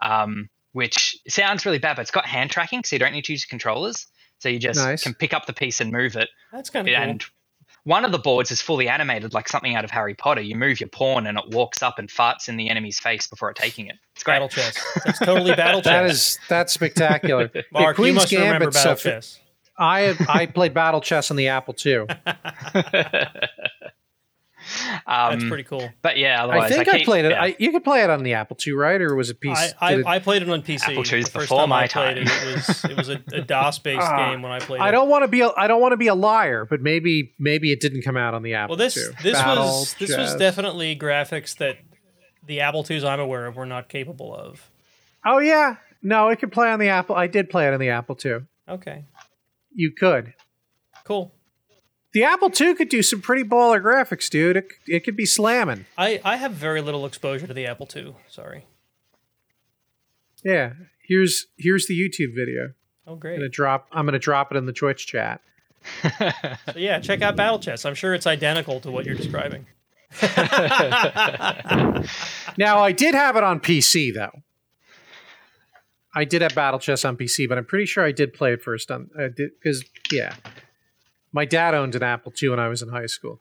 um, 0.00 0.48
which 0.72 1.18
sounds 1.28 1.66
really 1.66 1.78
bad, 1.78 1.96
but 1.96 2.02
it's 2.02 2.10
got 2.10 2.24
hand 2.26 2.50
tracking, 2.50 2.82
so 2.84 2.96
you 2.96 3.00
don't 3.00 3.12
need 3.12 3.24
to 3.26 3.32
use 3.32 3.44
controllers. 3.44 4.06
So 4.38 4.48
you 4.48 4.58
just 4.58 4.80
Nice. 4.80 5.02
can 5.02 5.14
pick 5.14 5.32
up 5.34 5.46
the 5.46 5.52
piece 5.52 5.80
and 5.80 5.92
move 5.92 6.16
it. 6.16 6.28
That's 6.52 6.70
kind 6.70 6.88
of 6.88 6.94
cool. 6.94 7.02
And 7.02 7.24
one 7.84 8.04
of 8.04 8.12
the 8.12 8.18
boards 8.18 8.50
is 8.50 8.60
fully 8.60 8.88
animated, 8.88 9.32
like 9.34 9.48
something 9.48 9.74
out 9.76 9.84
of 9.84 9.90
Harry 9.90 10.14
Potter. 10.14 10.40
You 10.40 10.56
move 10.56 10.80
your 10.80 10.88
pawn, 10.88 11.26
and 11.26 11.38
it 11.38 11.44
walks 11.50 11.82
up 11.82 11.98
and 11.98 12.08
farts 12.08 12.48
in 12.48 12.56
the 12.56 12.68
enemy's 12.70 12.98
face 12.98 13.26
before 13.26 13.52
taking 13.52 13.86
it. 13.86 13.96
It's 14.14 14.22
great. 14.22 14.34
Battle 14.34 14.48
chess. 14.48 14.76
That's 15.04 15.18
totally 15.18 15.54
battle 15.56 15.82
chess. 15.82 15.90
That 15.90 16.06
is 16.06 16.38
that's 16.48 16.72
spectacular. 16.72 17.50
Yeah, 17.54 17.62
Mark. 17.72 17.98
you 17.98 18.02
Queen's 18.04 18.16
must 18.16 18.32
remember 18.32 18.70
battle 18.70 18.96
so 18.96 18.96
fa- 18.96 19.08
chess. 19.10 19.40
I 19.78 20.14
I 20.28 20.46
played 20.46 20.72
battle 20.72 21.00
chess 21.00 21.30
on 21.30 21.36
the 21.36 21.48
Apple 21.48 21.74
II. 21.84 22.06
um, 25.06 25.32
That's 25.38 25.44
pretty 25.48 25.64
cool. 25.64 25.88
But 26.02 26.16
yeah, 26.18 26.44
I 26.46 26.68
think 26.68 26.88
I, 26.88 26.98
keep- 26.98 27.04
played 27.06 27.24
it. 27.24 27.30
yeah. 27.32 27.42
I, 27.42 27.56
you 27.58 27.70
could 27.72 27.84
play 27.84 28.02
it 28.02 28.10
on 28.10 28.22
the 28.22 28.34
Apple 28.34 28.56
II, 28.66 28.74
right? 28.74 29.00
Or 29.00 29.14
was 29.14 29.30
it 29.30 29.40
PC? 29.40 29.72
I, 29.80 29.94
I, 29.94 30.02
I 30.16 30.18
played 30.18 30.42
it 30.42 30.48
on 30.50 30.62
PC. 30.62 30.82
Apple 30.82 30.98
II's 30.98 31.24
the 31.26 31.30
first 31.30 31.44
before 31.48 31.58
time 31.60 31.68
my 31.68 31.84
I 31.84 31.88
played 31.88 32.14
time. 32.14 32.18
it, 32.18 32.28
it 32.28 32.54
was 32.56 32.84
it 32.84 32.96
was 32.96 33.08
a, 33.08 33.22
a 33.32 33.40
DOS 33.42 33.78
based 33.80 34.00
Ah, 34.02 34.30
game 34.30 34.42
when 34.42 34.52
I 34.52 34.58
played 34.60 34.80
I 34.80 34.88
it. 34.88 34.92
don't 34.92 35.08
want 35.08 35.22
to 35.24 35.28
be. 35.28 35.40
A, 35.42 35.50
I 35.56 35.66
don't 35.66 35.80
want 35.80 35.92
to 35.92 35.96
be 35.96 36.08
a 36.08 36.14
liar, 36.14 36.64
but 36.64 36.80
maybe 36.80 37.32
maybe 37.38 37.72
it 37.72 37.80
didn't 37.80 38.02
come 38.02 38.16
out 38.16 38.34
on 38.34 38.42
the 38.42 38.54
Apple 38.54 38.76
Well, 38.76 38.84
this 38.84 38.96
II. 38.96 39.04
this 39.22 39.34
Battle 39.34 39.64
was 39.64 39.94
this 39.98 40.16
was 40.16 40.34
definitely 40.36 40.96
graphics 40.96 41.56
that 41.58 41.78
the 42.46 42.60
Apple 42.60 42.84
IIs 42.88 43.04
I'm 43.04 43.20
aware 43.20 43.46
of 43.46 43.56
were 43.56 43.66
not 43.66 43.88
capable 43.88 44.34
of. 44.34 44.70
Oh 45.24 45.38
yeah, 45.38 45.76
no, 46.02 46.28
it 46.28 46.38
could 46.38 46.52
play 46.52 46.70
on 46.70 46.78
the 46.78 46.88
Apple. 46.88 47.16
I 47.16 47.26
did 47.26 47.48
play 47.48 47.66
it 47.66 47.72
on 47.72 47.80
the 47.80 47.88
Apple 47.88 48.18
II. 48.22 48.40
Okay, 48.68 49.04
You 49.74 49.90
could. 49.92 50.34
cool. 51.04 51.32
The 52.14 52.22
Apple 52.22 52.50
II 52.58 52.74
could 52.76 52.88
do 52.88 53.02
some 53.02 53.20
pretty 53.20 53.42
baller 53.42 53.82
graphics, 53.82 54.30
dude. 54.30 54.56
It, 54.56 54.68
it 54.86 55.00
could 55.00 55.16
be 55.16 55.26
slamming. 55.26 55.84
I, 55.98 56.20
I 56.24 56.36
have 56.36 56.52
very 56.52 56.80
little 56.80 57.04
exposure 57.06 57.48
to 57.48 57.52
the 57.52 57.66
Apple 57.66 57.88
II. 57.94 58.14
Sorry. 58.28 58.66
Yeah. 60.44 60.74
Here's 61.06 61.46
here's 61.58 61.86
the 61.86 61.98
YouTube 61.98 62.34
video. 62.34 62.72
Oh 63.06 63.16
great. 63.16 63.32
I'm 63.32 63.38
great. 63.38 63.38
gonna 63.38 63.48
drop. 63.48 63.88
I'm 63.92 64.06
gonna 64.06 64.18
drop 64.18 64.52
it 64.52 64.56
in 64.56 64.66
the 64.66 64.72
Twitch 64.72 65.06
chat. 65.06 65.40
So 66.72 66.78
yeah, 66.78 66.98
check 67.00 67.20
out 67.20 67.36
Battle 67.36 67.58
Chess. 67.58 67.84
I'm 67.84 67.94
sure 67.94 68.14
it's 68.14 68.26
identical 68.26 68.80
to 68.80 68.90
what 68.90 69.04
you're 69.04 69.16
describing. 69.16 69.66
Now 72.56 72.78
I 72.78 72.92
did 72.92 73.14
have 73.14 73.36
it 73.36 73.42
on 73.42 73.58
PC 73.58 74.14
though. 74.14 74.42
I 76.14 76.24
did 76.24 76.42
have 76.42 76.54
Battle 76.54 76.78
Chess 76.78 77.04
on 77.04 77.16
PC, 77.16 77.48
but 77.48 77.58
I'm 77.58 77.64
pretty 77.64 77.86
sure 77.86 78.04
I 78.04 78.12
did 78.12 78.32
play 78.32 78.52
it 78.52 78.62
first 78.62 78.90
on 78.92 79.10
uh, 79.18 79.28
because 79.36 79.84
yeah, 80.12 80.34
my 81.34 81.44
dad 81.44 81.74
owned 81.74 81.94
an 81.94 82.02
Apple 82.02 82.32
II 82.42 82.48
when 82.50 82.60
I 82.60 82.68
was 82.68 82.80
in 82.80 82.88
high 82.88 83.06
school. 83.06 83.40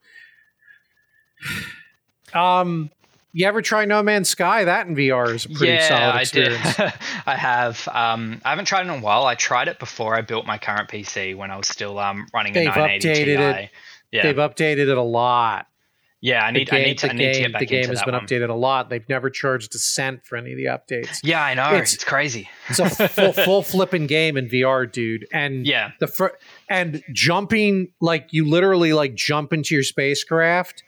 Um, 2.33 2.89
you 3.31 3.47
ever 3.47 3.61
try 3.61 3.85
No 3.85 4.03
Man's 4.03 4.29
Sky? 4.29 4.63
That 4.65 4.87
in 4.87 4.95
VR 4.95 5.33
is 5.33 5.45
a 5.45 5.49
pretty 5.49 5.73
yeah, 5.73 5.87
solid 5.87 6.15
I 6.15 6.23
did. 6.23 6.93
I 7.25 7.35
have. 7.35 7.87
Um, 7.91 8.41
I 8.45 8.49
haven't 8.49 8.65
tried 8.65 8.81
it 8.81 8.89
in 8.91 8.99
a 8.99 9.01
while. 9.01 9.25
I 9.25 9.35
tried 9.35 9.67
it 9.67 9.79
before 9.79 10.15
I 10.15 10.21
built 10.21 10.45
my 10.45 10.57
current 10.57 10.89
PC 10.89 11.35
when 11.35 11.51
I 11.51 11.57
was 11.57 11.67
still 11.67 11.97
um, 11.99 12.27
running 12.33 12.53
They've 12.53 12.63
a 12.67 12.75
980 12.75 13.07
updated 13.09 13.25
Ti. 13.57 13.63
it. 13.63 13.69
Yeah, 14.11 14.23
They've 14.23 14.35
updated 14.35 14.89
it 14.89 14.97
a 14.97 15.01
lot. 15.01 15.65
yeah. 16.21 16.43
I 16.45 16.51
need. 16.51 16.71
I 16.71 16.83
need 16.83 16.99
to. 16.99 17.07
I 17.07 17.09
the 17.09 17.13
need 17.15 17.25
to 17.25 17.33
game- 17.33 17.41
get 17.43 17.53
back 17.53 17.59
The 17.61 17.65
game 17.65 17.87
has 17.89 18.03
been 18.03 18.13
one. 18.13 18.25
updated 18.27 18.49
a 18.49 18.53
lot. 18.53 18.89
They've 18.89 19.07
never 19.09 19.31
charged 19.31 19.73
a 19.73 19.79
cent 19.79 20.23
for 20.25 20.35
any 20.37 20.51
of 20.51 20.57
the 20.57 20.65
updates. 20.65 21.19
Yeah, 21.23 21.43
I 21.43 21.55
know. 21.55 21.69
It's- 21.69 21.95
It's, 21.95 22.03
crazy. 22.03 22.49
It's 22.69 22.79
a 22.79 22.89
full, 22.89 23.33
full 23.45 23.61
flipping 23.63 24.05
game 24.05 24.37
in 24.37 24.47
VR, 24.49 24.91
dude. 24.91 25.25
And 25.33 25.65
Yeah. 25.65 25.91
the 25.99 26.07
fir- 26.07 26.37
and 26.70 27.03
jumping 27.11 27.89
like 28.01 28.28
you 28.32 28.47
literally 28.49 28.93
like 28.93 29.16
jump 29.16 29.53
into 29.53 29.76
your 29.76 29.84
spacecraft 29.84 30.84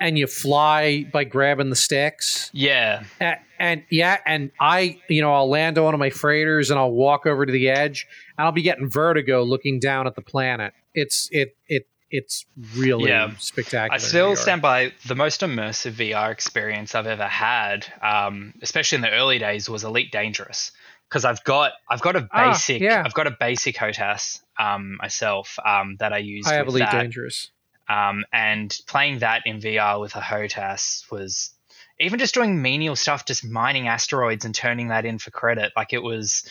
and 0.00 0.18
you 0.18 0.26
fly 0.26 1.04
by 1.12 1.24
grabbing 1.24 1.70
the 1.70 1.76
sticks. 1.76 2.50
Yeah, 2.52 3.04
A- 3.20 3.36
And, 3.60 3.84
yeah, 3.90 4.18
and 4.26 4.50
I, 4.60 5.00
you 5.08 5.22
know, 5.22 5.32
I'll 5.32 5.48
land 5.48 5.78
on 5.78 5.84
one 5.84 5.94
of 5.94 6.00
my 6.00 6.10
freighters 6.10 6.70
and 6.70 6.78
I'll 6.78 6.90
walk 6.90 7.26
over 7.26 7.46
to 7.46 7.52
the 7.52 7.68
edge 7.70 8.06
and 8.36 8.44
I'll 8.44 8.52
be 8.52 8.62
getting 8.62 8.88
vertigo 8.90 9.42
looking 9.44 9.78
down 9.78 10.06
at 10.06 10.14
the 10.16 10.22
planet. 10.22 10.74
It's 10.94 11.28
it 11.32 11.56
it 11.68 11.86
it's 12.10 12.44
really 12.76 13.08
Yeah. 13.10 13.30
spectacular. 13.38 13.94
I 13.94 13.98
still 13.98 14.36
stand 14.36 14.62
by 14.62 14.92
the 15.06 15.14
most 15.16 15.40
immersive 15.40 15.92
VR 15.92 16.30
experience 16.30 16.94
I've 16.94 17.06
ever 17.08 17.26
had, 17.26 17.86
um, 18.02 18.54
especially 18.62 18.96
in 18.96 19.02
the 19.02 19.10
early 19.10 19.38
days, 19.38 19.68
was 19.68 19.82
Elite 19.84 20.12
Dangerous 20.12 20.70
because 21.14 21.24
I've 21.24 21.44
got 21.44 21.70
I've 21.88 22.00
got 22.00 22.16
a 22.16 22.28
Ah, 22.32 22.50
basic 22.50 22.82
yeah. 22.82 23.04
I've 23.06 23.14
got 23.14 23.28
a 23.28 23.36
basic 23.38 23.76
HOTAS 23.76 24.40
um, 24.58 24.96
myself 24.96 25.60
um, 25.64 25.94
that 26.00 26.12
I 26.12 26.18
use. 26.18 26.44
I 26.48 26.54
have 26.54 26.66
with 26.66 26.74
Elite 26.74 26.88
that. 26.90 27.02
Dangerous. 27.02 27.50
Um, 27.88 28.24
and 28.32 28.76
playing 28.88 29.20
that 29.20 29.42
in 29.46 29.60
VR 29.60 30.00
with 30.00 30.16
a 30.16 30.20
HOTAS 30.20 31.04
was 31.12 31.52
even 32.00 32.18
just 32.18 32.34
doing 32.34 32.60
menial 32.60 32.96
stuff, 32.96 33.26
just 33.26 33.44
mining 33.44 33.86
asteroids 33.86 34.44
and 34.44 34.52
turning 34.52 34.88
that 34.88 35.04
in 35.04 35.18
for 35.18 35.30
credit. 35.30 35.72
Like 35.76 35.92
it 35.92 36.02
was 36.02 36.42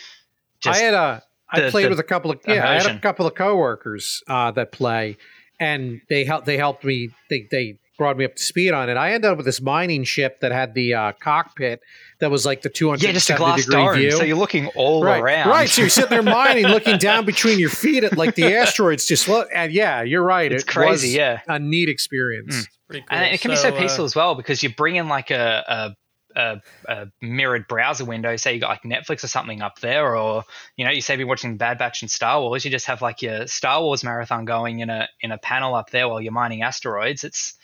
just 0.60 0.80
I 0.80 0.82
had 0.82 0.94
a 0.94 1.22
I 1.50 1.60
the- 1.60 1.70
played 1.70 1.90
with 1.90 2.00
a 2.00 2.04
couple 2.04 2.30
of 2.30 2.40
yeah, 2.48 2.66
I 2.66 2.74
had 2.80 2.86
a 2.86 2.98
couple 3.00 3.26
of 3.26 3.34
coworkers 3.34 4.22
uh, 4.28 4.50
that 4.52 4.72
play, 4.72 5.18
and 5.60 6.00
they 6.08 6.24
helped 6.24 6.46
they 6.46 6.56
helped 6.56 6.84
me 6.84 7.10
they 7.28 7.46
they 7.50 7.76
brought 7.96 8.16
me 8.16 8.24
up 8.24 8.34
to 8.36 8.42
speed 8.42 8.72
on 8.72 8.88
it. 8.88 8.96
I 8.96 9.12
ended 9.12 9.30
up 9.30 9.36
with 9.36 9.46
this 9.46 9.60
mining 9.60 10.04
ship 10.04 10.40
that 10.40 10.52
had 10.52 10.74
the 10.74 10.94
uh, 10.94 11.12
cockpit 11.12 11.80
that 12.20 12.30
was 12.30 12.44
like 12.44 12.62
the 12.62 12.68
two 12.68 12.88
hundred 12.88 13.04
yeah, 13.04 13.12
just 13.12 13.30
a 13.30 13.36
glass 13.36 13.64
degree 13.64 13.84
dome. 13.84 13.96
view. 13.96 14.10
So 14.12 14.24
you're 14.24 14.36
looking 14.36 14.68
all 14.68 15.04
right, 15.04 15.20
around. 15.22 15.48
right. 15.48 15.68
So 15.68 15.82
you're 15.82 15.90
sitting 15.90 16.10
there 16.10 16.22
mining, 16.34 16.66
looking 16.66 16.98
down 16.98 17.24
between 17.24 17.58
your 17.58 17.70
feet 17.70 18.04
at 18.04 18.16
like 18.16 18.34
the 18.34 18.54
asteroids 18.54 19.06
just 19.06 19.28
look. 19.28 19.48
And 19.54 19.72
yeah, 19.72 20.02
you're 20.02 20.24
right. 20.24 20.50
It's 20.50 20.64
it 20.64 20.66
crazy, 20.66 21.08
was 21.08 21.14
yeah. 21.14 21.40
a 21.48 21.58
neat 21.58 21.88
experience. 21.88 22.56
Mm. 22.56 22.68
Pretty 22.86 23.06
cool. 23.08 23.18
and 23.18 23.34
it 23.34 23.40
can 23.40 23.50
be 23.50 23.56
so 23.56 23.68
uh, 23.68 23.78
peaceful 23.78 24.04
as 24.04 24.14
well 24.14 24.34
because 24.34 24.62
you 24.62 24.74
bring 24.74 24.96
in 24.96 25.08
like 25.08 25.30
a, 25.30 25.94
a, 26.36 26.38
a, 26.38 26.60
a 26.86 27.06
mirrored 27.22 27.66
browser 27.66 28.04
window. 28.04 28.36
Say 28.36 28.54
you 28.54 28.60
got 28.60 28.68
like 28.68 28.82
Netflix 28.82 29.24
or 29.24 29.28
something 29.28 29.62
up 29.62 29.80
there, 29.80 30.16
or 30.16 30.44
you 30.76 30.84
know, 30.84 30.90
you 30.90 31.00
say 31.00 31.16
you're 31.16 31.26
watching 31.26 31.56
Bad 31.56 31.78
Batch 31.78 32.02
and 32.02 32.10
Star 32.10 32.40
Wars. 32.40 32.64
You 32.64 32.70
just 32.70 32.86
have 32.86 33.00
like 33.00 33.22
your 33.22 33.46
Star 33.46 33.82
Wars 33.82 34.04
marathon 34.04 34.44
going 34.44 34.80
in 34.80 34.90
a 34.90 35.08
in 35.20 35.32
a 35.32 35.38
panel 35.38 35.74
up 35.74 35.90
there 35.90 36.08
while 36.08 36.20
you're 36.20 36.32
mining 36.32 36.62
asteroids. 36.62 37.24
It's 37.24 37.54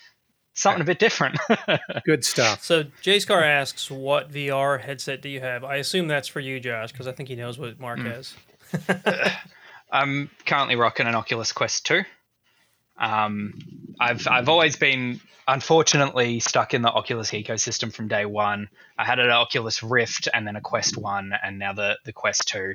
something 0.61 0.83
a 0.83 0.85
bit 0.85 0.99
different. 0.99 1.39
Good 2.05 2.25
stuff. 2.25 2.63
So 2.63 2.85
J 3.03 3.19
Scar 3.19 3.43
asks, 3.43 3.91
"What 3.91 4.31
VR 4.31 4.81
headset 4.81 5.23
do 5.23 5.29
you 5.29 5.41
have?" 5.41 5.65
I 5.65 5.77
assume 5.77 6.09
that's 6.09 6.29
for 6.29 6.41
you, 6.41 6.61
Josh, 6.61 6.93
because 6.93 7.07
I 7.07 7.13
think 7.13 7.29
he 7.29 7.35
knows 7.37 7.59
what 7.59 7.79
Mark 7.81 7.99
Hmm. 7.99 8.07
has. 8.07 8.35
I'm 9.93 10.31
currently 10.47 10.77
rocking 10.77 11.07
an 11.07 11.15
Oculus 11.15 11.53
Quest 11.53 11.85
2. 11.87 12.03
Um, 12.99 13.55
I've 13.99 14.29
I've 14.29 14.49
always 14.49 14.77
been 14.77 15.21
unfortunately 15.49 16.39
stuck 16.39 16.75
in 16.75 16.83
the 16.83 16.91
Oculus 16.91 17.31
ecosystem 17.33 17.93
from 17.93 18.07
day 18.09 18.25
one. 18.27 18.69
I 18.97 19.05
had 19.05 19.19
an 19.19 19.31
Oculus 19.31 19.83
Rift 19.83 20.29
and 20.33 20.47
then 20.47 20.55
a 20.55 20.61
Quest 20.61 20.97
One, 20.97 21.33
and 21.43 21.59
now 21.59 21.73
the 21.73 21.99
the 22.05 22.13
Quest 22.13 22.47
Two. 22.47 22.75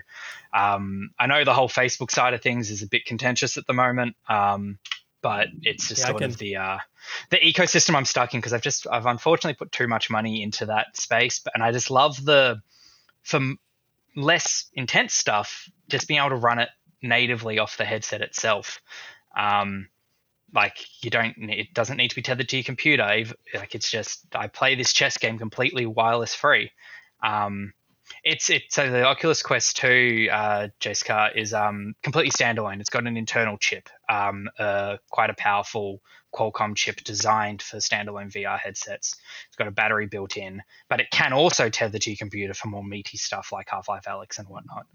Um, 0.54 1.12
I 1.20 1.28
know 1.28 1.44
the 1.44 1.54
whole 1.54 1.70
Facebook 1.70 2.12
side 2.12 2.34
of 2.34 2.42
things 2.42 2.72
is 2.72 2.82
a 2.82 2.88
bit 2.88 3.06
contentious 3.06 3.58
at 3.58 3.68
the 3.68 3.74
moment, 3.74 4.16
um, 4.28 4.80
but 5.26 5.48
it's 5.64 5.88
just 5.88 6.02
Yeah, 6.02 6.10
sort 6.10 6.22
can- 6.22 6.30
of 6.30 6.38
the 6.38 6.56
uh, 6.58 6.78
the 7.32 7.38
ecosystem 7.38 7.96
I'm 7.96 8.06
stuck 8.06 8.36
in 8.36 8.40
because 8.42 8.54
I've 8.54 8.62
just 8.62 8.86
I've 8.86 9.08
unfortunately 9.08 9.56
put 9.56 9.72
too 9.72 9.88
much 9.88 10.12
money 10.12 10.44
into 10.44 10.68
that 10.68 10.96
space, 10.96 11.40
but 11.40 11.56
and 11.56 11.64
I 11.64 11.72
just 11.72 11.90
love 11.90 12.24
the 12.24 12.62
for 13.24 13.40
less 14.16 14.70
intense 14.76 15.16
stuff, 15.16 15.68
just 15.90 16.08
being 16.08 16.20
able 16.20 16.30
to 16.30 16.36
run 16.36 16.60
it 16.60 16.70
natively 17.02 17.58
off 17.58 17.76
the 17.78 17.86
headset 17.86 18.22
itself. 18.22 18.80
Um, 19.36 19.90
like 20.54 20.78
you 21.04 21.10
don't, 21.10 21.36
it 21.50 21.74
doesn't 21.74 21.98
need 21.98 22.10
to 22.10 22.16
be 22.16 22.22
tethered 22.22 22.48
to 22.50 22.58
your 22.58 22.64
computer. 22.64 23.04
Like 23.56 23.74
it's 23.74 23.90
just, 23.90 24.28
I 24.36 24.46
play 24.48 24.76
this 24.76 24.94
chess 24.94 25.18
game 25.18 25.40
completely 25.40 25.88
wireless 25.88 26.36
free. 26.36 26.72
Um, 27.24 27.74
it's 28.26 28.50
it's 28.50 28.74
so 28.74 28.90
the 28.90 29.04
Oculus 29.04 29.44
Quest 29.44 29.78
2 29.78 30.30
uh, 30.32 30.68
JSCAR 30.82 31.38
is 31.38 31.54
um, 31.54 31.96
completely 32.02 32.32
standalone. 32.32 32.80
It's 32.80 32.90
got 32.90 33.06
an 33.06 33.18
internal 33.18 33.58
chip, 33.58 33.88
um, 34.10 34.50
uh, 34.58 34.98
quite 35.12 35.30
a 35.30 35.36
powerful 35.36 36.02
Qualcomm 36.34 36.76
chip 36.76 36.98
designed 37.04 37.62
for 37.62 37.78
standalone 37.78 38.32
VR 38.32 38.60
headsets. 38.60 39.16
It's 39.48 39.56
got 39.56 39.68
a 39.68 39.72
battery 39.72 40.08
built 40.08 40.38
in, 40.38 40.64
but 40.90 41.00
it 41.00 41.12
can 41.12 41.34
also 41.34 41.70
tether 41.70 42.00
to 42.00 42.10
your 42.10 42.18
computer 42.18 42.56
for 42.56 42.68
more 42.68 42.84
meaty 42.84 43.18
stuff 43.18 43.52
like 43.54 43.70
Half-Life 43.70 44.06
Alyx 44.06 44.40
and 44.40 44.48
whatnot. 44.50 44.88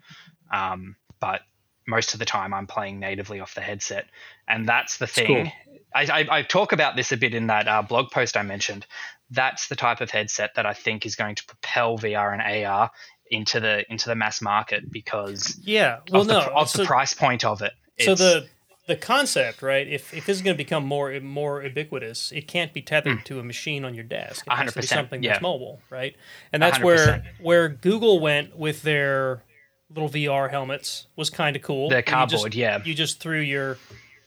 Um, 0.53 0.97
but 1.21 1.43
most 1.87 2.13
of 2.13 2.19
the 2.19 2.27
time, 2.27 2.53
I'm 2.53 2.67
playing 2.67 2.99
natively 2.99 3.41
off 3.41 3.55
the 3.55 3.61
headset, 3.61 4.07
and 4.49 4.69
that's 4.69 4.99
the 4.99 5.07
thing. 5.07 5.53
I, 5.95 6.03
I, 6.05 6.39
I 6.39 6.43
talk 6.43 6.73
about 6.73 6.95
this 6.97 7.13
a 7.13 7.17
bit 7.17 7.35
in 7.35 7.47
that 7.47 7.69
uh, 7.69 7.83
blog 7.83 8.11
post 8.11 8.37
I 8.37 8.43
mentioned. 8.43 8.87
That's 9.31 9.69
the 9.69 9.77
type 9.77 10.01
of 10.01 10.11
headset 10.11 10.57
that 10.57 10.67
I 10.67 10.75
think 10.75 11.07
is 11.07 11.17
going 11.17 11.37
to 11.37 11.45
propel 11.45 11.97
VR 11.97 12.33
and 12.33 12.67
AR 12.67 12.91
into 13.31 13.61
the 13.61 13.91
into 13.91 14.09
the 14.09 14.15
mass 14.15 14.43
market 14.43 14.91
because 14.91 15.59
Yeah. 15.63 16.01
Well, 16.11 16.23
of, 16.23 16.29
the, 16.29 16.41
no. 16.47 16.53
of 16.55 16.69
so, 16.69 16.79
the 16.83 16.85
price 16.85 17.15
point 17.15 17.45
of 17.45 17.63
it. 17.63 17.73
so 17.99 18.15
the 18.15 18.49
the 18.87 18.97
concept, 18.97 19.63
right? 19.63 19.87
If 19.87 20.13
if 20.13 20.27
this 20.27 20.37
is 20.37 20.43
going 20.43 20.55
to 20.55 20.59
become 20.59 20.85
more 20.85 21.19
more 21.21 21.63
ubiquitous, 21.63 22.33
it 22.33 22.49
can't 22.49 22.73
be 22.73 22.83
tethered 22.83 23.19
hmm. 23.19 23.25
to 23.25 23.39
a 23.39 23.45
machine 23.45 23.85
on 23.85 23.95
your 23.95 24.05
desk. 24.05 24.45
It 24.47 24.53
has 24.53 24.73
to 24.73 24.81
be 24.81 24.87
100%, 24.87 24.89
something 24.89 25.23
yeah. 25.23 25.33
that's 25.33 25.43
mobile, 25.43 25.81
right? 25.91 26.17
And 26.53 26.61
that's 26.63 26.81
where 26.81 27.07
100%. 27.07 27.25
where 27.41 27.69
Google 27.69 28.19
went 28.19 28.57
with 28.59 28.83
their 28.83 29.45
little 29.95 30.09
VR 30.09 30.51
helmets 30.51 31.07
was 31.17 31.31
kind 31.31 31.57
of 31.57 31.63
cool. 31.63 31.89
The 31.89 31.97
You 31.97 32.03
just- 32.03 32.13
cardboard, 32.13 32.55
yeah. 32.55 32.83
You 32.85 32.95
just 32.95 33.21
threw 33.21 33.41
your 33.41 33.79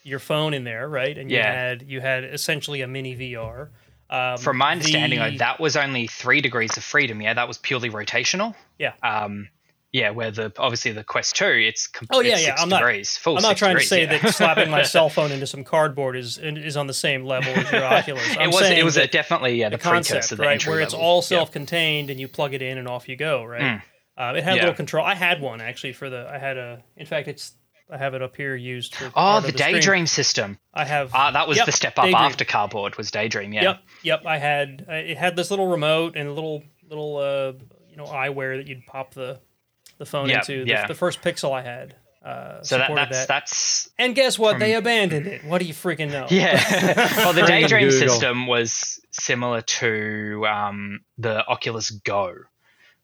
your 0.04 0.20
phone 0.20 0.54
in 0.54 0.64
there, 0.64 0.88
right? 0.88 1.18
And 1.18 1.30
you 1.30 1.38
Yeah. 1.38 1.52
had 1.52 1.82
you 1.84 2.00
had 2.02 2.24
essentially 2.24 2.82
a 2.82 2.88
mini 2.88 3.16
VR. 3.16 3.70
Um, 4.14 4.38
from 4.38 4.58
my 4.58 4.72
understanding, 4.74 5.18
the- 5.20 5.26
like, 5.30 5.38
that 5.40 5.60
was 5.60 5.76
only 5.76 6.06
three 6.08 6.40
degrees 6.40 6.78
of 6.78 6.84
freedom. 6.84 7.20
Yeah, 7.22 7.34
that 7.34 7.48
was 7.48 7.58
purely 7.58 7.90
rotational. 7.90 8.54
Yeah. 8.78 8.94
Um, 9.02 9.50
yeah, 9.92 10.10
where 10.10 10.32
the 10.32 10.52
obviously 10.58 10.92
the 10.92 11.04
Quest 11.04 11.36
Two, 11.36 11.46
it's 11.48 11.88
Oh, 12.12 12.20
yeah, 12.22 12.34
it's 12.34 12.48
yeah, 12.48 12.56
I'm 12.58 12.68
not- 12.70 12.80
degrees, 12.80 13.16
full. 13.18 13.38
I'm 13.38 13.44
not 13.44 13.58
trying 13.58 13.78
to 13.78 13.84
say 13.84 14.02
yeah. 14.04 14.18
that 14.18 14.34
slapping 14.34 14.70
my 14.72 14.82
cell 14.96 15.08
phone 15.10 15.32
into 15.32 15.46
some 15.48 15.64
cardboard 15.64 16.16
is 16.16 16.38
is 16.40 16.76
on 16.78 16.88
the 16.88 16.94
same 16.96 17.26
level 17.26 17.52
as 17.54 17.72
your 17.72 17.84
Oculus. 17.94 18.28
I'm 18.38 18.50
it 18.50 18.54
was 18.54 18.70
it 18.70 18.84
was 18.84 18.98
a, 18.98 19.08
definitely 19.08 19.56
yeah 19.60 19.70
the 19.70 19.78
the, 19.78 19.84
concept, 19.84 20.30
the 20.30 20.36
right, 20.38 20.66
where 20.68 20.80
it's 20.82 20.96
all 20.96 21.22
self-contained 21.22 22.10
and 22.10 22.20
you 22.20 22.28
plug 22.28 22.54
it 22.56 22.62
in 22.62 22.78
and 22.80 22.88
off 22.88 23.08
you 23.10 23.16
go, 23.16 23.44
right? 23.44 23.82
Uh, 24.18 24.34
it 24.36 24.44
had 24.44 24.54
a 24.54 24.56
Yeah. 24.58 24.62
little 24.64 24.76
control. 24.76 25.04
I 25.06 25.16
had 25.16 25.42
one 25.42 25.60
actually 25.62 25.94
for 25.94 26.08
the. 26.10 26.28
I 26.32 26.38
had 26.38 26.58
a. 26.58 26.84
In 26.98 27.06
fact, 27.08 27.28
it's. 27.28 27.54
I 27.92 27.98
have 27.98 28.14
it 28.14 28.22
up 28.22 28.36
here 28.36 28.56
used 28.56 28.96
for. 28.96 29.06
Oh, 29.08 29.12
part 29.12 29.44
the 29.44 29.50
of 29.50 29.56
stream. 29.60 29.74
Daydream 29.76 30.08
system. 30.08 30.58
I 30.74 30.86
have. 30.86 31.12
Ah, 31.14 31.32
that 31.32 31.48
was 31.48 31.58
Yep, 31.58 31.66
the 31.68 31.72
step 31.72 31.98
up 32.00 32.06
Daydream. 32.06 32.24
after 32.24 32.46
cardboard 32.46 32.96
was 32.98 33.12
Daydream. 33.12 33.54
Yeah. 33.54 33.62
Yep, 33.64 33.80
yep. 34.04 34.26
I 34.26 34.38
had. 34.38 34.86
uh, 34.90 34.94
It 34.94 35.18
had 35.18 35.36
this 35.36 35.50
little 35.52 35.68
remote 35.68 36.16
and 36.16 36.28
a 36.30 36.34
little 36.34 36.64
little 36.90 37.18
uh 37.18 37.54
you 37.90 37.98
know 37.98 38.06
eyewear 38.06 38.58
that 38.58 38.68
you'd 38.68 38.86
pop 38.86 39.14
the 39.14 39.40
the 39.98 40.06
phone 40.06 40.30
Yep, 40.30 40.40
into. 40.50 40.64
The, 40.66 40.70
yeah. 40.70 40.88
the 40.88 40.96
first 40.96 41.22
Pixel 41.22 41.52
I 41.54 41.62
had. 41.62 41.96
Uh, 42.26 42.64
So 42.64 42.78
that, 42.78 42.86
supported 42.88 43.06
that's 43.10 43.20
that. 43.20 43.28
that's 43.28 43.90
And 44.00 44.16
guess 44.16 44.40
what? 44.40 44.58
They 44.58 44.76
abandoned 44.76 45.28
it. 45.28 45.44
What 45.44 45.60
do 45.60 45.66
you 45.66 45.74
freaking 45.74 46.10
know? 46.10 46.26
yeah. 46.30 46.56
well, 47.18 47.34
the 47.34 47.42
Daydream 47.44 47.92
system 47.92 48.48
was 48.48 49.00
similar 49.12 49.62
to 49.62 50.46
um, 50.48 51.02
the 51.18 51.46
Oculus 51.46 51.90
Go, 51.92 52.34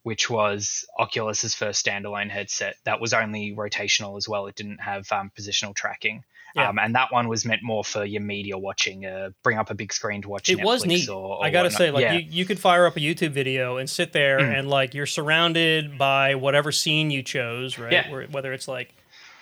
which 0.10 0.28
was 0.28 0.86
Oculus's 1.00 1.54
first 1.54 1.86
standalone 1.86 2.32
headset. 2.32 2.76
That 2.86 3.00
was 3.00 3.14
only 3.14 3.54
rotational 3.56 4.18
as 4.18 4.28
well. 4.28 4.48
It 4.48 4.56
didn't 4.56 4.80
have 4.82 5.12
um, 5.12 5.32
positional 5.38 5.76
tracking. 5.76 6.24
Yeah. 6.56 6.70
Um, 6.70 6.80
and 6.80 6.96
that 6.96 7.12
one 7.12 7.28
was 7.28 7.46
meant 7.46 7.62
more 7.62 7.84
for 7.84 8.04
your 8.04 8.24
media 8.24 8.58
watching, 8.58 9.06
uh, 9.06 9.30
bring 9.44 9.60
up 9.60 9.70
a 9.70 9.76
big 9.76 9.94
screen 9.94 10.24
to 10.24 10.30
watch 10.30 10.50
it 10.50 10.58
Netflix 10.58 10.64
was 10.66 10.86
neat. 10.88 11.08
or, 11.08 11.38
or 11.38 11.46
I 11.46 11.52
gotta 11.52 11.66
whatnot. 11.68 11.78
say, 11.78 11.92
like 11.92 12.02
yeah. 12.02 12.14
you, 12.14 12.26
you 12.28 12.46
could 12.46 12.60
fire 12.60 12.88
up 12.88 12.98
a 12.98 13.00
YouTube 13.00 13.34
video 13.34 13.78
and 13.78 13.88
sit 13.88 14.14
there 14.14 14.40
Mm. 14.40 14.58
and 14.58 14.68
like 14.68 14.96
you're 14.96 15.06
surrounded 15.06 16.00
by 16.00 16.34
whatever 16.34 16.72
scene 16.72 17.12
you 17.12 17.22
chose, 17.22 17.78
right? 17.78 17.94
Yeah. 17.94 18.10
Where, 18.12 18.26
whether 18.32 18.52
it's 18.52 18.68
like 18.68 18.96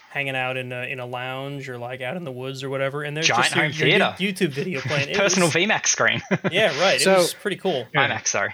hanging 0.10 0.36
out 0.36 0.58
in 0.58 0.74
a, 0.74 0.82
in 0.92 1.00
a 1.00 1.06
lounge 1.06 1.70
or 1.70 1.78
like 1.78 2.02
out 2.02 2.18
in 2.18 2.26
the 2.26 2.32
woods 2.32 2.62
or 2.62 2.70
whatever, 2.70 3.04
and 3.04 3.16
there's 3.16 3.28
Giant 3.28 3.44
just 3.46 3.56
your, 3.56 3.64
home 3.64 3.72
your 3.72 3.88
theater. 4.00 4.16
You- 4.20 4.34
YouTube 4.34 4.50
video 4.50 4.80
playing. 4.82 5.16
Personal 5.24 5.48
was- 5.48 5.56
VMAX 5.56 5.88
screen. 5.88 6.22
yeah, 6.52 6.78
right. 6.82 7.00
So- 7.00 7.14
it 7.14 7.18
was 7.20 7.34
pretty 7.34 7.58
cool. 7.58 7.86
Yeah. 7.94 8.10
IMAX, 8.10 8.28
sorry. 8.28 8.54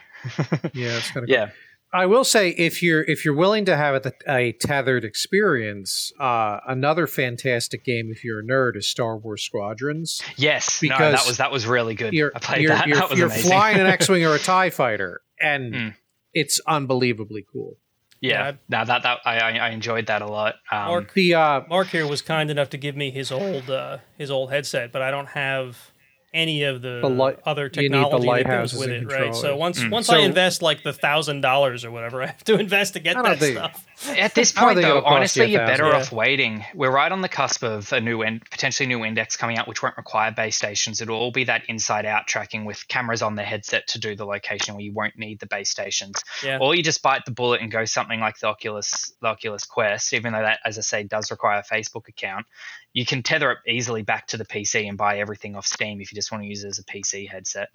Yeah, 0.75 0.97
it's 0.97 1.09
kind 1.11 1.23
of 1.23 1.29
Yeah. 1.29 1.49
I 1.93 2.05
will 2.07 2.23
say 2.23 2.49
if 2.49 2.81
you're 2.81 3.03
if 3.03 3.23
you're 3.23 3.35
willing 3.35 3.65
to 3.65 3.77
have 3.77 4.05
a, 4.05 4.11
a 4.27 4.51
tethered 4.53 5.03
experience, 5.05 6.11
uh, 6.19 6.59
another 6.67 7.05
fantastic 7.07 7.85
game 7.85 8.09
if 8.11 8.23
you're 8.23 8.39
a 8.39 8.43
nerd 8.43 8.75
is 8.75 8.87
Star 8.87 9.17
Wars 9.17 9.43
Squadrons. 9.43 10.21
Yes. 10.37 10.81
no, 10.81 10.89
Because 10.89 11.13
that 11.13 11.27
was 11.27 11.37
that 11.37 11.51
was 11.51 11.65
really 11.67 11.95
good. 11.95 12.13
You're 12.13 12.31
I 12.35 12.39
played 12.39 12.61
you're, 12.63 12.69
that. 12.71 12.87
you're, 12.87 12.97
that 12.97 13.09
was 13.09 13.19
you're 13.19 13.27
amazing. 13.27 13.51
flying 13.51 13.79
an 13.79 13.85
X-wing 13.97 14.25
or 14.25 14.33
a 14.33 14.39
Tie 14.39 14.69
fighter, 14.71 15.21
and 15.39 15.73
Mm. 15.73 15.93
it's 16.33 16.59
unbelievably 16.67 17.45
cool. 17.51 17.77
yeah. 18.21 18.31
Yeah. 18.31 18.51
No, 18.69 18.85
that 18.85 19.03
that 19.03 19.19
I 19.25 19.37
I 19.39 19.51
I 19.57 19.69
enjoyed 19.69 20.07
that 20.07 20.21
a 20.21 20.27
lot. 20.27 20.55
Um, 20.71 20.87
Mark, 20.87 21.13
The 21.13 21.33
uh, 21.35 21.61
Mark 21.69 21.87
here 21.89 22.07
was 22.07 22.21
kind 22.21 22.49
enough 22.49 22.69
to 22.71 22.77
give 22.77 22.95
me 22.95 23.11
his 23.11 23.31
old 23.31 23.69
uh, 23.69 23.97
his 24.17 24.31
old 24.31 24.51
headset, 24.51 24.91
but 24.91 25.01
I 25.01 25.11
don't 25.11 25.27
have 25.29 25.91
any 26.33 26.63
of 26.63 26.81
the, 26.81 26.99
The 27.01 27.09
light- 27.09 27.39
other 27.45 27.65
you 27.65 27.69
the 27.69 27.81
technology 27.81 28.27
that 28.27 28.45
goes 28.47 28.73
with 28.73 28.89
it, 28.89 29.05
right? 29.05 29.35
So 29.35 29.55
once 29.55 29.79
Mm. 29.79 29.91
once 29.91 30.07
So- 30.07 30.15
I 30.15 30.19
invest 30.19 30.61
like 30.61 30.83
the 30.83 30.93
thousand 30.93 31.41
dollars 31.41 31.85
or 31.85 31.91
whatever 31.91 32.23
I 32.23 32.27
have 32.27 32.43
to 32.45 32.55
invest 32.59 32.93
to 32.93 32.99
get 32.99 33.15
that 33.21 33.39
think- 33.39 33.57
stuff. 33.57 33.85
At 34.07 34.35
this 34.35 34.51
point, 34.53 34.81
though, 34.81 35.01
honestly, 35.03 35.51
you're 35.51 35.65
better 35.65 35.83
thousand. 35.83 36.01
off 36.01 36.11
waiting. 36.11 36.65
We're 36.73 36.91
right 36.91 37.11
on 37.11 37.21
the 37.21 37.29
cusp 37.29 37.63
of 37.63 37.91
a 37.93 38.01
new 38.01 38.21
in- 38.21 38.41
potentially 38.51 38.87
new 38.87 39.03
index 39.05 39.35
coming 39.37 39.57
out, 39.57 39.67
which 39.67 39.81
won't 39.81 39.97
require 39.97 40.31
base 40.31 40.55
stations. 40.55 41.01
It'll 41.01 41.17
all 41.17 41.31
be 41.31 41.45
that 41.45 41.63
inside-out 41.67 42.27
tracking 42.27 42.65
with 42.65 42.87
cameras 42.87 43.21
on 43.21 43.35
the 43.35 43.43
headset 43.43 43.87
to 43.89 43.99
do 43.99 44.15
the 44.15 44.25
location, 44.25 44.75
where 44.75 44.83
you 44.83 44.93
won't 44.93 45.17
need 45.17 45.39
the 45.39 45.47
base 45.47 45.69
stations. 45.69 46.23
Yeah. 46.43 46.59
Or 46.59 46.75
you 46.75 46.83
just 46.83 47.01
bite 47.01 47.25
the 47.25 47.31
bullet 47.31 47.61
and 47.61 47.71
go 47.71 47.85
something 47.85 48.19
like 48.19 48.39
the 48.39 48.47
Oculus, 48.47 49.13
the 49.21 49.27
Oculus 49.27 49.65
Quest, 49.65 50.13
even 50.13 50.33
though 50.33 50.41
that, 50.41 50.59
as 50.65 50.77
I 50.77 50.81
say, 50.81 51.03
does 51.03 51.31
require 51.31 51.59
a 51.59 51.63
Facebook 51.63 52.07
account. 52.07 52.45
You 52.93 53.05
can 53.05 53.23
tether 53.23 53.51
it 53.51 53.57
easily 53.67 54.03
back 54.03 54.27
to 54.27 54.37
the 54.37 54.45
PC 54.45 54.87
and 54.87 54.97
buy 54.97 55.19
everything 55.19 55.55
off 55.55 55.65
Steam 55.65 56.01
if 56.01 56.11
you 56.11 56.15
just 56.15 56.31
want 56.31 56.43
to 56.43 56.47
use 56.47 56.63
it 56.63 56.69
as 56.69 56.79
a 56.79 56.83
PC 56.83 57.27
headset. 57.27 57.69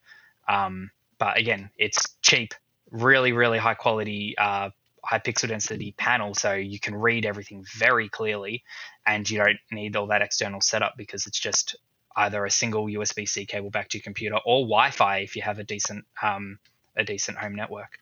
Um, 0.48 0.90
but 1.18 1.36
again, 1.36 1.70
it's 1.76 2.16
cheap, 2.22 2.54
really, 2.90 3.32
really 3.32 3.58
high 3.58 3.74
quality, 3.74 4.36
uh, 4.38 4.70
high 5.05 5.18
pixel 5.18 5.49
density 5.49 5.94
panel, 5.96 6.34
so 6.34 6.53
you 6.55 6.78
can 6.80 6.94
read 6.94 7.24
everything 7.26 7.64
very 7.76 8.09
clearly, 8.09 8.62
and 9.07 9.28
you 9.28 9.38
don't 9.38 9.59
need 9.70 9.96
all 9.96 10.07
that 10.09 10.22
external 10.22 10.61
setup 10.61 10.94
because 10.96 11.26
it's 11.26 11.38
just 11.40 11.76
either 12.16 12.44
a 12.44 12.51
single 12.51 12.86
USB-C 12.86 13.46
cable 13.46 13.70
back 13.70 13.88
to 13.90 13.99
your 13.99 14.03
computer 14.03 14.36
or 14.44 14.62
Wi-Fi 14.62 15.18
if 15.18 15.36
you 15.36 15.42
have 15.42 15.59
a 15.59 15.64
decent 15.64 16.05
um, 16.22 16.59
a 16.96 17.05
decent 17.05 17.38
home 17.38 17.55
network, 17.55 17.99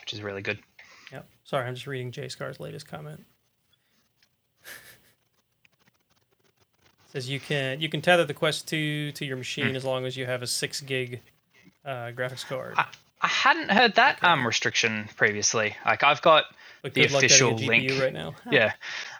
which 0.00 0.12
is 0.14 0.22
really 0.22 0.42
good. 0.42 0.58
Yep. 1.12 1.26
Sorry, 1.44 1.66
I'm 1.66 1.74
just 1.74 1.86
reading 1.86 2.10
Jay 2.10 2.28
Scar's 2.28 2.58
latest 2.58 2.88
comment. 2.88 3.24
says 7.12 7.28
you 7.28 7.38
can 7.38 7.80
you 7.80 7.88
can 7.90 8.00
tether 8.00 8.24
the 8.24 8.32
Quest 8.34 8.66
2 8.68 9.12
to 9.12 9.24
your 9.24 9.36
machine 9.36 9.70
Hmm. 9.70 9.76
as 9.76 9.84
long 9.84 10.06
as 10.06 10.16
you 10.16 10.24
have 10.26 10.42
a 10.42 10.46
six 10.46 10.80
gig 10.80 11.20
uh, 11.84 12.12
graphics 12.12 12.46
card. 12.46 12.74
I, 12.78 12.86
I 13.22 13.28
hadn't 13.28 13.70
heard 13.70 13.94
that 13.94 14.22
um, 14.24 14.46
restriction 14.46 15.08
previously. 15.16 15.76
Like 15.86 16.02
I've 16.02 16.22
got 16.22 16.44
But 16.82 16.94
the 16.94 17.02
good 17.02 17.12
luck 17.12 17.22
a 17.22 17.26
official 17.26 17.54
link. 17.54 17.90
right 18.00 18.12
now. 18.12 18.34
yeah, 18.50 18.72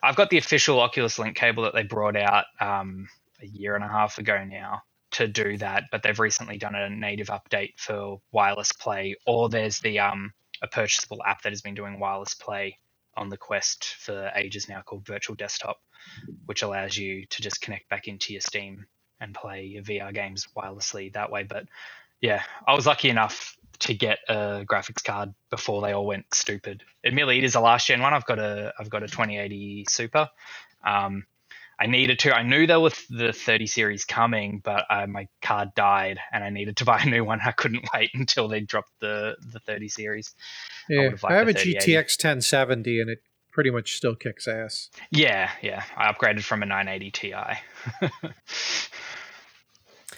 I've 0.03 0.17
got 0.17 0.31
the 0.31 0.39
official 0.39 0.81
Oculus 0.81 1.19
Link 1.19 1.37
cable 1.37 1.63
that 1.63 1.75
they 1.75 1.85
brought 1.85 2.17
out 2.17 2.47
um, 2.61 3.09
a 3.41 3.47
year 3.47 3.77
and 3.77 3.85
a 3.85 3.89
half 3.89 4.19
ago 4.19 4.45
now 4.45 4.83
to 5.13 5.29
do 5.29 5.57
that, 5.59 5.85
but 5.93 6.03
they've 6.03 6.19
recently 6.19 6.59
done 6.59 6.75
a 6.75 6.91
native 6.91 7.29
update 7.29 7.75
for 7.77 8.21
wireless 8.33 8.73
play, 8.73 9.15
or 9.27 9.49
there's 9.49 9.79
the 9.79 10.01
um, 10.01 10.33
a 10.63 10.67
purchasable 10.67 11.23
app 11.25 11.43
that 11.43 11.53
has 11.53 11.63
been 11.63 11.75
doing 11.75 12.01
wireless 12.01 12.35
play 12.35 12.79
on 13.17 13.29
the 13.29 13.37
Quest 13.37 13.95
for 13.99 14.33
ages 14.35 14.69
now 14.69 14.81
called 14.81 15.07
Virtual 15.07 15.37
Desktop, 15.37 15.79
which 16.47 16.63
allows 16.63 16.97
you 16.97 17.27
to 17.27 17.43
just 17.43 17.61
connect 17.61 17.89
back 17.89 18.09
into 18.09 18.33
your 18.33 18.41
Steam 18.41 18.87
and 19.21 19.35
play 19.35 19.65
your 19.65 19.83
VR 19.83 20.13
games 20.13 20.49
wirelessly 20.57 21.13
that 21.13 21.31
way. 21.31 21.45
But 21.45 21.67
yeah, 22.21 22.43
I 22.67 22.75
was 22.75 22.87
lucky 22.87 23.11
enough 23.11 23.57
to 23.83 23.95
get 23.95 24.19
a 24.29 24.65
graphics 24.65 25.03
card 25.05 25.35
before 25.51 25.83
they 25.83 25.93
all 25.93 26.07
went 26.07 26.33
stupid. 26.35 26.83
Admittedly, 27.05 27.39
it 27.39 27.45
is 27.45 27.55
a 27.55 27.61
last 27.61 27.87
gen 27.87 28.01
one. 28.01 28.15
I've 28.15 28.27
got 28.27 28.39
a 28.39 28.73
I've 28.79 28.91
got 28.91 29.03
a 29.03 29.09
2080 29.09 29.87
Super. 29.89 30.29
Um, 30.85 31.25
I 31.79 31.87
needed 31.87 32.21
to. 32.21 32.35
I 32.35 32.43
knew 32.43 32.67
there 32.67 32.79
was 32.79 32.95
the 33.09 33.33
30 33.33 33.67
series 33.67 34.05
coming, 34.05 34.61
but 34.63 34.85
uh, 34.89 35.07
my 35.09 35.27
card 35.41 35.71
died, 35.75 36.21
and 36.33 36.45
I 36.45 36.51
needed 36.51 36.77
to 36.77 36.85
buy 36.87 37.01
a 37.01 37.09
new 37.09 37.25
one. 37.25 37.41
I 37.45 37.53
couldn't 37.53 37.89
wait 37.95 38.11
until 38.15 38.49
they 38.49 38.61
dropped 38.61 38.93
the 39.01 39.37
the 39.53 39.59
30 39.61 39.89
series. 39.89 40.35
Yeah, 40.89 41.05
would've 41.05 41.25
I 41.25 41.35
have 41.35 41.49
a 41.49 41.55
GTX 41.55 42.23
1070 42.23 43.01
and 43.01 43.11
it 43.11 43.19
pretty 43.53 43.71
much 43.71 43.97
still 43.97 44.15
kicks 44.15 44.49
ass. 44.49 44.91
Yeah, 45.11 45.51
yeah. 45.61 45.85
I 45.97 46.13
upgraded 46.13 46.43
from 46.43 46.63
a 46.63 46.67
980 46.67 47.11
Ti, 47.11 47.35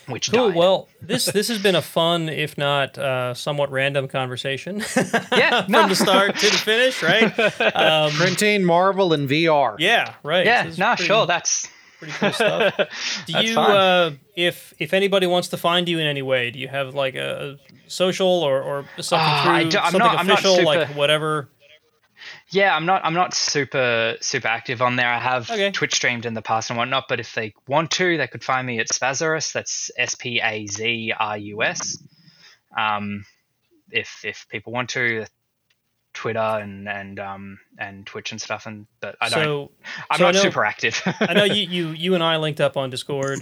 which 0.06 0.30
Cool. 0.30 0.48
died. 0.48 0.56
Well, 0.56 0.88
this 1.02 1.26
this 1.26 1.48
has 1.48 1.58
been 1.62 1.74
a 1.74 1.82
fun, 1.82 2.28
if 2.28 2.56
not 2.58 2.96
uh, 2.98 3.34
somewhat 3.34 3.70
random 3.70 4.08
conversation. 4.08 4.82
Yeah, 5.32 5.62
from 5.62 5.72
no. 5.72 5.88
the 5.88 5.96
start 5.96 6.36
to 6.36 6.46
the 6.46 6.56
finish, 6.56 7.02
right? 7.02 7.38
Um, 7.74 8.10
Printing 8.12 8.64
Marvel 8.64 9.12
in 9.12 9.26
VR. 9.28 9.76
yeah, 9.78 10.14
right. 10.22 10.46
yeah, 10.46 10.64
This 10.64 10.74
is 10.74 10.78
no, 10.78 10.88
pretty- 10.94 11.04
sure. 11.04 11.26
That's 11.26 11.68
pretty 11.98 12.12
cool 12.14 12.32
stuff. 12.32 12.76
Do 13.26 13.32
That's 13.32 13.48
you, 13.48 13.54
fine. 13.54 13.70
uh, 13.70 14.10
if 14.36 14.72
if 14.78 14.92
anybody 14.94 15.26
wants 15.26 15.48
to 15.48 15.56
find 15.56 15.88
you 15.88 15.98
in 15.98 16.06
any 16.06 16.22
way, 16.22 16.50
do 16.50 16.58
you 16.58 16.68
have 16.68 16.94
like 16.94 17.14
a, 17.14 17.56
a 17.86 17.90
social 17.90 18.26
or, 18.28 18.60
or 18.62 18.84
something 19.00 19.18
Ah, 19.28 19.42
through 19.44 19.52
I 19.54 19.64
do- 19.64 19.78
I'm 19.78 19.84
something 19.92 19.98
not- 20.00 20.18
I'm 20.18 20.26
not 20.26 20.38
official, 20.40 20.64
like 20.64 20.88
whatever? 20.96 21.48
Yeah, 22.54 22.74
I'm 22.74 22.86
not. 22.86 23.04
I'm 23.04 23.14
not 23.14 23.34
super 23.34 24.16
super 24.20 24.46
active 24.48 24.80
on 24.80 24.94
there. 24.96 25.08
I 25.12 25.18
have 25.18 25.50
Okay. 25.50 25.72
Twitch 25.72 25.94
streamed 25.96 26.24
in 26.24 26.34
the 26.34 26.42
past 26.42 26.70
and 26.70 26.76
whatnot, 26.78 27.06
but 27.08 27.18
if 27.18 27.34
they 27.34 27.52
want 27.66 27.90
to, 27.92 28.16
they 28.16 28.28
could 28.28 28.44
find 28.44 28.64
me 28.66 28.78
at 28.78 28.86
Spazarus. 28.88 29.52
That's 29.52 29.90
S 29.98 30.14
P 30.14 30.40
A 30.42 30.66
Z 30.66 31.12
R 31.18 31.36
U 31.36 31.62
S. 31.64 31.98
Um, 32.76 33.24
if 33.90 34.24
if 34.24 34.46
people 34.48 34.72
want 34.72 34.90
to, 34.90 35.26
Twitter 36.12 36.38
and 36.38 36.88
and 36.88 37.18
um 37.18 37.58
and 37.76 38.06
Twitch 38.06 38.30
and 38.30 38.40
stuff. 38.40 38.66
And 38.66 38.86
but 39.00 39.16
I 39.20 39.28
don't. 39.30 39.42
so 39.44 39.70
I'm 40.08 40.18
so 40.18 40.24
I 40.24 40.28
not 40.28 40.34
know- 40.34 40.40
super 40.42 40.64
active. 40.64 41.02
I 41.20 41.34
know 41.34 41.44
you, 41.58 41.66
you 41.66 41.88
you 41.88 42.14
and 42.14 42.22
I 42.22 42.36
linked 42.36 42.60
up 42.60 42.76
on 42.76 42.88
Discord. 42.90 43.40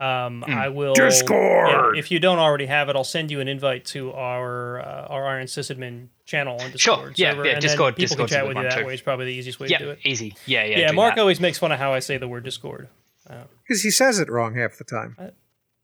Um, 0.00 0.42
Hmm. 0.46 0.52
I 0.54 0.68
will 0.68 0.94
Discord! 0.94 1.68
yeah, 1.68 1.98
if 1.98 2.10
you 2.10 2.18
don't 2.20 2.38
already 2.38 2.64
have 2.66 2.88
it, 2.88 2.96
I'll 2.96 3.04
send 3.04 3.30
you 3.30 3.40
an 3.40 3.48
invite 3.48 3.84
to 3.86 4.12
our 4.14 4.80
uh, 4.80 5.06
our 5.08 5.26
Iron 5.28 5.46
Sysadmin 5.46 6.06
channel 6.24 6.54
on 6.54 6.70
Sure, 6.76 6.96
Discord. 7.10 7.18
yeah, 7.18 7.32
server, 7.32 7.44
yeah, 7.46 7.52
and 7.52 7.60
Discord- 7.60 7.94
Then 7.94 8.06
people 8.08 8.16
Discord's 8.26 8.32
can 8.32 8.38
chat 8.38 8.48
with 8.48 8.56
you 8.56 8.62
that 8.62 8.78
too. 8.78 8.86
way. 8.86 8.94
It's 8.94 9.02
probably 9.02 9.26
the 9.26 9.32
easiest 9.34 9.60
way 9.60 9.68
yeah, 9.68 9.78
to 9.78 9.84
do 9.84 9.90
it. 9.90 9.98
easy. 10.04 10.34
Yeah, 10.46 10.64
yeah. 10.64 10.78
Yeah, 10.78 10.88
do 10.88 10.94
Mark 10.96 11.16
that. 11.16 11.20
always 11.20 11.38
makes 11.38 11.58
fun 11.58 11.70
of 11.70 11.78
how 11.78 11.92
I 11.92 11.98
say 11.98 12.16
the 12.16 12.28
word 12.28 12.44
Discord. 12.44 12.88
Because 13.28 13.82
he 13.82 13.90
says 13.90 14.18
it 14.18 14.28
wrong 14.30 14.54
half 14.56 14.78
the 14.78 14.84
time. 14.84 15.16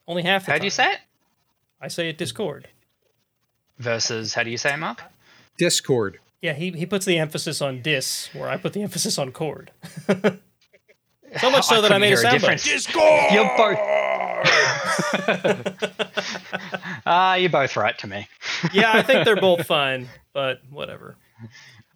Only 0.08 0.22
half 0.22 0.46
the 0.46 0.52
How 0.52 0.54
time. 0.56 0.60
do 0.62 0.66
you 0.66 0.70
say 0.70 0.92
it? 0.92 0.98
I 1.80 1.88
say 1.88 2.08
it 2.08 2.16
Discord. 2.16 2.68
Versus 3.78 4.32
how 4.34 4.42
do 4.42 4.50
you 4.50 4.56
say 4.56 4.72
it, 4.72 4.78
Mark? 4.78 5.02
Discord. 5.58 6.18
Yeah, 6.40 6.54
he, 6.54 6.70
he 6.70 6.86
puts 6.86 7.04
the 7.04 7.18
emphasis 7.18 7.60
on 7.60 7.82
dis, 7.82 8.30
where 8.32 8.48
I 8.48 8.56
put 8.56 8.72
the 8.72 8.82
emphasis 8.82 9.18
on 9.18 9.30
cord. 9.32 9.72
so 11.40 11.50
much 11.50 11.64
so 11.66 11.80
that 11.82 11.92
I 11.92 11.98
made 11.98 12.06
a 12.12 12.16
hear 12.16 12.18
a 12.18 12.22
sound 12.22 12.40
difference. 12.40 12.64
bite. 12.64 12.72
Discord! 12.72 13.32
You're 13.32 13.56
both. 13.56 13.78
Ah, 17.08 17.36
you're 17.36 17.50
both 17.50 17.76
right 17.76 17.96
to 17.98 18.06
me. 18.08 18.26
yeah, 18.72 18.90
I 18.92 19.02
think 19.02 19.24
they're 19.24 19.36
both 19.36 19.64
fine, 19.66 20.08
but 20.32 20.60
whatever. 20.70 21.16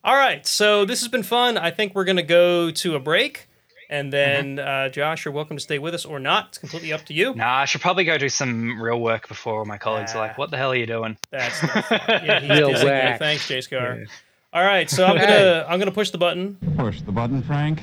All 0.05 0.15
right, 0.15 0.47
so 0.47 0.85
this 0.85 1.01
has 1.01 1.09
been 1.09 1.25
fun. 1.25 1.59
I 1.59 1.71
think 1.73 1.95
we're 1.95 2.05
gonna 2.05 2.23
go 2.23 2.71
to 2.71 2.95
a 2.95 3.01
break, 3.01 3.49
and 3.89 4.13
then 4.13 4.61
uh, 4.61 4.89
Josh, 4.89 5.25
you're 5.25 5.35
welcome 5.35 5.57
to 5.57 5.63
stay 5.63 5.81
with 5.81 5.95
us 5.95 6.05
or 6.05 6.21
not. 6.21 6.49
It's 6.51 6.59
completely 6.59 6.93
up 6.93 7.05
to 7.07 7.15
you. 7.15 7.35
Nah, 7.35 7.57
I 7.59 7.65
should 7.65 7.81
probably 7.81 8.05
go 8.05 8.19
do 8.19 8.29
some 8.29 8.81
real 8.81 9.01
work 9.01 9.27
before 9.27 9.65
my 9.65 9.79
colleagues 9.79 10.15
are 10.15 10.19
Ah. 10.19 10.21
like, 10.21 10.39
"What 10.39 10.51
the 10.53 10.57
hell 10.57 10.71
are 10.71 10.77
you 10.77 10.87
doing?" 10.87 11.17
That's 11.31 11.61
not 11.63 11.85
fun. 11.87 12.01
yeah, 12.25 12.41
he's 12.41 12.51
Real 12.51 12.71
dissing 12.71 12.85
whack. 12.85 13.19
Thanks, 13.19 13.49
Jay 13.49 13.61
Scar. 13.61 13.99
Yeah. 13.99 14.05
All 14.53 14.65
right, 14.65 14.89
so 14.89 15.07
I'm 15.07 15.17
gonna 15.19 15.67
I'm 15.69 15.79
gonna 15.81 15.91
push 15.93 16.11
the 16.11 16.19
button 16.19 16.57
Push 16.77 17.01
the 17.03 17.13
button, 17.13 17.43
Frank. 17.43 17.83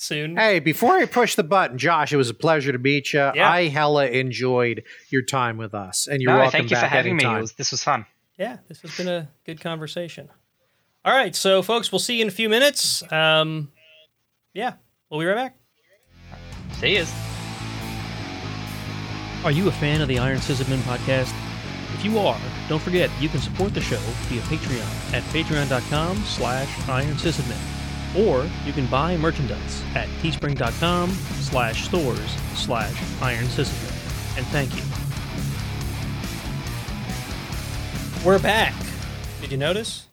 Soon. 0.00 0.36
Hey, 0.36 0.58
before 0.60 0.94
I 0.94 1.06
push 1.06 1.34
the 1.34 1.44
button, 1.44 1.78
Josh, 1.78 2.12
it 2.12 2.16
was 2.16 2.30
a 2.30 2.34
pleasure 2.34 2.72
to 2.72 2.78
meet 2.78 3.12
you. 3.12 3.30
Yeah. 3.34 3.50
I 3.50 3.68
hella 3.68 4.06
enjoyed 4.06 4.84
your 5.10 5.22
time 5.22 5.56
with 5.56 5.74
us, 5.74 6.06
and 6.06 6.20
you're 6.22 6.32
no, 6.32 6.38
welcome 6.38 6.60
thank 6.60 6.70
you 6.70 6.76
for 6.76 6.86
having 6.86 7.16
me. 7.16 7.24
anytime. 7.24 7.38
It 7.38 7.42
was, 7.42 7.52
this 7.52 7.70
was 7.70 7.82
fun. 7.82 8.06
Yeah, 8.38 8.58
this 8.68 8.80
has 8.82 8.96
been 8.96 9.08
a 9.08 9.28
good 9.44 9.60
conversation. 9.60 10.28
All 11.04 11.14
right, 11.14 11.34
so 11.34 11.62
folks, 11.62 11.92
we'll 11.92 11.98
see 11.98 12.16
you 12.16 12.22
in 12.22 12.28
a 12.28 12.32
few 12.32 12.48
minutes. 12.48 13.02
Um, 13.12 13.70
yeah, 14.52 14.74
we'll 15.08 15.20
be 15.20 15.26
right 15.26 15.36
back. 15.36 15.56
See 16.78 16.96
yous. 16.96 17.12
Are 19.44 19.50
you 19.50 19.68
a 19.68 19.72
fan 19.72 20.02
of 20.02 20.08
the 20.08 20.18
Iron 20.18 20.38
Sysadmin 20.38 20.80
podcast? 20.80 21.34
If 21.94 22.04
you 22.04 22.18
are, 22.18 22.38
don't 22.68 22.80
forget 22.80 23.10
you 23.20 23.28
can 23.28 23.40
support 23.40 23.74
the 23.74 23.80
show 23.80 23.98
via 24.28 24.40
Patreon 24.42 25.14
at 25.14 25.22
patreon.com 25.24 26.16
slash 26.24 26.68
ironsysadmin. 26.86 27.79
Or 28.16 28.48
you 28.64 28.72
can 28.72 28.86
buy 28.86 29.16
merchandise 29.16 29.82
at 29.94 30.08
teespring.com 30.20 31.10
slash 31.10 31.84
stores 31.84 32.36
slash 32.54 32.94
ironsysadmin. 33.20 34.38
And 34.38 34.46
thank 34.46 34.74
you. 34.74 34.82
We're 38.26 38.38
back. 38.38 38.74
Did 39.40 39.52
you 39.52 39.58
notice? 39.58 40.08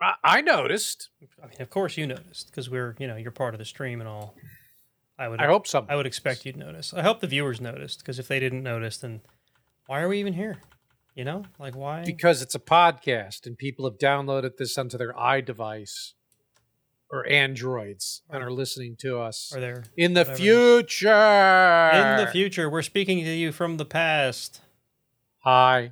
I, 0.00 0.14
I 0.24 0.40
noticed. 0.40 1.10
I 1.42 1.46
mean, 1.46 1.60
of 1.60 1.70
course 1.70 1.96
you 1.96 2.06
noticed 2.06 2.46
because 2.46 2.70
we're, 2.70 2.96
you 2.98 3.06
know, 3.06 3.16
you're 3.16 3.30
part 3.30 3.54
of 3.54 3.58
the 3.58 3.64
stream 3.64 4.00
and 4.00 4.08
all. 4.08 4.34
I 5.18 5.28
would 5.28 5.40
I 5.40 5.46
hope 5.46 5.66
so. 5.66 5.84
I 5.88 5.96
would 5.96 6.06
expect 6.06 6.46
you'd 6.46 6.56
notice. 6.56 6.94
I 6.94 7.02
hope 7.02 7.20
the 7.20 7.26
viewers 7.26 7.60
noticed 7.60 7.98
because 7.98 8.18
if 8.18 8.26
they 8.26 8.40
didn't 8.40 8.62
notice, 8.62 8.96
then 8.96 9.20
why 9.86 10.00
are 10.00 10.08
we 10.08 10.18
even 10.18 10.32
here? 10.32 10.58
You 11.14 11.24
know, 11.24 11.44
like 11.58 11.76
why? 11.76 12.04
Because 12.04 12.40
it's 12.40 12.54
a 12.54 12.60
podcast, 12.60 13.46
and 13.46 13.58
people 13.58 13.84
have 13.84 13.98
downloaded 13.98 14.56
this 14.56 14.78
onto 14.78 14.96
their 14.96 15.12
iDevice 15.12 16.12
or 17.10 17.26
Androids 17.28 18.22
that 18.30 18.40
are 18.40 18.52
listening 18.52 18.96
to 18.96 19.18
us 19.18 19.52
Are 19.54 19.60
there 19.60 19.84
in 19.96 20.14
the 20.14 20.20
whatever. 20.20 20.36
future. 20.36 21.90
in 21.92 22.16
the 22.24 22.28
future? 22.30 22.70
We're 22.70 22.82
speaking 22.82 23.24
to 23.24 23.30
you 23.30 23.50
from 23.52 23.76
the 23.78 23.84
past. 23.84 24.60
Hi, 25.40 25.78
I 25.78 25.90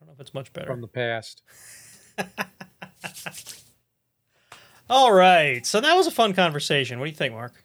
don't 0.00 0.06
know 0.08 0.12
if 0.14 0.20
it's 0.20 0.34
much 0.34 0.52
better. 0.52 0.66
from 0.66 0.80
the 0.80 0.88
past. 0.88 1.42
All 4.90 5.12
right, 5.12 5.64
so 5.66 5.80
that 5.80 5.94
was 5.96 6.06
a 6.06 6.10
fun 6.10 6.34
conversation. 6.34 6.98
What 6.98 7.06
do 7.06 7.10
you 7.10 7.16
think, 7.16 7.32
Mark? 7.34 7.64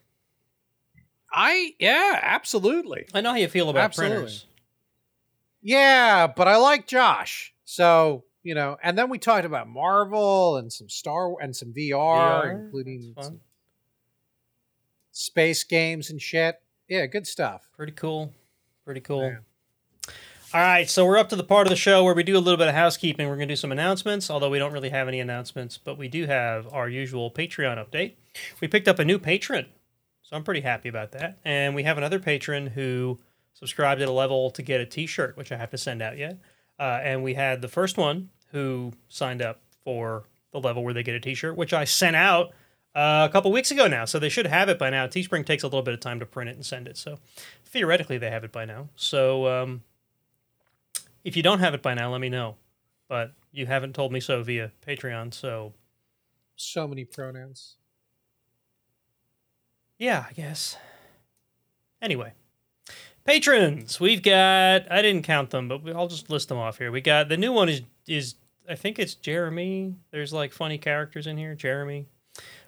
I 1.31 1.73
yeah, 1.79 2.19
absolutely. 2.21 3.05
I 3.13 3.21
know 3.21 3.31
how 3.31 3.35
you 3.35 3.47
feel 3.47 3.69
about 3.69 3.83
Absolutely. 3.83 4.15
printers. 4.17 4.45
Yeah, 5.61 6.27
but 6.27 6.47
I 6.47 6.55
like 6.55 6.87
Josh, 6.87 7.53
so 7.65 8.23
you 8.43 8.55
know, 8.55 8.77
and 8.83 8.97
then 8.97 9.09
we 9.09 9.17
talked 9.17 9.45
about 9.45 9.67
Marvel 9.67 10.57
and 10.57 10.71
some 10.71 10.89
Star 10.89 11.33
and 11.41 11.55
some 11.55 11.73
VR, 11.73 12.43
VR, 12.43 12.65
including 12.65 13.13
some 13.19 13.39
space 15.11 15.63
games 15.63 16.09
and 16.09 16.21
shit. 16.21 16.61
Yeah, 16.87 17.05
good 17.05 17.27
stuff. 17.27 17.69
Pretty 17.75 17.91
cool. 17.91 18.33
Pretty 18.85 19.01
cool. 19.01 19.23
Yeah. 19.23 19.37
All 20.51 20.61
right, 20.61 20.89
so 20.89 21.05
we're 21.05 21.19
up 21.19 21.29
to 21.29 21.35
the 21.35 21.43
part 21.43 21.67
of 21.67 21.69
the 21.69 21.75
show 21.75 22.03
where 22.03 22.15
we 22.15 22.23
do 22.23 22.35
a 22.35 22.39
little 22.39 22.57
bit 22.57 22.67
of 22.67 22.73
housekeeping. 22.73 23.27
We're 23.27 23.35
going 23.35 23.47
to 23.47 23.51
do 23.51 23.55
some 23.55 23.71
announcements, 23.71 24.31
although 24.31 24.49
we 24.49 24.57
don't 24.57 24.73
really 24.73 24.89
have 24.89 25.07
any 25.07 25.19
announcements, 25.19 25.77
but 25.77 25.95
we 25.95 26.07
do 26.07 26.25
have 26.25 26.67
our 26.73 26.89
usual 26.89 27.29
Patreon 27.29 27.77
update. 27.77 28.13
We 28.59 28.67
picked 28.67 28.87
up 28.87 28.97
a 28.97 29.05
new 29.05 29.19
patron, 29.19 29.67
so 30.23 30.35
I'm 30.35 30.43
pretty 30.43 30.61
happy 30.61 30.89
about 30.89 31.11
that. 31.11 31.37
And 31.45 31.75
we 31.75 31.83
have 31.83 31.99
another 31.99 32.17
patron 32.17 32.65
who 32.65 33.19
subscribed 33.53 34.01
at 34.01 34.07
a 34.07 34.11
level 34.11 34.49
to 34.49 34.63
get 34.63 34.81
a 34.81 34.87
t 34.87 35.05
shirt, 35.05 35.37
which 35.37 35.51
I 35.51 35.57
have 35.57 35.69
to 35.69 35.77
send 35.77 36.01
out 36.01 36.17
yet. 36.17 36.39
Uh, 36.79 36.99
and 37.03 37.23
we 37.23 37.33
had 37.33 37.61
the 37.61 37.67
first 37.67 37.97
one 37.97 38.29
who 38.51 38.93
signed 39.09 39.41
up 39.41 39.61
for 39.83 40.23
the 40.51 40.59
level 40.59 40.83
where 40.83 40.93
they 40.93 41.03
get 41.03 41.15
a 41.15 41.19
t 41.19 41.33
shirt, 41.33 41.57
which 41.57 41.73
I 41.73 41.83
sent 41.83 42.15
out 42.15 42.47
uh, 42.95 43.27
a 43.29 43.31
couple 43.31 43.51
weeks 43.51 43.69
ago 43.71 43.87
now. 43.87 44.05
So 44.05 44.17
they 44.17 44.29
should 44.29 44.47
have 44.47 44.69
it 44.69 44.79
by 44.79 44.89
now. 44.89 45.05
Teespring 45.07 45.45
takes 45.45 45.63
a 45.63 45.67
little 45.67 45.81
bit 45.81 45.93
of 45.93 45.99
time 45.99 46.19
to 46.19 46.25
print 46.25 46.49
it 46.49 46.55
and 46.55 46.65
send 46.65 46.87
it. 46.87 46.97
So 46.97 47.19
theoretically, 47.65 48.17
they 48.17 48.31
have 48.31 48.43
it 48.43 48.51
by 48.51 48.65
now. 48.65 48.89
So 48.95 49.47
um, 49.47 49.83
if 51.23 51.35
you 51.35 51.43
don't 51.43 51.59
have 51.59 51.73
it 51.73 51.81
by 51.81 51.93
now, 51.93 52.11
let 52.11 52.21
me 52.21 52.29
know. 52.29 52.55
But 53.07 53.33
you 53.51 53.65
haven't 53.65 53.93
told 53.93 54.11
me 54.11 54.19
so 54.19 54.41
via 54.43 54.71
Patreon. 54.87 55.33
So 55.33 55.73
So 56.55 56.87
many 56.87 57.03
pronouns. 57.05 57.75
yeah, 59.97 60.25
I 60.29 60.33
guess. 60.33 60.77
Anyway, 62.01 62.33
patrons. 63.29 63.99
We've 63.99 64.21
got. 64.23 64.91
I 64.91 65.01
didn't 65.01 65.23
count 65.23 65.51
them, 65.51 65.67
but 65.67 65.83
we- 65.83 65.93
I'll 65.93 66.07
just 66.07 66.29
list 66.29 66.49
them 66.49 66.57
off 66.57 66.77
here. 66.77 66.91
We 66.91 67.01
got 67.01 67.29
the 67.29 67.37
new 67.37 67.51
one 67.51 67.69
is 67.69 67.81
is 68.07 68.35
I 68.67 68.75
think 68.75 68.99
it's 68.99 69.15
Jeremy. 69.15 69.95
There's 70.11 70.33
like 70.33 70.51
funny 70.53 70.77
characters 70.77 71.27
in 71.27 71.37
here. 71.37 71.55
Jeremy. 71.55 72.07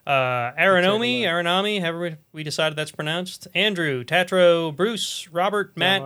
Uh, 0.05 0.51
Aranomi, 0.53 1.21
Aranami, 1.21 1.79
however 1.79 1.99
we- 1.99 2.15
we 2.33 2.43
decided 2.43 2.75
that's 2.75 2.91
pronounced. 2.91 3.47
Andrew, 3.53 4.03
Tatro, 4.03 4.71
Bruce, 4.71 5.27
Robert, 5.31 5.77
Matt, 5.77 6.01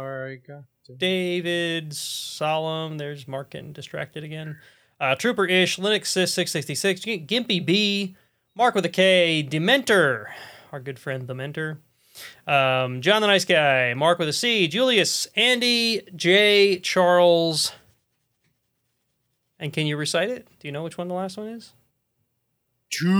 David, 0.97 1.93
Solemn. 1.95 2.97
There's 2.97 3.27
Mark 3.27 3.51
getting 3.51 3.71
distracted 3.71 4.23
again. 4.25 4.57
Uh, 4.99 5.15
Trooper 5.15 5.45
Ish, 5.45 5.77
Linux 5.77 6.03
Sys 6.07 6.29
666, 6.29 7.01
Gimpy 7.25 7.65
B, 7.65 8.15
Mark 8.55 8.75
with 8.75 8.85
a 8.85 8.89
K, 8.89 9.45
Dementor, 9.49 10.25
our 10.71 10.79
good 10.81 10.99
friend 10.99 11.25
Dementor. 11.27 11.77
Um, 12.47 13.01
John 13.01 13.21
the 13.21 13.27
Nice 13.27 13.45
Guy, 13.45 13.93
Mark 13.93 14.19
with 14.19 14.29
a 14.29 14.33
C, 14.33 14.67
Julius, 14.67 15.27
Andy, 15.35 16.01
J, 16.15 16.79
Charles. 16.79 17.71
And 19.59 19.73
can 19.73 19.87
you 19.87 19.97
recite 19.97 20.29
it? 20.29 20.47
Do 20.59 20.67
you 20.67 20.71
know 20.71 20.83
which 20.83 20.97
one 20.97 21.07
the 21.07 21.13
last 21.13 21.37
one 21.37 21.47
is? 21.47 21.73
Two. 22.91 23.11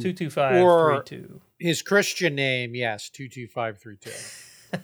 22532. 0.00 1.40
His 1.58 1.82
Christian 1.82 2.34
name, 2.34 2.74
yes, 2.74 3.08
two 3.08 3.28
two 3.28 3.46
five 3.46 3.78
three 3.78 3.96
two. 3.96 4.10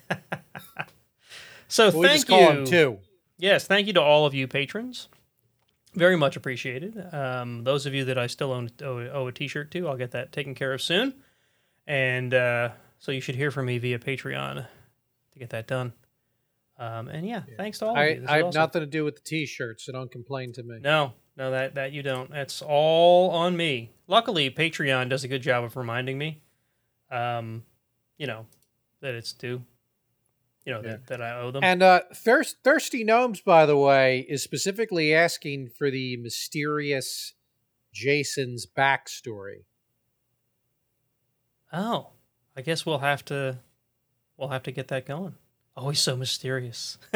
So 1.71 1.91
We 1.97 2.07
thank 2.07 2.31
you. 2.31 2.65
two. 2.67 2.99
Yes, 3.37 3.67
thank 3.67 3.87
you 3.87 3.93
to 3.93 4.01
all 4.01 4.25
of 4.25 4.33
you 4.33 4.49
patrons. 4.49 5.09
Very 5.95 6.17
much 6.17 6.35
appreciated. 6.35 7.13
Um, 7.13 7.63
those 7.65 7.85
of 7.85 7.93
you 7.93 8.07
that 8.07 8.17
I 8.17 8.27
still 8.27 8.53
own, 8.53 8.71
owe, 8.83 9.07
owe 9.13 9.27
a 9.27 9.33
T-shirt 9.33 9.71
to, 9.73 9.87
I'll 9.87 9.99
get 9.99 10.13
that 10.13 10.33
taken 10.33 10.55
care 10.55 10.73
of 10.73 10.81
soon. 10.81 11.13
And 11.89 12.35
uh, 12.35 12.69
so 12.99 13.13
you 13.13 13.21
should 13.23 13.35
hear 13.35 13.51
from 13.51 13.67
me 13.67 13.79
via 13.79 13.99
Patreon 13.99 14.67
to 15.33 15.39
get 15.39 15.51
that 15.51 15.67
done. 15.67 15.95
Um, 16.79 17.09
and 17.09 17.27
yeah, 17.27 17.43
thanks 17.57 17.79
to 17.81 17.87
all 17.87 17.93
of 17.93 17.97
I, 17.99 18.09
you. 18.11 18.21
This 18.21 18.29
I 18.31 18.37
have 18.37 18.47
awesome. 18.47 18.61
nothing 18.61 18.81
to 18.83 18.87
do 18.87 19.05
with 19.05 19.17
the 19.17 19.23
T-shirts, 19.23 19.87
so 19.87 19.93
don't 19.93 20.13
complain 20.13 20.53
to 20.53 20.63
me. 20.63 20.79
No, 20.81 21.15
no, 21.37 21.51
that 21.51 21.75
that 21.75 21.93
you 21.93 22.03
don't. 22.05 22.31
That's 22.31 22.63
all 22.63 23.31
on 23.31 23.57
me. 23.57 23.91
Luckily, 24.07 24.49
Patreon 24.51 25.09
does 25.09 25.25
a 25.25 25.29
good 25.29 25.43
job 25.43 25.65
of 25.65 25.77
reminding 25.77 26.19
me. 26.19 26.43
Um, 27.11 27.65
you 28.19 28.27
know 28.27 28.47
that 29.01 29.15
it's 29.15 29.33
due. 29.33 29.63
You 30.67 30.75
know 30.75 30.83
Yeah. 30.85 30.91
that, 30.91 31.07
that 31.07 31.23
I 31.23 31.41
owe 31.41 31.51
them. 31.51 31.65
And 31.65 31.83
uh, 31.83 32.03
Thirst, 32.15 32.59
Thirsty 32.63 33.03
Gnomes, 33.03 33.41
by 33.41 33.65
the 33.65 33.77
way, 33.77 34.27
is 34.29 34.43
specifically 34.43 35.15
asking 35.15 35.71
for 35.71 35.91
the 35.91 36.17
mysterious 36.19 37.33
Jason's 37.93 38.67
backstory. 38.67 39.65
Oh, 41.73 42.09
I 42.57 42.63
guess 42.63 42.85
we'll 42.87 42.99
have 42.99 43.25
to 43.27 43.59
we'll 44.37 44.49
have 44.49 44.63
to 44.65 44.73
get 44.73 44.89
that 44.89 45.07
going. 45.07 45.35
Oh, 45.77 45.91
he's 45.91 46.01
so 46.01 46.17
mysterious. 46.17 46.99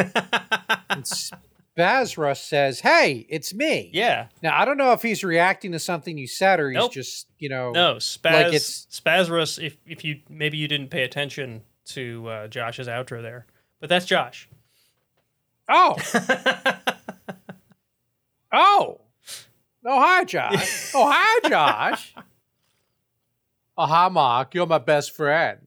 And 0.90 1.04
Spazrus 1.04 2.36
says, 2.36 2.80
"Hey, 2.80 3.24
it's 3.30 3.54
me." 3.54 3.88
yeah. 3.94 4.26
Now 4.42 4.60
I 4.60 4.66
don't 4.66 4.76
know 4.76 4.92
if 4.92 5.00
he's 5.00 5.24
reacting 5.24 5.72
to 5.72 5.78
something 5.78 6.18
you 6.18 6.26
said 6.26 6.60
or 6.60 6.68
he's 6.68 6.76
Nope. 6.76 6.92
just 6.92 7.28
you 7.38 7.48
know. 7.48 7.70
No, 7.72 7.94
Spaz 7.94 8.32
Like 8.32 8.46
it's- 8.48 8.86
Spazrus 8.90 9.58
if 9.64 9.78
if 9.86 10.04
you 10.04 10.20
maybe 10.28 10.58
you 10.58 10.68
didn't 10.68 10.90
pay 10.90 11.02
attention 11.02 11.62
to 11.86 12.28
uh, 12.28 12.48
Josh's 12.48 12.88
outro 12.88 13.22
there. 13.22 13.46
But 13.80 13.88
that's 13.88 14.04
Josh. 14.04 14.50
Oh, 15.66 15.96
oh, 18.52 18.52
oh! 18.52 19.00
Hi, 19.86 20.24
Josh. 20.24 20.92
oh, 20.94 21.10
hi, 21.10 21.48
Josh. 21.48 22.14
oh, 23.76 23.86
hi, 23.86 24.08
Mark. 24.08 24.54
You're 24.54 24.66
my 24.66 24.78
best 24.78 25.12
friend. 25.14 25.66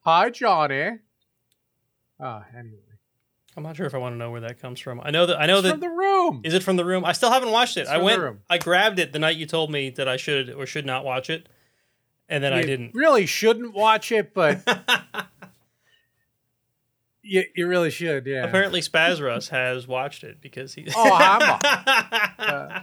Hi, 0.00 0.30
Johnny. 0.30 0.98
Ah, 2.20 2.44
anyway, 2.56 2.78
I'm 3.56 3.62
not 3.62 3.76
sure 3.76 3.86
if 3.86 3.94
I 3.94 3.98
want 3.98 4.14
to 4.14 4.18
know 4.18 4.30
where 4.30 4.42
that 4.42 4.60
comes 4.60 4.80
from. 4.80 5.00
I 5.02 5.10
know 5.10 5.26
that 5.26 5.40
I 5.40 5.46
know 5.46 5.56
it's 5.58 5.64
that 5.64 5.72
from 5.72 5.80
the 5.80 5.88
room. 5.88 6.40
is 6.44 6.54
it 6.54 6.62
from 6.62 6.76
the 6.76 6.84
room? 6.84 7.04
I 7.04 7.12
still 7.12 7.30
haven't 7.30 7.50
watched 7.50 7.76
it. 7.76 7.82
It's 7.82 7.90
I 7.90 7.98
went. 7.98 8.38
I 8.48 8.58
grabbed 8.58 8.98
it 8.98 9.12
the 9.12 9.18
night 9.18 9.36
you 9.36 9.46
told 9.46 9.70
me 9.70 9.90
that 9.90 10.08
I 10.08 10.16
should 10.16 10.50
or 10.50 10.66
should 10.66 10.86
not 10.86 11.04
watch 11.04 11.30
it. 11.30 11.48
And 12.28 12.42
then 12.42 12.52
I 12.52 12.62
didn't. 12.62 12.92
Really 12.94 13.26
shouldn't 13.26 13.74
watch 13.74 14.10
it, 14.12 14.32
but 14.32 14.62
you, 17.22 17.44
you 17.54 17.66
really 17.68 17.90
should. 17.90 18.26
Yeah. 18.26 18.44
Apparently 18.44 18.80
Spazrus 18.80 19.48
has 19.50 19.86
watched 19.86 20.24
it 20.24 20.40
because 20.40 20.74
he 20.74 20.86
Oh, 20.96 21.14
hi, 21.14 22.28
Uh, 22.38 22.80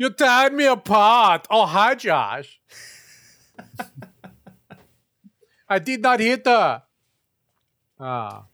you 0.00 0.08
tearing 0.08 0.56
me 0.56 0.64
apart. 0.64 1.46
Oh, 1.50 1.66
hi, 1.66 1.94
Josh. 1.94 2.58
I 5.68 5.78
did 5.78 6.00
not 6.00 6.20
hit 6.20 6.46
her. 6.46 6.82
Ah, 8.00 8.46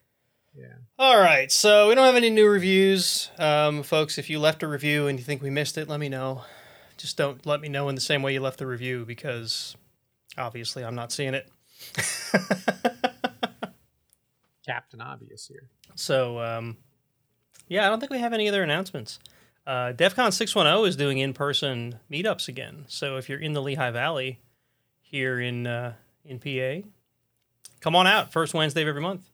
Yeah. 0.59 0.75
All 0.99 1.17
right, 1.21 1.53
so 1.53 1.89
we 1.89 1.95
don't 1.95 2.05
have 2.05 2.17
any 2.17 2.31
new 2.31 2.49
reviews, 2.49 3.31
um, 3.39 3.83
folks. 3.85 4.19
If 4.19 4.29
you 4.29 4.41
left 4.41 4.63
a 4.65 4.67
review 4.69 5.07
and 5.07 5.19
you 5.19 5.25
think 5.25 5.41
we 5.41 5.51
missed 5.51 5.79
it, 5.79 5.89
let 5.89 6.01
me 6.01 6.09
know. 6.09 6.43
Just 6.97 7.17
don't 7.17 7.45
let 7.47 7.61
me 7.61 7.69
know 7.69 7.89
in 7.89 7.95
the 7.95 8.01
same 8.01 8.23
way 8.23 8.33
you 8.33 8.41
left 8.41 8.59
the 8.59 8.67
review 8.67 9.05
because 9.07 9.77
obviously 10.37 10.85
I'm 10.85 10.95
not 10.97 11.13
seeing 11.13 11.35
it. 11.35 11.49
Captain 14.67 15.01
Obvious 15.01 15.47
here. 15.47 15.69
so 15.95 16.41
um, 16.41 16.77
yeah, 17.69 17.87
I 17.87 17.89
don't 17.89 18.01
think 18.01 18.11
we 18.11 18.19
have 18.19 18.33
any 18.33 18.49
other 18.49 18.63
announcements. 18.65 19.21
Uh, 19.67 19.91
DEF 19.93 20.15
CON 20.15 20.31
610 20.31 20.89
is 20.89 20.97
doing 20.97 21.19
in-person 21.19 21.99
meetups 22.11 22.47
again. 22.47 22.85
So 22.87 23.17
if 23.17 23.29
you're 23.29 23.41
in 23.41 23.53
the 23.53 23.61
Lehigh 23.61 23.91
Valley 23.91 24.41
here 25.03 25.41
in 25.41 25.67
uh, 25.67 25.95
in 26.25 26.39
PA, 26.39 26.87
come 27.81 27.97
on 27.97 28.07
out. 28.07 28.33
First 28.33 28.55
Wednesday 28.55 28.83
of 28.83 28.89
every 28.89 29.01
month. 29.01 29.29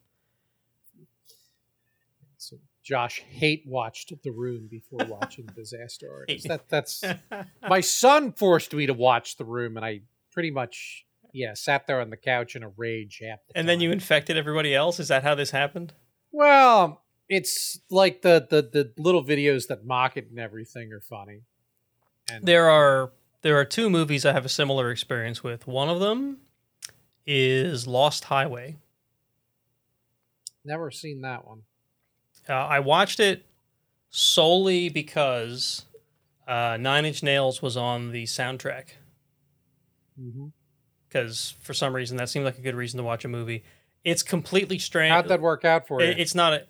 So 2.37 2.57
Josh 2.83 3.21
hate 3.29 3.63
watched 3.67 4.11
The 4.23 4.31
Room 4.31 4.67
before 4.69 5.05
watching 5.05 5.45
Disaster 5.55 6.11
Artist. 6.11 6.47
That, 6.47 6.67
that's 6.67 7.03
my 7.69 7.81
son 7.81 8.31
forced 8.31 8.73
me 8.73 8.87
to 8.87 8.93
watch 8.93 9.37
The 9.37 9.45
Room, 9.45 9.77
and 9.77 9.85
I 9.85 10.01
pretty 10.31 10.49
much 10.49 11.05
yeah 11.31 11.53
sat 11.53 11.85
there 11.85 12.01
on 12.01 12.09
the 12.09 12.17
couch 12.17 12.55
in 12.55 12.63
a 12.63 12.69
rage 12.69 13.21
half 13.23 13.39
the 13.47 13.57
and 13.57 13.69
then 13.69 13.81
you 13.81 13.91
infected 13.91 14.35
everybody 14.35 14.73
else. 14.73 14.99
Is 14.99 15.09
that 15.09 15.21
how 15.21 15.35
this 15.35 15.51
happened? 15.51 15.93
Well, 16.31 17.02
it's 17.29 17.79
like 17.89 18.21
the, 18.21 18.45
the 18.49 18.61
the 18.61 18.91
little 19.01 19.23
videos 19.23 19.67
that 19.67 19.85
mock 19.85 20.17
it 20.17 20.27
and 20.29 20.39
everything 20.39 20.91
are 20.93 21.01
funny. 21.01 21.41
And 22.31 22.45
There 22.45 22.69
are 22.69 23.11
there 23.41 23.57
are 23.59 23.65
two 23.65 23.89
movies 23.89 24.25
I 24.25 24.31
have 24.33 24.45
a 24.45 24.49
similar 24.49 24.89
experience 24.91 25.43
with. 25.43 25.67
One 25.67 25.89
of 25.89 25.99
them 25.99 26.37
is 27.25 27.87
Lost 27.87 28.25
Highway. 28.25 28.77
never 30.65 30.91
seen 30.91 31.21
that 31.21 31.45
one. 31.45 31.61
Uh, 32.47 32.53
I 32.53 32.79
watched 32.79 33.19
it 33.19 33.45
solely 34.09 34.89
because 34.89 35.85
uh, 36.47 36.77
Nine 36.79 37.05
Inch 37.05 37.23
Nails 37.23 37.61
was 37.61 37.75
on 37.77 38.11
the 38.11 38.23
soundtrack. 38.23 38.87
Mm-hmm. 40.19 40.47
Because 41.07 41.55
for 41.61 41.73
some 41.73 41.93
reason 41.93 42.17
that 42.17 42.29
seemed 42.29 42.45
like 42.45 42.57
a 42.57 42.61
good 42.61 42.75
reason 42.75 42.97
to 42.97 43.03
watch 43.03 43.23
a 43.25 43.27
movie. 43.27 43.63
It's 44.03 44.23
completely 44.23 44.79
strange. 44.79 45.11
How'd 45.11 45.27
that 45.29 45.41
work 45.41 45.63
out 45.63 45.87
for 45.87 46.01
you? 46.01 46.07
It- 46.09 46.19
It's 46.19 46.35
not 46.35 46.53
a. 46.53 46.65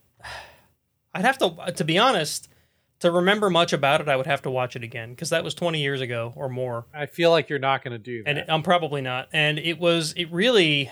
I'd 1.13 1.25
have 1.25 1.37
to, 1.39 1.73
to 1.75 1.83
be 1.83 1.97
honest, 1.97 2.49
to 2.99 3.11
remember 3.11 3.49
much 3.49 3.73
about 3.73 4.01
it. 4.01 4.07
I 4.07 4.15
would 4.15 4.25
have 4.27 4.41
to 4.43 4.49
watch 4.51 4.75
it 4.75 4.83
again 4.83 5.11
because 5.11 5.29
that 5.29 5.43
was 5.43 5.53
twenty 5.53 5.81
years 5.81 6.01
ago 6.01 6.33
or 6.35 6.49
more. 6.49 6.85
I 6.93 7.05
feel 7.05 7.31
like 7.31 7.49
you're 7.49 7.59
not 7.59 7.83
going 7.83 7.91
to 7.91 7.97
do 7.97 8.23
that. 8.23 8.37
and 8.37 8.51
I'm 8.51 8.63
probably 8.63 9.01
not. 9.01 9.29
And 9.33 9.59
it 9.59 9.79
was 9.79 10.13
it 10.13 10.31
really 10.31 10.89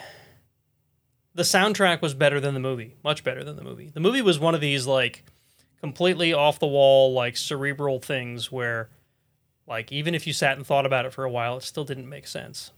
the 1.34 1.44
soundtrack 1.44 2.02
was 2.02 2.14
better 2.14 2.40
than 2.40 2.54
the 2.54 2.60
movie, 2.60 2.98
much 3.04 3.24
better 3.24 3.44
than 3.44 3.56
the 3.56 3.64
movie. 3.64 3.90
The 3.94 4.02
movie 4.02 4.22
was 4.22 4.40
one 4.40 4.54
of 4.56 4.62
these 4.62 4.86
like 4.86 5.24
completely 5.80 6.34
off 6.34 6.60
the 6.60 6.68
wall, 6.68 7.14
like 7.14 7.36
cerebral 7.36 8.00
things 8.00 8.52
where, 8.52 8.90
like, 9.68 9.92
even 9.92 10.14
if 10.14 10.28
you 10.28 10.34
sat 10.34 10.58
and 10.58 10.66
thought 10.66 10.86
about 10.86 11.06
it 11.06 11.14
for 11.14 11.24
a 11.24 11.30
while, 11.30 11.58
it 11.58 11.64
still 11.64 11.84
didn't 11.84 12.08
make 12.08 12.28
sense. 12.28 12.72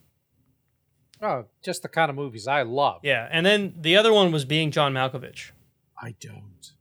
Oh, 1.21 1.45
just 1.63 1.81
the 1.81 1.89
kind 1.89 2.09
of 2.09 2.15
movies 2.15 2.47
I 2.47 2.63
love. 2.63 3.01
Yeah, 3.03 3.27
and 3.31 3.45
then 3.45 3.75
the 3.79 3.97
other 3.97 4.13
one 4.13 4.31
was 4.31 4.45
being 4.45 4.71
John 4.71 4.93
Malkovich. 4.93 5.51
I 6.03 6.15
don't. 6.19 6.73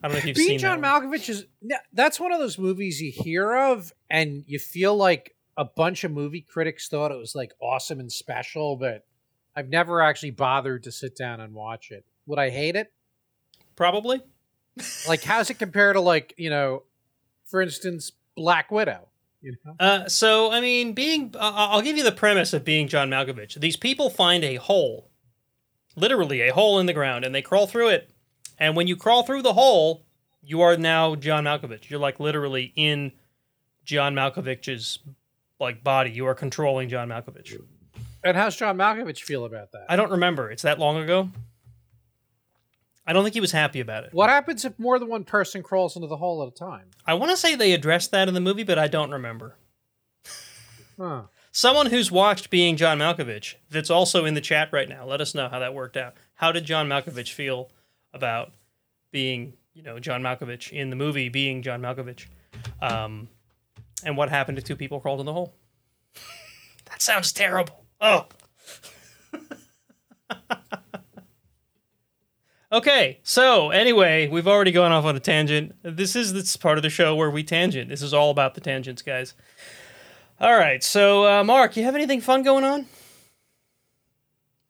I 0.00 0.08
don't 0.08 0.12
know 0.12 0.18
if 0.18 0.24
you've 0.26 0.36
Being 0.36 0.48
seen 0.50 0.58
John. 0.60 0.80
Malkovich 0.80 1.28
is 1.28 1.46
that's 1.92 2.20
one 2.20 2.30
of 2.30 2.38
those 2.38 2.56
movies 2.56 3.00
you 3.00 3.10
hear 3.10 3.52
of 3.56 3.92
and 4.08 4.44
you 4.46 4.60
feel 4.60 4.94
like 4.94 5.34
a 5.56 5.64
bunch 5.64 6.04
of 6.04 6.12
movie 6.12 6.46
critics 6.48 6.88
thought 6.88 7.10
it 7.10 7.18
was 7.18 7.34
like 7.34 7.52
awesome 7.60 7.98
and 7.98 8.12
special, 8.12 8.76
but 8.76 9.04
I've 9.56 9.68
never 9.68 10.00
actually 10.02 10.30
bothered 10.30 10.84
to 10.84 10.92
sit 10.92 11.16
down 11.16 11.40
and 11.40 11.52
watch 11.52 11.90
it. 11.90 12.04
Would 12.26 12.38
I 12.38 12.50
hate 12.50 12.76
it? 12.76 12.92
Probably. 13.74 14.22
Like, 15.08 15.24
how's 15.24 15.50
it 15.50 15.54
compare 15.54 15.94
to 15.94 16.00
like 16.00 16.32
you 16.36 16.50
know, 16.50 16.84
for 17.46 17.60
instance, 17.60 18.12
Black 18.36 18.70
Widow? 18.70 19.08
You 19.40 19.56
know, 19.64 19.74
Uh, 19.80 20.08
so 20.08 20.52
I 20.52 20.60
mean, 20.60 20.92
being 20.92 21.34
uh, 21.34 21.52
I'll 21.54 21.82
give 21.82 21.96
you 21.96 22.04
the 22.04 22.12
premise 22.12 22.52
of 22.52 22.64
being 22.64 22.86
John 22.86 23.10
Malkovich. 23.10 23.58
These 23.58 23.76
people 23.76 24.10
find 24.10 24.44
a 24.44 24.56
hole, 24.56 25.05
literally 25.96 26.42
a 26.42 26.52
hole 26.52 26.78
in 26.78 26.86
the 26.86 26.92
ground, 26.92 27.24
and 27.24 27.34
they 27.34 27.42
crawl 27.42 27.66
through 27.66 27.88
it. 27.88 28.10
And 28.58 28.76
when 28.76 28.86
you 28.86 28.96
crawl 28.96 29.22
through 29.22 29.42
the 29.42 29.54
hole, 29.54 30.04
you 30.42 30.60
are 30.60 30.76
now 30.76 31.14
John 31.14 31.44
Malkovich. 31.44 31.90
You're 31.90 31.98
like 32.00 32.20
literally 32.20 32.72
in 32.76 33.12
John 33.84 34.14
Malkovich's 34.14 35.00
like 35.58 35.82
body. 35.82 36.10
You 36.10 36.26
are 36.26 36.34
controlling 36.34 36.88
John 36.88 37.08
Malkovich. 37.08 37.58
and 38.22 38.36
how's 38.36 38.56
John 38.56 38.76
Malkovich 38.76 39.22
feel 39.22 39.44
about 39.44 39.72
that? 39.72 39.86
I 39.88 39.96
don't 39.96 40.12
remember. 40.12 40.50
It's 40.50 40.62
that 40.62 40.78
long 40.78 40.98
ago. 40.98 41.30
I 43.06 43.12
don't 43.12 43.22
think 43.22 43.34
he 43.34 43.40
was 43.40 43.52
happy 43.52 43.80
about 43.80 44.04
it. 44.04 44.12
What 44.12 44.30
happens 44.30 44.64
if 44.64 44.76
more 44.78 44.98
than 44.98 45.08
one 45.08 45.22
person 45.24 45.62
crawls 45.62 45.94
into 45.94 46.08
the 46.08 46.16
hole 46.16 46.42
at 46.42 46.48
a 46.48 46.50
time? 46.50 46.90
I 47.06 47.14
want 47.14 47.30
to 47.30 47.36
say 47.36 47.54
they 47.54 47.72
addressed 47.72 48.10
that 48.10 48.26
in 48.26 48.34
the 48.34 48.40
movie, 48.40 48.64
but 48.64 48.78
I 48.78 48.88
don't 48.88 49.12
remember. 49.12 49.56
Huh. 50.98 51.22
Someone 51.56 51.86
who's 51.86 52.12
watched 52.12 52.50
Being 52.50 52.76
John 52.76 52.98
Malkovich 52.98 53.54
that's 53.70 53.88
also 53.88 54.26
in 54.26 54.34
the 54.34 54.42
chat 54.42 54.68
right 54.72 54.90
now, 54.90 55.06
let 55.06 55.22
us 55.22 55.34
know 55.34 55.48
how 55.48 55.58
that 55.60 55.72
worked 55.72 55.96
out. 55.96 56.12
How 56.34 56.52
did 56.52 56.66
John 56.66 56.86
Malkovich 56.86 57.32
feel 57.32 57.70
about 58.12 58.52
being, 59.10 59.54
you 59.72 59.82
know, 59.82 59.98
John 59.98 60.20
Malkovich 60.20 60.70
in 60.70 60.90
the 60.90 60.96
movie 60.96 61.30
Being 61.30 61.62
John 61.62 61.80
Malkovich? 61.80 62.26
Um, 62.82 63.28
and 64.04 64.18
what 64.18 64.28
happened 64.28 64.58
if 64.58 64.64
two 64.64 64.76
people 64.76 65.00
crawled 65.00 65.18
in 65.20 65.24
the 65.24 65.32
hole? 65.32 65.54
that 66.90 67.00
sounds 67.00 67.32
terrible. 67.32 67.86
Oh. 68.02 68.26
okay, 72.70 73.18
so 73.22 73.70
anyway, 73.70 74.28
we've 74.28 74.46
already 74.46 74.72
gone 74.72 74.92
off 74.92 75.06
on 75.06 75.16
a 75.16 75.20
tangent. 75.20 75.74
This 75.82 76.16
is 76.16 76.34
this 76.34 76.54
part 76.58 76.76
of 76.76 76.82
the 76.82 76.90
show 76.90 77.16
where 77.16 77.30
we 77.30 77.42
tangent. 77.42 77.88
This 77.88 78.02
is 78.02 78.12
all 78.12 78.30
about 78.30 78.56
the 78.56 78.60
tangents, 78.60 79.00
guys. 79.00 79.32
All 80.38 80.52
right, 80.54 80.84
so 80.84 81.24
uh, 81.24 81.44
Mark, 81.44 81.78
you 81.78 81.84
have 81.84 81.94
anything 81.94 82.20
fun 82.20 82.42
going 82.42 82.62
on? 82.62 82.84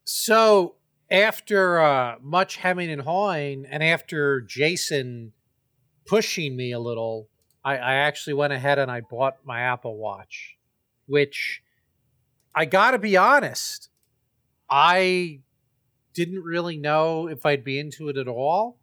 So 0.05 0.77
after 1.11 1.81
uh, 1.81 2.17
much 2.23 2.59
hemming 2.59 2.89
and 2.89 3.03
hawing, 3.03 3.67
and 3.69 3.83
after 3.83 4.43
Jason 4.43 5.33
pushing 6.07 6.55
me 6.55 6.71
a 6.71 6.79
little, 6.79 7.29
I, 7.65 7.79
I 7.79 7.95
actually 7.95 8.35
went 8.35 8.53
ahead 8.53 8.79
and 8.79 8.93
I 8.93 9.01
bought 9.01 9.39
my 9.45 9.63
Apple 9.63 9.97
Watch, 9.97 10.57
which 11.07 11.63
I 12.55 12.65
got 12.65 12.93
to 12.93 12.99
be 12.99 13.17
honest, 13.17 13.91
I 14.71 15.41
didn't 16.15 16.45
really 16.45 16.77
know 16.77 17.27
if 17.27 17.45
I'd 17.45 17.65
be 17.65 17.81
into 17.81 18.09
it 18.09 18.17
at 18.17 18.29
all, 18.29 18.79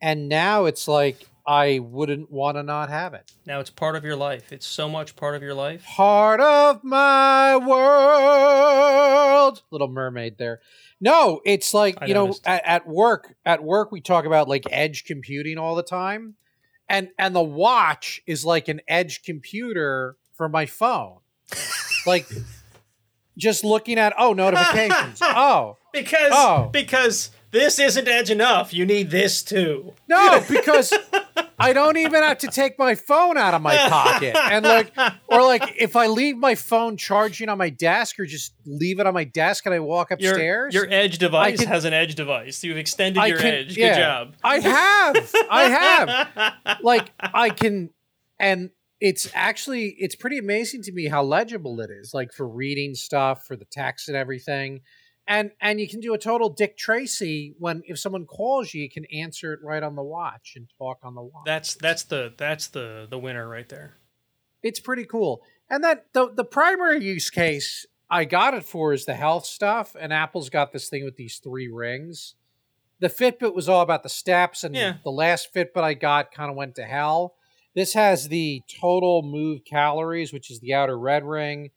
and 0.00 0.30
now 0.30 0.64
it's 0.64 0.88
like 0.88 1.26
I 1.46 1.78
wouldn't 1.78 2.30
want 2.30 2.56
to 2.56 2.62
not 2.62 2.88
have 2.88 3.14
it. 3.14 3.30
Now 3.46 3.60
it's 3.60 3.70
part 3.70 3.94
of 3.94 4.04
your 4.04 4.16
life. 4.16 4.52
It's 4.52 4.66
so 4.66 4.88
much 4.88 5.14
part 5.14 5.36
of 5.36 5.42
your 5.42 5.54
life. 5.54 5.84
Part 5.84 6.40
of 6.40 6.82
my 6.82 7.56
world. 7.56 9.62
Little 9.70 9.88
Mermaid 9.88 10.38
there. 10.38 10.60
No, 11.00 11.40
it's 11.44 11.72
like, 11.74 11.98
I 12.02 12.06
you 12.06 12.14
know, 12.14 12.34
at, 12.44 12.66
at 12.66 12.88
work, 12.88 13.36
at 13.44 13.62
work 13.62 13.92
we 13.92 14.00
talk 14.00 14.24
about 14.24 14.48
like 14.48 14.64
edge 14.70 15.04
computing 15.04 15.58
all 15.58 15.74
the 15.74 15.82
time. 15.82 16.34
And 16.88 17.10
and 17.18 17.34
the 17.34 17.42
watch 17.42 18.22
is 18.26 18.44
like 18.44 18.68
an 18.68 18.80
edge 18.88 19.22
computer 19.22 20.16
for 20.34 20.48
my 20.48 20.66
phone. 20.66 21.18
like 22.06 22.26
just 23.38 23.64
looking 23.64 23.98
at 23.98 24.14
oh 24.18 24.32
notifications. 24.32 25.18
oh. 25.22 25.76
Because 25.92 26.32
Oh. 26.32 26.70
because 26.72 27.30
this 27.50 27.78
isn't 27.78 28.08
edge 28.08 28.30
enough. 28.30 28.72
You 28.74 28.84
need 28.86 29.10
this 29.10 29.42
too. 29.42 29.94
No, 30.08 30.42
because 30.48 30.92
I 31.58 31.72
don't 31.72 31.96
even 31.96 32.22
have 32.22 32.38
to 32.38 32.48
take 32.48 32.78
my 32.78 32.94
phone 32.94 33.36
out 33.38 33.54
of 33.54 33.62
my 33.62 33.76
pocket. 33.76 34.36
And 34.36 34.64
like 34.64 34.92
or 35.28 35.42
like 35.42 35.74
if 35.78 35.96
I 35.96 36.06
leave 36.06 36.36
my 36.36 36.54
phone 36.54 36.96
charging 36.96 37.48
on 37.48 37.58
my 37.58 37.70
desk 37.70 38.18
or 38.20 38.26
just 38.26 38.54
leave 38.66 39.00
it 39.00 39.06
on 39.06 39.14
my 39.14 39.24
desk 39.24 39.64
and 39.66 39.74
I 39.74 39.80
walk 39.80 40.10
upstairs. 40.10 40.74
your 40.74 40.86
edge 40.90 41.18
device 41.18 41.60
can- 41.60 41.68
has 41.68 41.84
an 41.84 41.92
edge 41.92 42.14
device. 42.14 42.62
You've 42.62 42.76
extended 42.76 43.20
I 43.20 43.26
your 43.26 43.38
can- 43.38 43.54
edge. 43.54 43.74
Good 43.76 43.94
job. 43.96 44.34
I 44.44 44.58
have. 44.60 45.34
I 45.50 45.62
have. 45.64 46.52
Like 46.82 47.12
I 47.20 47.50
can 47.50 47.90
and 48.38 48.70
it's 49.00 49.30
actually 49.34 49.94
it's 49.98 50.14
pretty 50.16 50.38
amazing 50.38 50.82
to 50.82 50.92
me 50.92 51.06
how 51.08 51.22
legible 51.22 51.80
it 51.80 51.90
is 51.90 52.12
like 52.14 52.32
for 52.32 52.46
reading 52.46 52.94
stuff 52.94 53.44
for 53.46 53.56
the 53.56 53.64
text 53.66 54.08
and 54.08 54.16
everything. 54.16 54.80
And 55.28 55.50
and 55.60 55.80
you 55.80 55.88
can 55.88 56.00
do 56.00 56.14
a 56.14 56.18
total 56.18 56.48
Dick 56.48 56.76
Tracy 56.78 57.54
when 57.58 57.82
if 57.86 57.98
someone 57.98 58.26
calls 58.26 58.72
you, 58.72 58.82
you 58.82 58.90
can 58.90 59.04
answer 59.06 59.52
it 59.52 59.60
right 59.62 59.82
on 59.82 59.96
the 59.96 60.02
watch 60.02 60.52
and 60.56 60.68
talk 60.78 60.98
on 61.02 61.14
the 61.14 61.22
watch. 61.22 61.42
That's 61.44 61.74
that's 61.74 62.04
the 62.04 62.32
that's 62.36 62.68
the 62.68 63.06
the 63.10 63.18
winner 63.18 63.48
right 63.48 63.68
there. 63.68 63.96
it's 64.62 64.80
pretty 64.80 65.04
cool. 65.04 65.42
And 65.68 65.82
that 65.82 66.06
the 66.12 66.32
the 66.32 66.44
primary 66.44 67.04
use 67.04 67.28
case 67.30 67.86
I 68.08 68.24
got 68.24 68.54
it 68.54 68.64
for 68.64 68.92
is 68.92 69.04
the 69.04 69.14
health 69.16 69.46
stuff, 69.46 69.96
and 69.98 70.12
Apple's 70.12 70.48
got 70.48 70.72
this 70.72 70.88
thing 70.88 71.04
with 71.04 71.16
these 71.16 71.40
three 71.42 71.66
rings. 71.68 72.36
The 73.00 73.08
Fitbit 73.08 73.52
was 73.52 73.68
all 73.68 73.80
about 73.82 74.04
the 74.04 74.08
steps, 74.08 74.62
and 74.62 74.74
Yeah. 74.76 74.98
the 75.02 75.10
last 75.10 75.52
Fitbit 75.52 75.82
I 75.82 75.94
got 75.94 76.30
kind 76.30 76.48
of 76.48 76.56
went 76.56 76.76
to 76.76 76.84
hell. 76.84 77.34
This 77.74 77.94
has 77.94 78.28
the 78.28 78.62
total 78.80 79.22
move 79.22 79.64
calories, 79.64 80.32
which 80.32 80.52
is 80.52 80.60
the 80.60 80.72
outer 80.72 80.96
red 80.96 81.24
ring, 81.24 81.72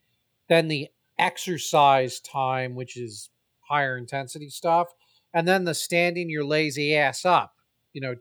then 0.49 0.67
the 0.67 0.89
exercise 1.17 2.19
time, 2.19 2.75
which 2.75 2.95
is 2.95 3.29
higher 3.69 3.97
intensity 3.97 4.49
stuff, 4.49 4.87
and 5.33 5.47
then 5.47 5.63
the 5.63 5.73
standing 5.73 6.29
your 6.29 6.45
lazy 6.45 6.95
ass 6.95 7.25
up, 7.25 7.55
you 7.93 8.01
know, 8.01 8.15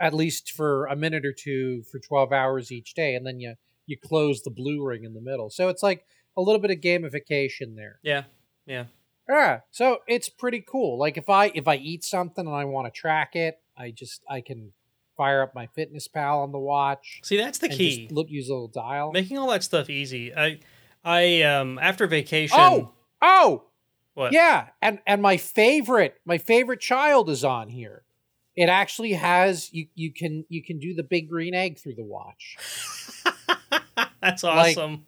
at 0.00 0.14
least 0.14 0.52
for 0.52 0.86
a 0.86 0.96
minute 0.96 1.26
or 1.26 1.32
two 1.32 1.82
for 1.90 1.98
12 1.98 2.32
hours 2.32 2.72
each 2.72 2.94
day, 2.94 3.14
and 3.14 3.26
then 3.26 3.38
you 3.40 3.54
you 3.86 3.96
close 3.98 4.42
the 4.42 4.50
blue 4.50 4.84
ring 4.84 5.04
in 5.04 5.14
the 5.14 5.20
middle. 5.20 5.50
So 5.50 5.68
it's 5.68 5.82
like 5.82 6.04
a 6.36 6.40
little 6.40 6.60
bit 6.60 6.70
of 6.70 6.78
gamification 6.78 7.74
there. 7.74 7.98
Yeah. 8.02 8.24
Yeah. 8.66 8.84
Yeah. 9.28 9.60
So 9.70 9.98
it's 10.06 10.28
pretty 10.28 10.64
cool. 10.66 10.98
Like 10.98 11.16
if 11.16 11.28
I 11.28 11.46
if 11.54 11.68
I 11.68 11.76
eat 11.76 12.04
something 12.04 12.46
and 12.46 12.54
I 12.54 12.64
want 12.64 12.92
to 12.92 12.98
track 12.98 13.36
it, 13.36 13.58
I 13.76 13.90
just 13.90 14.22
I 14.28 14.40
can 14.40 14.72
fire 15.16 15.42
up 15.42 15.54
MyFitnessPal 15.54 16.42
on 16.42 16.52
the 16.52 16.58
watch. 16.58 17.20
See, 17.24 17.36
that's 17.36 17.58
the 17.58 17.68
key. 17.68 18.04
Just 18.04 18.12
look, 18.12 18.30
use 18.30 18.48
a 18.48 18.52
little 18.52 18.68
dial. 18.68 19.12
Making 19.12 19.38
all 19.38 19.50
that 19.50 19.62
stuff 19.62 19.90
easy. 19.90 20.34
I 20.34 20.60
I 21.04 21.42
um 21.42 21.78
after 21.78 22.06
vacation 22.06 22.58
oh, 22.58 22.92
oh, 23.20 23.64
what? 24.14 24.32
yeah. 24.32 24.68
And 24.82 25.00
and 25.06 25.20
my 25.22 25.36
favorite 25.36 26.20
my 26.24 26.38
favorite 26.38 26.80
child 26.80 27.30
is 27.30 27.44
on 27.44 27.68
here. 27.68 28.02
It 28.56 28.68
actually 28.68 29.12
has 29.14 29.72
you 29.72 29.86
you 29.94 30.12
can 30.12 30.44
you 30.48 30.62
can 30.62 30.78
do 30.78 30.94
the 30.94 31.02
big 31.02 31.28
green 31.28 31.54
egg 31.54 31.78
through 31.78 31.94
the 31.94 32.04
watch. 32.04 32.56
that's 34.22 34.42
Like- 34.42 34.76
awesome. 34.76 35.06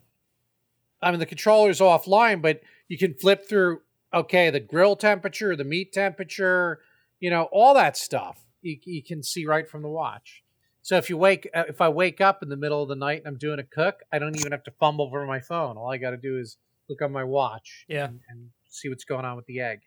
I 1.05 1.11
mean, 1.11 1.19
the 1.19 1.27
controller's 1.27 1.81
offline, 1.81 2.41
but 2.41 2.61
you 2.87 2.97
can 2.97 3.15
flip 3.15 3.49
through, 3.49 3.81
okay, 4.15 4.51
the 4.51 4.61
grill 4.61 4.95
temperature, 4.95 5.57
the 5.57 5.65
meat 5.65 5.93
temperature, 5.93 6.79
you 7.19 7.29
know, 7.29 7.49
all 7.51 7.75
that 7.75 7.97
stuff. 7.97 8.45
You, 8.61 8.79
you 8.85 9.03
can 9.03 9.25
see 9.25 9.45
right 9.45 9.69
from 9.69 9.83
the 9.83 9.89
watch. 9.89 10.45
So 10.83 10.97
if 10.99 11.11
you 11.11 11.17
wake, 11.17 11.49
uh, 11.53 11.65
if 11.69 11.81
I 11.81 11.89
wake 11.89 12.21
up 12.21 12.41
in 12.41 12.51
the 12.51 12.57
middle 12.57 12.85
of 12.85 12.89
the 12.89 12.95
night 12.95 13.19
and 13.19 13.27
I'm 13.27 13.37
doing 13.37 13.59
a 13.59 13.65
cook, 13.65 14.05
I 14.13 14.21
don't 14.21 14.37
even 14.39 14.53
have 14.53 14.63
to 14.63 14.71
fumble 14.79 15.11
for 15.11 15.27
my 15.27 15.41
phone. 15.41 15.77
All 15.77 15.91
I 15.91 15.97
got 15.97 16.11
to 16.11 16.17
do 16.17 16.39
is 16.39 16.57
look 16.89 17.03
on 17.03 17.11
my 17.11 17.25
watch 17.25 17.85
Yeah. 17.89 18.05
and, 18.05 18.21
and 18.29 18.51
see 18.73 18.89
what's 18.89 19.05
going 19.05 19.25
on 19.25 19.37
with 19.37 19.47
the 19.47 19.61
egg. 19.61 19.81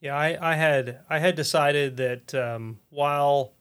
Yeah, 0.00 0.16
I, 0.16 0.52
I 0.52 0.54
had 0.56 0.98
I 1.08 1.18
had 1.20 1.36
decided 1.36 1.96
that 1.98 2.34
um, 2.34 2.80
while 2.90 3.52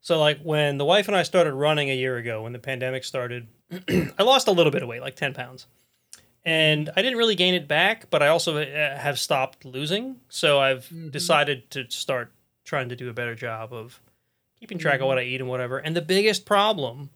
so 0.00 0.18
like 0.18 0.40
when 0.42 0.78
the 0.78 0.84
wife 0.84 1.08
and 1.08 1.16
I 1.16 1.22
started 1.22 1.52
running 1.52 1.90
a 1.90 1.94
year 1.96 2.16
ago 2.16 2.42
when 2.42 2.52
the 2.52 2.58
pandemic 2.58 3.04
started, 3.04 3.48
I 4.18 4.22
lost 4.22 4.48
a 4.48 4.52
little 4.52 4.72
bit 4.72 4.82
of 4.82 4.88
weight, 4.88 5.00
like 5.02 5.16
ten 5.16 5.34
pounds, 5.34 5.66
and 6.44 6.88
I 6.96 7.02
didn't 7.02 7.18
really 7.18 7.34
gain 7.34 7.54
it 7.54 7.66
back, 7.68 8.08
but 8.08 8.22
I 8.22 8.28
also 8.28 8.56
uh, 8.58 8.98
have 8.98 9.18
stopped 9.18 9.64
losing. 9.64 10.20
So 10.28 10.60
I've 10.60 10.86
Mhm. 10.88 11.10
decided 11.10 11.70
to 11.72 11.90
start 11.90 12.32
trying 12.64 12.88
to 12.88 12.96
do 12.96 13.08
a 13.08 13.12
better 13.12 13.34
job 13.34 13.72
of 13.72 14.00
keeping 14.58 14.78
track 14.78 15.00
of 15.00 15.06
what 15.06 15.18
I 15.18 15.22
eat 15.22 15.40
and 15.40 15.48
whatever. 15.50 15.78
And 15.78 15.94
the 15.94 16.00
biggest 16.02 16.46
problem 16.46 17.10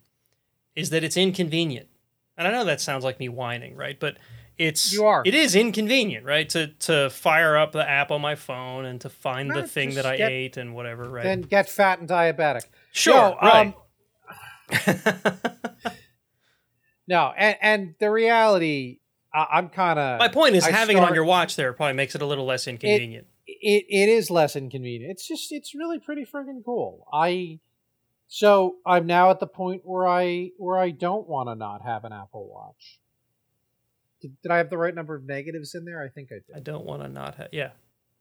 is 0.75 0.91
that 0.91 1.03
it's 1.03 1.17
inconvenient. 1.17 1.89
And 2.37 2.47
I 2.47 2.53
know 2.53 2.65
that 2.65 2.81
sounds 2.81 3.05
like 3.05 3.19
me 3.19 3.29
whining, 3.29 3.75
right? 3.77 3.99
But 3.99 4.17
it's 4.61 4.93
You 4.93 5.07
are. 5.07 5.23
it 5.25 5.35
is 5.35 5.55
inconvenient, 5.57 6.25
right? 6.27 6.49
To 6.51 6.69
to 6.69 7.11
fire 7.11 7.57
up 7.57 7.73
the 7.73 7.89
app 7.89 8.11
on 8.11 8.21
my 8.21 8.35
phone 8.35 8.85
and 8.85 9.01
to 9.01 9.09
find 9.09 9.49
No, 9.49 9.61
the 9.63 9.67
thing 9.67 9.95
that 9.95 10.05
I 10.07 10.17
get- 10.17 10.31
ate 10.31 10.57
and 10.57 10.75
whatever, 10.75 11.05
right? 11.09 11.25
Then 11.25 11.41
get 11.41 11.69
fat 11.69 11.99
and 12.01 12.09
diabetic. 12.09 12.67
sure, 12.93 13.15
No, 13.15 13.39
right. 13.43 13.75
um, 13.75 13.75
No, 17.09 17.33
and 17.37 17.57
and 17.61 17.95
the 17.99 18.11
reality, 18.11 19.01
I, 19.35 19.47
I'm 19.55 19.69
kind 19.69 19.99
of. 19.99 20.19
my 20.21 20.29
point 20.29 20.55
is 20.55 20.65
I 20.65 20.71
having 20.71 20.97
it 20.97 21.03
on 21.03 21.15
your 21.15 21.25
watch 21.25 21.57
there 21.57 21.73
probably 21.73 21.95
makes 21.95 22.15
it 22.15 22.23
a 22.23 22.27
little 22.27 22.47
less 22.47 22.69
inconvenient. 22.69 23.27
it, 23.47 23.85
it 23.89 24.09
is 24.09 24.31
less 24.31 24.55
inconvenient. 24.55 25.11
It's 25.11 25.27
just 25.27 25.51
it's 25.51 25.75
really 25.75 25.99
pretty 25.99 26.25
friggin' 26.25 26.65
cool. 26.65 27.07
I 27.13 27.59
so 28.29 28.77
I'm 28.87 29.07
now 29.07 29.31
at 29.31 29.41
the 29.41 29.49
point 29.49 29.83
where 29.85 30.07
I 30.07 30.51
where 30.59 30.79
I 30.79 30.91
don't 30.91 31.29
want 31.29 31.49
to 31.49 31.57
not 31.57 31.83
have 31.83 32.05
an 32.05 32.13
Apple 32.13 32.49
Watch. 32.49 32.99
Did, 34.21 34.41
did 34.43 34.53
I 34.53 34.59
have 34.59 34.71
the 34.71 34.79
right 34.79 34.95
number 34.95 35.15
of 35.15 35.25
negatives 35.25 35.75
in 35.75 35.85
there? 35.85 36.03
I 36.03 36.09
think 36.09 36.31
I 36.31 36.37
did. 36.47 36.57
I 36.57 36.61
don't 36.61 36.85
want 36.85 37.03
to 37.03 37.09
not 37.09 37.37
have 37.37 37.49
yeah. 37.53 37.71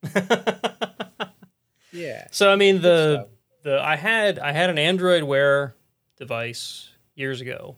yeah. 1.91 2.27
so 2.31 2.51
I 2.51 2.55
mean 2.55 2.81
the 2.81 3.23
So, 3.23 3.29
the 3.63 3.81
I 3.81 3.95
had 3.95 4.39
I 4.39 4.51
had 4.51 4.69
an 4.69 4.77
Android 4.77 5.23
Wear 5.23 5.75
device 6.17 6.89
years 7.15 7.41
ago, 7.41 7.77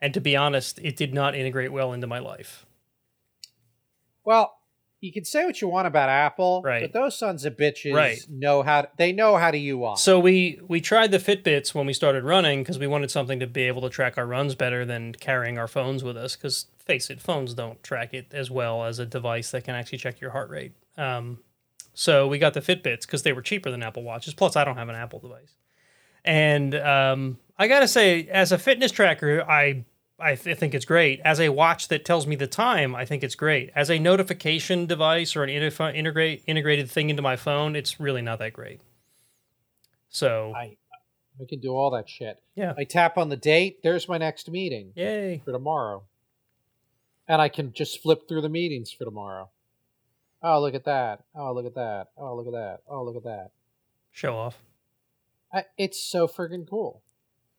and 0.00 0.12
to 0.14 0.20
be 0.20 0.36
honest, 0.36 0.78
it 0.82 0.96
did 0.96 1.14
not 1.14 1.34
integrate 1.34 1.72
well 1.72 1.92
into 1.92 2.06
my 2.06 2.18
life. 2.18 2.66
well, 4.24 4.58
you 5.04 5.12
can 5.12 5.24
say 5.24 5.44
what 5.44 5.60
you 5.60 5.68
want 5.68 5.86
about 5.86 6.08
Apple, 6.08 6.62
Right. 6.64 6.80
but 6.82 6.92
those 6.92 7.16
sons 7.18 7.44
of 7.44 7.56
bitches 7.56 7.94
Right. 7.94 8.18
know 8.30 8.62
how 8.62 8.82
to, 8.82 8.88
they 8.96 9.12
know 9.12 9.36
how 9.36 9.50
to 9.50 9.58
UI. 9.58 9.96
So 9.96 10.18
we 10.18 10.58
we 10.66 10.80
tried 10.80 11.10
the 11.10 11.18
Fitbits 11.18 11.74
when 11.74 11.86
we 11.86 11.92
started 11.92 12.24
running 12.24 12.62
because 12.62 12.78
we 12.78 12.86
wanted 12.86 13.10
something 13.10 13.38
to 13.40 13.46
be 13.46 13.62
able 13.64 13.82
to 13.82 13.90
track 13.90 14.16
our 14.16 14.26
runs 14.26 14.54
better 14.54 14.84
than 14.84 15.12
carrying 15.12 15.58
our 15.58 15.68
phones 15.68 16.02
with 16.02 16.16
us. 16.16 16.36
Because 16.36 16.66
face 16.78 17.10
it, 17.10 17.20
phones 17.20 17.52
don't 17.54 17.82
track 17.82 18.14
it 18.14 18.26
as 18.32 18.50
well 18.50 18.84
as 18.84 18.98
a 18.98 19.04
device 19.06 19.50
that 19.50 19.64
can 19.64 19.74
actually 19.74 19.98
check 19.98 20.20
your 20.20 20.30
heart 20.30 20.48
rate. 20.48 20.72
Um, 20.96 21.40
so 21.92 22.26
we 22.26 22.38
got 22.38 22.54
the 22.54 22.60
Fitbits 22.60 23.02
because 23.02 23.22
they 23.24 23.32
were 23.32 23.42
cheaper 23.42 23.70
than 23.70 23.82
Apple 23.82 24.02
Watches. 24.02 24.32
Plus, 24.34 24.56
I 24.56 24.64
don't 24.64 24.76
have 24.78 24.88
an 24.88 24.96
Apple 24.96 25.18
device, 25.20 25.54
and 26.24 26.74
um, 26.74 27.38
I 27.58 27.68
gotta 27.68 27.86
say, 27.88 28.26
as 28.30 28.52
a 28.52 28.58
fitness 28.58 28.90
tracker, 28.90 29.42
I 29.48 29.84
I 30.18 30.36
th- 30.36 30.58
think 30.58 30.74
it's 30.74 30.84
great. 30.84 31.20
As 31.24 31.40
a 31.40 31.48
watch 31.48 31.88
that 31.88 32.04
tells 32.04 32.26
me 32.26 32.36
the 32.36 32.46
time, 32.46 32.94
I 32.94 33.04
think 33.04 33.24
it's 33.24 33.34
great. 33.34 33.70
As 33.74 33.90
a 33.90 33.98
notification 33.98 34.86
device 34.86 35.34
or 35.34 35.42
an 35.42 35.50
interf- 35.50 35.94
integrate 35.94 36.44
integrated 36.46 36.90
thing 36.90 37.10
into 37.10 37.22
my 37.22 37.36
phone, 37.36 37.74
it's 37.74 37.98
really 37.98 38.22
not 38.22 38.38
that 38.38 38.52
great. 38.52 38.80
So 40.08 40.52
I 40.54 40.76
I 41.40 41.44
can 41.48 41.60
do 41.60 41.70
all 41.72 41.90
that 41.90 42.08
shit. 42.08 42.40
Yeah. 42.54 42.74
I 42.78 42.84
tap 42.84 43.18
on 43.18 43.28
the 43.28 43.36
date. 43.36 43.82
There's 43.82 44.08
my 44.08 44.18
next 44.18 44.48
meeting. 44.50 44.92
Yay. 44.94 45.42
for 45.44 45.52
tomorrow. 45.52 46.04
And 47.26 47.40
I 47.40 47.48
can 47.48 47.72
just 47.72 48.02
flip 48.02 48.28
through 48.28 48.42
the 48.42 48.48
meetings 48.48 48.92
for 48.92 49.04
tomorrow. 49.04 49.50
Oh, 50.42 50.60
look 50.60 50.74
at 50.74 50.84
that. 50.84 51.24
Oh, 51.34 51.52
look 51.52 51.66
at 51.66 51.74
that. 51.74 52.08
Oh, 52.16 52.36
look 52.36 52.46
at 52.46 52.52
that. 52.52 52.80
Oh, 52.86 53.02
look 53.02 53.16
at 53.16 53.24
that. 53.24 53.50
Show 54.12 54.36
off. 54.36 54.58
I, 55.52 55.64
it's 55.78 55.98
so 55.98 56.28
friggin' 56.28 56.68
cool. 56.68 57.02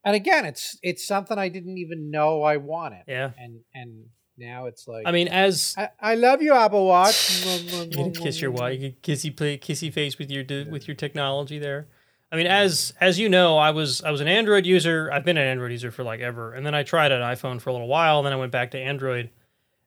And 0.06 0.16
again, 0.16 0.46
it's 0.46 0.78
it's 0.84 1.06
something 1.06 1.38
I 1.38 1.50
didn't 1.50 1.80
even 1.80 2.12
know 2.12 2.44
I 2.44 2.58
wanted. 2.58 3.04
Yeah. 3.08 3.32
And 3.38 3.62
and 3.74 4.06
now 4.38 4.68
it's 4.68 4.88
like 4.88 5.08
I 5.08 5.12
mean, 5.12 5.28
as 5.28 5.74
I, 5.78 5.90
I 6.00 6.16
love 6.16 6.42
you, 6.42 6.54
Apple 6.54 6.86
Watch. 6.86 7.44
you 7.90 8.12
kiss 8.12 8.40
your 8.40 8.52
wife, 8.52 8.80
you 8.80 8.92
can 8.92 9.16
kissy 9.16 9.36
play, 9.36 9.58
kissy 9.58 9.92
face 9.92 10.20
with 10.20 10.30
your 10.30 10.46
with 10.70 10.88
your 10.88 10.96
technology 10.96 11.58
there. 11.58 11.88
I 12.32 12.36
mean, 12.36 12.48
as 12.48 12.94
as 13.02 13.18
you 13.18 13.30
know, 13.30 13.58
I 13.58 13.72
was 13.72 14.04
I 14.04 14.12
was 14.12 14.22
an 14.22 14.28
Android 14.28 14.66
user. 14.66 15.10
I've 15.12 15.26
been 15.26 15.38
an 15.38 15.48
Android 15.48 15.72
user 15.72 15.90
for 15.90 16.04
like 16.04 16.20
ever, 16.20 16.54
and 16.54 16.66
then 16.66 16.76
I 16.76 16.84
tried 16.84 17.12
an 17.12 17.22
iPhone 17.22 17.60
for 17.60 17.70
a 17.72 17.74
little 17.74 17.88
while, 17.88 18.20
and 18.20 18.26
then 18.26 18.34
I 18.34 18.36
went 18.36 18.52
back 18.52 18.72
to 18.72 18.78
Android. 18.78 19.32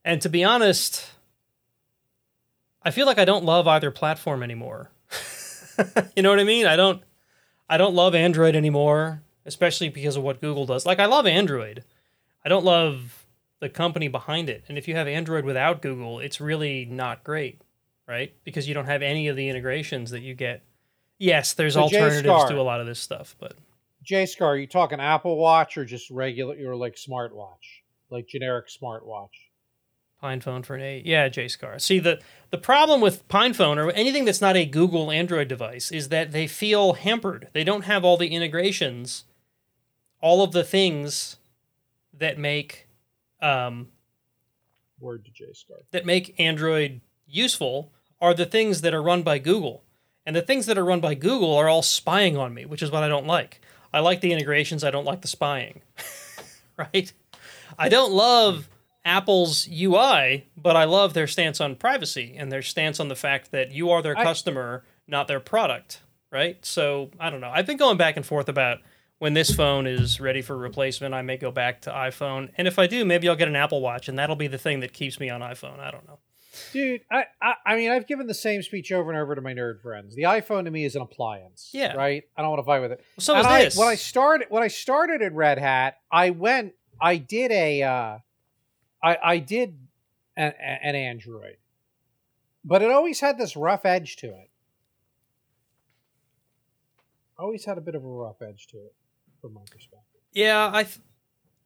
And 0.05 0.21
to 0.23 0.29
be 0.29 0.43
honest, 0.45 1.11
I 2.83 2.91
feel 2.91 3.07
like 3.07 3.19
I 3.19 3.25
don't 3.25 3.45
love 3.45 3.69
either 3.69 3.91
platform 3.91 4.43
anymore. 4.43 4.91
you 6.17 6.23
know 6.23 6.31
what 6.31 6.41
I 6.41 6.45
mean? 6.45 6.67
I 6.67 6.75
don't 6.75 7.03
I 7.69 7.77
don't 7.77 7.95
love 7.95 8.15
Android 8.15 8.57
anymore, 8.57 9.23
especially 9.49 9.89
because 9.89 10.17
of 10.17 10.23
what 10.23 10.41
Google 10.41 10.67
does. 10.67 10.87
Like 10.87 11.01
I 11.01 11.07
love 11.07 11.27
Android. 11.27 11.83
I 12.45 12.49
don't 12.49 12.65
love 12.65 13.27
the 13.61 13.69
company 13.69 14.07
behind 14.07 14.49
it. 14.49 14.63
And 14.69 14.79
if 14.79 14.87
you 14.87 14.95
have 14.95 15.09
Android 15.09 15.45
without 15.45 15.83
Google, 15.83 16.21
it's 16.21 16.41
really 16.41 16.85
not 16.85 17.25
great, 17.25 17.61
right? 18.07 18.33
Because 18.45 18.69
you 18.69 18.75
don't 18.75 18.87
have 18.87 19.03
any 19.03 19.27
of 19.27 19.37
the 19.37 19.49
integrations 19.49 20.13
that 20.13 20.21
you 20.21 20.35
get. 20.35 20.63
Yes, 21.19 21.55
there's 21.55 21.75
So, 21.75 21.81
alternatives 21.81 22.45
to 22.45 22.61
a 22.61 22.63
lot 22.63 22.81
of 22.81 22.87
this 22.87 23.01
stuff, 23.01 23.35
but 23.41 23.55
J 24.05 24.27
Scar, 24.27 24.51
are 24.51 24.57
you 24.57 24.69
talking 24.69 25.01
Apple 25.01 25.37
Watch 25.37 25.77
or 25.77 25.85
just 25.85 26.09
regular 26.11 26.57
or 26.65 26.77
like 26.77 26.95
smartwatch? 26.95 27.83
Like 28.11 28.29
generic 28.29 28.67
smartwatch? 28.69 29.31
PinePhone 30.23 30.65
for 30.65 30.75
an 30.75 30.83
eight. 30.83 31.07
Yeah, 31.07 31.29
JSCAR. 31.29 31.81
See 31.81 31.99
the 31.99 32.21
the 32.51 32.59
problem 32.59 33.01
with 33.01 33.29
PinePhone 33.29 33.77
or 33.77 33.91
anything 33.93 34.25
that's 34.25 34.41
not 34.41 34.57
a 34.57 34.65
Google 34.65 35.11
Android 35.11 35.49
device 35.49 35.93
is 35.93 36.09
that 36.09 36.33
they 36.33 36.47
feel 36.47 36.95
hampered. 36.95 37.49
They 37.53 37.65
don't 37.65 37.85
have 37.85 38.05
all 38.05 38.17
the 38.17 38.29
integrations, 38.29 39.25
all 40.21 40.43
of 40.43 40.53
the 40.53 40.65
things 40.65 41.37
that 42.13 42.39
make 42.39 42.89
um, 43.41 43.89
Word 45.01 45.25
to 45.25 45.31
J 45.31 45.53
Scar. 45.53 45.77
that 45.93 46.05
make 46.05 46.39
Android 46.39 47.01
useful 47.27 47.93
are 48.21 48.35
the 48.35 48.47
things 48.47 48.81
that 48.81 48.95
are 48.95 49.03
run 49.03 49.23
by 49.23 49.39
Google. 49.39 49.85
And 50.27 50.35
the 50.37 50.43
things 50.43 50.67
that 50.67 50.77
are 50.77 50.85
run 50.85 51.01
by 51.01 51.15
Google 51.15 51.55
are 51.55 51.69
all 51.69 51.83
spying 51.83 52.37
on 52.37 52.53
me, 52.53 52.67
which 52.67 52.83
is 52.83 52.91
what 52.91 53.03
I 53.03 53.09
don't 53.09 53.27
like. 53.27 53.61
I 53.93 54.01
like 54.01 54.21
the 54.21 54.33
integrations, 54.33 54.85
I 54.85 54.91
don't 54.91 55.07
like 55.07 55.23
the 55.23 55.29
spying. 55.29 55.81
right? 56.77 57.13
I 57.79 57.89
don't 57.89 58.13
love 58.13 58.69
Apple's 59.05 59.67
UI, 59.69 60.49
but 60.57 60.77
I 60.77 60.85
love 60.85 61.15
their 61.15 61.27
stance 61.27 61.61
on 61.61 61.77
privacy 61.77 62.35
and 62.37 62.53
their 62.53 62.61
stance 62.61 63.01
on 63.01 63.09
the 63.09 63.17
fact 63.17 63.53
that 63.53 63.73
you 63.73 63.91
are 63.91 64.03
their 64.03 64.19
I- 64.19 64.25
customer, 64.25 64.85
not 65.07 65.29
their 65.29 65.41
product, 65.41 66.03
right? 66.31 66.63
So, 66.65 67.11
I 67.19 67.31
don't 67.31 67.41
know. 67.41 67.51
I've 67.51 67.67
been 67.67 67.79
going 67.79 67.97
back 67.97 68.17
and 68.17 68.27
forth 68.27 68.49
about 68.49 68.81
when 69.19 69.35
this 69.35 69.55
phone 69.55 69.87
is 69.87 70.21
ready 70.21 70.43
for 70.43 70.57
replacement, 70.57 71.15
I 71.15 71.23
may 71.23 71.37
go 71.37 71.51
back 71.51 71.83
to 71.83 71.91
iPhone. 71.91 72.51
And 72.57 72.69
if 72.69 72.79
I 72.79 72.87
do, 72.87 73.05
maybe 73.05 73.29
I'll 73.29 73.37
get 73.37 73.49
an 73.49 73.57
Apple 73.57 73.81
Watch 73.81 74.09
and 74.09 74.19
that'll 74.19 74.37
be 74.37 74.47
the 74.47 74.59
thing 74.59 74.81
that 74.81 74.93
keeps 74.93 75.19
me 75.19 75.29
on 75.29 75.41
iPhone. 75.41 75.81
I 75.81 75.91
don't 75.91 76.07
know. 76.07 76.19
Dude, 76.73 77.03
I, 77.11 77.25
I 77.41 77.55
I 77.67 77.77
mean, 77.77 77.91
I've 77.91 78.07
given 78.07 78.27
the 78.27 78.35
same 78.35 78.63
speech 78.63 78.91
over 78.91 79.11
and 79.11 79.19
over 79.19 79.35
to 79.35 79.41
my 79.41 79.55
nerd 79.55 79.81
friends. 79.81 80.15
The 80.15 80.23
iPhone 80.23 80.65
to 80.65 80.71
me 80.71 80.85
is 80.85 80.97
an 80.97 81.03
appliance. 81.03 81.71
Yeah. 81.73 81.95
Right. 81.95 82.25
I 82.37 82.43
don't 82.43 82.51
want 82.51 82.61
to 82.61 82.67
fight 82.67 82.81
with 82.81 82.93
it. 82.93 83.05
So 83.19 83.35
and 83.35 83.41
is 83.41 83.47
I, 83.47 83.65
this. 83.65 83.77
when 83.77 83.89
I 83.89 83.95
started 83.95 84.49
when 84.51 84.63
I 84.63 84.69
started 84.69 85.23
at 85.23 85.33
Red 85.35 85.59
Hat, 85.59 85.99
I 86.11 86.31
went 86.31 86.73
I 87.01 87.17
did 87.17 87.53
a 87.53 87.83
uh 87.83 88.19
I 89.03 89.19
I 89.23 89.39
did 89.39 89.79
an, 90.37 90.53
an 90.59 90.95
Android. 90.95 91.57
But 92.65 92.83
it 92.83 92.91
always 92.91 93.21
had 93.21 93.39
this 93.39 93.57
rough 93.57 93.85
edge 93.85 94.17
to 94.17 94.27
it. 94.27 94.51
Always 97.39 97.65
had 97.65 97.79
a 97.79 97.81
bit 97.81 97.95
of 97.95 98.05
a 98.05 98.09
rough 98.09 98.43
edge 98.43 98.67
to 98.69 98.79
it 98.79 98.95
from 99.41 99.55
my 99.55 99.63
perspective. 99.71 100.21
Yeah, 100.33 100.71
I 100.73 100.85
th- 100.85 100.99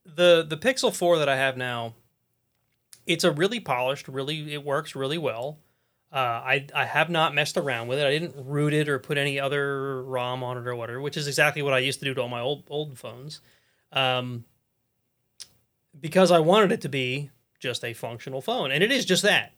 the 0.05 0.45
the 0.49 0.57
Pixel 0.57 0.95
4 0.95 1.19
that 1.19 1.29
I 1.29 1.37
have 1.37 1.57
now, 1.57 1.95
it's 3.07 3.25
a 3.25 3.31
really 3.31 3.61
polished, 3.61 4.09
really 4.09 4.53
it 4.53 4.65
works 4.65 4.95
really 4.95 5.19
well. 5.19 5.59
Uh, 6.13 6.17
I 6.45 6.67
I 6.75 6.85
have 6.85 7.09
not 7.09 7.35
messed 7.35 7.57
around 7.57 7.89
with 7.89 7.99
it. 7.99 8.07
I 8.07 8.11
didn't 8.11 8.35
root 8.37 8.75
it 8.75 8.89
or 8.89 8.99
put 8.99 9.17
any 9.17 9.41
other 9.41 10.03
ROM 10.03 10.43
on 10.45 10.59
it 10.59 10.67
or 10.67 10.77
whatever, 10.77 11.01
which 11.01 11.17
is 11.17 11.27
exactly 11.27 11.63
what 11.63 11.73
I 11.73 11.79
used 11.79 12.01
to 12.01 12.05
do 12.05 12.15
to 12.15 12.23
all 12.23 12.29
my 12.29 12.41
old 12.41 12.65
old 12.69 12.99
phones. 12.99 13.41
Um, 13.93 14.45
because 15.99 16.31
I 16.31 16.39
wanted 16.39 16.73
it 16.73 16.81
to 16.83 16.89
be 16.89 17.31
just 17.61 17.85
a 17.85 17.93
functional 17.95 18.43
phone, 18.43 18.71
and 18.71 18.83
it 18.83 18.93
is 18.93 19.05
just 19.05 19.23
that. 19.23 19.53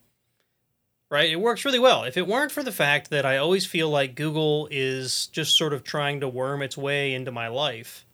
Right? 1.09 1.29
It 1.29 1.39
works 1.39 1.65
really 1.65 1.79
well. 1.79 2.03
If 2.03 2.17
it 2.17 2.27
weren't 2.27 2.51
for 2.51 2.63
the 2.63 2.71
fact 2.71 3.09
that 3.11 3.25
I 3.25 3.37
always 3.37 3.65
feel 3.65 3.89
like 3.89 4.15
Google 4.15 4.67
is 4.71 5.27
just 5.27 5.55
sort 5.55 5.71
of 5.71 5.83
trying 5.83 6.19
to 6.21 6.27
worm 6.27 6.61
its 6.61 6.77
way 6.77 7.13
into 7.13 7.31
my 7.31 7.47
life, 7.47 8.04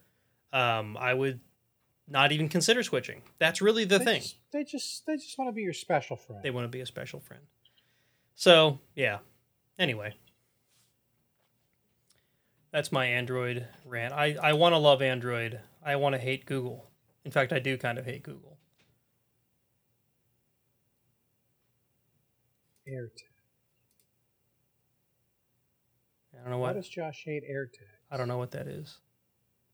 um, 0.53 0.97
I 0.97 1.13
would 1.13 1.39
not 2.07 2.31
even 2.31 2.49
consider 2.49 2.83
switching. 2.83 3.21
That's 3.39 3.61
really 3.61 3.85
the 3.85 3.99
they 3.99 4.05
thing. 4.05 4.21
Just, 4.21 4.35
they 4.51 4.63
just 4.63 5.05
they 5.05 5.15
just 5.15 5.37
want 5.37 5.49
to 5.49 5.53
be 5.53 5.61
your 5.61 5.73
special 5.73 6.17
friend. 6.17 6.43
They 6.43 6.51
want 6.51 6.65
to 6.65 6.69
be 6.69 6.81
a 6.81 6.85
special 6.85 7.19
friend. 7.19 7.43
So, 8.35 8.79
yeah. 8.95 9.19
Anyway. 9.77 10.15
That's 12.71 12.91
my 12.91 13.05
Android 13.05 13.67
rant. 13.85 14.13
I, 14.13 14.37
I 14.41 14.53
want 14.53 14.73
to 14.73 14.77
love 14.77 15.01
Android. 15.01 15.59
I 15.85 15.97
want 15.97 16.13
to 16.15 16.19
hate 16.19 16.45
Google. 16.45 16.89
In 17.25 17.31
fact, 17.31 17.51
I 17.51 17.59
do 17.59 17.77
kind 17.77 17.97
of 17.97 18.05
hate 18.05 18.23
Google. 18.23 18.57
AirTag. 22.87 23.09
I 26.33 26.41
don't 26.41 26.51
know 26.51 26.57
Why 26.57 26.69
what 26.69 26.75
does 26.77 26.87
Josh 26.87 27.23
hate 27.25 27.43
AirTag? 27.43 27.87
I 28.09 28.17
don't 28.17 28.27
know 28.27 28.37
what 28.37 28.51
that 28.51 28.67
is. 28.67 28.97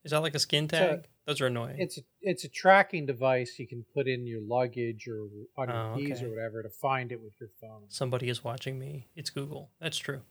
Is 0.08 0.12
that 0.12 0.22
like 0.22 0.36
a 0.36 0.40
skin 0.40 0.64
a- 0.64 0.68
tag? 0.68 1.08
Those 1.26 1.42
are 1.42 1.48
annoying. 1.48 1.76
It's 1.78 1.98
a, 1.98 2.02
it's 2.22 2.46
a 2.46 2.48
tracking 2.48 3.06
device 3.06 3.60
you 3.60 3.68
can 3.68 3.84
put 3.94 4.08
in 4.08 4.26
your 4.26 4.40
luggage 4.40 5.10
or 5.10 5.28
on 5.58 5.68
your 5.68 5.78
Oh, 5.78 5.96
keys 5.98 6.20
okay. 6.20 6.26
or 6.26 6.30
whatever 6.30 6.64
to 6.64 6.70
find 6.70 7.12
it 7.12 7.22
with 7.22 7.34
your 7.42 7.50
phone. 7.60 7.82
Somebody 7.90 8.30
is 8.30 8.42
watching 8.46 8.80
me. 8.80 9.08
It's 9.18 9.30
Google. 9.30 9.70
That's 9.82 9.98
true. 9.98 10.22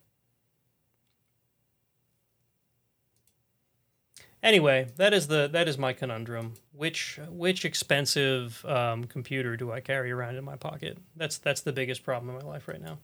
Anyway, 4.43 4.89
that 4.97 5.13
is 5.13 5.27
the 5.27 5.49
that 5.53 5.69
is 5.69 5.77
my 5.77 5.93
conundrum. 5.93 6.55
Which 6.73 7.21
which 7.29 7.67
expensive 7.67 8.65
um, 8.65 9.05
computer 9.05 9.57
do 9.59 9.73
I 9.73 9.81
carry 9.81 10.11
around 10.11 10.37
in 10.37 10.45
my 10.45 10.57
pocket? 10.57 10.97
That's 11.17 11.37
that's 11.37 11.61
the 11.61 11.73
biggest 11.75 12.05
problem 12.05 12.35
in 12.35 12.43
my 12.43 12.51
life 12.51 12.69
right 12.69 12.81
now. 12.81 12.99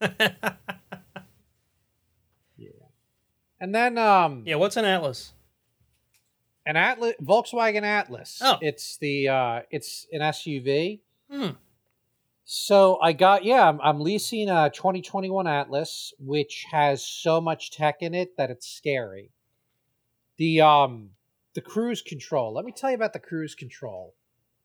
And 3.60 3.74
then 3.74 3.98
um 3.98 4.42
Yeah, 4.46 4.56
what's 4.56 4.76
an 4.76 4.84
Atlas? 4.84 5.32
an 6.66 6.76
Atlas 6.76 7.14
Volkswagen 7.22 7.82
Atlas. 7.82 8.40
Oh. 8.42 8.58
It's 8.60 8.96
the 8.98 9.28
uh 9.28 9.60
it's 9.70 10.06
an 10.12 10.20
SUV. 10.20 11.00
Hmm. 11.30 11.48
So 12.44 12.98
I 13.00 13.12
got 13.12 13.44
yeah, 13.44 13.68
I'm, 13.68 13.80
I'm 13.80 14.00
leasing 14.00 14.48
a 14.50 14.70
2021 14.74 15.46
Atlas, 15.46 16.12
which 16.18 16.66
has 16.70 17.04
so 17.04 17.40
much 17.40 17.70
tech 17.70 17.96
in 18.02 18.14
it 18.14 18.36
that 18.36 18.50
it's 18.50 18.68
scary. 18.68 19.30
The 20.36 20.60
um 20.62 21.10
the 21.54 21.60
cruise 21.60 22.02
control. 22.02 22.52
Let 22.54 22.64
me 22.64 22.72
tell 22.72 22.90
you 22.90 22.96
about 22.96 23.12
the 23.12 23.18
cruise 23.20 23.54
control. 23.54 24.14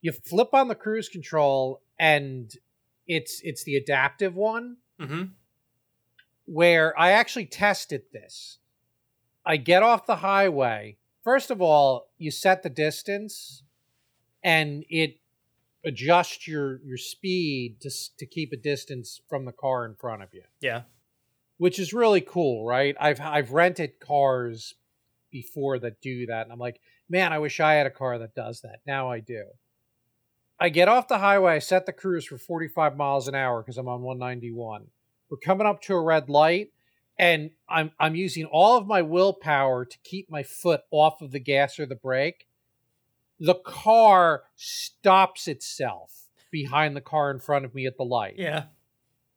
You 0.02 0.12
flip 0.12 0.50
on 0.54 0.68
the 0.68 0.76
cruise 0.76 1.10
control, 1.10 1.82
and 2.00 2.52
it's 3.08 3.42
it's 3.44 3.64
the 3.64 3.76
adaptive 3.76 4.36
one 4.36 4.78
Mm-hmm. 5.00 5.24
where 6.46 6.98
I 7.00 7.12
actually 7.12 7.48
tested 7.48 8.04
this. 8.14 8.60
I 9.46 9.58
get 9.58 9.84
off 9.84 10.06
the 10.06 10.18
highway. 10.18 10.98
First 11.24 11.52
of 11.52 11.62
all, 11.62 12.08
you 12.18 12.32
set 12.32 12.64
the 12.64 12.70
distance, 12.70 13.64
and 14.44 14.86
it 14.90 15.18
adjusts 15.84 16.48
your 16.48 16.80
your 16.84 16.98
speed 16.98 17.80
to 17.82 17.92
to 18.18 18.26
keep 18.26 18.52
a 18.52 18.58
distance 18.58 19.22
from 19.30 19.46
the 19.46 19.52
car 19.52 19.86
in 19.86 19.96
front 19.96 20.24
of 20.24 20.34
you, 20.34 20.44
Yeah. 20.62 20.84
which 21.58 21.78
is 21.80 21.94
really 21.94 22.22
cool, 22.22 22.66
right? 22.66 22.96
I've 23.00 23.22
I've 23.22 23.52
rented 23.52 24.00
cars 24.00 24.74
before 25.32 25.78
that 25.80 26.02
do 26.02 26.26
that, 26.28 26.44
and 26.44 26.52
I'm 26.52 26.60
like, 26.60 26.80
man, 27.10 27.34
I 27.34 27.40
wish 27.40 27.60
I 27.60 27.74
had 27.76 27.86
a 27.86 27.92
car 27.92 28.18
that 28.20 28.34
does 28.36 28.62
that. 28.62 28.80
Now 28.88 29.10
I 29.12 29.20
do. 29.20 29.46
I 30.60 30.70
get 30.70 30.88
off 30.88 31.08
the 31.10 31.18
highway, 31.20 31.56
I 31.56 31.60
set 31.60 31.86
the 31.86 31.92
cruise 31.92 32.26
for 32.26 32.38
45 32.38 32.96
miles 32.96 33.28
an 33.28 33.36
hour 33.36 33.62
because 33.62 33.78
I'm 33.78 33.90
on 33.90 34.02
191. 34.02 34.88
We're 35.30 35.38
coming 35.38 35.68
up 35.68 35.82
to 35.84 35.94
a 35.96 36.02
red 36.02 36.30
light, 36.30 36.72
and 37.18 37.52
I'm 37.70 37.92
I'm 38.00 38.16
using 38.16 38.46
all 38.46 38.78
of 38.78 38.88
my 38.88 39.02
willpower 39.02 39.86
to 39.86 39.98
keep 40.04 40.30
my 40.30 40.44
foot 40.44 40.82
off 40.92 41.22
of 41.22 41.32
the 41.32 41.40
gas 41.40 41.80
or 41.80 41.86
the 41.86 41.96
brake. 41.96 42.48
The 43.40 43.56
car 43.56 44.44
stops 44.56 45.48
itself 45.48 46.28
behind 46.52 46.96
the 46.96 47.02
car 47.02 47.32
in 47.32 47.40
front 47.40 47.66
of 47.66 47.76
me 47.76 47.86
at 47.86 47.98
the 47.98 48.06
light. 48.06 48.36
Yeah. 48.38 48.66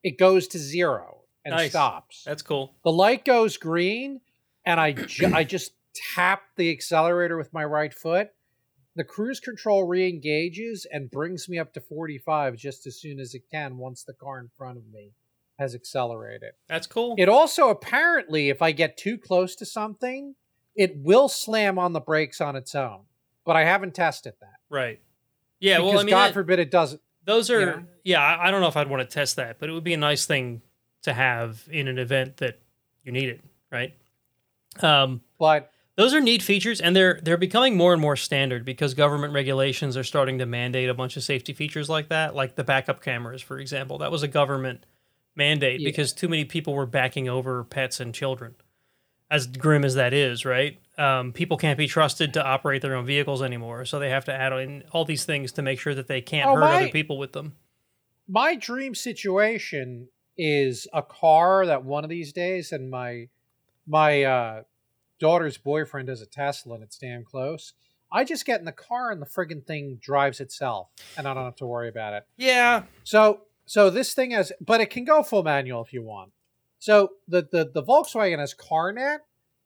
It 0.05 0.19
goes 0.19 0.47
to 0.49 0.59
zero 0.59 1.23
and 1.45 1.55
Nice. 1.55 1.71
stops. 1.71 2.23
That's 2.25 2.43
cool. 2.43 2.75
The 2.85 2.93
light 2.93 3.25
goes 3.25 3.57
green, 3.57 4.21
and 4.65 4.79
I 4.79 4.93
ju- 4.93 5.33
I 5.35 5.43
just 5.45 5.73
tap 6.15 6.43
the 6.57 6.71
accelerator 6.71 7.37
with 7.37 7.53
my 7.53 7.65
right 7.65 7.93
foot. 7.93 8.31
The 8.95 9.03
cruise 9.05 9.41
control 9.41 9.85
re-engages 9.87 10.87
and 10.91 11.11
brings 11.11 11.49
me 11.49 11.59
up 11.59 11.73
to 11.75 11.81
45 11.81 12.57
just 12.57 12.87
as 12.87 13.01
soon 13.01 13.19
as 13.21 13.35
it 13.35 13.43
can 13.51 13.77
once 13.79 14.03
the 14.05 14.13
car 14.13 14.39
in 14.41 14.49
front 14.57 14.77
of 14.79 14.87
me 14.93 15.13
has 15.59 15.75
accelerated. 15.75 16.53
That's 16.69 16.87
cool. 16.87 17.15
It 17.19 17.29
also 17.29 17.69
apparently, 17.69 18.49
if 18.49 18.63
I 18.63 18.73
get 18.73 18.97
too 18.97 19.19
close 19.19 19.55
to 19.57 19.67
something, 19.67 20.35
it 20.77 20.97
will 20.97 21.29
slam 21.29 21.79
on 21.79 21.93
the 21.93 22.01
brakes 22.01 22.41
on 22.41 22.55
its 22.57 22.75
own. 22.75 23.01
But 23.45 23.57
I 23.57 23.65
haven't 23.65 23.95
tested 23.95 24.35
that. 24.41 24.57
right. 24.71 25.01
Yeah. 25.61 25.79
because 25.79 25.91
well, 25.91 26.01
I 26.01 26.05
mean, 26.05 26.11
God 26.13 26.27
that- 26.29 26.35
forbid 26.35 26.59
it 26.61 26.71
doesn't. 26.71 27.03
those 27.25 27.51
are. 27.51 27.61
you 27.61 27.67
know? 27.67 27.85
Yeah. 28.05 28.21
I, 28.23 28.49
I 28.49 28.51
don't 28.51 28.61
know 28.61 28.69
if 28.69 28.77
I'd 28.77 28.89
want 28.89 29.09
to 29.09 29.13
test 29.13 29.37
that, 29.37 29.59
but 29.59 29.69
it 29.69 29.73
would 29.73 29.83
be 29.85 29.95
a 29.95 29.99
nice 29.99 30.25
thing 30.27 30.63
to 31.03 31.13
have 31.13 31.63
in 31.71 31.89
an 31.89 31.99
event 31.99 32.37
that 32.39 32.61
you 33.05 33.11
need 33.13 33.29
it. 33.29 33.41
Right. 33.73 33.95
Um, 34.81 35.23
But 35.39 35.73
Those 35.97 36.15
are 36.15 36.21
neat 36.21 36.43
features, 36.43 36.81
and 36.81 36.95
they're 36.95 37.19
they're 37.23 37.37
becoming 37.37 37.77
more 37.77 37.93
and 37.93 38.01
more 38.01 38.15
standard 38.17 38.65
because 38.65 38.95
government 38.95 39.33
regulations 39.35 39.97
are 39.97 40.05
starting 40.05 40.39
to 40.39 40.47
mandate 40.47 40.89
a 40.89 40.95
bunch 40.95 41.17
of 41.17 41.25
safety 41.25 41.53
features 41.53 41.89
like 41.89 42.09
that, 42.11 42.35
like 42.37 42.55
the 42.55 42.63
backup 42.65 43.03
cameras, 43.03 43.43
for 43.43 43.59
example. 43.59 43.99
That 43.99 44.13
was 44.13 44.23
a 44.23 44.29
government 44.29 44.85
mandate 45.39 45.81
Yeah. 45.81 45.89
because 45.89 46.13
too 46.13 46.29
many 46.29 46.45
people 46.45 46.75
were 46.75 46.85
backing 46.85 47.29
over 47.29 47.65
pets 47.65 48.01
and 48.01 48.15
children. 48.15 48.57
As 49.31 49.47
grim 49.47 49.85
as 49.85 49.95
that 49.95 50.13
is, 50.13 50.45
right? 50.45 50.79
Um, 50.99 51.33
people 51.33 51.57
can't 51.57 51.79
be 51.79 51.87
trusted 51.87 52.35
to 52.35 52.45
operate 52.45 52.83
their 52.83 52.95
own 52.97 53.07
vehicles 53.07 53.43
anymore, 53.43 53.85
so 53.85 53.99
they 53.99 54.11
have 54.11 54.25
to 54.27 54.35
add 54.35 54.53
in 54.55 54.85
all 54.93 55.05
these 55.05 55.25
things 55.25 55.53
to 55.53 55.63
make 55.63 55.79
sure 55.79 55.95
that 55.95 56.09
they 56.09 56.21
can't 56.21 56.49
Oh, 56.49 56.55
hurt 56.55 56.61
my- 56.61 56.77
other 56.83 56.89
people 56.89 57.17
with 57.19 57.33
them. 57.33 57.55
my 58.27 58.55
dream 58.57 58.95
situation 58.95 60.09
is 60.37 60.87
a 60.93 61.03
car 61.03 61.65
that 61.67 61.85
one 61.85 62.05
of 62.05 62.11
these 62.11 62.33
days 62.33 62.73
and 62.73 62.91
my 62.91 63.29
my 63.87 64.23
uh 64.23 64.63
daughter's 65.19 65.57
boyfriend 65.59 66.09
has 66.09 66.21
a 66.21 66.27
tesla 66.27 66.75
and 66.75 66.85
it's 66.85 66.97
damn 66.99 67.25
close 67.25 67.73
i 68.13 68.23
just 68.23 68.45
get 68.45 68.61
in 68.61 68.65
the 68.67 68.71
car 68.71 69.11
and 69.11 69.21
the 69.21 69.27
friggin 69.27 69.67
thing 69.67 69.99
drives 70.01 70.39
itself 70.41 70.89
and 71.17 71.27
i 71.27 71.35
don't 71.35 71.45
have 71.45 71.57
to 71.57 71.67
worry 71.67 71.89
about 71.89 72.13
it 72.13 72.25
Yeah, 72.37 72.83
so 73.03 73.41
so 73.69 73.91
this 73.91 74.15
thing 74.15 74.31
has 74.31 74.51
but 74.61 74.81
it 74.81 74.91
can 74.91 75.05
go 75.05 75.23
full 75.23 75.43
manual 75.43 75.85
if 75.85 75.93
you 75.93 76.03
want. 76.03 76.33
So 76.79 77.11
the 77.29 77.47
the, 77.51 77.71
the 77.73 77.83
volkswagen 77.83 78.39
has 78.39 78.55
Car-Net 78.55 79.21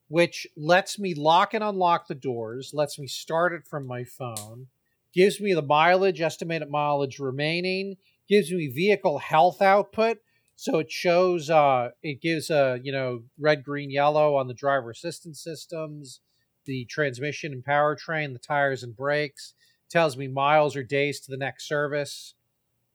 which 0.08 0.46
lets 0.56 0.98
me 0.98 1.14
lock 1.14 1.54
and 1.54 1.64
unlock 1.64 2.06
the 2.08 2.14
doors 2.14 2.72
lets 2.74 2.98
me 2.98 3.06
start 3.06 3.52
it 3.52 3.66
from 3.66 3.86
my 3.86 4.04
phone 4.04 4.66
gives 5.14 5.40
me 5.40 5.54
the 5.54 5.62
mileage 5.62 6.20
estimated 6.20 6.68
mileage 6.68 7.18
remaining 7.18 7.96
gives 8.28 8.50
me 8.50 8.68
vehicle 8.68 9.18
health 9.18 9.60
output. 9.60 10.18
So 10.56 10.78
it 10.78 10.90
shows 10.90 11.48
uh 11.48 11.90
it 12.02 12.20
gives 12.20 12.50
uh 12.50 12.78
you 12.82 12.92
know 12.92 13.22
red 13.38 13.64
green 13.64 13.90
yellow 13.90 14.36
on 14.36 14.48
the 14.48 14.54
driver 14.54 14.90
assistance 14.90 15.40
systems 15.40 16.20
the 16.64 16.84
transmission 16.86 17.52
and 17.52 17.64
powertrain 17.64 18.32
the 18.32 18.38
tires 18.38 18.82
and 18.82 18.96
brakes 18.96 19.54
tells 19.90 20.16
me 20.16 20.28
miles 20.28 20.74
or 20.76 20.82
days 20.82 21.20
to 21.20 21.30
the 21.30 21.36
next 21.36 21.68
service 21.68 22.34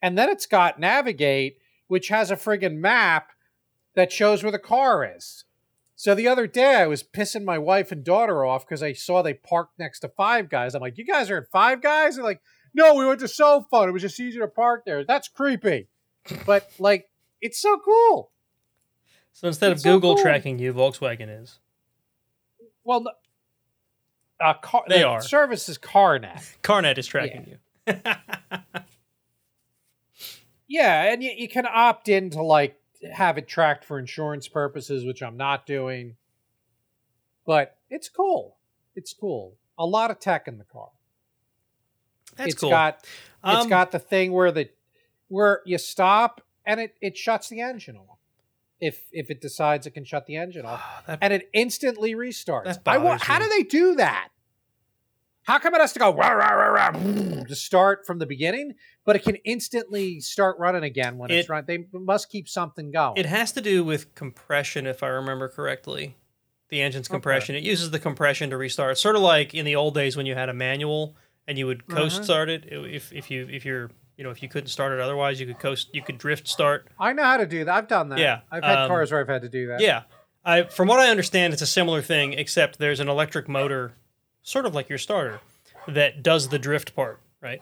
and 0.01 0.17
then 0.17 0.29
it's 0.29 0.45
got 0.45 0.79
navigate 0.79 1.57
which 1.87 2.09
has 2.09 2.29
a 2.31 2.35
friggin 2.35 2.75
map 2.77 3.29
that 3.95 4.11
shows 4.11 4.43
where 4.43 4.51
the 4.51 4.59
car 4.59 5.09
is. 5.15 5.45
So 5.95 6.13
the 6.13 6.27
other 6.27 6.45
day 6.47 6.75
i 6.75 6.85
was 6.87 7.01
pissing 7.03 7.43
my 7.43 7.57
wife 7.57 7.91
and 7.91 8.03
daughter 8.03 8.45
off 8.45 8.65
because 8.67 8.83
i 8.83 8.93
saw 8.93 9.21
they 9.21 9.33
parked 9.33 9.79
next 9.79 10.01
to 10.01 10.09
five 10.09 10.49
guys. 10.49 10.75
I'm 10.75 10.81
like 10.81 10.97
you 10.97 11.05
guys 11.05 11.31
are 11.31 11.37
at 11.37 11.49
five 11.51 11.81
guys? 11.81 12.15
They're 12.15 12.23
like 12.23 12.41
no 12.73 12.93
we 12.95 13.05
went 13.05 13.19
to 13.21 13.27
so 13.27 13.65
fun 13.71 13.89
it 13.89 13.91
was 13.93 14.01
just 14.01 14.19
easier 14.19 14.41
to 14.41 14.47
park 14.47 14.83
there. 14.85 15.03
That's 15.05 15.27
creepy. 15.27 15.87
But 16.45 16.69
like 16.79 17.09
it's 17.41 17.59
so 17.59 17.79
cool. 17.83 18.31
So 19.33 19.47
instead 19.47 19.71
It's 19.71 19.81
of 19.81 19.83
so 19.83 19.93
Google 19.95 20.15
cool. 20.15 20.23
tracking 20.23 20.57
you, 20.59 20.73
Volkswagen 20.73 21.41
is. 21.43 21.59
well 22.83 23.01
no, 23.01 23.11
uh, 24.43 24.53
car, 24.55 24.83
They 24.89 24.99
the 24.99 25.07
are. 25.07 25.21
service 25.21 25.69
is 25.69 25.77
Car-Net. 25.77 26.57
Car-Net 26.63 26.97
is 26.97 27.07
tracking 27.07 27.47
you. 27.87 27.93
yeah 30.67 31.11
and 31.11 31.23
you, 31.23 31.31
you 31.35 31.47
can 31.47 31.65
opt 31.65 32.09
in 32.09 32.29
to 32.29 32.41
like 32.41 32.79
have 33.13 33.37
it 33.37 33.47
tracked 33.47 33.85
for 33.85 33.99
insurance 33.99 34.47
purposes 34.47 35.05
which 35.05 35.21
i'm 35.21 35.37
not 35.37 35.65
doing 35.65 36.15
but 37.45 37.77
it's 37.89 38.09
cool 38.09 38.57
it's 38.95 39.13
cool 39.13 39.55
a 39.77 39.85
lot 39.85 40.09
of 40.11 40.19
tech 40.19 40.47
in 40.47 40.57
the 40.57 40.63
car 40.63 40.89
That's 42.35 42.53
It's 42.53 42.61
cool. 42.61 42.69
got 42.69 43.05
It's 43.45 43.63
Um, 43.63 43.69
got 43.69 43.91
the 43.91 43.99
thing 43.99 44.31
where 44.33 44.51
the 44.51 44.69
where 45.27 45.61
you 45.65 45.77
stop 45.77 46.41
and 46.65 46.79
it 46.79 46.95
it 47.01 47.15
shuts 47.17 47.49
the 47.49 47.61
engine 47.61 47.95
off. 47.97 48.17
If 48.79 49.05
if 49.11 49.29
it 49.29 49.41
decides 49.41 49.87
it 49.87 49.91
can 49.91 50.03
shut 50.05 50.25
the 50.25 50.35
engine 50.35 50.65
off, 50.65 50.81
that 51.07 51.19
and 51.21 51.33
it 51.33 51.49
instantly 51.53 52.13
restarts. 52.15 52.79
I 52.85 52.97
how 53.21 53.39
do 53.39 53.47
they 53.49 53.63
do 53.63 53.95
that? 53.95 54.29
How 55.47 55.59
come 55.59 55.73
it 55.75 55.79
has 55.79 55.93
to 55.93 55.99
go 55.99 56.13
rah, 56.13 56.27
rah, 56.31 56.49
rah, 56.51 56.67
rah, 56.89 56.91
to 56.91 57.55
start 57.55 58.05
from 58.05 58.19
the 58.19 58.25
beginning, 58.25 58.73
but 59.05 59.15
it 59.15 59.23
can 59.23 59.37
instantly 59.45 60.19
start 60.19 60.57
running 60.59 60.83
again 60.83 61.17
when 61.17 61.31
it's 61.31 61.45
It- 61.45 61.49
run? 61.49 61.63
They 61.65 61.85
must 61.93 62.29
keep 62.29 62.49
something 62.49 62.91
going. 62.91 63.15
It 63.15 63.25
has 63.27 63.53
to 63.53 63.61
do 63.61 63.85
with 63.85 64.13
compression, 64.13 64.85
if 64.85 65.01
I 65.03 65.07
remember 65.07 65.47
correctly. 65.47 66.17
The 66.67 66.81
engine's 66.81 67.07
Okay. 67.07 67.13
compression. 67.15 67.55
It 67.55 67.63
uses 67.63 67.91
the 67.91 67.99
compression 67.99 68.49
to 68.49 68.57
restart. 68.57 68.91
It's 68.91 69.01
sort 69.01 69.15
of 69.15 69.21
like 69.21 69.53
in 69.53 69.63
the 69.63 69.77
old 69.77 69.93
days 69.95 70.17
when 70.17 70.25
you 70.25 70.35
had 70.35 70.49
a 70.49 70.53
manual 70.53 71.15
and 71.47 71.57
you 71.57 71.65
would 71.65 71.87
coast 71.87 72.15
Uh-huh. 72.17 72.23
start 72.25 72.49
it. 72.49 72.65
If 72.69 73.13
if 73.13 73.31
you 73.31 73.47
if 73.49 73.63
you're 73.63 73.89
you 74.17 74.25
know 74.25 74.31
if 74.31 74.43
you 74.43 74.49
couldn't 74.49 74.67
start 74.67 74.91
it 74.91 74.99
otherwise, 74.99 75.39
you 75.39 75.45
could 75.45 75.59
coast. 75.59 75.87
You 75.93 76.01
could 76.01 76.17
drift 76.17 76.45
start. 76.49 76.89
I 76.99 77.13
know 77.13 77.23
how 77.23 77.37
to 77.37 77.45
do 77.45 77.63
that. 77.63 77.73
I've 77.73 77.87
done 77.87 78.09
that. 78.09 78.19
Yeah, 78.19 78.41
I've 78.51 78.65
had 78.65 78.79
um, 78.79 78.87
cars 78.89 79.13
where 79.13 79.21
I've 79.21 79.29
had 79.29 79.43
to 79.43 79.49
do 79.49 79.67
that. 79.67 79.79
Yeah, 79.79 80.03
I 80.43 80.63
from 80.63 80.89
what 80.89 80.99
I 80.99 81.09
understand, 81.09 81.53
it's 81.53 81.61
a 81.61 81.65
similar 81.67 82.01
thing, 82.01 82.33
except 82.33 82.79
there's 82.79 82.99
an 82.99 83.07
electric 83.07 83.47
motor, 83.47 83.93
sort 84.47 84.65
of 84.65 84.73
like 84.73 84.87
your 84.89 84.97
starter, 84.97 85.39
that 85.87 86.23
does 86.23 86.47
the 86.47 86.57
drift 86.59 86.95
part. 86.95 87.19
Right. 87.41 87.61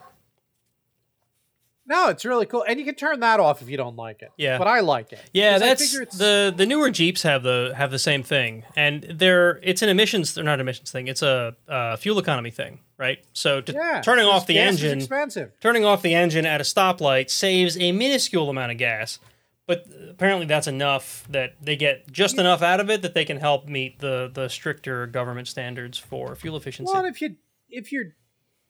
No, 1.87 2.09
it's 2.09 2.25
really 2.25 2.47
cool, 2.47 2.65
and 2.67 2.79
you 2.79 2.85
can 2.85 2.95
turn 2.95 3.19
that 3.19 3.39
off 3.39 3.61
if 3.61 3.69
you 3.69 3.77
don't 3.77 3.95
like 3.95 4.23
it. 4.23 4.31
Yeah. 4.37 4.57
but 4.57 4.65
I 4.67 4.79
like 4.79 5.13
it. 5.13 5.19
Yeah, 5.33 5.59
that's 5.59 5.91
the 6.17 6.51
the 6.55 6.65
newer 6.65 6.89
Jeeps 6.89 7.21
have 7.21 7.43
the 7.43 7.73
have 7.77 7.91
the 7.91 7.99
same 7.99 8.23
thing, 8.23 8.63
and 8.75 9.03
they're 9.03 9.59
it's 9.61 9.83
an 9.83 9.89
emissions 9.89 10.33
they're 10.33 10.43
not 10.43 10.59
emissions 10.59 10.89
thing. 10.89 11.07
It's 11.07 11.21
a 11.21 11.55
uh, 11.67 11.95
fuel 11.97 12.17
economy 12.17 12.49
thing, 12.49 12.79
right? 12.97 13.19
So 13.33 13.61
to, 13.61 13.71
Yeah, 13.71 14.01
turning 14.01 14.25
off 14.25 14.47
the 14.47 14.57
engine, 14.57 14.97
expensive. 14.97 15.51
turning 15.59 15.85
off 15.85 16.01
the 16.01 16.15
engine 16.15 16.47
at 16.47 16.59
a 16.59 16.63
stoplight 16.63 17.29
saves 17.29 17.77
a 17.77 17.91
minuscule 17.91 18.49
amount 18.49 18.71
of 18.71 18.79
gas, 18.79 19.19
but 19.67 19.85
apparently 20.09 20.45
that's 20.45 20.67
enough 20.67 21.25
that 21.29 21.55
they 21.61 21.75
get 21.75 22.11
just 22.11 22.37
enough 22.37 22.61
out 22.61 22.79
of 22.79 22.89
it 22.89 23.01
that 23.01 23.13
they 23.13 23.25
can 23.25 23.37
help 23.37 23.67
meet 23.67 23.99
the 23.99 24.29
the 24.33 24.47
stricter 24.49 25.07
government 25.07 25.47
standards 25.47 25.97
for 25.97 26.35
fuel 26.35 26.55
efficiency. 26.57 26.91
Well, 26.93 27.05
if 27.05 27.21
you 27.21 27.35
if 27.69 27.91
you're 27.91 28.15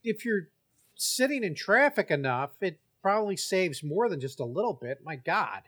if 0.04 0.26
you're 0.26 0.48
sitting 0.96 1.44
in 1.44 1.56
traffic 1.56 2.12
enough, 2.12 2.52
it 2.62 2.80
probably 3.02 3.38
saves 3.38 3.84
more 3.84 4.10
than 4.10 4.20
just 4.20 4.40
a 4.40 4.46
little 4.46 4.74
bit. 4.74 5.00
My 5.04 5.16
God. 5.16 5.64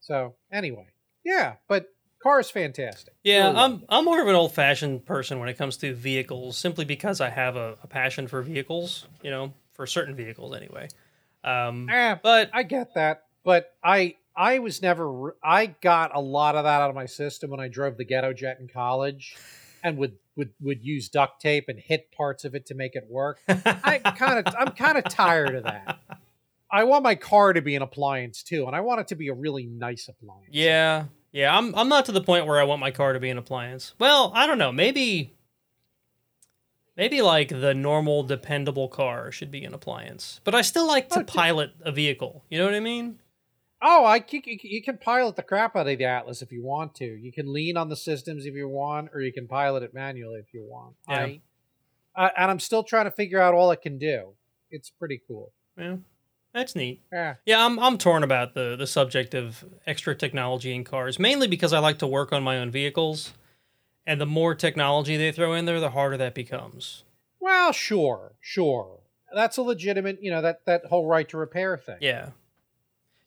So 0.00 0.34
anyway, 0.50 0.86
yeah, 1.24 1.54
but 1.68 1.92
car's 2.22 2.50
fantastic. 2.50 3.14
Yeah, 3.22 3.48
Really. 3.48 3.56
I'm 3.58 3.84
I'm 3.88 4.04
more 4.04 4.20
of 4.22 4.28
an 4.28 4.34
old 4.34 4.54
fashioned 4.54 5.04
person 5.04 5.38
when 5.38 5.48
it 5.48 5.58
comes 5.58 5.76
to 5.78 5.94
vehicles, 5.94 6.56
simply 6.56 6.84
because 6.84 7.20
I 7.20 7.28
have 7.30 7.56
a, 7.56 7.76
a 7.82 7.86
passion 7.86 8.26
for 8.28 8.40
vehicles. 8.42 9.06
You 9.22 9.30
know, 9.30 9.52
for 9.74 9.86
certain 9.86 10.14
vehicles 10.14 10.54
anyway. 10.56 10.88
Um, 11.44 11.88
Eh, 11.88 12.16
but 12.22 12.50
I 12.52 12.62
get 12.64 12.94
that, 12.94 13.24
but 13.48 13.72
I 13.82 14.16
I 14.36 14.58
was 14.58 14.82
never 14.82 15.34
I 15.42 15.64
got 15.80 16.14
a 16.14 16.20
lot 16.20 16.54
of 16.54 16.64
that 16.64 16.82
out 16.82 16.90
of 16.90 16.94
my 16.94 17.06
system 17.06 17.48
when 17.48 17.60
I 17.60 17.68
drove 17.68 17.96
the 17.96 18.04
ghetto 18.04 18.34
jet 18.34 18.58
in 18.60 18.68
college, 18.68 19.38
and 19.82 19.96
would 19.96 20.18
would 20.36 20.50
would 20.60 20.84
use 20.84 21.08
duct 21.08 21.40
tape 21.40 21.64
and 21.68 21.78
hit 21.78 22.12
parts 22.12 22.44
of 22.44 22.54
it 22.54 22.66
to 22.66 22.74
make 22.74 22.94
it 22.94 23.06
work. 23.08 23.40
I 23.48 24.00
kind 24.18 24.46
of 24.46 24.54
I'm 24.54 24.72
kind 24.72 24.98
of 24.98 25.04
tired 25.04 25.54
of 25.54 25.64
that. 25.64 25.98
I 26.70 26.84
want 26.84 27.02
my 27.02 27.14
car 27.14 27.54
to 27.54 27.62
be 27.62 27.74
an 27.74 27.80
appliance 27.80 28.42
too, 28.42 28.66
and 28.66 28.76
I 28.76 28.82
want 28.82 29.00
it 29.00 29.08
to 29.08 29.16
be 29.16 29.28
a 29.28 29.34
really 29.34 29.64
nice 29.64 30.08
appliance. 30.08 30.50
yeah, 30.52 31.04
yeah, 31.32 31.56
I'm 31.56 31.74
I'm 31.74 31.88
not 31.88 32.04
to 32.04 32.12
the 32.12 32.20
point 32.20 32.46
where 32.46 32.60
I 32.60 32.64
want 32.64 32.80
my 32.80 32.90
car 32.90 33.14
to 33.14 33.20
be 33.20 33.30
an 33.30 33.38
appliance. 33.38 33.94
Well, 33.98 34.30
I 34.34 34.46
don't 34.46 34.58
know, 34.58 34.72
maybe. 34.72 35.34
Maybe 36.98 37.22
like 37.22 37.48
the 37.48 37.72
normal 37.74 38.24
dependable 38.24 38.88
car 38.88 39.32
should 39.32 39.52
be 39.52 39.64
an 39.64 39.72
appliance, 39.72 40.40
but 40.44 40.54
I 40.54 40.60
still 40.62 40.86
like 40.86 41.08
to 41.10 41.20
Oh, 41.20 41.24
pilot 41.24 41.70
a 41.80 41.92
vehicle. 41.92 42.44
You 42.50 42.58
know 42.58 42.66
what 42.66 42.74
I 42.74 42.80
mean? 42.80 43.20
Oh, 43.80 44.04
I 44.04 44.24
you, 44.30 44.42
you 44.44 44.82
can 44.82 44.98
pilot 44.98 45.36
the 45.36 45.42
crap 45.42 45.76
out 45.76 45.86
of 45.86 45.98
the 45.98 46.04
Atlas 46.04 46.42
if 46.42 46.50
you 46.50 46.64
want 46.64 46.94
to. 46.96 47.04
You 47.04 47.32
can 47.32 47.52
lean 47.52 47.76
on 47.76 47.88
the 47.88 47.96
systems 47.96 48.44
if 48.44 48.54
you 48.54 48.68
want, 48.68 49.10
or 49.14 49.20
you 49.20 49.32
can 49.32 49.46
pilot 49.46 49.82
it 49.82 49.94
manually 49.94 50.40
if 50.40 50.52
you 50.52 50.64
want. 50.64 50.96
Yeah. 51.08 51.14
I, 51.16 51.40
I 52.16 52.30
and 52.36 52.50
I'm 52.50 52.60
still 52.60 52.82
trying 52.82 53.04
to 53.04 53.10
figure 53.10 53.40
out 53.40 53.54
all 53.54 53.70
it 53.70 53.82
can 53.82 53.98
do. 53.98 54.34
It's 54.70 54.90
pretty 54.90 55.22
cool. 55.28 55.52
Yeah, 55.78 55.96
that's 56.52 56.74
neat. 56.74 57.02
Yeah. 57.12 57.34
Yeah, 57.46 57.64
I'm 57.64 57.78
I'm 57.78 57.98
torn 57.98 58.24
about 58.24 58.54
the 58.54 58.74
the 58.76 58.86
subject 58.86 59.34
of 59.34 59.64
extra 59.86 60.14
technology 60.14 60.74
in 60.74 60.82
cars, 60.82 61.18
mainly 61.18 61.46
because 61.46 61.72
I 61.72 61.78
like 61.78 61.98
to 61.98 62.06
work 62.06 62.32
on 62.32 62.42
my 62.42 62.58
own 62.58 62.72
vehicles, 62.72 63.32
and 64.06 64.20
the 64.20 64.26
more 64.26 64.56
technology 64.56 65.16
they 65.16 65.30
throw 65.30 65.52
in 65.52 65.66
there, 65.66 65.78
the 65.78 65.90
harder 65.90 66.16
that 66.16 66.34
becomes. 66.34 67.04
Well, 67.40 67.72
sure, 67.72 68.32
sure. 68.40 68.98
That's 69.32 69.56
a 69.56 69.62
legitimate, 69.62 70.18
you 70.20 70.30
know, 70.32 70.42
that 70.42 70.64
that 70.66 70.86
whole 70.86 71.06
right 71.06 71.28
to 71.28 71.36
repair 71.36 71.76
thing. 71.78 71.98
Yeah, 72.00 72.30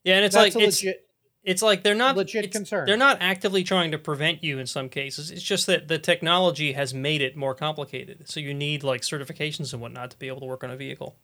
yeah, 0.03 0.15
and 0.15 0.25
it's 0.25 0.35
That's 0.35 0.55
like 0.55 0.63
it's 0.63 0.83
legit. 0.83 1.07
it's 1.43 1.61
like 1.61 1.83
they're 1.83 1.95
not 1.95 2.15
legit 2.15 2.51
concern. 2.51 2.85
They're 2.85 2.97
not 2.97 3.17
actively 3.21 3.63
trying 3.63 3.91
to 3.91 3.97
prevent 3.97 4.43
you 4.43 4.59
in 4.59 4.65
some 4.67 4.89
cases. 4.89 5.31
It's 5.31 5.43
just 5.43 5.67
that 5.67 5.87
the 5.87 5.99
technology 5.99 6.73
has 6.73 6.93
made 6.93 7.21
it 7.21 7.35
more 7.35 7.53
complicated. 7.55 8.29
So 8.29 8.39
you 8.39 8.53
need 8.53 8.83
like 8.83 9.01
certifications 9.01 9.73
and 9.73 9.81
whatnot 9.81 10.11
to 10.11 10.17
be 10.17 10.27
able 10.27 10.41
to 10.41 10.45
work 10.45 10.63
on 10.63 10.71
a 10.71 10.77
vehicle. 10.77 11.17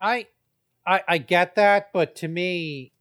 I, 0.00 0.26
I, 0.86 1.02
I 1.08 1.18
get 1.18 1.54
that, 1.56 1.92
but 1.92 2.16
to 2.16 2.28
me, 2.28 2.92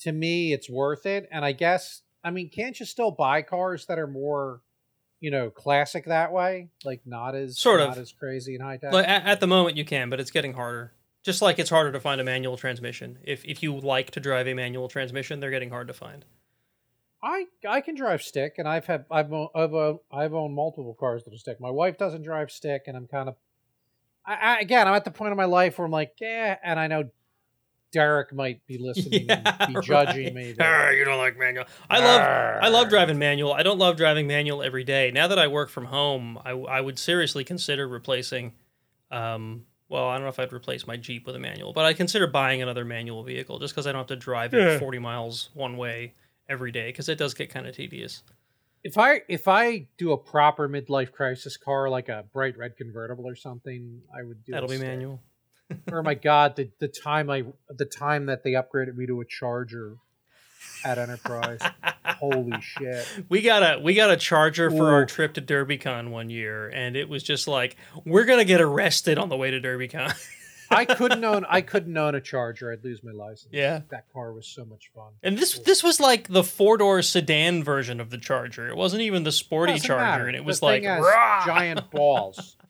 to 0.00 0.12
me, 0.12 0.52
it's 0.52 0.68
worth 0.68 1.06
it. 1.06 1.28
And 1.30 1.44
I 1.44 1.52
guess, 1.52 2.02
I 2.24 2.30
mean, 2.30 2.48
can't 2.48 2.78
you 2.80 2.86
still 2.86 3.10
buy 3.10 3.42
cars 3.42 3.86
that 3.86 3.98
are 3.98 4.08
more, 4.08 4.60
you 5.20 5.30
know, 5.30 5.50
classic 5.50 6.06
that 6.06 6.32
way? 6.32 6.70
Like 6.84 7.02
not 7.06 7.34
as 7.36 7.58
Sort 7.58 7.80
of. 7.80 7.90
not 7.90 7.98
as 7.98 8.12
crazy 8.12 8.54
and 8.54 8.64
high 8.64 8.78
tech. 8.78 8.92
Like 8.92 9.06
at, 9.06 9.24
at 9.24 9.40
the 9.40 9.46
moment 9.46 9.76
you 9.76 9.84
can, 9.84 10.10
but 10.10 10.18
it's 10.18 10.32
getting 10.32 10.54
harder. 10.54 10.92
Just 11.22 11.40
like 11.40 11.58
it's 11.58 11.70
harder 11.70 11.92
to 11.92 12.00
find 12.00 12.20
a 12.20 12.24
manual 12.24 12.56
transmission. 12.56 13.18
If 13.22 13.44
if 13.44 13.62
you 13.62 13.78
like 13.78 14.10
to 14.12 14.20
drive 14.20 14.48
a 14.48 14.54
manual 14.54 14.88
transmission, 14.88 15.38
they're 15.40 15.50
getting 15.50 15.70
hard 15.70 15.86
to 15.88 15.94
find. 15.94 16.24
I 17.22 17.46
I 17.68 17.80
can 17.80 17.94
drive 17.94 18.22
stick, 18.22 18.54
and 18.58 18.66
I've 18.68 18.86
had 18.86 19.04
I've 19.10 19.32
owned, 19.32 19.50
I've, 19.54 19.72
owned, 19.72 19.98
I've 20.10 20.34
owned 20.34 20.54
multiple 20.54 20.96
cars 20.98 21.22
that 21.24 21.32
are 21.32 21.38
stick. 21.38 21.60
My 21.60 21.70
wife 21.70 21.96
doesn't 21.96 22.22
drive 22.22 22.50
stick, 22.50 22.82
and 22.88 22.96
I'm 22.96 23.06
kind 23.06 23.28
of 23.28 23.36
I, 24.26 24.34
I, 24.34 24.58
again 24.60 24.88
I'm 24.88 24.94
at 24.94 25.04
the 25.04 25.10
point 25.12 25.30
in 25.30 25.36
my 25.36 25.44
life 25.44 25.78
where 25.78 25.84
I'm 25.86 25.92
like 25.92 26.14
yeah, 26.20 26.56
and 26.64 26.80
I 26.80 26.88
know 26.88 27.04
Derek 27.92 28.32
might 28.34 28.66
be 28.66 28.78
listening 28.80 29.30
and 29.30 29.54
be 29.72 29.80
judging 29.82 30.34
me. 30.34 30.54
but- 30.58 30.66
Ah, 30.66 30.90
you 30.90 31.04
don't 31.04 31.18
like 31.18 31.38
manual. 31.38 31.66
I 31.88 32.00
love 32.00 32.20
I 32.64 32.68
love 32.68 32.88
driving 32.88 33.20
manual. 33.20 33.52
I 33.52 33.62
don't 33.62 33.78
love 33.78 33.96
driving 33.96 34.26
manual 34.26 34.60
every 34.60 34.82
day. 34.82 35.12
Now 35.12 35.28
that 35.28 35.38
I 35.38 35.46
work 35.46 35.70
from 35.70 35.84
home, 35.84 36.40
I, 36.44 36.50
I 36.50 36.80
would 36.80 36.98
seriously 36.98 37.44
consider 37.44 37.86
replacing. 37.86 38.54
Um, 39.12 39.66
well, 39.92 40.08
I 40.08 40.14
don't 40.14 40.22
know 40.22 40.30
if 40.30 40.38
I'd 40.38 40.54
replace 40.54 40.86
my 40.86 40.96
Jeep 40.96 41.26
with 41.26 41.36
a 41.36 41.38
manual, 41.38 41.74
but 41.74 41.84
I 41.84 41.92
consider 41.92 42.26
buying 42.26 42.62
another 42.62 42.82
manual 42.82 43.22
vehicle 43.22 43.58
just 43.58 43.74
because 43.74 43.86
I 43.86 43.92
don't 43.92 44.00
have 44.00 44.06
to 44.06 44.16
drive 44.16 44.54
it 44.54 44.78
40 44.78 44.98
miles 44.98 45.50
one 45.52 45.76
way 45.76 46.14
every 46.48 46.72
day 46.72 46.88
because 46.88 47.10
it 47.10 47.18
does 47.18 47.34
get 47.34 47.50
kind 47.50 47.66
of 47.66 47.76
tedious. 47.76 48.22
If 48.82 48.96
I 48.96 49.20
if 49.28 49.46
I 49.46 49.88
do 49.98 50.12
a 50.12 50.16
proper 50.16 50.66
midlife 50.66 51.12
crisis 51.12 51.58
car 51.58 51.90
like 51.90 52.08
a 52.08 52.24
bright 52.32 52.56
red 52.56 52.78
convertible 52.78 53.28
or 53.28 53.36
something, 53.36 54.00
I 54.18 54.22
would 54.24 54.42
do. 54.44 54.52
That'll 54.52 54.68
be 54.68 54.76
stick. 54.76 54.88
manual. 54.88 55.20
oh 55.92 56.02
my 56.02 56.14
god, 56.30 56.56
the 56.56 56.70
the 56.80 56.88
time 56.88 57.28
I 57.28 57.44
the 57.68 57.84
time 57.84 58.26
that 58.26 58.44
they 58.44 58.52
upgraded 58.52 58.96
me 58.96 59.06
to 59.06 59.20
a 59.20 59.26
Charger 59.26 59.98
at 60.84 60.98
Enterprise, 60.98 61.60
holy 62.04 62.60
shit! 62.60 63.06
We 63.28 63.42
got 63.42 63.62
a 63.62 63.80
we 63.80 63.94
got 63.94 64.10
a 64.10 64.16
charger 64.16 64.70
for 64.70 64.90
our 64.92 65.06
trip 65.06 65.34
to 65.34 65.42
DerbyCon 65.42 66.10
one 66.10 66.30
year, 66.30 66.68
and 66.68 66.96
it 66.96 67.08
was 67.08 67.22
just 67.22 67.46
like 67.48 67.76
we're 68.04 68.24
gonna 68.24 68.44
get 68.44 68.60
arrested 68.60 69.18
on 69.18 69.28
the 69.28 69.36
way 69.36 69.50
to 69.50 69.60
DerbyCon. 69.60 70.12
I 70.70 70.86
couldn't 70.86 71.22
own 71.22 71.44
I 71.48 71.60
couldn't 71.60 71.94
own 71.98 72.14
a 72.14 72.20
Charger. 72.20 72.72
I'd 72.72 72.82
lose 72.82 73.02
my 73.04 73.12
license. 73.12 73.52
Yeah. 73.52 73.82
that 73.90 74.10
car 74.10 74.32
was 74.32 74.46
so 74.46 74.64
much 74.64 74.90
fun. 74.94 75.12
And 75.22 75.36
this 75.36 75.58
this 75.58 75.82
was 75.84 76.00
like 76.00 76.28
the 76.28 76.42
four 76.42 76.78
door 76.78 77.02
sedan 77.02 77.62
version 77.62 78.00
of 78.00 78.08
the 78.08 78.16
Charger. 78.16 78.68
It 78.68 78.76
wasn't 78.76 79.02
even 79.02 79.22
the 79.22 79.32
sporty 79.32 79.74
Doesn't 79.74 79.86
Charger, 79.86 80.02
matter. 80.02 80.26
and 80.28 80.36
it 80.36 80.40
The 80.40 80.44
was 80.44 80.62
like 80.62 80.82
giant 80.82 81.90
balls. 81.90 82.56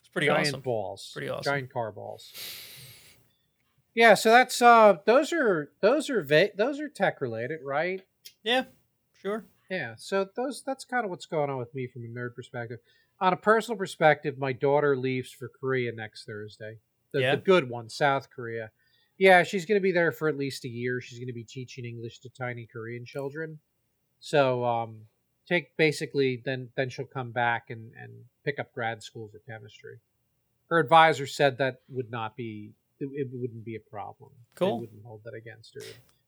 It's 0.00 0.08
pretty 0.12 0.28
giant 0.28 0.46
awesome. 0.48 0.60
balls. 0.60 1.10
Pretty 1.12 1.28
awesome. 1.28 1.42
Giant 1.52 1.72
car 1.72 1.90
balls. 1.90 2.32
Yeah, 3.94 4.14
so 4.14 4.30
that's 4.30 4.60
uh 4.60 4.98
those 5.06 5.32
are 5.32 5.70
those 5.80 6.10
are 6.10 6.22
va- 6.22 6.50
those 6.56 6.80
are 6.80 6.88
tech 6.88 7.20
related, 7.20 7.60
right? 7.62 8.02
Yeah, 8.42 8.64
sure. 9.20 9.46
Yeah, 9.70 9.94
so 9.96 10.28
those 10.36 10.62
that's 10.64 10.84
kind 10.84 11.04
of 11.04 11.10
what's 11.10 11.26
going 11.26 11.50
on 11.50 11.58
with 11.58 11.74
me 11.74 11.86
from 11.86 12.04
a 12.04 12.08
nerd 12.08 12.34
perspective. 12.34 12.80
On 13.20 13.32
a 13.32 13.36
personal 13.36 13.78
perspective, 13.78 14.36
my 14.38 14.52
daughter 14.52 14.96
leaves 14.96 15.30
for 15.30 15.48
Korea 15.48 15.92
next 15.92 16.24
Thursday. 16.26 16.78
The, 17.12 17.20
Yeah? 17.20 17.36
the 17.36 17.42
good 17.42 17.70
one, 17.70 17.88
South 17.88 18.28
Korea. 18.30 18.70
Yeah, 19.16 19.44
she's 19.44 19.64
going 19.64 19.78
to 19.78 19.82
be 19.82 19.92
there 19.92 20.10
for 20.10 20.28
at 20.28 20.36
least 20.36 20.64
a 20.64 20.68
year. 20.68 21.00
She's 21.00 21.18
going 21.20 21.28
to 21.28 21.32
be 21.32 21.44
teaching 21.44 21.84
English 21.84 22.18
to 22.20 22.28
tiny 22.28 22.66
Korean 22.66 23.04
children. 23.04 23.60
So, 24.18 24.64
um, 24.64 25.02
take 25.48 25.76
basically 25.76 26.42
then 26.44 26.70
then 26.76 26.88
she'll 26.88 27.04
come 27.06 27.30
back 27.30 27.70
and 27.70 27.92
and 28.00 28.12
pick 28.44 28.58
up 28.58 28.72
grad 28.72 29.02
school 29.02 29.28
for 29.28 29.38
chemistry. 29.50 30.00
Her 30.68 30.80
advisor 30.80 31.26
said 31.26 31.58
that 31.58 31.80
would 31.88 32.10
not 32.10 32.36
be 32.36 32.72
it, 33.12 33.28
it 33.28 33.28
wouldn't 33.32 33.64
be 33.64 33.76
a 33.76 33.90
problem. 33.90 34.30
Cool. 34.54 34.78
They 34.78 34.80
wouldn't 34.80 35.04
hold 35.04 35.22
that 35.24 35.34
against 35.34 35.74
her. 35.74 35.82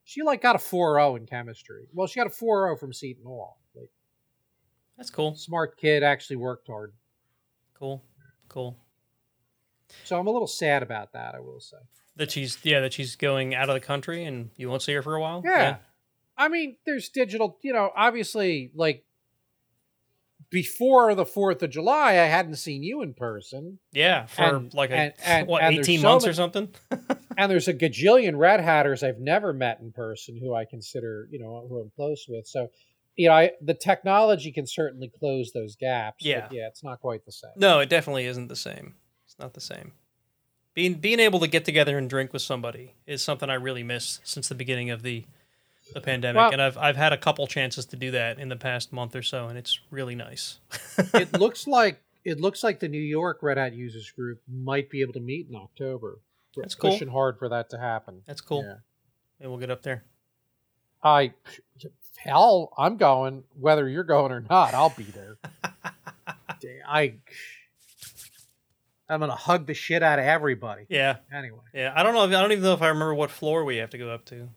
She 0.04 0.22
like 0.22 0.40
got 0.40 0.54
a 0.54 0.58
4.0 0.58 1.16
in 1.18 1.26
chemistry. 1.26 1.88
Well, 1.92 2.06
she 2.06 2.20
got 2.20 2.26
a 2.26 2.30
4.0 2.30 2.78
from 2.78 2.92
Seton 2.92 3.24
Hall. 3.24 3.58
Like 3.74 3.90
That's 4.96 5.10
cool. 5.10 5.34
smart 5.34 5.76
kid, 5.76 6.02
actually 6.02 6.36
worked 6.36 6.68
hard. 6.68 6.92
Cool. 7.74 8.04
Cool. 8.48 8.76
So 10.04 10.18
I'm 10.18 10.26
a 10.26 10.30
little 10.30 10.46
sad 10.46 10.82
about 10.82 11.12
that. 11.12 11.34
I 11.34 11.40
will 11.40 11.60
say. 11.60 11.76
That 12.16 12.30
she's 12.30 12.58
yeah, 12.62 12.80
that 12.80 12.92
she's 12.92 13.16
going 13.16 13.54
out 13.54 13.68
of 13.68 13.74
the 13.74 13.80
country 13.80 14.24
and 14.24 14.50
you 14.56 14.68
won't 14.68 14.82
see 14.82 14.92
her 14.94 15.02
for 15.02 15.14
a 15.14 15.20
while. 15.20 15.42
Yeah. 15.44 15.76
I 16.38 16.48
mean, 16.48 16.76
there's 16.84 17.08
digital, 17.08 17.58
you 17.62 17.72
know, 17.72 17.90
obviously, 17.96 18.70
like 18.74 19.04
before 20.50 21.14
the 21.14 21.24
4th 21.24 21.62
of 21.62 21.70
July, 21.70 22.10
I 22.12 22.26
hadn't 22.26 22.56
seen 22.56 22.82
you 22.82 23.02
in 23.02 23.14
person. 23.14 23.78
Yeah, 23.92 24.26
for 24.26 24.42
And- 24.42 24.74
like 24.74 24.90
a 24.90 24.94
and- 24.96 25.12
and- 25.24 25.48
what, 25.48 25.62
eighteen 25.64 26.00
so 26.00 26.08
months 26.08 26.26
or 26.26 26.32
something? 26.32 26.68
And 27.38 27.50
there's 27.52 27.68
a 27.68 27.74
gajillion 27.74 28.38
Red 28.38 28.60
Hatters 28.60 29.02
I've 29.02 29.18
never 29.18 29.52
met 29.52 29.80
in 29.80 29.92
person 29.92 30.38
who 30.40 30.54
I 30.54 30.64
consider, 30.64 31.28
you 31.30 31.38
know, 31.38 31.66
who 31.68 31.80
I'm 31.82 31.90
close 31.94 32.24
with. 32.26 32.46
So, 32.46 32.70
you 33.14 33.28
know, 33.28 33.34
I, 33.34 33.50
the 33.60 33.74
technology 33.74 34.50
can 34.52 34.66
certainly 34.66 35.10
close 35.18 35.52
those 35.52 35.76
gaps. 35.76 36.24
but 36.24 36.26
Yeah. 36.30 36.48
yeah, 36.50 36.66
it's 36.68 36.82
not 36.82 36.98
quite 37.02 37.26
the 37.26 37.32
same. 37.32 37.50
No, 37.56 37.80
it 37.80 37.90
definitely 37.90 38.24
isn't 38.24 38.48
the 38.48 38.56
same. 38.56 38.94
It's 39.26 39.38
not 39.38 39.52
the 39.52 39.60
same. 39.60 39.92
Being 40.72 40.94
being 40.94 41.20
able 41.20 41.40
to 41.40 41.46
get 41.46 41.66
together 41.66 41.98
and 41.98 42.08
drink 42.08 42.32
with 42.32 42.40
somebody 42.40 42.94
is 43.06 43.20
something 43.22 43.50
I 43.50 43.54
really 43.54 43.82
miss 43.82 44.20
since 44.24 44.48
the 44.48 44.54
beginning 44.54 44.88
of 44.88 45.02
the 45.02 45.26
the 45.92 46.00
pandemic, 46.00 46.52
and 46.52 46.60
I've 46.60 46.76
I've 46.76 46.96
had 46.96 47.12
a 47.12 47.16
couple 47.16 47.46
chances 47.46 47.86
to 47.86 47.96
do 47.96 48.10
that 48.12 48.38
in 48.38 48.48
the 48.48 48.56
past 48.56 48.92
month 48.92 49.14
or 49.14 49.22
so, 49.22 49.48
and 49.48 49.58
it's 49.58 49.80
really 49.90 50.14
nice. 50.14 50.58
it 51.14 51.32
looks 51.38 51.66
like 51.66 52.02
it 52.24 52.40
looks 52.40 52.64
like 52.64 52.80
the 52.80 52.88
New 52.88 52.98
York 52.98 53.38
Red 53.42 53.56
Hat 53.56 53.74
users 53.74 54.10
group 54.10 54.40
might 54.48 54.90
be 54.90 55.00
able 55.00 55.12
to 55.14 55.20
meet 55.20 55.48
in 55.48 55.56
October. 55.56 56.18
We're 56.56 56.62
That's 56.62 56.74
cool. 56.74 56.92
Pushing 56.92 57.08
hard 57.08 57.38
for 57.38 57.48
that 57.50 57.70
to 57.70 57.78
happen. 57.78 58.22
That's 58.26 58.40
cool. 58.40 58.64
Yeah. 58.64 58.74
Maybe 59.38 59.48
we'll 59.48 59.58
get 59.58 59.70
up 59.70 59.82
there. 59.82 60.04
I 61.02 61.32
hell, 62.16 62.72
I'm 62.76 62.96
going. 62.96 63.44
Whether 63.58 63.88
you're 63.88 64.04
going 64.04 64.32
or 64.32 64.40
not, 64.40 64.74
I'll 64.74 64.94
be 64.96 65.04
there. 65.04 65.38
I 66.88 67.14
I'm 69.08 69.20
gonna 69.20 69.36
hug 69.36 69.66
the 69.66 69.74
shit 69.74 70.02
out 70.02 70.18
of 70.18 70.24
everybody. 70.24 70.86
Yeah, 70.88 71.16
Anyway, 71.32 71.60
yeah. 71.72 71.92
I 71.94 72.02
don't 72.02 72.14
know. 72.14 72.24
If, 72.24 72.30
I 72.30 72.40
don't 72.40 72.52
even 72.52 72.64
know 72.64 72.72
if 72.72 72.82
I 72.82 72.88
remember 72.88 73.14
what 73.14 73.30
floor 73.30 73.64
we 73.64 73.76
have 73.76 73.90
to 73.90 73.98
go 73.98 74.10
up 74.10 74.24
to. 74.26 74.48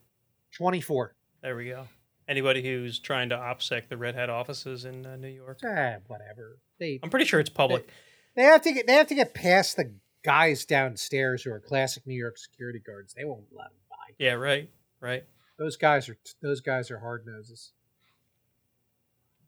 24. 0.54 1.14
There 1.42 1.56
we 1.56 1.66
go. 1.70 1.88
Anybody 2.28 2.62
who's 2.62 3.00
trying 3.00 3.30
to 3.30 3.36
opsec 3.38 3.88
the 3.90 3.98
Red 3.98 4.14
Hat 4.16 4.30
offices 4.30 4.86
in 4.86 5.06
uh, 5.06 5.16
New 5.16 5.30
York, 5.30 5.60
Eh, 5.64 5.98
whatever. 6.08 6.60
They 6.80 7.00
I'm 7.02 7.10
pretty 7.10 7.26
sure 7.26 7.40
it's 7.40 7.50
public. 7.50 7.90
they 8.36 8.44
have 8.44 8.62
to 8.62 8.72
get 8.72 8.88
they 8.88 8.94
have 8.94 9.08
to 9.08 9.16
get 9.16 9.34
past 9.34 9.78
the 9.78 9.94
guys 10.24 10.66
downstairs 10.66 11.42
who 11.44 11.52
are 11.52 11.60
classic 11.60 12.06
New 12.06 12.14
York 12.16 12.38
security 12.38 12.80
guards. 12.80 13.14
They 13.14 13.24
won't 13.26 13.46
let 13.52 13.70
them 13.70 13.78
by. 13.90 13.96
Yeah, 14.20 14.34
right, 14.34 14.70
right. 15.00 15.24
Those 15.58 15.76
guys 15.76 16.08
are 16.10 16.18
those 16.42 16.62
guys 16.62 16.92
are 16.92 17.00
hard 17.00 17.26
noses. 17.26 17.72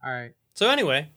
All 0.03 0.11
right. 0.11 0.33
So 0.55 0.69
anyway, 0.69 1.09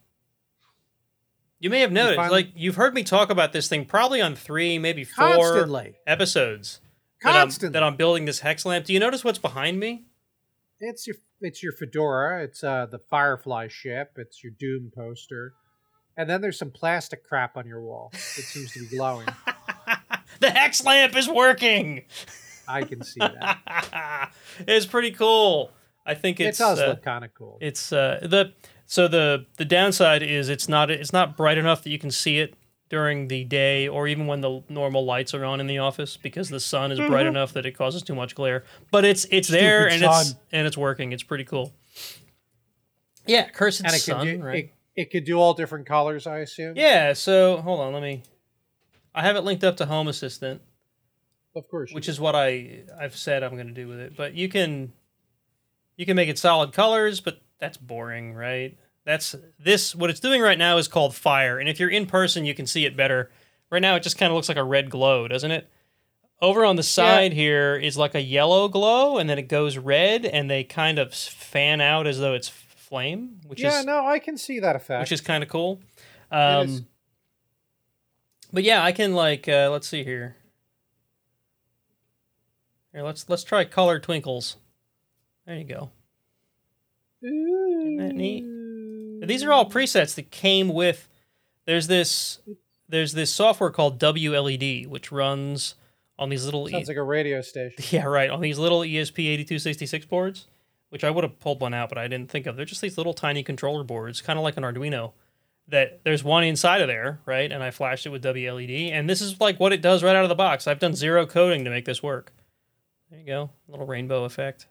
you 1.58 1.70
may 1.70 1.80
have 1.80 1.92
noticed, 1.92 2.16
finally- 2.16 2.42
like 2.44 2.52
you've 2.54 2.76
heard 2.76 2.94
me 2.94 3.02
talk 3.04 3.30
about 3.30 3.52
this 3.52 3.68
thing 3.68 3.86
probably 3.86 4.20
on 4.20 4.34
three, 4.36 4.78
maybe 4.78 5.04
four 5.04 5.26
Constantly. 5.36 5.94
episodes 6.06 6.80
that 7.22 7.30
I'm, 7.30 7.34
Constantly. 7.46 7.72
that 7.72 7.82
I'm 7.82 7.96
building 7.96 8.26
this 8.26 8.40
hex 8.40 8.66
lamp. 8.66 8.84
Do 8.84 8.92
you 8.92 9.00
notice 9.00 9.24
what's 9.24 9.38
behind 9.38 9.80
me? 9.80 10.04
It's 10.80 11.06
your 11.06 11.16
it's 11.40 11.62
your 11.62 11.72
fedora. 11.72 12.42
It's 12.44 12.62
uh 12.64 12.86
the 12.86 12.98
Firefly 12.98 13.68
ship. 13.68 14.12
It's 14.16 14.42
your 14.42 14.52
Doom 14.58 14.92
poster, 14.94 15.54
and 16.16 16.28
then 16.28 16.40
there's 16.40 16.58
some 16.58 16.70
plastic 16.70 17.24
crap 17.24 17.56
on 17.56 17.66
your 17.66 17.80
wall. 17.82 18.10
It 18.12 18.20
seems 18.44 18.72
to 18.72 18.80
be 18.80 18.96
glowing. 18.96 19.26
the 20.40 20.50
hex 20.50 20.84
lamp 20.84 21.16
is 21.16 21.28
working. 21.28 22.02
I 22.66 22.82
can 22.84 23.02
see 23.04 23.20
that. 23.20 24.32
it's 24.66 24.86
pretty 24.86 25.10
cool. 25.12 25.70
I 26.06 26.14
think 26.14 26.40
It 26.40 26.46
it's 26.48 26.58
does 26.58 26.80
uh, 26.80 26.88
look 26.88 27.02
kind 27.02 27.24
of 27.24 27.32
cool. 27.34 27.56
it's 27.60 27.92
uh, 27.92 28.18
the 28.22 28.52
so 28.86 29.08
the 29.08 29.46
the 29.56 29.64
downside 29.64 30.22
is 30.22 30.48
it's 30.48 30.68
not 30.68 30.90
it's 30.90 31.12
not 31.12 31.36
bright 31.36 31.56
enough 31.56 31.82
that 31.84 31.90
you 31.90 31.98
can 31.98 32.10
see 32.10 32.38
it 32.40 32.54
during 32.90 33.28
the 33.28 33.44
day 33.44 33.88
or 33.88 34.06
even 34.06 34.26
when 34.26 34.40
the 34.40 34.62
normal 34.68 35.04
lights 35.04 35.34
are 35.34 35.44
on 35.44 35.58
in 35.60 35.66
the 35.66 35.78
office 35.78 36.16
because 36.16 36.48
the 36.50 36.60
sun 36.60 36.92
is 36.92 36.98
bright 37.00 37.26
enough 37.26 37.52
that 37.54 37.64
it 37.66 37.72
causes 37.72 38.02
too 38.02 38.14
much 38.14 38.34
glare. 38.34 38.64
But 38.90 39.04
it's 39.04 39.26
it's 39.30 39.48
there 39.48 39.88
and 39.88 40.02
Mm-hmm. 40.02 40.20
It's 40.20 40.34
and 40.52 40.66
it's 40.66 40.76
working. 40.76 41.12
It's 41.12 41.22
pretty 41.22 41.44
cool. 41.44 41.72
Yeah, 43.26 43.48
cursed 43.48 43.80
and 43.80 43.94
it 43.94 44.00
sun, 44.00 44.26
do 44.26 44.42
right? 44.42 44.64
it, 44.64 45.02
it 45.02 45.10
could 45.10 45.24
do 45.24 45.38
all 45.40 45.54
different 45.54 45.86
colors. 45.86 46.26
I 46.26 46.38
assume. 46.40 46.76
yeah. 46.76 47.14
So 47.14 47.56
hold 47.58 47.80
on, 47.80 47.92
let 47.94 48.02
me. 48.02 48.22
I 49.14 49.22
have 49.22 49.36
it 49.36 49.40
linked 49.42 49.64
up 49.64 49.76
to 49.78 49.86
Home 49.86 50.08
Assistant. 50.08 50.60
of 51.56 51.68
course. 51.68 51.92
which 51.92 52.08
is 52.08 52.20
what 52.20 52.34
I 52.34 52.82
I've 53.00 53.16
said 53.16 53.42
I'm 53.42 53.54
going 53.54 53.68
to 53.68 53.72
do 53.72 53.88
with 53.88 53.98
it. 54.00 54.16
But 54.16 54.34
you 54.34 54.48
can 54.48 54.92
you 55.96 56.04
can 56.04 56.16
make 56.16 56.28
it 56.28 56.38
solid 56.38 56.72
colors, 56.72 57.20
but 57.20 57.40
that's 57.60 57.76
boring, 57.76 58.34
right? 58.34 58.76
That's 59.04 59.34
this 59.58 59.94
what 59.94 60.08
it's 60.08 60.20
doing 60.20 60.40
right 60.40 60.58
now 60.58 60.78
is 60.78 60.88
called 60.88 61.14
fire, 61.14 61.58
and 61.58 61.68
if 61.68 61.78
you're 61.78 61.90
in 61.90 62.06
person, 62.06 62.44
you 62.44 62.54
can 62.54 62.66
see 62.66 62.86
it 62.86 62.96
better. 62.96 63.30
Right 63.70 63.82
now, 63.82 63.96
it 63.96 64.02
just 64.02 64.16
kind 64.16 64.30
of 64.30 64.34
looks 64.36 64.48
like 64.48 64.56
a 64.56 64.64
red 64.64 64.88
glow, 64.90 65.28
doesn't 65.28 65.50
it? 65.50 65.68
Over 66.40 66.64
on 66.64 66.76
the 66.76 66.82
side 66.82 67.32
here 67.32 67.76
is 67.76 67.96
like 67.96 68.14
a 68.14 68.20
yellow 68.20 68.68
glow, 68.68 69.18
and 69.18 69.28
then 69.28 69.38
it 69.38 69.48
goes 69.48 69.76
red, 69.76 70.24
and 70.24 70.50
they 70.50 70.64
kind 70.64 70.98
of 70.98 71.12
fan 71.14 71.80
out 71.80 72.06
as 72.06 72.18
though 72.18 72.34
it's 72.34 72.48
flame, 72.48 73.40
which 73.46 73.60
is 73.60 73.64
yeah, 73.64 73.80
is 73.80 73.86
no, 73.86 74.06
I 74.06 74.18
can 74.18 74.36
see 74.36 74.60
that 74.60 74.76
effect. 74.76 75.00
which 75.00 75.12
is 75.12 75.20
kind 75.20 75.42
of 75.42 75.48
cool. 75.50 75.80
Um, 76.30 76.86
but 78.52 78.62
yeah, 78.62 78.82
I 78.82 78.92
can 78.92 79.14
like 79.14 79.48
uh, 79.48 79.68
let's 79.70 79.88
see 79.88 80.04
here. 80.04 80.36
Here, 82.92 83.02
let's 83.02 83.28
let's 83.28 83.44
try 83.44 83.64
color 83.64 83.98
twinkles. 83.98 84.56
There 85.46 85.56
you 85.56 85.64
go. 85.64 85.90
Isn't 87.22 87.96
that 87.98 88.14
neat? 88.14 88.44
These 89.28 89.44
are 89.44 89.52
all 89.52 89.68
presets 89.68 90.14
that 90.14 90.30
came 90.30 90.68
with. 90.68 91.08
There's 91.66 91.86
this 91.86 92.40
there's 92.88 93.12
this 93.12 93.32
software 93.32 93.70
called 93.70 93.98
WLED, 93.98 94.86
which 94.86 95.10
runs 95.10 95.74
on 96.18 96.28
these 96.28 96.44
little. 96.44 96.68
Sounds 96.68 96.88
like 96.88 96.96
a 96.96 97.02
radio 97.02 97.40
station. 97.40 97.84
Yeah, 97.90 98.04
right. 98.04 98.30
On 98.30 98.40
these 98.40 98.58
little 98.58 98.84
E 98.84 98.94
ESP8266 98.94 100.08
boards, 100.08 100.46
which 100.90 101.04
I 101.04 101.10
would 101.10 101.24
have 101.24 101.38
pulled 101.40 101.60
one 101.60 101.74
out, 101.74 101.88
but 101.88 101.98
I 101.98 102.08
didn't 102.08 102.30
think 102.30 102.46
of. 102.46 102.56
They're 102.56 102.64
just 102.64 102.80
these 102.80 102.96
little 102.98 103.14
tiny 103.14 103.42
controller 103.42 103.84
boards, 103.84 104.20
kind 104.20 104.38
of 104.38 104.42
like 104.42 104.56
an 104.56 104.62
Arduino. 104.62 105.12
That 105.68 106.02
there's 106.04 106.22
one 106.22 106.44
inside 106.44 106.82
of 106.82 106.88
there, 106.88 107.20
right? 107.24 107.50
And 107.50 107.62
I 107.62 107.70
flashed 107.70 108.04
it 108.04 108.10
with 108.10 108.22
WLED, 108.22 108.92
and 108.92 109.08
this 109.08 109.22
is 109.22 109.40
like 109.40 109.58
what 109.58 109.72
it 109.72 109.80
does 109.80 110.02
right 110.02 110.14
out 110.14 110.22
of 110.22 110.28
the 110.28 110.34
box. 110.34 110.66
I've 110.66 110.78
done 110.78 110.94
zero 110.94 111.24
coding 111.26 111.64
to 111.64 111.70
make 111.70 111.86
this 111.86 112.02
work. 112.02 112.34
There 113.10 113.18
you 113.18 113.26
go, 113.26 113.50
little 113.66 113.86
rainbow 113.86 114.24
effect. 114.24 114.66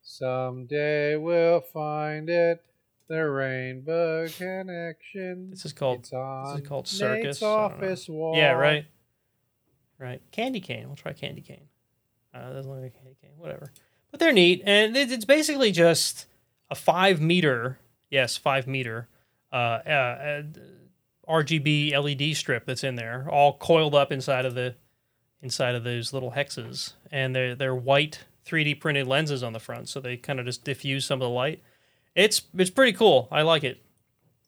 Someday 0.00 1.16
we'll 1.16 1.60
find 1.60 2.30
it. 2.30 2.64
The 3.12 3.28
rainbow 3.28 4.26
connection. 4.26 5.50
This 5.50 5.66
is 5.66 5.74
called 5.74 5.98
It's 5.98 6.14
on 6.14 6.54
this 6.54 6.62
is 6.62 6.66
called 6.66 6.88
Circus. 6.88 7.42
Office 7.42 8.08
wall. 8.08 8.34
Yeah, 8.34 8.52
right. 8.52 8.86
Right. 9.98 10.22
Candy 10.30 10.60
cane. 10.60 10.86
We'll 10.86 10.96
try 10.96 11.12
candy 11.12 11.42
cane. 11.42 11.68
Uh, 12.32 12.54
doesn't 12.54 12.72
look 12.72 12.80
like 12.80 12.94
candy 12.94 13.14
cane. 13.20 13.32
Whatever. 13.36 13.70
But 14.10 14.18
they're 14.18 14.32
neat, 14.32 14.62
and 14.64 14.96
it, 14.96 15.12
it's 15.12 15.26
basically 15.26 15.72
just 15.72 16.24
a 16.70 16.74
five 16.74 17.20
meter, 17.20 17.78
yes, 18.08 18.38
five 18.38 18.66
meter, 18.66 19.10
uh, 19.52 19.80
uh, 19.86 19.90
uh, 19.90 20.42
RGB 21.28 21.92
LED 21.92 22.34
strip 22.34 22.64
that's 22.64 22.82
in 22.82 22.94
there, 22.94 23.28
all 23.30 23.58
coiled 23.58 23.94
up 23.94 24.10
inside 24.10 24.46
of 24.46 24.54
the 24.54 24.74
inside 25.42 25.74
of 25.74 25.84
those 25.84 26.14
little 26.14 26.30
hexes, 26.30 26.94
and 27.10 27.36
they're 27.36 27.54
they're 27.54 27.74
white 27.74 28.20
3D 28.46 28.80
printed 28.80 29.06
lenses 29.06 29.42
on 29.42 29.52
the 29.52 29.60
front, 29.60 29.90
so 29.90 30.00
they 30.00 30.16
kind 30.16 30.40
of 30.40 30.46
just 30.46 30.64
diffuse 30.64 31.04
some 31.04 31.20
of 31.20 31.26
the 31.26 31.34
light. 31.34 31.62
It's 32.14 32.42
it's 32.56 32.70
pretty 32.70 32.92
cool. 32.92 33.28
I 33.30 33.42
like 33.42 33.64
it 33.64 33.82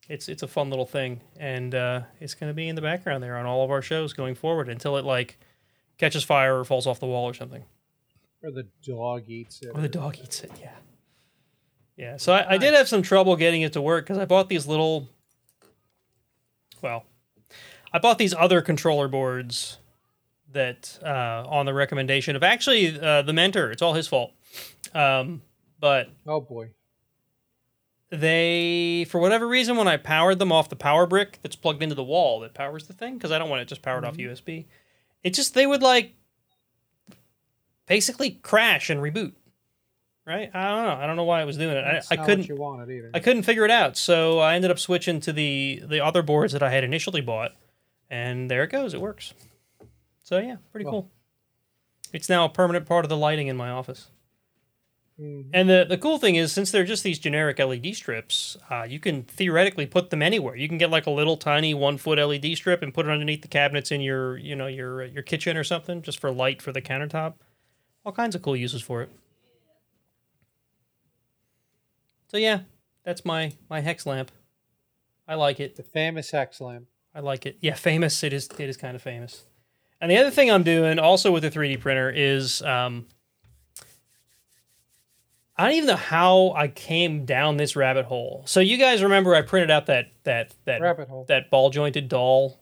it's 0.07 0.29
it's 0.29 0.43
a 0.43 0.47
fun 0.47 0.69
little 0.69 0.85
thing, 0.85 1.21
and 1.37 1.73
uh, 1.73 2.01
it's 2.19 2.35
going 2.35 2.49
to 2.49 2.53
be 2.53 2.67
in 2.67 2.75
the 2.75 2.81
background 2.81 3.23
there 3.23 3.37
on 3.37 3.45
all 3.45 3.63
of 3.63 3.71
our 3.71 3.81
shows 3.81 4.13
going 4.13 4.35
forward 4.35 4.69
until 4.69 4.97
it 4.97 5.05
like 5.05 5.39
catches 5.97 6.23
fire 6.23 6.59
or 6.59 6.65
falls 6.65 6.85
off 6.85 6.99
the 6.99 7.05
wall 7.07 7.25
or 7.25 7.33
something, 7.33 7.63
Or 8.43 8.51
the 8.51 8.67
dog 8.85 9.23
eats 9.27 9.61
it. 9.61 9.71
or 9.73 9.81
the 9.81 9.89
dog 9.89 10.17
eats 10.21 10.41
it. 10.41 10.51
Yeah, 10.61 10.75
yeah. 11.97 12.17
So 12.17 12.33
I, 12.33 12.53
I 12.53 12.57
did 12.57 12.73
have 12.73 12.87
some 12.87 13.01
trouble 13.01 13.35
getting 13.35 13.61
it 13.63 13.73
to 13.73 13.81
work 13.81 14.05
because 14.05 14.17
I 14.17 14.25
bought 14.25 14.49
these 14.49 14.67
little. 14.67 15.09
Well, 16.81 17.05
I 17.91 17.97
bought 17.99 18.17
these 18.19 18.33
other 18.33 18.61
controller 18.61 19.07
boards 19.07 19.79
that 20.51 20.99
uh, 21.03 21.43
on 21.47 21.65
the 21.65 21.73
recommendation 21.73 22.35
of 22.35 22.43
actually 22.43 22.99
uh, 22.99 23.23
the 23.23 23.33
mentor. 23.33 23.71
It's 23.71 23.81
all 23.81 23.93
his 23.93 24.07
fault, 24.07 24.33
um, 24.93 25.41
but 25.79 26.09
Oh 26.27 26.41
boy. 26.41 26.69
They 28.11 29.05
for 29.09 29.19
whatever 29.19 29.47
reason 29.47 29.75
when 29.77 29.87
i 29.87 29.97
powered 29.97 30.39
them 30.39 30.51
off 30.51 30.69
the 30.69 30.75
power 30.75 31.05
brick 31.07 31.39
that's 31.41 31.55
plugged 31.55 31.81
into 31.81 31.95
the 31.95 32.03
wall 32.03 32.39
that 32.39 32.53
powers 32.53 32.87
the 32.87 32.93
thing 32.93 33.15
because 33.15 33.31
i 33.31 33.39
don't 33.39 33.49
want 33.49 33.61
it 33.61 33.67
just 33.67 33.81
powered 33.81 34.05
off 34.05 34.15
mm-hmm. 34.15 34.31
usb 34.31 34.65
it 35.23 35.33
just 35.33 35.53
they 35.53 35.65
would 35.65 35.81
like 35.81 36.13
basically 37.87 38.31
crash 38.31 38.89
and 38.89 39.01
reboot 39.01 39.33
right? 40.25 40.49
I 40.53 40.69
don't 40.69 40.83
know. 40.85 41.03
I 41.03 41.05
don't 41.05 41.17
know 41.17 41.23
why 41.23 41.41
it 41.41 41.45
was 41.45 41.57
doing 41.57 41.77
it. 41.77 41.83
That's 41.83 42.11
i, 42.11 42.15
I 42.15 42.25
couldn't 42.25 42.47
you 42.47 42.55
wanted 42.55 42.89
either. 42.89 43.11
i 43.13 43.19
couldn't 43.19 43.43
figure 43.43 43.63
it 43.63 43.71
out. 43.71 43.95
So 43.95 44.39
i 44.39 44.55
ended 44.55 44.71
up 44.71 44.79
switching 44.79 45.19
to 45.21 45.31
the 45.31 45.83
the 45.85 46.01
other 46.01 46.21
boards 46.21 46.53
that 46.53 46.63
i 46.63 46.69
had 46.69 46.83
initially 46.83 47.21
bought 47.21 47.53
and 48.09 48.49
there 48.49 48.63
it 48.63 48.71
goes. 48.71 48.93
It 48.93 49.01
works. 49.01 49.33
So 50.23 50.39
yeah 50.39 50.57
pretty 50.71 50.85
Well. 50.85 50.93
cool. 50.93 51.11
It's 52.13 52.29
now 52.29 52.45
a 52.45 52.49
permanent 52.49 52.85
part 52.85 53.05
of 53.05 53.09
the 53.09 53.17
lighting 53.17 53.47
in 53.47 53.57
my 53.57 53.69
office 53.69 54.07
Mhm. 55.19 55.49
and 55.53 55.69
the, 55.69 55.85
the 55.87 55.97
cool 55.97 56.17
thing 56.17 56.35
is, 56.35 56.51
since 56.51 56.71
they're 56.71 56.83
just 56.83 57.03
these 57.03 57.19
generic 57.19 57.57
LED 57.59 57.93
strips, 57.93 58.57
uh, 58.69 58.83
you 58.83 58.99
can 58.99 59.23
theoretically 59.23 59.85
put 59.85 60.09
them 60.09 60.21
anywhere. 60.21 60.55
You 60.57 60.67
can 60.67 60.77
get 60.77 60.89
like 60.89 61.05
a 61.05 61.11
little 61.11 61.37
tiny 61.37 61.73
one 61.73 61.97
foot 61.97 62.19
LED 62.19 62.53
strip 62.55 62.81
and 62.81 62.93
put 62.93 63.05
it 63.05 63.11
underneath 63.11 63.41
the 63.41 63.47
cabinets 63.47 63.91
in 63.91 64.01
your 64.01 64.37
you 64.37 64.55
know 64.57 64.67
your 64.67 65.05
your 65.05 65.23
kitchen 65.23 65.55
or 65.55 65.63
something, 65.63 66.01
just 66.01 66.19
for 66.19 66.31
light 66.31 66.61
for 66.61 66.73
the 66.73 66.81
countertop. 66.81 67.35
All 68.05 68.11
kinds 68.11 68.35
of 68.35 68.41
cool 68.41 68.57
uses 68.57 68.81
for 68.81 69.01
it. 69.03 69.09
So 72.27 72.37
yeah, 72.37 72.61
that's 73.03 73.23
my 73.25 73.53
my 73.69 73.79
hex 73.81 74.05
lamp. 74.05 74.31
I 75.27 75.35
like 75.35 75.59
it. 75.59 75.75
The 75.75 75.83
famous 75.83 76.31
hex 76.31 76.61
lamp. 76.61 76.85
I 77.13 77.21
like 77.21 77.45
it. 77.45 77.57
Yeah, 77.61 77.75
famous. 77.75 78.23
It 78.23 78.33
is. 78.33 78.49
It 78.57 78.69
is 78.69 78.77
kind 78.77 78.95
of 78.95 79.01
famous. 79.01 79.45
And 80.01 80.11
the 80.11 80.17
other 80.17 80.29
thing 80.31 80.51
I'm 80.51 80.63
doing 80.63 80.99
also 80.99 81.31
with 81.31 81.43
the 81.43 81.49
3D 81.51 81.79
printer 81.79 82.11
is 82.13 82.61
um, 82.63 83.07
I 85.57 85.63
don't 85.63 85.73
even 85.73 85.87
know 85.87 85.95
how 85.95 86.51
I 86.55 86.67
came 86.67 87.25
down 87.25 87.57
this 87.57 87.75
rabbit 87.75 88.05
hole. 88.05 88.43
So 88.45 88.59
you 88.59 88.77
guys 88.77 89.01
remember 89.01 89.33
I 89.33 89.41
printed 89.41 89.71
out 89.71 89.85
that 89.85 90.07
that 90.23 90.53
that 90.65 90.81
Rabbit 90.81 91.07
hole. 91.07 91.25
that 91.29 91.49
ball 91.49 91.69
jointed 91.69 92.09
doll, 92.09 92.59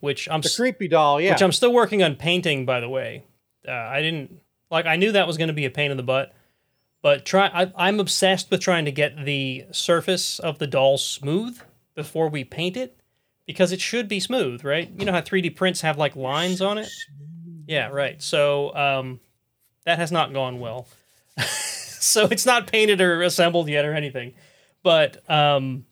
which 0.00 0.28
I'm 0.30 0.40
The 0.40 0.52
creepy 0.54 0.88
doll, 0.88 1.20
yeah. 1.20 1.32
which 1.32 1.42
I'm 1.42 1.52
still 1.52 1.72
working 1.72 2.02
on 2.02 2.16
painting. 2.16 2.64
By 2.64 2.80
the 2.80 2.88
way, 2.88 3.24
uh, 3.68 3.72
I 3.72 4.00
didn't 4.00 4.40
like. 4.70 4.86
I 4.86 4.96
knew 4.96 5.12
that 5.12 5.26
was 5.26 5.36
going 5.36 5.48
to 5.48 5.54
be 5.54 5.66
a 5.66 5.70
pain 5.70 5.90
in 5.90 5.98
the 5.98 6.02
butt, 6.02 6.34
but 7.02 7.26
try. 7.26 7.48
I, 7.48 7.72
I'm 7.76 8.00
obsessed 8.00 8.50
with 8.50 8.60
trying 8.60 8.86
to 8.86 8.92
get 8.92 9.24
the 9.24 9.66
surface 9.70 10.38
of 10.38 10.58
the 10.58 10.66
doll 10.66 10.96
smooth 10.96 11.60
before 11.94 12.28
we 12.28 12.44
paint 12.44 12.78
it, 12.78 12.98
because 13.46 13.72
it 13.72 13.80
should 13.80 14.08
be 14.08 14.20
smooth, 14.20 14.64
right? 14.64 14.90
You 14.98 15.04
know 15.04 15.12
how 15.12 15.20
3D 15.20 15.54
prints 15.54 15.82
have 15.82 15.98
like 15.98 16.16
lines 16.16 16.62
on 16.62 16.78
it. 16.78 16.88
Yeah, 17.66 17.88
right. 17.88 18.22
So 18.22 18.74
um, 18.74 19.20
that 19.84 19.98
has 19.98 20.10
not 20.10 20.32
gone 20.32 20.60
well. 20.60 20.86
so 22.00 22.26
it's 22.30 22.46
not 22.46 22.66
painted 22.70 23.00
or 23.00 23.22
assembled 23.22 23.68
yet 23.68 23.84
or 23.84 23.92
anything. 23.94 24.34
But 24.82 25.28
um, 25.30 25.84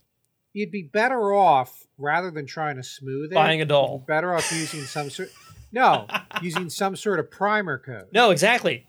You'd 0.53 0.71
be 0.71 0.83
better 0.83 1.35
off 1.35 1.87
rather 1.99 2.31
than 2.31 2.47
trying 2.47 2.77
to 2.77 2.83
smooth 2.83 3.33
it. 3.33 3.35
Buying 3.35 3.61
a 3.61 3.65
doll. 3.65 4.05
better 4.07 4.35
off 4.35 4.51
using 4.53 4.83
some 4.83 5.11
sort. 5.11 5.31
No, 5.73 6.07
using 6.43 6.71
some 6.71 6.95
sort 6.97 7.19
of 7.19 7.31
primer 7.31 7.79
coat. 7.79 8.09
no, 8.13 8.31
exactly. 8.31 8.87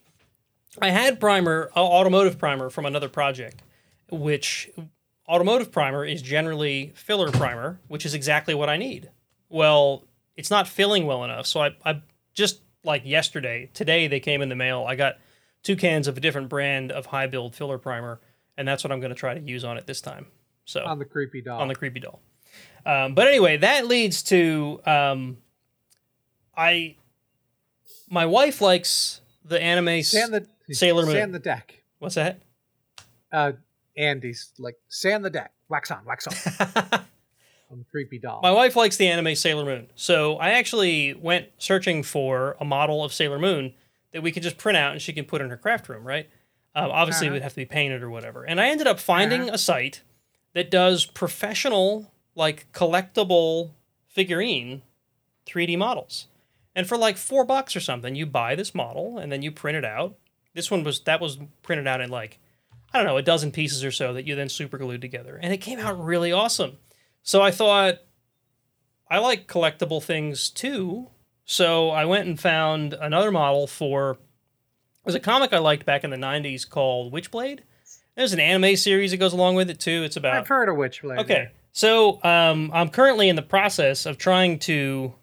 I 0.81 0.89
had 0.89 1.19
primer, 1.19 1.71
uh, 1.75 1.79
automotive 1.79 2.37
primer 2.37 2.69
from 2.69 2.85
another 2.85 3.07
project, 3.07 3.61
which 4.11 4.69
automotive 5.27 5.71
primer 5.71 6.03
is 6.05 6.21
generally 6.21 6.91
filler 6.95 7.31
primer, 7.31 7.79
which 7.87 8.05
is 8.05 8.13
exactly 8.13 8.53
what 8.53 8.69
I 8.69 8.77
need. 8.77 9.09
Well, 9.49 10.03
it's 10.35 10.51
not 10.51 10.67
filling 10.67 11.05
well 11.05 11.23
enough. 11.23 11.47
So 11.47 11.61
I, 11.61 11.69
I 11.85 12.01
just 12.33 12.59
like 12.83 13.03
yesterday, 13.05 13.69
today 13.73 14.07
they 14.07 14.19
came 14.19 14.41
in 14.41 14.49
the 14.49 14.55
mail. 14.55 14.85
I 14.87 14.95
got 14.95 15.15
two 15.65 15.75
cans 15.75 16.07
of 16.07 16.15
a 16.15 16.21
different 16.21 16.47
brand 16.47 16.93
of 16.93 17.07
high 17.07 17.27
build 17.27 17.55
filler 17.55 17.77
primer, 17.77 18.21
and 18.55 18.65
that's 18.65 18.83
what 18.83 18.93
I'm 18.93 19.01
going 19.01 19.09
to 19.09 19.15
try 19.15 19.33
to 19.33 19.41
use 19.41 19.65
on 19.65 19.77
it 19.77 19.85
this 19.85 19.99
time. 19.99 20.27
So 20.63 20.85
on 20.85 20.99
the 20.99 21.05
creepy 21.05 21.41
doll. 21.41 21.59
on 21.59 21.67
the 21.67 21.75
creepy 21.75 21.99
doll. 21.99 22.21
Um, 22.85 23.15
but 23.15 23.27
anyway, 23.27 23.57
that 23.57 23.87
leads 23.87 24.23
to 24.23 24.79
um, 24.85 25.37
I. 26.55 26.95
My 28.09 28.27
wife 28.27 28.61
likes 28.61 29.21
the 29.43 29.61
anime. 29.61 30.03
sand 30.03 30.33
the 30.33 30.73
Sailor 30.73 31.05
Moon. 31.05 31.15
Sand 31.15 31.33
the 31.33 31.39
deck. 31.39 31.83
What's 31.99 32.15
that? 32.15 32.41
Uh, 33.31 33.53
Andy's 33.97 34.53
like 34.57 34.77
sand 34.87 35.25
the 35.25 35.29
deck. 35.29 35.51
Wax 35.67 35.89
on, 35.89 36.05
wax 36.05 36.27
on. 36.27 36.33
on 37.71 37.79
the 37.79 37.85
creepy 37.89 38.19
doll. 38.19 38.39
My 38.43 38.51
wife 38.51 38.75
likes 38.75 38.97
the 38.97 39.07
anime 39.07 39.35
Sailor 39.35 39.65
Moon. 39.65 39.87
So 39.95 40.37
I 40.37 40.51
actually 40.51 41.15
went 41.15 41.47
searching 41.57 42.03
for 42.03 42.55
a 42.59 42.65
model 42.65 43.03
of 43.03 43.11
Sailor 43.11 43.39
Moon 43.39 43.73
that 44.15 44.21
we 44.23 44.31
could 44.31 44.43
just 44.43 44.57
print 44.57 44.77
out 44.77 44.93
and 44.93 45.01
she 45.01 45.11
can 45.11 45.25
put 45.25 45.41
in 45.41 45.49
her 45.49 45.57
craft 45.57 45.89
room, 45.89 46.07
right? 46.07 46.29
Um, 46.73 46.89
obviously, 46.89 47.27
it 47.27 47.29
Uh-huh. 47.31 47.33
would 47.35 47.41
have 47.41 47.51
to 47.51 47.57
be 47.57 47.65
painted 47.65 48.01
or 48.01 48.09
whatever. 48.09 48.45
And 48.45 48.61
I 48.61 48.67
ended 48.69 48.87
up 48.87 48.97
finding 48.97 49.41
Uh-huh. 49.41 49.55
a 49.55 49.57
site 49.57 50.03
that 50.53 50.71
does 50.71 51.05
professional, 51.05 52.13
like 52.33 52.71
collectible 52.71 53.71
figurine 54.07 54.83
3D 55.45 55.77
models. 55.77 56.27
And 56.73 56.87
for 56.87 56.97
like 56.97 57.17
four 57.17 57.43
bucks 57.43 57.75
or 57.75 57.81
something, 57.81 58.15
you 58.15 58.25
buy 58.25 58.55
this 58.55 58.73
model 58.73 59.17
and 59.17 59.33
then 59.33 59.41
you 59.41 59.51
print 59.51 59.77
it 59.77 59.83
out. 59.85 60.15
This 60.53 60.71
one 60.71 60.85
was 60.85 61.01
that 61.01 61.19
was 61.19 61.37
printed 61.61 61.85
out 61.87 61.99
in 61.99 62.09
like 62.09 62.39
I 62.93 62.99
don't 62.99 63.07
know 63.07 63.17
a 63.17 63.21
dozen 63.21 63.51
pieces 63.51 63.83
or 63.83 63.91
so 63.91 64.13
that 64.13 64.25
you 64.25 64.35
then 64.35 64.47
super 64.47 64.77
glued 64.77 65.01
together, 65.01 65.37
and 65.43 65.51
it 65.51 65.57
came 65.57 65.79
out 65.79 66.01
really 66.01 66.31
awesome. 66.31 66.77
So 67.21 67.41
I 67.41 67.51
thought 67.51 67.99
I 69.09 69.17
like 69.19 69.47
collectible 69.47 70.01
things 70.01 70.49
too. 70.49 71.09
So 71.45 71.91
I 71.91 72.05
went 72.05 72.27
and 72.27 72.39
found 72.39 72.93
another 72.93 73.31
model 73.31 73.67
for 73.67 74.17
there's 75.05 75.15
a 75.15 75.19
comic 75.19 75.53
I 75.53 75.59
liked 75.59 75.85
back 75.85 76.03
in 76.03 76.09
the 76.09 76.17
90s 76.17 76.67
called 76.67 77.13
Witchblade. 77.13 77.59
There's 78.15 78.33
an 78.33 78.39
anime 78.39 78.75
series 78.75 79.11
that 79.11 79.17
goes 79.17 79.33
along 79.33 79.55
with 79.55 79.69
it 79.69 79.79
too. 79.79 80.03
It's 80.03 80.15
about 80.15 80.35
I've 80.35 80.47
heard 80.47 80.69
of 80.69 80.75
Witchblade. 80.75 81.19
Okay. 81.19 81.49
So 81.71 82.23
um, 82.23 82.71
I'm 82.73 82.89
currently 82.89 83.29
in 83.29 83.35
the 83.35 83.41
process 83.41 84.05
of 84.05 84.17
trying 84.17 84.59
to. 84.59 85.13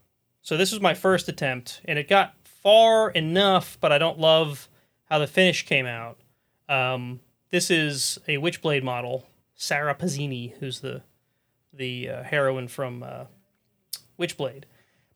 So 0.43 0.57
this 0.57 0.73
was 0.73 0.81
my 0.81 0.95
first 0.95 1.29
attempt, 1.29 1.81
and 1.85 1.99
it 1.99 2.09
got 2.09 2.35
far 2.45 3.11
enough, 3.11 3.79
but 3.81 3.93
I 3.93 3.99
don't 3.99 4.19
love 4.19 4.69
how 5.09 5.19
the 5.19 5.27
finish 5.27 5.65
came 5.67 5.87
out. 5.87 6.19
Um, 6.69 7.21
this 7.51 7.71
is 7.71 8.19
a 8.29 8.37
Witchblade 8.37 8.83
model, 8.83 9.27
Sara 9.55 9.95
Pezzini, 9.95 10.55
who's 10.59 10.81
the 10.81 11.03
the 11.73 12.11
uh, 12.11 12.23
heroine 12.23 12.69
from 12.69 13.03
uh, 13.03 13.25
Witchblade. 14.19 14.65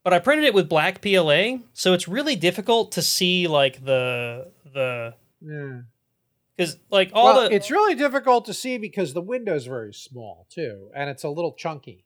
But 0.07 0.13
I 0.15 0.21
printed 0.21 0.45
it 0.45 0.55
with 0.55 0.69
black 0.69 1.03
PLA, 1.03 1.59
so 1.73 1.93
it's 1.93 2.07
really 2.07 2.37
difficult 2.37 2.93
to 2.93 3.03
see 3.03 3.49
like 3.49 3.85
the 3.85 4.53
the 4.73 5.15
Yeah. 5.45 5.81
because 6.57 6.77
like 6.93 7.11
all 7.13 7.35
well, 7.35 7.49
the 7.49 7.53
it's 7.57 7.73
really 7.73 7.97
difficult 7.97 8.45
to 8.45 8.55
see 8.55 8.79
because 8.79 9.15
the 9.15 9.21
window's 9.21 9.67
very 9.67 9.93
small 9.93 10.47
too, 10.49 10.93
and 10.95 11.11
it's 11.11 11.25
a 11.25 11.29
little 11.29 11.55
chunky. 11.55 12.05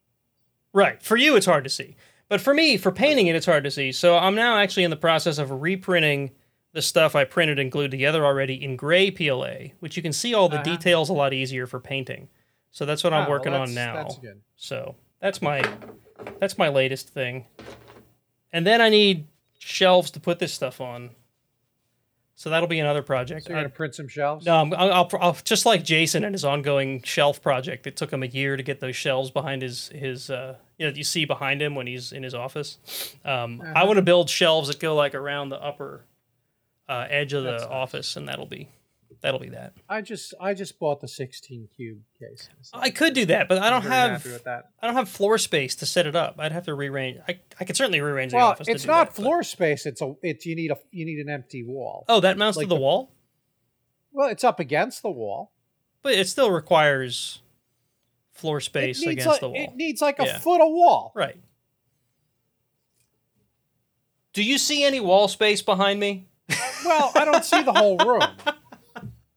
Right. 0.72 1.02
For 1.02 1.18
you, 1.18 1.36
it's 1.36 1.44
hard 1.44 1.62
to 1.64 1.68
see. 1.68 1.94
But 2.30 2.40
for 2.40 2.54
me, 2.54 2.78
for 2.78 2.90
painting 2.90 3.26
it, 3.26 3.36
it's 3.36 3.44
hard 3.44 3.64
to 3.64 3.70
see. 3.70 3.92
So 3.92 4.16
I'm 4.16 4.34
now 4.34 4.56
actually 4.56 4.84
in 4.84 4.90
the 4.90 4.96
process 4.96 5.36
of 5.36 5.50
reprinting 5.60 6.30
the 6.72 6.80
stuff 6.80 7.14
I 7.14 7.24
printed 7.24 7.58
and 7.58 7.70
glued 7.70 7.90
together 7.90 8.24
already 8.24 8.64
in 8.64 8.76
gray 8.76 9.10
PLA, 9.10 9.72
which 9.80 9.98
you 9.98 10.02
can 10.02 10.14
see 10.14 10.32
all 10.32 10.48
the 10.48 10.54
Uh-huh. 10.60 10.64
details 10.64 11.10
a 11.10 11.12
lot 11.12 11.34
easier 11.34 11.66
for 11.66 11.78
painting. 11.80 12.30
So 12.70 12.86
that's 12.86 13.04
what 13.04 13.12
Ah, 13.12 13.16
I'm 13.18 13.22
well, 13.24 13.32
working 13.32 13.52
that's- 13.52 13.68
on 13.68 13.74
now. 13.74 13.94
That's. 14.04 14.18
So 14.56 14.94
that's 15.20 15.42
my 15.42 15.60
that's 16.38 16.56
my 16.56 16.70
latest 16.70 17.10
thing. 17.10 17.44
And 18.52 18.66
then 18.66 18.80
I 18.80 18.88
need 18.88 19.26
shelves 19.58 20.10
to 20.12 20.20
put 20.20 20.38
this 20.38 20.52
stuff 20.52 20.80
on. 20.80 21.10
So 22.34 22.48
that'll 22.48 22.68
be 22.68 22.78
another 22.78 23.02
project. 23.02 23.44
So 23.44 23.50
you're 23.50 23.58
gonna 23.58 23.68
print 23.68 23.94
some 23.94 24.08
shelves. 24.08 24.46
no, 24.46 24.56
I'm, 24.56 24.72
I'll, 24.72 24.92
I'll, 24.92 25.08
I'll 25.20 25.36
just 25.44 25.66
like 25.66 25.84
Jason 25.84 26.24
and 26.24 26.34
his 26.34 26.42
ongoing 26.44 27.02
shelf 27.02 27.42
project. 27.42 27.86
It 27.86 27.96
took 27.96 28.10
him 28.10 28.22
a 28.22 28.26
year 28.26 28.56
to 28.56 28.62
get 28.62 28.80
those 28.80 28.96
shelves 28.96 29.30
behind 29.30 29.60
his 29.60 29.88
his. 29.88 30.30
Uh, 30.30 30.56
you 30.78 30.86
know, 30.86 30.92
you 30.94 31.04
see 31.04 31.26
behind 31.26 31.60
him 31.60 31.74
when 31.74 31.86
he's 31.86 32.12
in 32.12 32.22
his 32.22 32.34
office. 32.34 32.78
Um, 33.26 33.60
I 33.60 33.70
Uh-huh. 33.72 33.86
want 33.86 33.96
to 33.98 34.02
build 34.02 34.30
shelves 34.30 34.68
that 34.68 34.80
go 34.80 34.94
like 34.94 35.14
around 35.14 35.50
the 35.50 35.62
upper 35.62 36.06
uh, 36.88 37.06
edge 37.10 37.34
of 37.34 37.44
the 37.44 37.52
nice. 37.52 37.62
office, 37.64 38.16
and 38.16 38.26
that'll 38.26 38.46
be 38.46 38.70
that'll 39.20 39.40
be 39.40 39.50
that. 39.50 39.74
I 39.88 40.00
just 40.02 40.34
I 40.40 40.54
just 40.54 40.78
bought 40.78 41.00
the 41.00 41.08
16 41.08 41.68
cube 41.76 41.98
case. 42.18 42.48
I 42.72 42.90
could 42.90 43.14
do 43.14 43.26
that, 43.26 43.48
but 43.48 43.58
I 43.58 43.70
don't 43.70 43.82
have 43.82 44.22
that. 44.44 44.70
I 44.82 44.86
don't 44.86 44.96
have 44.96 45.08
floor 45.08 45.38
space 45.38 45.74
to 45.76 45.86
set 45.86 46.06
it 46.06 46.16
up. 46.16 46.36
I'd 46.38 46.52
have 46.52 46.64
to 46.66 46.74
rearrange. 46.74 47.18
I, 47.28 47.40
I 47.58 47.64
could 47.64 47.76
certainly 47.76 48.00
rearrange 48.00 48.32
the 48.32 48.38
Well, 48.38 48.48
office. 48.48 48.66
to 48.66 48.72
it's 48.72 48.82
do 48.82 48.88
not 48.88 49.08
that, 49.08 49.16
but- 49.16 49.22
floor 49.22 49.42
space. 49.42 49.86
It's 49.86 50.00
a 50.02 50.14
it's 50.22 50.46
you 50.46 50.56
need 50.56 50.70
a 50.70 50.78
you 50.90 51.04
need 51.04 51.18
an 51.18 51.28
empty 51.28 51.62
wall. 51.64 52.04
Oh, 52.08 52.20
that 52.20 52.38
mounts 52.38 52.56
like 52.56 52.64
to 52.64 52.68
the 52.68 52.74
the- 52.76 52.80
wall, 52.80 53.12
Well, 54.12 54.28
it's 54.28 54.44
up 54.44 54.58
against 54.60 55.02
the 55.02 55.10
wall. 55.10 55.52
but 56.02 56.14
it 56.14 56.28
still 56.28 56.50
requires 56.50 57.40
floor 58.32 58.60
space 58.60 59.02
it 59.02 59.06
needs 59.08 59.12
against 59.22 59.28
like, 59.28 59.40
the 59.40 59.48
wall. 59.50 59.62
It 59.64 59.76
needs 59.76 60.00
like 60.00 60.18
a 60.18 60.24
Yeah. 60.24 60.38
foot 60.38 60.62
of 60.62 60.68
wall. 60.72 61.12
Right. 61.14 61.36
Do 64.32 64.42
you 64.44 64.58
see 64.58 64.84
any 64.84 65.00
wall 65.00 65.28
space 65.28 65.60
behind 65.60 65.98
me? 66.00 66.26
Well, 66.84 67.12
I 67.14 67.24
don't 67.24 67.44
see 67.44 67.62
the 67.62 67.72
whole 67.72 67.98
room. 67.98 68.22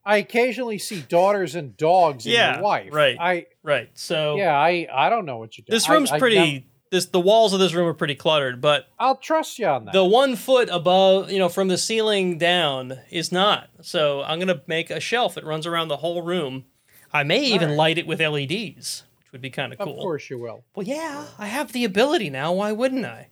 I 0.05 0.17
occasionally 0.17 0.77
see 0.79 1.01
daughters 1.01 1.55
and 1.55 1.77
dogs 1.77 2.25
and 2.25 2.33
Yeah, 2.33 2.55
your 2.55 2.63
wife. 2.63 2.93
right. 2.93 3.17
I 3.19 3.45
Right. 3.63 3.89
So 3.93 4.35
yeah, 4.37 4.55
I 4.57 4.87
I 4.93 5.09
don't 5.09 5.25
know 5.25 5.37
what 5.37 5.57
you're 5.57 5.63
doing. 5.65 5.75
this 5.75 5.87
room's 5.89 6.11
I, 6.11 6.15
I 6.15 6.19
pretty. 6.19 6.35
don't- 6.35 6.63
this 6.91 7.05
the 7.07 7.19
walls 7.19 7.53
of 7.53 7.59
this 7.59 7.73
room 7.73 7.87
are 7.87 7.93
pretty 7.95 8.13
cluttered, 8.13 8.61
but 8.61 8.87
I'll 8.99 9.15
trust 9.17 9.57
you 9.57 9.65
on 9.65 9.85
that. 9.85 9.93
the 9.93 10.03
one 10.05 10.35
foot 10.35 10.69
above, 10.71 11.31
you 11.31 11.39
know, 11.39 11.49
from 11.49 11.67
the 11.67 11.77
ceiling 11.77 12.37
down 12.37 12.99
is 13.09 13.31
not. 13.31 13.69
So 13.81 14.21
I'm 14.21 14.37
gonna 14.37 14.61
make 14.67 14.91
a 14.91 14.99
shelf 14.99 15.33
that 15.35 15.43
runs 15.43 15.65
around 15.65 15.87
the 15.87 15.97
whole 15.97 16.21
room. 16.21 16.65
I 17.11 17.23
may 17.23 17.43
even 17.45 17.69
Alright. 17.69 17.77
light 17.77 17.97
it 17.97 18.05
with 18.05 18.19
LEDs, 18.21 19.03
which 19.19 19.31
would 19.31 19.41
be 19.41 19.49
kind 19.49 19.71
of 19.73 19.79
cool. 19.79 19.93
of 19.93 19.99
course 20.01 20.29
you 20.29 20.37
will. 20.37 20.65
Well, 20.75 20.85
yeah, 20.85 21.25
I 21.39 21.47
have 21.47 21.71
the 21.71 21.83
ability 21.83 22.29
now. 22.29 22.53
Why 22.53 22.71
wouldn't 22.71 23.05
I? 23.05 23.29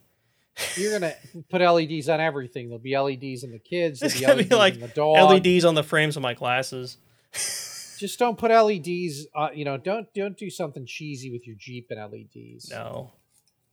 You're 0.76 0.92
gonna 1.00 1.14
put 1.50 1.62
LEDs 1.62 2.10
on 2.10 2.20
everything. 2.20 2.68
There'll 2.70 2.80
be 2.80 2.98
LEDs 2.98 3.44
in 3.44 3.52
the 3.52 3.60
kids. 3.60 4.00
There'll 4.00 4.36
be 4.38 4.44
be 4.44 4.50
LEDs 4.50 4.58
like 4.60 4.74
in 4.76 4.80
the 4.82 4.88
dog. 4.90 5.32
LEDs 5.46 5.66
on 5.66 5.76
the 5.76 5.84
frames 5.84 6.16
of 6.18 6.22
my 6.24 6.34
glasses. 6.34 6.98
Just 7.98 8.18
don't 8.20 8.38
put 8.38 8.52
LEDs. 8.52 9.28
Uh, 9.36 9.50
you 9.54 9.64
know, 9.66 9.78
don't 9.78 10.12
don't 10.14 10.38
do 10.38 10.50
something 10.50 10.86
cheesy 10.86 11.32
with 11.32 11.46
your 11.48 11.56
Jeep 11.58 11.88
and 11.92 12.00
LEDs. 12.00 12.70
No. 12.70 13.12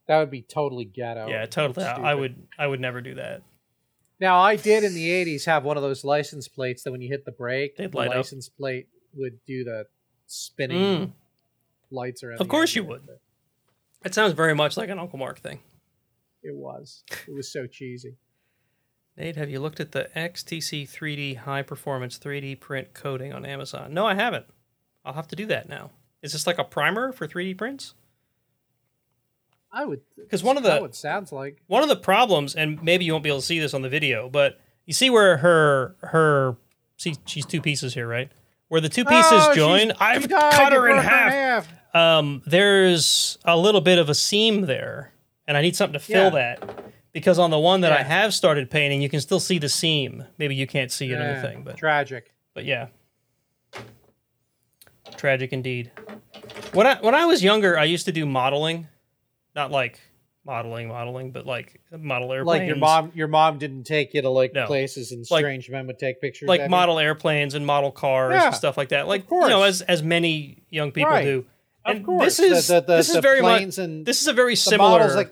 That 0.07 0.19
would 0.19 0.31
be 0.31 0.41
totally 0.41 0.85
ghetto. 0.85 1.27
Yeah, 1.27 1.45
totally. 1.45 1.85
I 1.85 2.15
would. 2.15 2.35
I 2.57 2.65
would 2.65 2.79
never 2.79 3.01
do 3.01 3.15
that. 3.15 3.43
Now, 4.19 4.39
I 4.39 4.55
did 4.55 4.83
in 4.83 4.93
the 4.93 5.07
'80s 5.09 5.45
have 5.45 5.63
one 5.63 5.77
of 5.77 5.83
those 5.83 6.03
license 6.03 6.47
plates 6.47 6.83
that 6.83 6.91
when 6.91 7.01
you 7.01 7.09
hit 7.09 7.25
the 7.25 7.31
brake, 7.31 7.77
They'd 7.77 7.91
the 7.91 7.97
light 7.97 8.09
up. 8.09 8.15
license 8.15 8.49
plate 8.49 8.87
would 9.13 9.39
do 9.45 9.63
the 9.63 9.85
spinning 10.27 10.77
Mm. 11.07 11.11
lights 11.91 12.23
around. 12.23 12.41
Of 12.41 12.47
course 12.47 12.75
you 12.75 12.83
would. 12.85 13.01
It 14.03 14.13
sounds 14.15 14.33
very 14.33 14.55
much 14.55 14.77
like 14.77 14.89
an 14.89 14.97
Uncle 14.99 15.19
Mark 15.19 15.39
thing. 15.39 15.59
It 16.43 16.55
was. 16.55 17.03
It 17.27 17.33
was 17.33 17.51
so 17.51 17.67
cheesy. 17.67 18.15
Nate, 19.17 19.35
have 19.35 19.49
you 19.49 19.59
looked 19.59 19.79
at 19.81 19.91
the 19.91 20.09
XTC 20.15 20.89
3D 20.89 21.37
high 21.37 21.61
performance 21.61 22.17
3D 22.17 22.59
print 22.59 22.93
coating 22.93 23.33
on 23.33 23.45
Amazon? 23.45 23.93
No, 23.93 24.05
I 24.05 24.13
haven't. 24.15 24.45
I'll 25.03 25.13
have 25.13 25.27
to 25.29 25.35
do 25.35 25.45
that 25.47 25.67
now. 25.67 25.91
Is 26.21 26.31
this 26.33 26.47
like 26.47 26.57
a 26.57 26.63
primer 26.63 27.11
for 27.11 27.27
3D 27.27 27.57
prints? 27.57 27.93
I 29.71 29.85
would 29.85 30.01
because 30.17 30.41
one 30.43 30.57
of 30.57 30.63
the- 30.63 30.83
it 30.83 30.95
sounds 30.95 31.31
like. 31.31 31.61
One 31.67 31.83
of 31.83 31.89
the 31.89 31.95
problems, 31.95 32.55
and 32.55 32.81
maybe 32.81 33.05
you 33.05 33.11
won't 33.11 33.23
be 33.23 33.29
able 33.29 33.39
to 33.41 33.45
see 33.45 33.59
this 33.59 33.73
on 33.73 33.81
the 33.81 33.89
video, 33.89 34.27
but 34.29 34.59
you 34.85 34.93
see 34.93 35.09
where 35.09 35.37
her 35.37 35.95
her 36.01 36.57
see 36.97 37.15
she's 37.25 37.45
two 37.45 37.61
pieces 37.61 37.93
here, 37.93 38.07
right? 38.07 38.31
Where 38.69 38.81
the 38.81 38.89
two 38.89 39.05
pieces 39.05 39.31
Oh, 39.31 39.53
join, 39.55 39.91
I've 39.99 40.27
cut 40.29 40.73
her 40.73 40.87
in 40.89 40.95
burnt 40.95 41.07
half. 41.07 41.67
Um, 41.93 42.41
there's 42.45 43.37
a 43.45 43.57
little 43.57 43.81
bit 43.81 43.97
of 43.99 44.09
a 44.09 44.15
seam 44.15 44.61
there, 44.61 45.11
and 45.49 45.57
I 45.57 45.61
need 45.61 45.75
something 45.75 45.93
to 45.93 45.99
fill 45.99 46.25
Yeah. 46.31 46.55
that 46.59 46.83
because 47.11 47.39
on 47.39 47.49
the 47.49 47.57
one 47.59 47.81
that 47.81 47.91
I 47.91 48.03
have 48.03 48.33
started 48.35 48.69
painting, 48.69 49.01
you 49.01 49.09
can 49.09 49.19
still 49.19 49.39
see 49.39 49.57
the 49.57 49.67
seam. 49.67 50.23
Maybe 50.37 50.53
you 50.55 50.67
can't 50.67 50.91
see 50.91 51.07
the 51.09 51.15
Yeah, 51.15 51.41
thing, 51.41 51.63
but 51.63 51.75
tragic. 51.75 52.31
but 52.53 52.65
yeah, 52.65 52.87
tragic 55.17 55.51
indeed. 55.53 55.91
When 56.73 56.85
I 56.87 56.95
when 57.01 57.15
I 57.15 57.25
was 57.25 57.43
younger, 57.43 57.77
I 57.77 57.85
used 57.85 58.05
to 58.05 58.11
do 58.11 58.25
modeling, 58.25 58.87
not 59.55 59.71
like 59.71 59.99
modeling, 60.45 60.87
modeling, 60.87 61.31
but 61.31 61.45
like 61.47 61.81
model 61.91 62.31
airplanes. 62.31 62.59
Like 62.61 62.67
your 62.67 62.77
mom, 62.77 63.11
your 63.15 63.27
mom 63.27 63.57
didn't 63.57 63.83
take 63.85 64.13
you 64.13 64.21
to 64.21 64.29
like 64.29 64.53
No. 64.53 64.67
places, 64.67 65.11
and 65.11 65.25
Like- 65.29 65.41
strange 65.41 65.69
men 65.69 65.87
would 65.87 65.97
take 65.99 66.21
pictures. 66.21 66.47
like 66.47 66.61
of 66.61 66.65
you? 66.65 66.69
model 66.69 66.99
airplanes 66.99 67.55
and 67.55 67.65
model 67.65 67.91
cars 67.91 68.33
Yeah, 68.35 68.47
and 68.47 68.55
stuff 68.55 68.77
like 68.77 68.89
that. 68.89 69.07
Like 69.07 69.23
you 69.31 69.47
know, 69.49 69.63
as 69.63 69.81
as 69.81 70.03
many 70.03 70.61
young 70.69 70.91
people 70.91 71.09
Right. 71.11 71.23
do. 71.25 71.45
Of 71.85 72.03
course, 72.03 72.37
this 72.37 72.39
is 72.39 72.67
the, 72.67 72.81
the, 72.81 72.97
this 72.97 73.09
is 73.09 73.17
very 73.17 73.41
much 73.41 73.77
and 73.79 74.05
this 74.05 74.21
is 74.21 74.27
a 74.27 74.33
very 74.33 74.55
similar. 74.55 74.89
models 74.99 75.15
that 75.15 75.31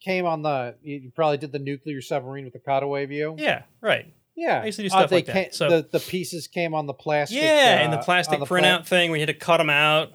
came 0.00 0.26
on 0.26 0.42
the. 0.42 0.74
You 0.82 0.96
you 0.98 1.10
probably 1.14 1.38
did 1.38 1.52
the 1.52 1.58
nuclear 1.58 2.00
submarine 2.00 2.44
with 2.44 2.52
the 2.52 2.58
cutaway 2.60 3.06
view. 3.06 3.34
yeah, 3.38 3.62
right. 3.80 4.12
Yeah, 4.38 4.60
I 4.62 4.66
used 4.66 4.76
to 4.76 4.82
do 4.82 4.86
Uh, 4.88 4.98
stuff 4.98 5.10
they 5.10 5.16
like 5.16 5.26
that. 5.26 5.54
So- 5.54 5.68
the 5.70 5.88
the 5.90 6.00
pieces 6.00 6.46
came 6.46 6.74
on 6.74 6.86
the 6.86 6.92
plastic. 6.94 7.38
yeah, 7.40 7.80
and 7.82 7.92
uh, 7.92 7.96
the 7.96 8.02
plastic 8.02 8.38
the 8.38 8.44
printout 8.46 8.78
pla- 8.80 8.82
thing 8.84 9.10
where 9.10 9.16
you 9.18 9.22
had 9.26 9.32
to 9.38 9.46
cut 9.46 9.56
them 9.58 9.70
out. 9.70 10.12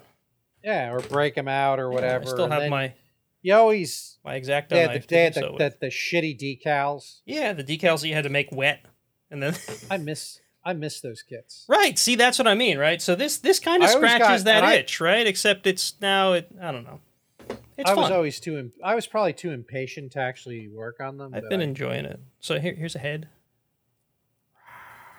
yeah, 0.63 0.91
or 0.93 0.99
break 0.99 1.35
them 1.35 1.47
out 1.47 1.79
or 1.79 1.89
whatever. 1.89 2.25
I 2.25 2.27
still 2.27 2.43
and 2.45 2.53
have 2.53 2.69
my 2.69 2.93
You 3.41 3.55
always 3.55 4.19
my 4.23 4.39
exacto 4.39 4.69
they 4.69 4.79
had 4.81 4.89
the, 4.91 4.93
knife. 4.93 5.07
to 5.07 5.07
they 5.15 5.23
had 5.23 5.33
the, 5.33 5.39
the, 5.57 5.75
the 5.81 5.87
shitty 5.87 6.37
decals. 6.39 7.21
yeah, 7.25 7.53
the 7.53 7.63
decals 7.63 8.01
that 8.01 8.07
you 8.09 8.13
had 8.13 8.25
to 8.25 8.29
make 8.29 8.51
wet, 8.51 8.85
and 9.31 9.41
then 9.41 9.55
I 9.89 9.97
miss 10.09 10.39
I 10.63 10.73
miss 10.73 11.01
those 11.01 11.23
kits. 11.23 11.65
right. 11.67 11.97
See, 11.97 12.13
that's 12.13 12.37
what 12.37 12.47
I 12.47 12.53
mean, 12.53 12.77
right? 12.77 13.01
So 13.01 13.15
this 13.15 13.39
this 13.39 13.59
kind 13.59 13.81
of 13.81 13.89
scratches 13.89 14.43
got- 14.43 14.43
that 14.45 14.57
and 14.57 14.65
I- 14.67 14.73
itch, 14.75 15.01
right? 15.01 15.25
Except 15.25 15.65
it's 15.65 15.95
now 15.99 16.33
it. 16.33 16.47
I 16.61 16.71
don't 16.71 16.83
know. 16.83 16.99
It's 17.81 17.89
I 17.89 17.95
fun. 17.95 18.03
was 18.03 18.11
always 18.11 18.39
too. 18.39 18.57
Im- 18.57 18.71
I 18.83 18.95
was 18.95 19.07
probably 19.07 19.33
too 19.33 19.51
impatient 19.51 20.11
to 20.13 20.19
actually 20.19 20.67
work 20.69 20.99
on 20.99 21.17
them. 21.17 21.33
I've 21.33 21.49
been 21.49 21.61
I- 21.61 21.65
enjoying 21.65 22.05
it. 22.05 22.19
So 22.39 22.59
here, 22.59 22.73
here's 22.75 22.95
a 22.95 22.99
head. 22.99 23.27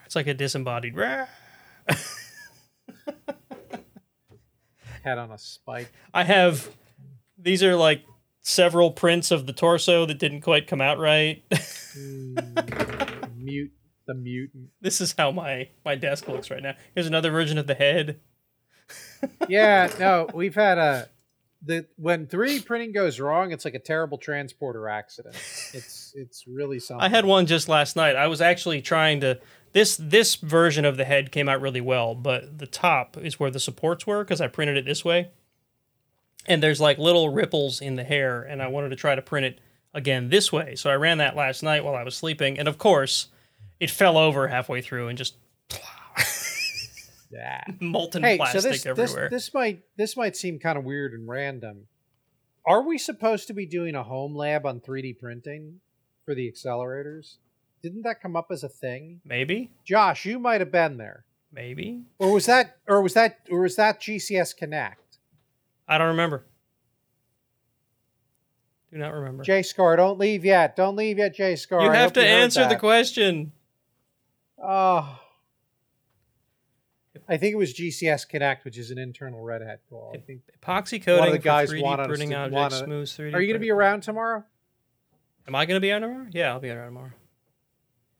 It's 0.06 0.14
like 0.16 0.26
a 0.26 0.34
disembodied. 0.34 0.94
head 0.96 1.26
on 5.18 5.30
a 5.30 5.38
spike. 5.38 5.90
I 6.14 6.24
have. 6.24 6.68
These 7.38 7.62
are 7.62 7.74
like 7.74 8.04
several 8.42 8.90
prints 8.90 9.30
of 9.30 9.46
the 9.46 9.52
torso 9.52 10.06
that 10.06 10.18
didn't 10.18 10.42
quite 10.42 10.66
come 10.66 10.80
out 10.80 10.98
right. 10.98 11.42
Mm, 11.96 13.34
mute 13.36 13.72
the 14.06 14.14
mutant. 14.14 14.68
this 14.80 15.00
is 15.00 15.14
how 15.16 15.30
my 15.30 15.68
my 15.84 15.94
desk 15.94 16.28
looks 16.28 16.50
right 16.50 16.62
now. 16.62 16.74
Here's 16.94 17.06
another 17.06 17.30
version 17.30 17.58
of 17.58 17.66
the 17.66 17.74
head. 17.74 18.20
Yeah, 19.48 19.90
no, 19.98 20.28
we've 20.34 20.54
had 20.54 20.78
a 20.78 21.08
the 21.64 21.86
when 21.96 22.26
3D 22.26 22.64
printing 22.64 22.92
goes 22.92 23.20
wrong, 23.20 23.52
it's 23.52 23.64
like 23.64 23.74
a 23.74 23.78
terrible 23.78 24.18
transporter 24.18 24.88
accident. 24.88 25.34
It's 25.72 26.12
it's 26.16 26.46
really 26.46 26.78
something. 26.78 27.04
I 27.04 27.08
had 27.08 27.24
one 27.24 27.46
just 27.46 27.68
last 27.68 27.96
night. 27.96 28.16
I 28.16 28.26
was 28.26 28.40
actually 28.40 28.82
trying 28.82 29.20
to 29.20 29.38
this 29.72 29.96
this 29.96 30.36
version 30.36 30.84
of 30.84 30.96
the 30.96 31.04
head 31.04 31.32
came 31.32 31.48
out 31.48 31.60
really 31.60 31.80
well, 31.80 32.14
but 32.14 32.58
the 32.58 32.66
top 32.66 33.16
is 33.16 33.38
where 33.38 33.50
the 33.50 33.60
supports 33.60 34.06
were 34.06 34.24
because 34.24 34.40
I 34.40 34.48
printed 34.48 34.76
it 34.76 34.84
this 34.84 35.04
way. 35.04 35.30
And 36.46 36.62
there's 36.62 36.80
like 36.80 36.98
little 36.98 37.30
ripples 37.30 37.80
in 37.80 37.94
the 37.94 38.04
hair, 38.04 38.42
and 38.42 38.60
I 38.60 38.66
wanted 38.66 38.88
to 38.88 38.96
try 38.96 39.14
to 39.14 39.22
print 39.22 39.46
it 39.46 39.60
again 39.94 40.28
this 40.28 40.52
way. 40.52 40.74
So 40.74 40.90
I 40.90 40.94
ran 40.94 41.18
that 41.18 41.36
last 41.36 41.62
night 41.62 41.84
while 41.84 41.94
I 41.94 42.02
was 42.02 42.16
sleeping, 42.16 42.58
and 42.58 42.66
of 42.66 42.78
course, 42.78 43.28
it 43.78 43.90
fell 43.90 44.18
over 44.18 44.48
halfway 44.48 44.80
through 44.80 45.08
and 45.08 45.16
just. 45.18 45.36
molten 47.80 48.22
Hey, 48.22 48.36
plastic 48.36 48.60
so 48.62 48.68
this, 48.68 48.82
this 48.82 48.86
everywhere. 49.10 49.28
this 49.30 49.54
might 49.54 49.82
this 49.96 50.16
might 50.16 50.36
seem 50.36 50.58
kind 50.58 50.76
of 50.78 50.84
weird 50.84 51.12
and 51.12 51.28
random. 51.28 51.86
Are 52.66 52.86
we 52.86 52.98
supposed 52.98 53.48
to 53.48 53.54
be 53.54 53.66
doing 53.66 53.94
a 53.94 54.02
home 54.04 54.36
lab 54.36 54.66
on 54.66 54.80
3D 54.80 55.18
printing 55.18 55.80
for 56.24 56.34
the 56.34 56.50
accelerators? 56.50 57.36
Didn't 57.82 58.02
that 58.02 58.20
come 58.22 58.36
up 58.36 58.48
as 58.52 58.62
a 58.62 58.68
thing? 58.68 59.20
maybe, 59.24 59.72
Josh, 59.84 60.24
you 60.24 60.38
might 60.38 60.60
have 60.60 60.70
been 60.70 60.96
there. 60.96 61.24
maybe 61.52 62.02
Or 62.18 62.32
was 62.32 62.46
that 62.46 62.76
or 62.86 63.02
was 63.02 63.14
that 63.14 63.38
or 63.50 63.60
was 63.60 63.76
that 63.76 64.00
GCS 64.00 64.56
Connect? 64.56 65.18
I 65.88 65.98
don't 65.98 66.08
remember. 66.08 66.46
Do 68.92 68.98
not 68.98 69.14
remember. 69.14 69.42
J 69.42 69.62
Scar, 69.62 69.96
don't 69.96 70.18
leave 70.18 70.44
yet. 70.44 70.76
Don't 70.76 70.96
leave 70.96 71.16
yet, 71.18 71.34
J 71.34 71.56
Scar. 71.56 71.82
you 71.82 71.90
have 71.90 72.12
to 72.12 72.20
heard 72.20 72.28
answer 72.28 72.68
the 72.68 72.76
question. 72.76 73.52
Oh. 74.62 75.18
I 77.32 77.38
think 77.38 77.54
it 77.54 77.56
was 77.56 77.72
GCS 77.72 78.28
Connect, 78.28 78.62
which 78.66 78.76
is 78.76 78.90
an 78.90 78.98
internal 78.98 79.40
Red 79.42 79.62
Hat 79.62 79.80
tool. 79.88 80.12
I 80.14 80.18
think. 80.18 80.42
Epoxy 80.60 81.04
One 81.06 81.16
of 81.16 81.20
coating 81.20 81.32
the 81.32 81.38
guys 81.38 81.70
for 81.70 81.76
3D 81.76 81.82
wanted 81.82 82.06
printing 82.08 82.34
objects, 82.34 82.54
wanted- 82.54 82.84
smooth 82.84 83.08
3D. 83.08 83.34
Are 83.34 83.40
you 83.40 83.46
going 83.46 83.54
to 83.54 83.58
be 83.58 83.70
around 83.70 84.02
tomorrow? 84.02 84.44
Am 85.48 85.54
I 85.54 85.64
going 85.64 85.76
to 85.76 85.80
be 85.80 85.90
around 85.90 86.02
tomorrow? 86.02 86.26
Yeah, 86.30 86.50
I'll 86.52 86.60
be 86.60 86.68
around 86.68 86.88
tomorrow. 86.88 87.12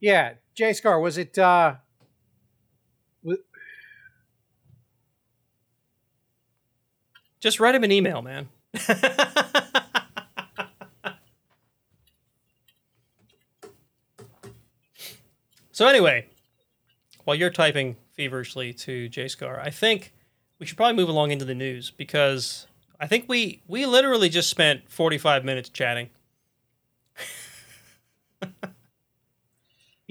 Yeah, 0.00 0.32
J 0.54 0.72
Scar, 0.72 0.98
was 0.98 1.18
it? 1.18 1.36
uh 1.38 1.74
Just 7.38 7.60
write 7.60 7.74
him 7.74 7.84
an 7.84 7.92
email, 7.92 8.22
man. 8.22 8.48
so 15.72 15.86
anyway, 15.86 16.28
while 17.24 17.34
you're 17.36 17.50
typing 17.50 17.96
feverishly 18.12 18.72
to 18.74 19.08
JScar, 19.08 19.58
I 19.58 19.70
think 19.70 20.12
we 20.58 20.66
should 20.66 20.76
probably 20.76 20.96
move 20.96 21.08
along 21.08 21.30
into 21.30 21.44
the 21.44 21.54
news 21.54 21.90
because 21.90 22.66
I 23.00 23.06
think 23.06 23.24
we 23.28 23.62
we 23.66 23.86
literally 23.86 24.28
just 24.28 24.48
spent 24.48 24.90
45 24.90 25.44
minutes 25.44 25.68
chatting. 25.68 26.10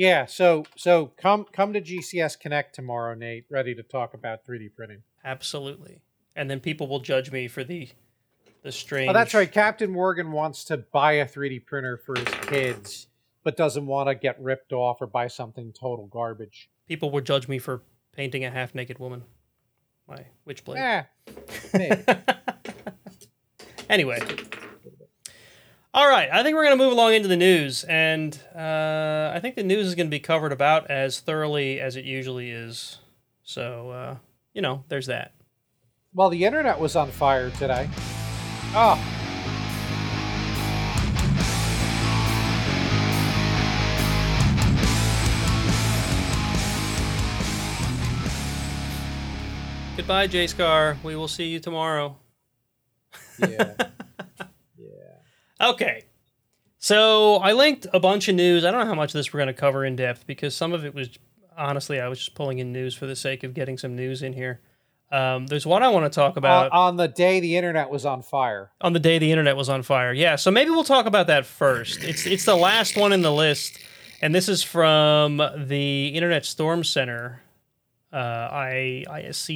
Yeah, 0.01 0.25
so 0.25 0.65
so 0.75 1.11
come 1.17 1.45
come 1.51 1.73
to 1.73 1.81
GCS 1.81 2.39
Connect 2.39 2.73
tomorrow, 2.73 3.13
Nate, 3.13 3.45
ready 3.51 3.75
to 3.75 3.83
talk 3.83 4.15
about 4.15 4.43
3D 4.45 4.73
printing. 4.73 5.03
Absolutely. 5.23 6.01
And 6.35 6.49
then 6.49 6.59
people 6.59 6.87
will 6.87 7.01
judge 7.01 7.31
me 7.31 7.47
for 7.47 7.63
the 7.63 7.89
the 8.63 8.71
strange 8.71 9.09
Oh, 9.09 9.13
that's 9.13 9.35
right. 9.35 9.51
Captain 9.51 9.91
Morgan 9.91 10.31
wants 10.31 10.63
to 10.65 10.77
buy 10.77 11.13
a 11.13 11.27
3D 11.27 11.65
printer 11.67 11.97
for 11.97 12.17
his 12.17 12.29
kids, 12.47 13.07
but 13.43 13.57
doesn't 13.57 13.85
want 13.85 14.09
to 14.09 14.15
get 14.15 14.41
ripped 14.41 14.73
off 14.73 15.01
or 15.01 15.07
buy 15.07 15.27
something 15.27 15.71
total 15.71 16.07
garbage. 16.07 16.69
People 16.87 17.11
will 17.11 17.21
judge 17.21 17.47
me 17.47 17.59
for 17.59 17.83
painting 18.15 18.43
a 18.45 18.51
half 18.51 18.73
naked 18.75 18.99
woman. 18.99 19.23
My 20.07 20.25
witchblade. 20.47 20.75
Yeah. 20.75 21.05
Anyway. 23.89 24.19
All 25.93 26.07
right, 26.07 26.29
I 26.31 26.43
think 26.43 26.55
we're 26.55 26.63
going 26.63 26.77
to 26.77 26.81
move 26.81 26.93
along 26.93 27.13
into 27.13 27.27
the 27.27 27.35
news, 27.35 27.83
and 27.83 28.39
uh, 28.55 29.31
I 29.35 29.39
think 29.41 29.55
the 29.55 29.63
news 29.63 29.85
is 29.88 29.95
going 29.95 30.07
to 30.07 30.11
be 30.11 30.21
covered 30.21 30.53
about 30.53 30.89
as 30.89 31.19
thoroughly 31.19 31.81
as 31.81 31.97
it 31.97 32.05
usually 32.05 32.49
is. 32.51 32.99
So, 33.43 33.89
uh, 33.89 34.15
you 34.53 34.61
know, 34.61 34.85
there's 34.88 35.07
that. 35.07 35.33
well, 36.13 36.29
the 36.29 36.45
internet 36.45 36.79
was 36.79 36.95
on 36.95 37.11
fire 37.11 37.49
today. 37.51 37.89
Oh, 38.73 38.97
Goodbye, 50.11 50.27
J 50.27 50.47
Scar. 50.47 50.97
We 51.03 51.15
will 51.15 51.29
see 51.29 51.45
you 51.45 51.61
tomorrow. 51.61 52.17
Yeah. 53.39 53.75
yeah. 54.77 55.69
Okay. 55.69 56.03
So 56.79 57.35
I 57.38 57.53
linked 57.53 57.88
a 57.93 57.99
bunch 58.01 58.27
of 58.27 58.35
news. 58.35 58.65
I 58.65 58.71
don't 58.71 58.81
know 58.81 58.88
how 58.88 58.93
much 58.93 59.11
of 59.11 59.13
this 59.19 59.31
we're 59.31 59.38
going 59.38 59.47
to 59.47 59.53
cover 59.53 59.85
in 59.85 59.95
depth 59.95 60.27
because 60.27 60.53
some 60.53 60.73
of 60.73 60.83
it 60.83 60.93
was 60.93 61.07
honestly 61.57 62.01
I 62.01 62.09
was 62.09 62.19
just 62.19 62.35
pulling 62.35 62.59
in 62.59 62.73
news 62.73 62.93
for 62.93 63.05
the 63.05 63.15
sake 63.15 63.45
of 63.45 63.53
getting 63.53 63.77
some 63.77 63.95
news 63.95 64.21
in 64.21 64.33
here. 64.33 64.59
Um, 65.13 65.47
there's 65.47 65.65
one 65.65 65.81
I 65.81 65.88
want 65.88 66.11
to 66.11 66.13
talk 66.13 66.35
about 66.35 66.73
Uh, 66.73 66.77
on 66.77 66.97
the 66.97 67.07
day 67.07 67.39
the 67.39 67.55
internet 67.55 67.89
was 67.89 68.05
on 68.05 68.21
fire. 68.21 68.71
on 68.81 68.91
the 68.91 68.99
day 68.99 69.17
the 69.17 69.31
internet 69.31 69.55
was 69.55 69.69
on 69.69 69.81
fire. 69.81 70.11
Yeah, 70.11 70.35
so 70.35 70.51
maybe 70.51 70.71
we'll 70.71 70.83
talk 70.83 71.05
about 71.05 71.27
that 71.27 71.45
first. 71.45 72.03
It's 72.03 72.25
it's 72.25 72.43
the 72.43 72.57
last 72.57 72.97
one 72.97 73.13
in 73.13 73.21
the 73.21 73.31
list, 73.31 73.79
and 74.21 74.35
this 74.35 74.49
is 74.49 74.61
from 74.61 75.38
the 75.38 76.09
Internet 76.09 76.45
Storm 76.45 76.83
Center, 76.83 77.43
uh, 78.11 78.49
isc.sans.edu. 78.71 79.53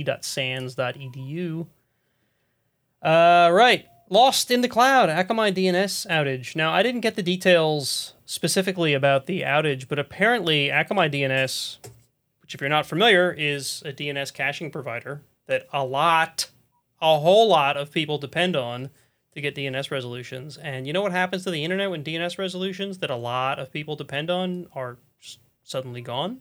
Uh, 3.02 3.50
right, 3.52 3.86
lost 4.10 4.50
in 4.50 4.62
the 4.62 4.68
cloud, 4.68 5.10
Akamai 5.10 5.54
DNS 5.54 6.08
outage. 6.08 6.56
Now, 6.56 6.72
I 6.74 6.82
didn't 6.84 7.02
get 7.02 7.16
the 7.16 7.24
details 7.24 8.14
specifically 8.26 8.94
about 8.94 9.26
the 9.28 9.42
outage, 9.42 9.88
but 9.88 10.00
apparently 10.00 10.70
Akamai 10.70 11.12
DNS, 11.14 11.78
which 12.42 12.56
if 12.56 12.62
you're 12.62 12.70
not 12.70 12.86
familiar, 12.86 13.32
is 13.32 13.84
a 13.86 13.94
DNS 13.94 14.34
caching 14.34 14.72
provider 14.72 15.22
that 15.48 15.68
a 15.72 15.84
lot, 15.86 16.50
a 17.02 17.20
whole 17.20 17.48
lot 17.48 17.78
of 17.78 17.92
people 17.92 18.18
depend 18.18 18.56
on 18.56 18.90
to 19.34 19.42
get 19.42 19.56
DNS 19.56 19.92
resolutions. 19.92 20.58
And 20.58 20.88
you 20.88 20.94
know 20.94 21.02
what 21.02 21.12
happens 21.12 21.44
to 21.44 21.52
the 21.52 21.64
internet 21.64 21.92
when 21.92 22.04
DNS 22.04 22.38
resolutions 22.38 23.00
that 23.00 23.12
a 23.12 23.16
lot 23.16 23.60
of 23.60 23.72
people 23.72 23.96
depend 23.96 24.32
on 24.32 24.68
are 24.74 24.98
suddenly 25.64 26.02
gone? 26.02 26.40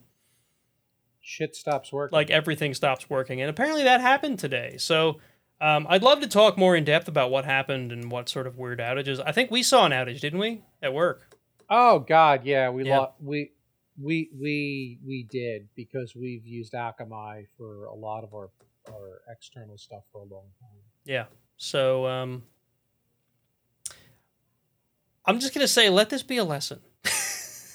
Shit 1.26 1.56
stops 1.56 1.90
working. 1.90 2.14
Like 2.14 2.30
everything 2.30 2.74
stops 2.74 3.08
working. 3.08 3.40
And 3.40 3.48
apparently 3.48 3.82
that 3.84 4.02
happened 4.02 4.38
today. 4.38 4.76
So 4.76 5.20
um, 5.60 5.86
I'd 5.88 6.02
love 6.02 6.20
to 6.20 6.28
talk 6.28 6.58
more 6.58 6.76
in 6.76 6.84
depth 6.84 7.08
about 7.08 7.30
what 7.30 7.46
happened 7.46 7.92
and 7.92 8.10
what 8.10 8.28
sort 8.28 8.46
of 8.46 8.58
weird 8.58 8.78
outages. 8.78 9.22
I 9.24 9.32
think 9.32 9.50
we 9.50 9.62
saw 9.62 9.86
an 9.86 9.92
outage, 9.92 10.20
didn't 10.20 10.38
we, 10.38 10.62
at 10.82 10.92
work? 10.92 11.36
oh 11.70 11.98
God, 12.00 12.44
yeah, 12.44 12.68
we 12.68 12.84
Yeah. 12.84 12.98
lo- 12.98 13.14
we 13.20 13.52
we 13.98 14.28
we 14.38 14.98
we 15.06 15.22
did 15.30 15.68
because 15.74 16.14
we've 16.14 16.44
used 16.44 16.74
Akamai 16.74 17.46
for 17.56 17.86
a 17.86 17.94
lot 17.94 18.22
of 18.22 18.34
our 18.34 18.50
our 18.92 19.22
external 19.30 19.78
stuff 19.78 20.02
for 20.12 20.18
a 20.18 20.24
long 20.24 20.44
time. 20.60 20.78
Yeah. 21.06 21.24
So 21.56 22.04
um, 22.06 22.42
I'm 25.24 25.40
just 25.40 25.54
going 25.54 25.64
to 25.64 25.68
say, 25.72 25.88
let 25.88 26.10
this 26.10 26.22
be 26.22 26.36
a 26.36 26.44
lesson. 26.44 26.80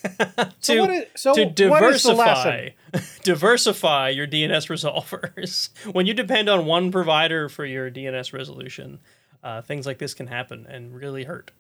to, 0.20 0.54
So 0.60 0.82
what 0.82 0.90
is, 0.90 1.06
so 1.16 1.34
to 1.34 1.70
what 1.70 1.84
is 1.84 2.04
the 2.04 2.14
diversify 2.14 2.70
diversify 3.24 4.10
your 4.10 4.28
DNS 4.28 4.68
resolvers. 4.70 5.70
when 5.94 6.06
you 6.06 6.14
depend 6.14 6.50
on 6.50 6.66
one 6.66 6.92
provider 6.92 7.50
for 7.50 7.66
your 7.66 7.90
DNS 7.92 8.34
resolution, 8.34 9.00
uh, 9.44 9.62
things 9.62 9.86
like 9.86 9.98
this 9.98 10.14
can 10.14 10.28
happen 10.28 10.66
and 10.68 10.94
really 10.94 11.24
hurt. 11.24 11.52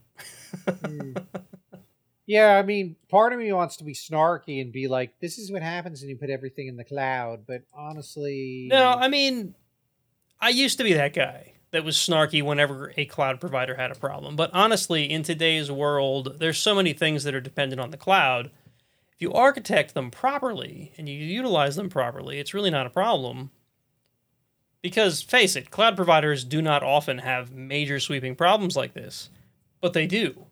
Yeah, 2.29 2.57
I 2.57 2.61
mean, 2.61 2.95
part 3.09 3.33
of 3.33 3.39
me 3.39 3.51
wants 3.51 3.77
to 3.77 3.83
be 3.83 3.95
snarky 3.95 4.61
and 4.61 4.71
be 4.71 4.87
like, 4.87 5.19
"This 5.19 5.39
is 5.39 5.51
what 5.51 5.63
happens 5.63 6.01
when 6.01 6.11
you 6.11 6.15
put 6.15 6.29
everything 6.29 6.67
in 6.67 6.77
the 6.77 6.83
cloud." 6.83 7.47
But 7.47 7.63
honestly, 7.73 8.67
No, 8.69 8.91
I 8.91 9.07
mean, 9.07 9.55
I 10.39 10.49
used 10.49 10.77
to 10.77 10.83
be 10.83 10.93
that 10.93 11.13
guy 11.13 11.53
that 11.71 11.83
was 11.83 11.97
snarky 11.97 12.41
whenever 12.41 12.93
a 12.97 13.05
cloud 13.05 13.39
provider 13.39 13.75
had 13.75 13.91
a 13.91 13.95
problem. 13.95 14.35
But 14.35 14.51
honestly, 14.53 15.09
in 15.09 15.23
today's 15.23 15.71
world, 15.71 16.37
there's 16.39 16.57
so 16.57 16.75
many 16.75 16.93
things 16.93 17.23
that 17.23 17.35
are 17.35 17.41
dependent 17.41 17.79
on 17.79 17.91
the 17.91 17.97
cloud. 17.97 18.51
If 19.13 19.21
you 19.21 19.33
architect 19.33 19.93
them 19.93 20.09
properly 20.09 20.93
and 20.97 21.07
you 21.07 21.15
utilize 21.15 21.75
them 21.75 21.89
properly, 21.89 22.39
it's 22.39 22.53
really 22.53 22.71
not 22.71 22.87
a 22.87 22.91
problem. 22.91 23.51
Because 24.81 25.21
face 25.21 25.55
it, 25.55 25.71
cloud 25.71 25.95
providers 25.95 26.43
do 26.43 26.61
not 26.61 26.83
often 26.83 27.19
have 27.19 27.51
major 27.51 27.99
sweeping 27.99 28.35
problems 28.35 28.77
like 28.77 28.93
this, 28.93 29.29
but 29.81 29.93
they 29.93 30.07
do. 30.07 30.45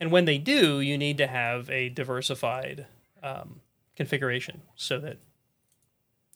And 0.00 0.10
when 0.10 0.24
they 0.24 0.38
do, 0.38 0.80
you 0.80 0.98
need 0.98 1.18
to 1.18 1.26
have 1.26 1.70
a 1.70 1.90
diversified 1.90 2.86
um, 3.22 3.60
configuration 3.94 4.62
so 4.76 4.98
that 5.00 5.18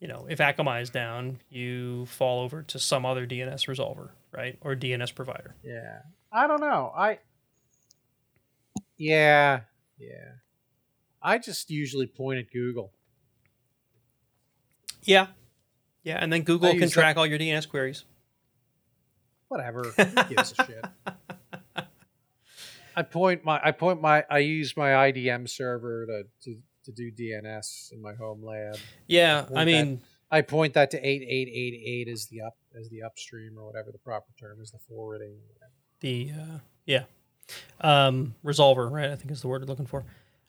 you 0.00 0.08
know, 0.08 0.26
if 0.28 0.38
Akamai 0.38 0.82
is 0.82 0.90
down, 0.90 1.40
you 1.50 2.06
fall 2.06 2.42
over 2.42 2.62
to 2.62 2.78
some 2.78 3.04
other 3.04 3.26
DNS 3.26 3.68
resolver, 3.68 4.08
right? 4.32 4.58
Or 4.62 4.74
DNS 4.76 5.14
provider. 5.14 5.54
yeah, 5.62 6.00
I 6.32 6.46
don't 6.46 6.60
know. 6.60 6.92
I 6.96 7.18
yeah, 8.96 9.60
yeah. 9.98 10.32
I 11.22 11.38
just 11.38 11.70
usually 11.70 12.06
point 12.06 12.38
at 12.38 12.50
Google. 12.52 12.92
Yeah. 15.02 15.28
Yeah, 16.02 16.16
and 16.18 16.32
then 16.32 16.42
Google 16.42 16.72
can 16.78 16.88
track 16.88 17.16
all 17.18 17.26
your 17.26 17.38
DNS 17.38 17.68
queries. 17.68 18.04
Whatever. 19.48 19.82
Who 19.84 20.24
gives 20.34 20.54
a 20.58 20.64
shit? 20.66 20.84
I 22.96 23.02
point 23.02 23.44
my 23.44 23.60
I 23.62 23.72
point 23.72 24.00
my 24.00 24.24
I 24.30 24.38
use 24.38 24.76
my 24.76 24.90
IDM 25.10 25.48
server 25.48 26.06
to, 26.06 26.22
to, 26.44 26.56
to 26.84 26.92
do 26.92 27.10
DNS 27.12 27.92
in 27.92 28.00
my 28.02 28.14
home 28.14 28.42
lab. 28.44 28.76
Yeah, 29.06 29.44
I 29.54 29.64
that- 29.64 29.66
mean, 29.66 30.00
I 30.30 30.40
point 30.42 30.74
that 30.74 30.90
to 30.92 30.98
eight 31.06 31.22
eight 31.22 31.48
eight 31.52 31.82
eight 31.86 32.08
as 32.12 32.26
the 32.26 32.42
up 32.42 32.56
as 32.78 32.88
the 32.88 33.02
upstream 33.02 33.58
or 33.58 33.64
whatever 33.66 33.90
the 33.92 33.98
proper 33.98 34.32
term 34.38 34.60
is, 34.60 34.70
the 34.70 34.78
forwarding. 34.78 35.36
the 36.00 36.32
uh, 36.38 36.58
yeah, 36.86 37.04
um, 37.80 38.34
resolver, 38.44 38.90
right? 38.90 39.10
I 39.10 39.16
think 39.16 39.30
is 39.30 39.42
the 39.42 39.48
word 39.48 39.62
we're 39.62 39.66
looking 39.68 39.86
for. 39.86 40.04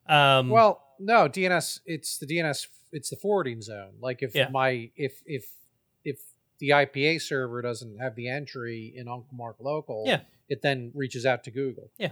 Um, 0.07 0.49
Well, 0.49 0.83
no, 0.99 1.27
DNS 1.27 1.79
it's 1.85 2.17
the 2.17 2.25
DNS 2.27 2.67
it's 2.91 3.09
the 3.09 3.15
forwarding 3.15 3.61
zone. 3.61 3.93
Like 3.99 4.21
if 4.21 4.35
Yeah. 4.35 4.49
my 4.49 4.91
if 4.95 5.21
if 5.25 5.45
if 6.03 6.19
the 6.59 6.69
IPA 6.69 7.21
server 7.21 7.61
doesn't 7.61 7.97
have 7.99 8.15
the 8.15 8.27
entry 8.27 8.93
in 8.95 9.07
Uncle 9.07 9.33
Mark 9.35 9.57
local, 9.59 10.03
Yeah. 10.05 10.21
it 10.49 10.61
then 10.61 10.91
reaches 10.93 11.25
out 11.25 11.43
to 11.45 11.51
Google. 11.51 11.89
yeah, 11.97 12.11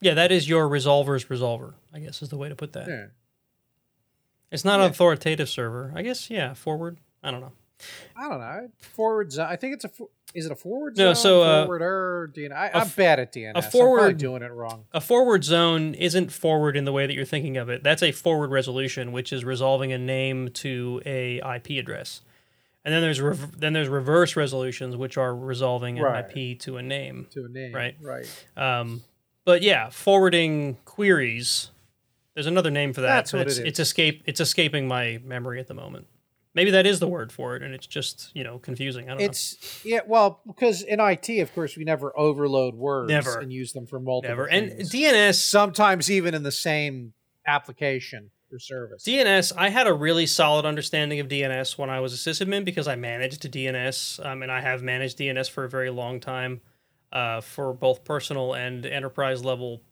Yeah, 0.00 0.14
that 0.14 0.32
is 0.32 0.48
your 0.48 0.68
resolver's 0.68 1.26
resolver. 1.26 1.74
I 1.92 2.00
guess 2.00 2.22
is 2.22 2.30
the 2.30 2.36
way 2.38 2.48
to 2.48 2.56
put 2.56 2.72
that. 2.72 2.88
Yeah. 2.88 3.06
It's 4.50 4.64
not 4.64 4.80
Yeah. 4.80 4.86
an 4.86 4.90
authoritative 4.90 5.48
server. 5.48 5.92
I 5.94 6.02
guess 6.02 6.30
yeah, 6.30 6.54
forward. 6.54 6.98
I 7.22 7.30
don't 7.30 7.40
know. 7.40 7.52
I 8.16 8.28
don't 8.28 8.40
know. 8.40 8.68
Forward 8.78 9.32
zone. 9.32 9.46
I 9.48 9.56
think 9.56 9.74
it's 9.74 9.84
a. 9.84 9.90
Is 10.32 10.46
it 10.46 10.52
a 10.52 10.56
forward 10.56 10.96
zone? 10.96 11.06
No, 11.06 11.14
so, 11.14 11.42
uh, 11.42 11.64
forwarder 11.64 12.30
DNS. 12.32 12.52
I, 12.52 12.68
a 12.68 12.74
I'm 12.76 12.80
f- 12.82 12.94
bad 12.94 13.18
at 13.18 13.32
DNS. 13.32 13.52
I'm 13.56 13.68
probably 13.70 14.14
doing 14.14 14.42
it 14.42 14.52
wrong. 14.52 14.84
A 14.92 15.00
forward 15.00 15.42
zone 15.42 15.94
isn't 15.94 16.30
forward 16.30 16.76
in 16.76 16.84
the 16.84 16.92
way 16.92 17.06
that 17.08 17.14
you're 17.14 17.24
thinking 17.24 17.56
of 17.56 17.68
it. 17.68 17.82
That's 17.82 18.02
a 18.02 18.12
forward 18.12 18.50
resolution, 18.52 19.10
which 19.10 19.32
is 19.32 19.44
resolving 19.44 19.92
a 19.92 19.98
name 19.98 20.50
to 20.54 21.02
a 21.04 21.38
IP 21.38 21.70
address. 21.80 22.20
And 22.84 22.94
then 22.94 23.02
there's 23.02 23.20
rev- 23.20 23.58
then 23.58 23.72
there's 23.72 23.88
reverse 23.88 24.36
resolutions, 24.36 24.96
which 24.96 25.16
are 25.18 25.34
resolving 25.34 25.98
an 25.98 26.04
Right. 26.04 26.24
IP 26.36 26.58
to 26.60 26.76
a 26.76 26.82
name. 26.82 27.26
To 27.32 27.44
a 27.44 27.48
name. 27.48 27.74
Right. 27.74 27.96
Right. 28.00 28.46
Um, 28.56 29.02
but 29.44 29.62
yeah, 29.62 29.88
forwarding 29.90 30.76
queries. 30.84 31.70
There's 32.34 32.46
another 32.46 32.70
name 32.70 32.92
for 32.92 33.00
that. 33.00 33.08
That's 33.08 33.32
what 33.32 33.48
it's, 33.48 33.58
it 33.58 33.62
is. 33.62 33.66
It's 33.68 33.80
escape. 33.80 34.22
It's 34.26 34.38
escaping 34.40 34.86
my 34.86 35.20
memory 35.24 35.58
at 35.58 35.66
the 35.66 35.74
moment. 35.74 36.06
Maybe 36.52 36.72
that 36.72 36.84
is 36.84 36.98
the 36.98 37.06
word 37.06 37.30
for 37.32 37.54
it, 37.54 37.62
and 37.62 37.72
it's 37.74 37.86
just 37.86 38.30
you 38.34 38.42
know 38.42 38.58
confusing. 38.58 39.04
I 39.06 39.08
don't 39.10 39.18
know. 39.18 39.24
It's 39.24 39.84
yeah. 39.84 40.00
Well, 40.06 40.40
because 40.46 40.82
in 40.82 40.98
IT, 40.98 41.28
of 41.40 41.54
course, 41.54 41.76
we 41.76 41.84
never 41.84 42.16
overload 42.18 42.74
words 42.74 43.08
Never. 43.08 43.38
and 43.38 43.52
use 43.52 43.72
them 43.72 43.86
for 43.86 44.00
multiple. 44.00 44.30
Never. 44.36 44.46
And 44.46 44.70
things. 44.72 44.90
DNS 44.90 45.34
sometimes 45.34 46.10
even 46.10 46.34
in 46.34 46.42
the 46.42 46.52
same 46.52 47.12
application 47.46 48.30
or 48.52 48.58
service. 48.58 49.04
DNS, 49.04 49.52
I 49.56 49.68
had 49.68 49.86
a 49.86 49.92
really 49.94 50.26
solid 50.26 50.66
understanding 50.66 51.20
of 51.20 51.28
DNS 51.28 51.78
when 51.78 51.88
I 51.88 52.00
was 52.00 52.12
a 52.14 52.16
sysadmin 52.30 52.64
because 52.64 52.88
I 52.88 52.96
managed 52.96 53.42
DNS, 53.50 54.24
um, 54.26 54.42
and 54.42 54.50
I 54.50 54.60
have 54.60 54.82
managed 54.82 55.18
DNS 55.18 55.48
for 55.48 55.64
a 55.64 55.68
very 55.68 55.90
long 55.90 56.18
time 56.18 56.60
uh, 57.12 57.40
for 57.40 57.72
both 57.72 58.02
personal 58.04 58.54
and 58.54 58.84
enterprise 58.86 59.44
level, 59.44 59.82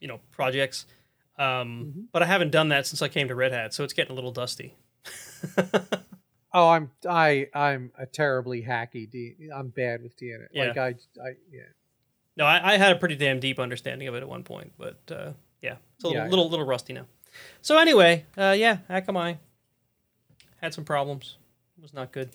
you 0.00 0.08
know, 0.08 0.20
projects. 0.30 0.86
Um, 1.38 1.92
Mhm. 1.94 2.06
But 2.12 2.22
I 2.22 2.26
haven't 2.26 2.50
done 2.52 2.70
that 2.70 2.86
since 2.86 3.02
I 3.02 3.08
came 3.08 3.28
to 3.28 3.34
Red 3.34 3.52
Hat, 3.52 3.74
so 3.74 3.84
it's 3.84 3.92
getting 3.92 4.12
a 4.12 4.14
little 4.14 4.32
dusty. 4.32 4.74
oh, 6.54 6.68
I'm 6.68 6.90
I 7.08 7.48
I'm 7.54 7.92
a 7.98 8.06
terribly 8.06 8.62
hacky. 8.62 9.10
D, 9.10 9.34
I'm 9.54 9.68
bad 9.68 10.02
with 10.02 10.16
DNA. 10.18 10.46
Yeah. 10.52 10.66
Like 10.68 10.76
I 10.78 10.88
I 11.22 11.28
yeah. 11.50 11.62
No, 12.36 12.44
I, 12.44 12.74
I 12.74 12.76
had 12.76 12.92
a 12.94 12.98
pretty 12.98 13.16
damn 13.16 13.40
deep 13.40 13.58
understanding 13.58 14.08
of 14.08 14.14
it 14.14 14.18
at 14.22 14.28
one 14.28 14.42
point, 14.44 14.72
but 14.76 15.00
uh, 15.10 15.32
yeah, 15.62 15.76
it's 15.94 16.04
a 16.04 16.08
little, 16.08 16.22
Yeah. 16.24 16.28
little 16.28 16.50
little 16.50 16.66
rusty 16.66 16.92
now. 16.92 17.06
So 17.62 17.78
anyway, 17.78 18.26
uh, 18.36 18.54
yeah, 18.56 18.78
Akamai 18.90 19.38
had 20.60 20.74
some 20.74 20.84
problems. 20.84 21.36
It 21.78 21.82
was 21.82 21.94
not 21.94 22.12
good. 22.12 22.30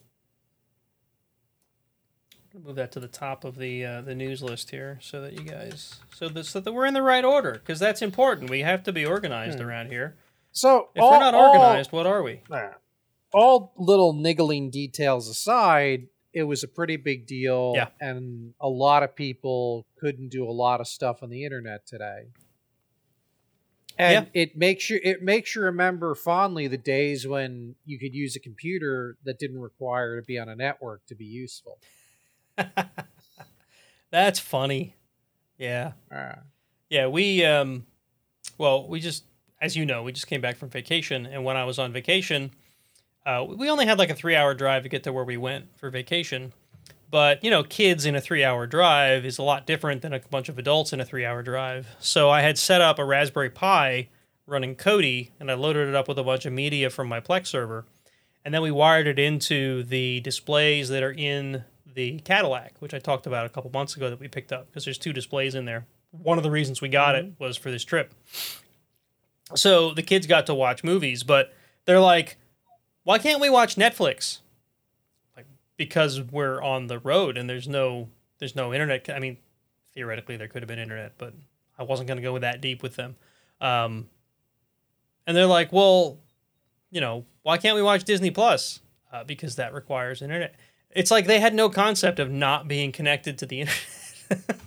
Move 2.66 2.76
that 2.76 2.92
to 2.92 3.00
the 3.00 3.08
top 3.08 3.46
of 3.46 3.58
the 3.58 3.86
uh, 3.86 4.02
the 4.02 4.14
news 4.14 4.44
list 4.44 4.72
here, 4.72 4.98
so 5.02 5.22
that 5.22 5.34
you 5.34 5.40
guys, 5.46 6.02
so 6.14 6.28
that, 6.28 6.46
so 6.46 6.60
that 6.60 6.74
we're 6.74 6.86
in 6.86 6.94
the 6.94 7.02
right 7.02 7.24
order, 7.24 7.54
because 7.54 7.80
that's 7.80 8.02
important. 8.02 8.50
We 8.50 8.60
have 8.60 8.84
to 8.84 8.92
be 8.92 9.06
organized 9.06 9.60
Hmm. 9.60 9.66
around 9.68 9.88
here. 9.88 10.18
So 10.52 10.90
If 10.94 11.02
we're 11.02 11.18
not 11.20 11.34
organized, 11.34 11.94
what 11.94 12.06
are 12.06 12.22
we? 12.22 12.42
All, 13.34 13.74
little 13.78 14.14
niggling 14.14 14.70
details 14.70 15.28
aside, 15.30 16.08
it 16.34 16.44
was 16.44 16.64
a 16.64 16.68
pretty 16.68 16.98
big 16.98 17.28
deal. 17.28 17.74
Yeah. 17.76 17.88
And 18.00 18.54
a 18.60 18.70
lot 18.70 19.04
of 19.04 19.16
people 19.16 19.86
couldn't 20.00 20.30
do 20.30 20.46
a 20.48 20.52
lot 20.52 20.80
of 20.80 20.88
stuff 20.88 21.24
on 21.24 21.30
the 21.30 21.44
internet 21.44 21.86
today. 21.86 22.28
And 23.98 24.28
it 24.34 24.58
makes 24.58 24.90
you 24.90 25.00
it 25.04 25.22
makes 25.22 25.54
you 25.54 25.62
remember 25.64 26.16
fondly 26.16 26.68
the 26.68 26.78
days 26.78 27.28
when 27.28 27.76
you 27.86 28.00
could 28.00 28.16
use 28.16 28.36
a 28.36 28.40
computer 28.40 29.18
that 29.26 29.38
didn't 29.38 29.60
require 29.60 30.20
to 30.20 30.26
be 30.26 30.40
on 30.40 30.50
a 30.50 30.56
network 30.56 31.06
to 31.08 31.16
be 31.16 31.26
useful. 31.26 31.78
That's 34.12 34.40
funny. 34.40 34.96
Yeah. 35.58 35.92
Uh, 36.14 36.36
Yeah, 36.90 37.08
we 37.08 37.46
um 37.46 37.86
well, 38.58 38.88
we 38.88 39.00
just 39.02 39.26
as 39.62 39.76
you 39.76 39.86
know, 39.86 40.02
we 40.04 40.12
just 40.12 40.26
came 40.26 40.42
back 40.42 40.56
from 40.56 40.70
vacation 40.70 41.26
and 41.28 41.44
when 41.44 41.56
I 41.58 41.66
was 41.66 41.78
on 41.78 41.92
vacation, 41.92 42.52
uh 43.26 43.46
we 43.48 43.70
only 43.70 43.86
had 43.86 44.00
like 44.00 44.10
a 44.10 44.16
3-hour 44.16 44.54
drive 44.56 44.84
to 44.84 44.90
get 44.90 45.04
to 45.04 45.14
where 45.14 45.24
we 45.24 45.38
went 45.38 45.78
for 45.78 45.90
vacation. 45.90 46.54
But, 47.12 47.44
you 47.44 47.52
know, 47.52 47.62
kids 47.62 48.06
in 48.06 48.16
a 48.16 48.22
3-hour 48.22 48.68
drive 48.68 49.26
is 49.26 49.38
a 49.38 49.44
lot 49.44 49.68
different 49.68 50.02
than 50.02 50.14
a 50.14 50.20
bunch 50.20 50.48
of 50.48 50.58
adults 50.58 50.94
in 50.94 51.02
a 51.02 51.06
3-hour 51.06 51.44
drive. 51.44 51.88
So 52.00 52.30
I 52.30 52.42
had 52.42 52.58
set 52.58 52.80
up 52.80 52.98
a 53.00 53.04
Raspberry 53.04 53.50
Pi 53.50 54.08
running 54.48 54.76
Kodi 54.76 55.30
and 55.40 55.52
I 55.52 55.56
loaded 55.56 55.90
it 55.90 55.96
up 55.96 56.08
with 56.08 56.18
a 56.18 56.24
bunch 56.24 56.46
of 56.46 56.54
media 56.54 56.90
from 56.90 57.10
my 57.10 57.20
Plex 57.20 57.48
server. 57.48 57.86
And 58.46 58.54
then 58.54 58.62
we 58.62 58.72
wired 58.72 59.08
it 59.08 59.20
into 59.20 59.84
the 59.84 60.22
displays 60.22 60.88
that 60.90 61.04
are 61.04 61.12
in 61.12 61.66
the 61.94 62.20
Cadillac, 62.20 62.76
which 62.80 62.94
I 62.94 63.00
talked 63.00 63.28
about 63.28 63.46
a 63.46 63.50
couple 63.50 63.70
months 63.72 63.96
ago 63.96 64.10
that 64.10 64.20
we 64.20 64.30
picked 64.30 64.54
up 64.54 64.68
because 64.68 64.86
there's 64.86 64.98
two 64.98 65.14
displays 65.14 65.54
in 65.54 65.66
there. 65.66 65.86
One 66.12 66.38
of 66.38 66.44
the 66.44 66.52
reasons 66.52 66.82
we 66.82 66.90
got 66.90 67.16
it 67.16 67.34
was 67.40 67.58
for 67.58 67.72
this 67.72 67.84
trip. 67.84 68.14
So 69.54 69.94
the 69.94 70.02
kids 70.02 70.28
got 70.28 70.46
to 70.46 70.56
watch 70.56 70.84
movies, 70.84 71.24
but 71.24 71.54
they're 71.86 72.00
like, 72.00 72.38
why 73.04 73.18
can't 73.18 73.42
we 73.42 73.50
watch 73.50 73.76
Netflix? 73.76 74.40
Like 75.36 75.48
because 75.78 76.22
we're 76.22 76.62
on 76.62 76.88
the 76.88 77.00
road 77.00 77.38
and 77.38 77.50
there's 77.50 77.68
no 77.68 78.10
there's 78.40 78.56
no 78.56 78.74
internet. 78.74 79.10
I 79.10 79.20
mean, 79.20 79.38
theoretically 79.94 80.38
there 80.38 80.48
could 80.48 80.62
have 80.62 80.68
been 80.68 80.80
internet, 80.80 81.14
but 81.18 81.34
I 81.78 81.84
wasn't 81.84 82.08
going 82.08 82.18
to 82.18 82.24
go 82.24 82.38
that 82.40 82.62
deep 82.62 82.84
with 82.84 82.96
them. 82.96 83.16
Um, 83.60 84.10
and 85.28 85.38
they're 85.38 85.46
like, 85.46 85.72
well, 85.72 86.18
you 86.90 87.02
know, 87.02 87.26
why 87.44 87.58
can't 87.58 87.76
we 87.76 87.82
watch 87.82 88.04
Disney 88.04 88.32
Plus? 88.32 88.80
Uh, 89.12 89.24
because 89.24 89.56
that 89.58 89.74
requires 89.74 90.22
internet. 90.22 90.56
It's 90.90 91.12
like 91.12 91.26
they 91.26 91.40
had 91.40 91.54
no 91.54 91.70
concept 91.70 92.20
of 92.20 92.32
not 92.32 92.68
being 92.68 92.92
connected 92.92 93.38
to 93.40 93.46
the 93.46 93.62
internet. 94.30 94.60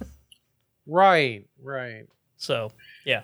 right, 0.86 1.46
right. 1.62 2.06
so, 2.36 2.72
yeah. 3.04 3.22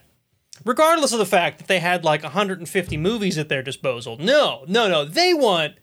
Regardless 0.65 1.12
of 1.12 1.19
the 1.19 1.27
fact 1.27 1.59
that 1.59 1.69
they 1.69 1.81
had 1.81 2.05
like 2.05 2.23
150 2.23 2.97
movies 2.97 3.39
at 3.39 3.49
their 3.49 3.62
disposal. 3.62 4.16
No, 4.19 4.65
no, 4.69 4.89
no. 4.89 5.05
They 5.05 5.35
want 5.35 5.74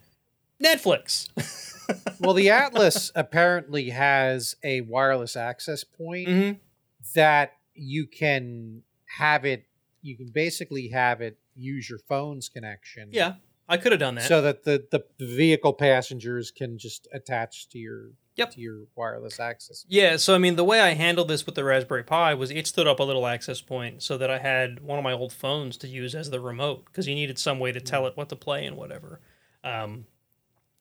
Netflix. 0.63 1.29
Well, 2.19 2.33
the 2.33 2.49
Atlas 2.49 3.11
apparently 3.15 3.91
has 3.91 4.55
a 4.63 4.81
wireless 4.81 5.35
access 5.37 5.83
point 5.83 6.27
hmm 6.27 6.51
that 7.15 7.53
you 7.73 8.05
can 8.05 8.81
have 9.17 9.45
it. 9.45 9.65
You 10.01 10.17
can 10.17 10.29
basically 10.29 10.89
have 10.89 11.21
it 11.21 11.37
use 11.55 11.89
your 11.89 11.99
phone's 11.99 12.49
connection. 12.49 13.09
Yeah, 13.13 13.35
I 13.69 13.77
could 13.77 13.93
have 13.93 13.99
done 13.99 14.15
that. 14.15 14.25
So 14.25 14.41
that 14.41 14.65
the, 14.65 14.85
the 14.91 15.03
vehicle 15.25 15.71
passengers 15.73 16.51
can 16.51 16.77
just 16.77 17.07
attach 17.13 17.69
to 17.69 17.79
your 17.79 18.11
Yep. 18.37 18.51
to 18.51 18.61
your 18.61 18.83
wireless 18.95 19.39
access. 19.39 19.83
Yeah, 19.89 20.17
so 20.17 20.35
I 20.35 20.37
mean, 20.37 20.55
the 20.55 20.63
way 20.63 20.79
I 20.79 20.93
handled 20.93 21.27
this 21.27 21.45
with 21.45 21.55
the 21.55 21.63
Raspberry 21.63 22.03
Pi 22.03 22.35
was 22.35 22.51
it 22.51 22.67
stood 22.67 22.85
up 22.87 22.99
a 22.99 23.03
little 23.03 23.25
access 23.25 23.61
point 23.61 24.03
so 24.03 24.17
that 24.17 24.29
I 24.29 24.37
had 24.37 24.79
one 24.81 24.99
of 24.99 25.03
my 25.03 25.11
old 25.11 25.33
phones 25.33 25.75
to 25.77 25.87
use 25.87 26.13
as 26.13 26.29
the 26.29 26.39
remote 26.39 26.85
because 26.85 27.07
you 27.07 27.15
needed 27.15 27.39
some 27.39 27.59
way 27.59 27.71
to 27.71 27.81
tell 27.81 28.05
it 28.05 28.15
what 28.15 28.29
to 28.29 28.35
play 28.35 28.65
and 28.65 28.77
whatever. 28.77 29.19
Um, 29.63 30.05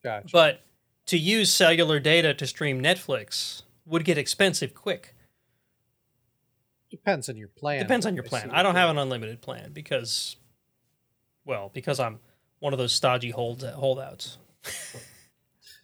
Gotcha. 0.03 0.29
but 0.31 0.61
to 1.07 1.17
use 1.17 1.51
cellular 1.51 1.99
data 1.99 2.33
to 2.35 2.45
stream 2.45 2.81
Netflix 2.81 3.63
would 3.85 4.05
get 4.05 4.17
expensive 4.19 4.75
quick. 4.75 5.15
Depends 6.91 7.27
on 7.27 7.37
your 7.37 7.47
plan. 7.49 7.79
Depends 7.79 8.05
on 8.05 8.15
your 8.15 8.23
I 8.25 8.27
plan. 8.27 8.49
see 8.49 8.55
I 8.55 8.61
don't 8.63 8.75
have 8.75 8.89
an 8.89 8.97
unlimited 8.97 9.41
plan 9.41 9.71
because, 9.73 10.35
well, 11.43 11.71
because 11.73 11.99
I'm 11.99 12.19
one 12.59 12.71
of 12.73 12.79
those 12.79 12.93
stodgy 12.93 13.31
holds 13.31 13.63
holdouts. 13.63 14.37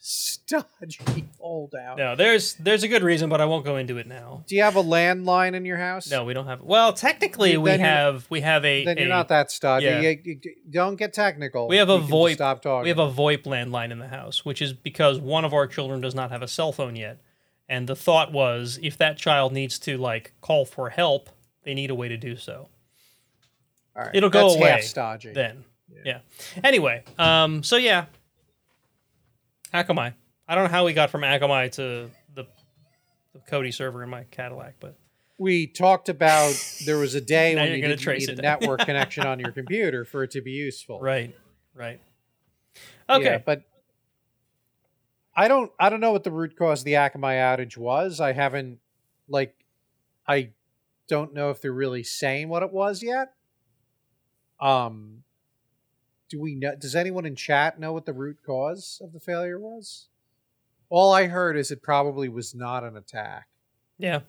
stodgy 0.05 1.25
holdout. 1.39 1.97
No, 1.97 2.15
there's 2.15 2.55
there's 2.55 2.83
a 2.83 2.89
good 2.89 3.03
reason, 3.03 3.29
but 3.29 3.39
I 3.39 3.45
won't 3.45 3.63
go 3.63 3.77
into 3.77 3.97
it 3.97 4.05
now. 4.05 4.43
Do 4.47 4.55
you 4.55 4.63
have 4.63 4.75
a 4.75 4.83
landline 4.83 5.53
in 5.55 5.63
your 5.63 5.77
house? 5.77 6.11
No, 6.11 6.25
we 6.25 6.33
don't 6.33 6.45
have. 6.45 6.61
Well, 6.61 6.91
technically, 6.91 7.55
we 7.55 7.71
have 7.71 8.25
we 8.29 8.41
have 8.41 8.65
a, 8.65 8.83
Then 8.83 8.97
you're 8.97 9.07
not 9.07 9.29
that 9.29 9.49
stodgy. 9.49 9.85
yeah. 9.85 10.01
You- 10.01 10.19
you- 10.25 10.39
don't 10.69 10.97
get 10.97 11.13
technical. 11.13 11.67
We 11.69 11.77
have 11.77 11.87
a 11.89 11.99
VoIP- 11.99 12.33
Stop 12.35 12.61
talking. 12.61 12.83
we 12.83 12.89
have 12.89 12.99
a 12.99 13.09
VoIP 13.09 13.43
landline 13.43 13.91
in 13.91 13.99
the 13.99 14.07
house, 14.09 14.43
which 14.43 14.61
is 14.61 14.73
because 14.73 15.19
one 15.19 15.45
of 15.45 15.53
our 15.53 15.67
children 15.67 16.01
does 16.01 16.15
not 16.15 16.31
have 16.31 16.41
a 16.41 16.47
cell 16.47 16.73
phone 16.73 16.95
yet, 16.97 17.21
and 17.69 17.87
the 17.87 17.95
thought 17.95 18.33
was 18.33 18.79
if 18.83 18.97
that 18.97 19.17
child 19.17 19.53
needs 19.53 19.79
to 19.79 19.97
like 19.97 20.33
call 20.41 20.65
for 20.65 20.89
help, 20.89 21.29
they 21.63 21.73
need 21.73 21.89
a 21.91 21.95
way 21.95 22.09
to 22.09 22.17
do 22.17 22.35
so. 22.35 22.67
All 23.95 24.03
right, 24.03 24.11
it'll 24.15 24.29
go 24.29 24.47
that's 24.49 24.55
away 24.59 24.69
Half 24.71 24.81
stodgy. 24.83 25.31
Then, 25.31 25.63
yeah. 26.03 26.19
Anyway, 26.61 27.03
um, 27.17 27.63
so 27.63 27.77
yeah, 27.77 28.05
Akamai. 29.73 30.13
I 30.47 30.55
don't 30.55 30.65
know 30.65 30.69
how 30.69 30.85
we 30.85 30.93
got 30.93 31.09
from 31.09 31.21
Akamai 31.21 31.71
to 31.73 32.09
the, 32.33 32.45
the 33.33 33.39
Kodi 33.49 33.73
server 33.73 34.03
in 34.03 34.09
my 34.09 34.23
Cadillac, 34.25 34.75
but 34.79 34.95
we 35.37 35.67
talked 35.67 36.09
about 36.09 36.53
there 36.85 36.97
was 36.97 37.15
a 37.15 37.21
day 37.21 37.55
when 37.55 37.67
you're 37.67 37.75
you 37.75 37.81
didn't 37.81 37.99
trace 37.99 38.27
need 38.27 38.39
a 38.39 38.41
network 38.41 38.81
connection 38.85 39.25
on 39.25 39.39
your 39.39 39.51
computer 39.51 40.05
for 40.05 40.23
it 40.23 40.31
to 40.31 40.41
be 40.41 40.51
useful. 40.51 40.99
right, 40.99 41.35
right. 41.73 41.99
Okay, 43.09 43.23
Yeah, 43.23 43.37
but 43.45 43.63
I 45.35 45.47
don't 45.47 45.71
I 45.79 45.89
don't 45.89 45.99
know 45.99 46.11
what 46.11 46.23
the 46.23 46.31
root 46.31 46.55
cause 46.57 46.81
of 46.81 46.85
the 46.85 46.93
Akamai 46.93 47.37
outage 47.37 47.77
was. 47.77 48.19
I 48.19 48.33
haven't 48.33 48.79
like 49.27 49.55
I 50.27 50.51
don't 51.07 51.33
know 51.33 51.49
if 51.49 51.61
they're 51.61 51.73
really 51.73 52.03
saying 52.03 52.49
what 52.49 52.63
it 52.63 52.71
was 52.71 53.01
yet. 53.01 53.33
Um 54.59 55.23
do 56.33 56.39
we 56.39 56.55
know 56.55 56.73
does 56.75 56.95
anyone 56.95 57.27
in 57.27 57.35
chat 57.35 57.79
know 57.79 57.93
what 57.93 58.07
the 58.07 58.11
root 58.11 58.39
cause 58.43 58.99
of 59.03 59.13
the 59.13 59.19
failure 59.19 59.59
was? 59.59 60.07
All 60.89 61.13
I 61.13 61.27
heard 61.27 61.55
is 61.55 61.69
it 61.69 61.83
probably 61.83 62.27
was 62.27 62.55
not 62.55 62.83
an 62.83 62.97
attack. 62.97 63.47
Yeah. 63.99 64.21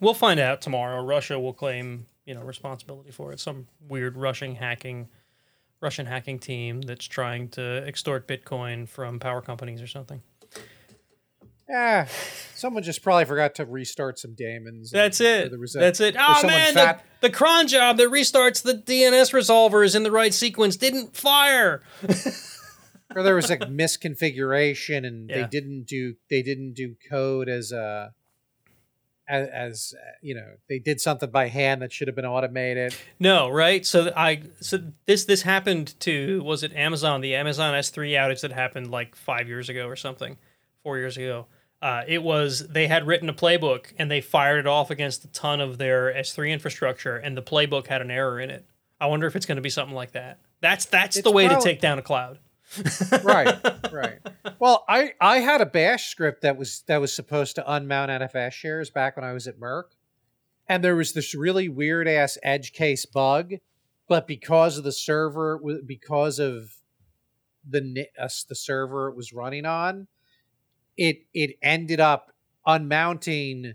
We'll 0.00 0.14
find 0.14 0.40
out 0.40 0.60
tomorrow. 0.60 1.04
Russia 1.04 1.38
will 1.38 1.52
claim, 1.52 2.06
you 2.26 2.34
know, 2.34 2.42
responsibility 2.42 3.12
for 3.12 3.30
it. 3.32 3.38
Some 3.38 3.68
weird 3.88 4.16
Russian 4.16 4.56
hacking 4.56 5.08
Russian 5.80 6.06
hacking 6.06 6.40
team 6.40 6.80
that's 6.80 7.04
trying 7.04 7.50
to 7.50 7.86
extort 7.86 8.26
Bitcoin 8.26 8.88
from 8.88 9.20
power 9.20 9.40
companies 9.40 9.80
or 9.80 9.86
something. 9.86 10.22
Yeah, 11.68 12.06
someone 12.54 12.82
just 12.82 13.02
probably 13.02 13.24
forgot 13.24 13.54
to 13.56 13.64
restart 13.64 14.18
some 14.18 14.34
daemons. 14.34 14.90
That's 14.90 15.20
it. 15.20 15.52
A, 15.52 15.56
That's 15.78 16.00
it. 16.00 16.14
Oh 16.18 16.46
man, 16.46 16.74
the, 16.74 16.98
the 17.22 17.30
cron 17.30 17.66
job 17.68 17.96
that 17.96 18.08
restarts 18.08 18.62
the 18.62 18.74
DNS 18.74 19.32
resolvers 19.32 19.96
in 19.96 20.02
the 20.02 20.10
right 20.10 20.34
sequence 20.34 20.76
didn't 20.76 21.16
fire. 21.16 21.82
or 23.16 23.22
there 23.22 23.34
was 23.34 23.48
like 23.50 23.60
misconfiguration 23.60 25.06
and 25.06 25.28
Yeah. 25.30 25.42
they 25.42 25.46
didn't 25.46 25.84
do 25.84 26.14
they 26.30 26.42
didn't 26.42 26.74
do 26.74 26.96
code 27.08 27.48
as 27.48 27.72
a 27.72 28.12
as, 29.28 29.48
as 29.48 29.94
uh, 29.98 30.04
you 30.20 30.34
know 30.34 30.46
they 30.68 30.78
did 30.78 31.00
something 31.00 31.30
by 31.30 31.48
hand 31.48 31.80
that 31.82 31.92
should 31.92 32.08
have 32.08 32.14
been 32.16 32.26
automated 32.26 32.94
No, 33.18 33.48
right? 33.48 33.86
So 33.86 34.12
I 34.16 34.42
so 34.60 34.78
this 35.06 35.24
this 35.24 35.42
happened 35.42 35.98
to 36.00 36.42
was 36.44 36.62
it 36.62 36.74
Amazon 36.74 37.20
the 37.20 37.34
Amazon 37.34 37.72
S3 37.74 38.10
outage 38.12 38.40
that 38.42 38.52
happened 38.52 38.90
like 38.90 39.16
5 39.16 39.48
years 39.48 39.68
ago 39.68 39.86
or 39.86 39.96
something, 39.96 40.36
4 40.82 40.98
years 40.98 41.16
ago. 41.16 41.46
Uh, 41.84 42.02
it 42.08 42.22
was 42.22 42.66
they 42.68 42.86
had 42.86 43.06
written 43.06 43.28
a 43.28 43.34
playbook 43.34 43.92
and 43.98 44.10
they 44.10 44.22
fired 44.22 44.60
it 44.60 44.66
off 44.66 44.90
against 44.90 45.22
a 45.26 45.28
ton 45.28 45.60
of 45.60 45.76
their 45.76 46.14
S3 46.14 46.50
infrastructure 46.50 47.18
and 47.18 47.36
the 47.36 47.42
playbook 47.42 47.88
had 47.88 48.00
an 48.00 48.10
error 48.10 48.40
in 48.40 48.48
it. 48.48 48.64
I 48.98 49.06
wonder 49.08 49.26
if 49.26 49.36
it's 49.36 49.44
going 49.44 49.56
to 49.56 49.62
be 49.62 49.68
something 49.68 49.94
like 49.94 50.12
that. 50.12 50.38
That's 50.62 50.86
that's 50.86 51.20
the 51.20 51.30
way 51.30 51.46
prob- 51.46 51.60
to 51.60 51.62
take 51.64 51.82
down 51.82 51.98
a 51.98 52.02
cloud. 52.02 52.38
right 53.22 53.60
right 53.92 54.18
well 54.58 54.84
i 54.88 55.12
i 55.20 55.40
had 55.40 55.60
a 55.60 55.66
bash 55.66 56.08
script 56.08 56.40
that 56.40 56.56
was 56.56 56.82
that 56.86 56.98
was 56.98 57.14
supposed 57.14 57.54
to 57.56 57.62
unmount 57.62 58.08
nfs 58.08 58.52
shares 58.52 58.88
back 58.88 59.16
when 59.16 59.24
i 59.24 59.34
was 59.34 59.46
at 59.46 59.60
merck 59.60 59.90
and 60.66 60.82
there 60.82 60.96
was 60.96 61.12
this 61.12 61.34
really 61.34 61.68
weird 61.68 62.08
ass 62.08 62.38
edge 62.42 62.72
case 62.72 63.04
bug 63.04 63.52
but 64.08 64.26
because 64.26 64.78
of 64.78 64.82
the 64.82 64.90
server 64.90 65.60
because 65.86 66.38
of 66.38 66.70
the 67.68 68.06
us 68.18 68.44
the 68.48 68.54
server 68.54 69.08
it 69.08 69.14
was 69.14 69.34
running 69.34 69.66
on 69.66 70.08
it 70.96 71.22
it 71.34 71.56
ended 71.62 72.00
up 72.00 72.32
unmounting 72.66 73.74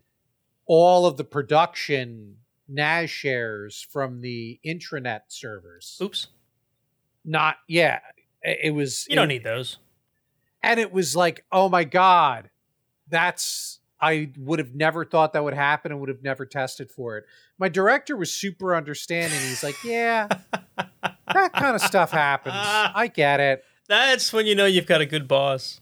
all 0.65 1.05
of 1.05 1.17
the 1.17 1.23
production 1.23 2.35
nas 2.67 3.09
shares 3.09 3.85
from 3.91 4.21
the 4.21 4.59
intranet 4.65 5.21
servers 5.27 5.97
Oops. 6.01 6.27
not 7.25 7.57
yeah 7.67 7.99
it 8.43 8.73
was 8.73 9.05
You 9.09 9.15
don't 9.15 9.27
need 9.27 9.43
those. 9.43 9.77
and 10.63 10.79
it 10.79 10.91
was 10.91 11.15
like 11.15 11.45
oh 11.51 11.67
my 11.69 11.83
god 11.83 12.49
that's 13.09 13.79
i 13.99 14.29
would 14.37 14.59
have 14.59 14.75
never 14.75 15.03
thought 15.03 15.33
that 15.33 15.43
would 15.43 15.53
happen 15.55 15.91
and 15.91 15.99
would 15.99 16.09
have 16.09 16.21
never 16.23 16.45
tested 16.45 16.91
for 16.91 17.17
it 17.17 17.25
my 17.57 17.67
director 17.69 18.15
was 18.15 18.31
super 18.31 18.75
understanding 18.75 19.39
he's 19.39 19.63
like 19.63 19.83
yeah 19.83 20.27
that 20.77 21.53
kind 21.53 21.75
of 21.75 21.81
stuff 21.81 22.11
happens 22.11 22.53
i 22.55 23.07
get 23.13 23.39
it 23.39 23.63
That's 23.87 24.31
when 24.31 24.45
you 24.45 24.53
know 24.55 24.65
you've 24.67 24.85
got 24.85 25.01
a 25.01 25.05
good 25.07 25.27
boss. 25.27 25.81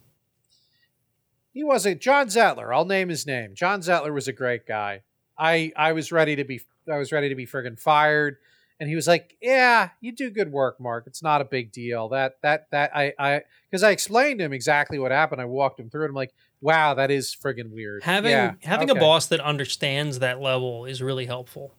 He 1.57 1.63
wasn't 1.63 1.99
john 2.07 2.27
zettler 2.27 2.75
i'll 2.75 2.85
name 2.85 3.09
his 3.09 3.25
name. 3.25 3.49
John 3.55 3.81
zettler 3.81 4.13
was 4.13 4.27
a 4.27 4.33
great 4.33 4.65
guy. 4.67 5.01
I 5.37 5.71
i 5.75 5.89
was 5.93 6.11
ready 6.11 6.35
to 6.35 6.43
be 6.43 6.61
i 6.91 6.97
was 6.97 7.11
ready 7.11 7.29
to 7.29 7.35
be 7.35 7.47
friggin' 7.47 7.79
fired. 7.79 8.37
And 8.79 8.87
he 8.87 8.95
was 8.95 9.07
like 9.07 9.35
yeah 9.41 9.89
you 10.01 10.11
do 10.11 10.29
good 10.29 10.51
work 10.51 10.79
mark. 10.79 11.05
It's 11.07 11.23
not 11.23 11.41
a 11.41 11.45
big 11.45 11.71
deal. 11.71 12.09
That 12.09 12.33
that 12.43 12.67
that 12.71 12.91
i 12.95 13.05
i 13.17 13.41
because 13.69 13.83
i 13.83 13.91
explained 13.91 14.37
to 14.39 14.45
him 14.45 14.53
exactly 14.53 14.99
what 14.99 15.11
happened. 15.11 15.41
I 15.41 15.45
walked 15.45 15.79
him 15.79 15.89
through 15.89 16.05
it. 16.05 16.09
I'm 16.09 16.15
like 16.15 16.33
wow 16.61 16.93
that 16.93 17.09
is 17.11 17.35
friggin' 17.35 17.71
weird. 17.71 18.03
Having 18.03 18.31
Yeah, 18.31 18.53
having 18.63 18.91
okay. 18.91 18.99
a 18.99 19.01
boss 19.01 19.25
that 19.27 19.39
understands 19.39 20.19
that 20.19 20.39
level 20.39 20.85
is 20.85 21.01
really 21.01 21.25
helpful, 21.25 21.73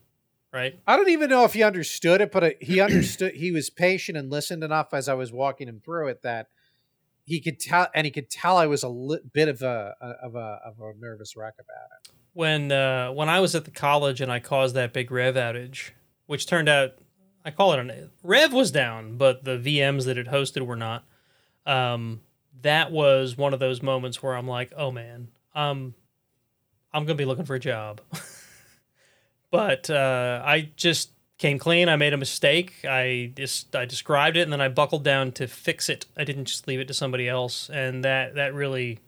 right? 0.53 0.77
I 0.85 0.97
don't 0.97 1.09
even 1.09 1.29
know 1.29 1.45
if 1.45 1.53
he 1.53 1.63
understood 1.63 2.19
it, 2.21 2.31
but 2.31 2.43
uh, 2.43 2.49
he 2.59 2.79
understood. 2.81 3.33
He 3.33 3.51
was 3.51 3.69
patient 3.69 4.17
and 4.17 4.29
listened 4.29 4.63
enough 4.63 4.93
as 4.93 5.07
I 5.07 5.13
was 5.13 5.31
walking 5.31 5.67
him 5.69 5.81
through 5.83 6.07
it 6.09 6.21
that 6.23 6.47
he 7.29 7.39
could 7.39 7.59
tell, 7.59 7.87
and 7.93 8.05
he 8.05 8.11
could 8.11 8.29
tell 8.29 8.57
I 8.57 8.65
was 8.65 8.81
a 8.81 8.89
li- 8.89 9.19
bit 9.31 9.47
of 9.47 9.61
a 9.61 9.93
of 10.23 10.33
a 10.33 10.59
of 10.65 10.79
a 10.79 10.93
nervous 10.99 11.35
wreck 11.37 11.53
about 11.59 11.87
it. 12.03 12.11
when 12.33 12.71
uh, 12.71 13.11
when 13.11 13.29
I 13.29 13.39
was 13.39 13.53
at 13.53 13.65
the 13.65 13.71
college 13.71 14.19
and 14.19 14.31
I 14.31 14.39
caused 14.39 14.73
that 14.75 14.93
big 14.93 15.09
RHEV 15.09 15.35
outage, 15.35 15.91
which 16.25 16.47
turned 16.47 16.67
out 16.67 16.93
I 17.45 17.51
call 17.51 17.73
it 17.73 17.79
an 17.79 18.09
RHEV 18.25 18.51
was 18.51 18.71
down, 18.71 19.17
but 19.17 19.43
the 19.43 19.57
VMs 19.57 20.05
that 20.05 20.17
it 20.17 20.27
hosted 20.27 20.65
were 20.65 20.75
not. 20.75 21.05
Um, 21.67 22.21
that 22.61 22.91
was 22.91 23.37
one 23.37 23.53
of 23.53 23.59
those 23.59 23.83
moments 23.83 24.23
where 24.23 24.35
I'm 24.35 24.47
like, 24.47 24.73
oh 24.75 24.89
man, 24.91 25.27
um, 25.53 25.93
I'm 26.91 27.05
gonna 27.05 27.13
be 27.13 27.25
looking 27.25 27.45
for 27.45 27.55
a 27.55 27.59
job. 27.59 28.01
but 29.51 29.87
uh, 29.91 30.41
I 30.43 30.71
just 30.75 31.11
came 31.39 31.57
clean. 31.57 31.89
I 31.89 31.95
made 31.95 32.13
a 32.13 32.17
mistake. 32.17 32.85
I 32.87 33.31
just 33.35 33.75
I 33.75 33.85
described 33.85 34.37
it 34.37 34.41
and 34.41 34.53
then 34.53 34.61
I 34.61 34.67
buckled 34.67 35.03
down 35.03 35.31
to 35.33 35.47
fix 35.47 35.89
it. 35.89 36.05
I 36.15 36.23
didn't 36.23 36.45
just 36.45 36.67
leave 36.67 36.79
it 36.79 36.87
to 36.89 36.93
somebody 36.93 37.27
else, 37.27 37.69
and 37.69 38.03
that 38.03 38.35
that 38.35 38.53
really, 38.53 38.99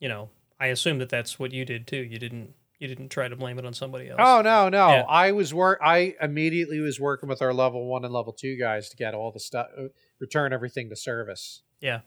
you 0.00 0.08
know, 0.08 0.30
I 0.58 0.68
assume 0.68 0.98
that 0.98 1.10
that's 1.10 1.38
what 1.38 1.52
you 1.52 1.66
did 1.66 1.86
too. 1.86 2.02
You 2.02 2.18
didn't 2.18 2.54
you 2.78 2.88
didn't 2.88 3.10
try 3.10 3.28
to 3.28 3.36
blame 3.36 3.58
it 3.58 3.66
on 3.66 3.74
somebody 3.74 4.08
else. 4.08 4.20
Oh 4.22 4.40
no, 4.40 4.68
no! 4.68 4.88
Yeah. 4.88 5.04
I 5.08 5.32
was 5.32 5.52
work. 5.52 5.78
I 5.82 6.14
immediately 6.22 6.80
was 6.80 6.98
working 6.98 7.28
with 7.28 7.42
our 7.42 7.52
level 7.52 7.86
one 7.86 8.04
and 8.04 8.14
level 8.14 8.32
two 8.32 8.56
guys 8.56 8.88
to 8.90 8.96
get 8.96 9.14
all 9.14 9.30
the 9.32 9.40
stuff, 9.40 9.66
uh, 9.78 9.88
return 10.18 10.52
everything 10.52 10.88
to 10.90 10.96
service. 10.96 11.62
Yeah. 11.80 12.00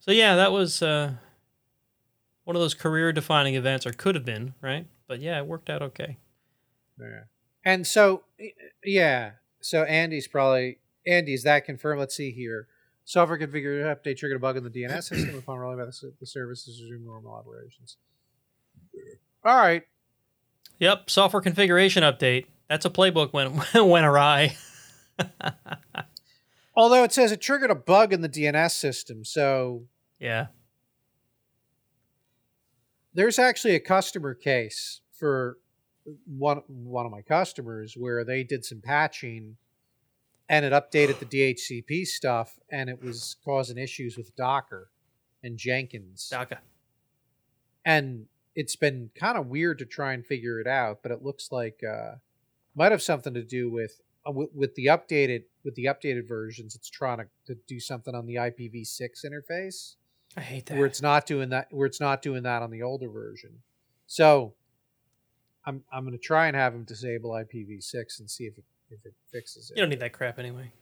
So 0.00 0.10
yeah, 0.10 0.36
that 0.36 0.52
was 0.52 0.82
uh, 0.82 1.14
one 2.44 2.56
of 2.56 2.62
those 2.62 2.74
career 2.74 3.12
defining 3.12 3.54
events, 3.54 3.86
or 3.86 3.92
could 3.92 4.14
have 4.14 4.24
been, 4.24 4.54
right? 4.60 4.86
But 5.06 5.20
yeah, 5.20 5.38
it 5.38 5.46
worked 5.46 5.70
out 5.70 5.82
okay. 5.82 6.18
Yeah. 7.00 7.24
And 7.64 7.86
so, 7.86 8.22
yeah. 8.84 9.32
So 9.60 9.84
Andy's 9.84 10.26
probably 10.26 10.78
Andy's 11.06 11.44
that 11.44 11.64
confirmed. 11.64 12.00
Let's 12.00 12.16
see 12.16 12.32
here. 12.32 12.66
Software 13.04 13.38
configured 13.38 13.82
update 13.84 14.16
triggered 14.16 14.36
a 14.36 14.40
bug 14.40 14.56
in 14.56 14.64
the 14.64 14.70
DNS 14.70 15.02
system 15.02 15.38
upon 15.38 15.58
rolling 15.58 15.78
back 15.78 15.88
the, 15.88 16.12
the 16.20 16.26
services 16.26 16.80
resume 16.80 17.04
normal 17.04 17.34
operations. 17.34 17.96
All 19.44 19.56
right. 19.56 19.82
Yep, 20.78 21.10
software 21.10 21.40
configuration 21.40 22.02
update. 22.02 22.46
That's 22.68 22.84
a 22.84 22.90
playbook 22.90 23.32
when 23.32 23.60
went 23.88 24.06
awry. 24.06 24.56
Although 26.76 27.04
it 27.04 27.12
says 27.12 27.32
it 27.32 27.40
triggered 27.40 27.70
a 27.70 27.74
bug 27.74 28.12
in 28.12 28.22
the 28.22 28.28
DNS 28.28 28.70
system, 28.70 29.24
so 29.24 29.84
Yeah, 30.18 30.46
there's 33.12 33.38
actually 33.38 33.74
a 33.74 33.80
customer 33.80 34.34
case 34.34 35.00
for 35.12 35.58
one 36.26 36.62
one 36.66 37.06
of 37.06 37.12
my 37.12 37.22
customers 37.22 37.94
where 37.96 38.24
they 38.24 38.42
did 38.42 38.64
some 38.64 38.80
patching 38.80 39.56
and 40.48 40.64
it 40.64 40.72
updated 40.72 41.18
the 41.18 41.26
DHCP 41.26 42.06
stuff 42.06 42.58
and 42.70 42.90
it 42.90 43.02
was 43.02 43.36
causing 43.44 43.78
issues 43.78 44.16
with 44.16 44.34
Docker 44.36 44.90
and 45.42 45.56
Jenkins. 45.56 46.28
Daka. 46.28 46.58
And 47.84 48.26
it's 48.54 48.76
been 48.76 49.10
kind 49.14 49.38
of 49.38 49.46
weird 49.46 49.78
to 49.78 49.86
try 49.86 50.12
and 50.12 50.26
figure 50.26 50.60
it 50.60 50.66
out, 50.66 50.98
but 51.02 51.12
it 51.12 51.22
looks 51.22 51.50
like 51.50 51.80
uh 51.82 52.16
might 52.74 52.92
have 52.92 53.02
something 53.02 53.34
to 53.34 53.42
do 53.42 53.70
with 53.70 54.00
uh, 54.26 54.32
with, 54.32 54.50
with 54.54 54.74
the 54.74 54.86
updated 54.86 55.44
with 55.64 55.74
the 55.74 55.84
updated 55.86 56.26
versions 56.26 56.74
it's 56.74 56.90
trying 56.90 57.18
to, 57.18 57.26
to 57.46 57.60
do 57.66 57.78
something 57.78 58.14
on 58.14 58.26
the 58.26 58.36
IPv6 58.36 59.24
interface 59.24 59.96
I 60.36 60.40
hate 60.40 60.66
that. 60.66 60.78
where 60.78 60.86
it's 60.86 61.02
not 61.02 61.26
doing 61.26 61.50
that 61.50 61.68
where 61.70 61.86
it's 61.86 62.00
not 62.00 62.22
doing 62.22 62.42
that 62.44 62.62
on 62.62 62.70
the 62.70 62.82
older 62.82 63.08
version. 63.08 63.62
So 64.06 64.54
I'm 65.64 65.82
I'm 65.92 66.04
going 66.04 66.12
to 66.12 66.18
try 66.24 66.46
and 66.48 66.56
have 66.56 66.74
him 66.74 66.84
disable 66.84 67.30
IPv6 67.30 68.20
and 68.20 68.30
see 68.30 68.44
if 68.44 68.58
it 68.58 68.64
if 68.90 69.04
it 69.06 69.14
fixes 69.30 69.70
it. 69.70 69.76
you 69.76 69.82
don't 69.82 69.90
need 69.90 70.00
that 70.00 70.12
crap 70.12 70.38
anyway. 70.38 70.72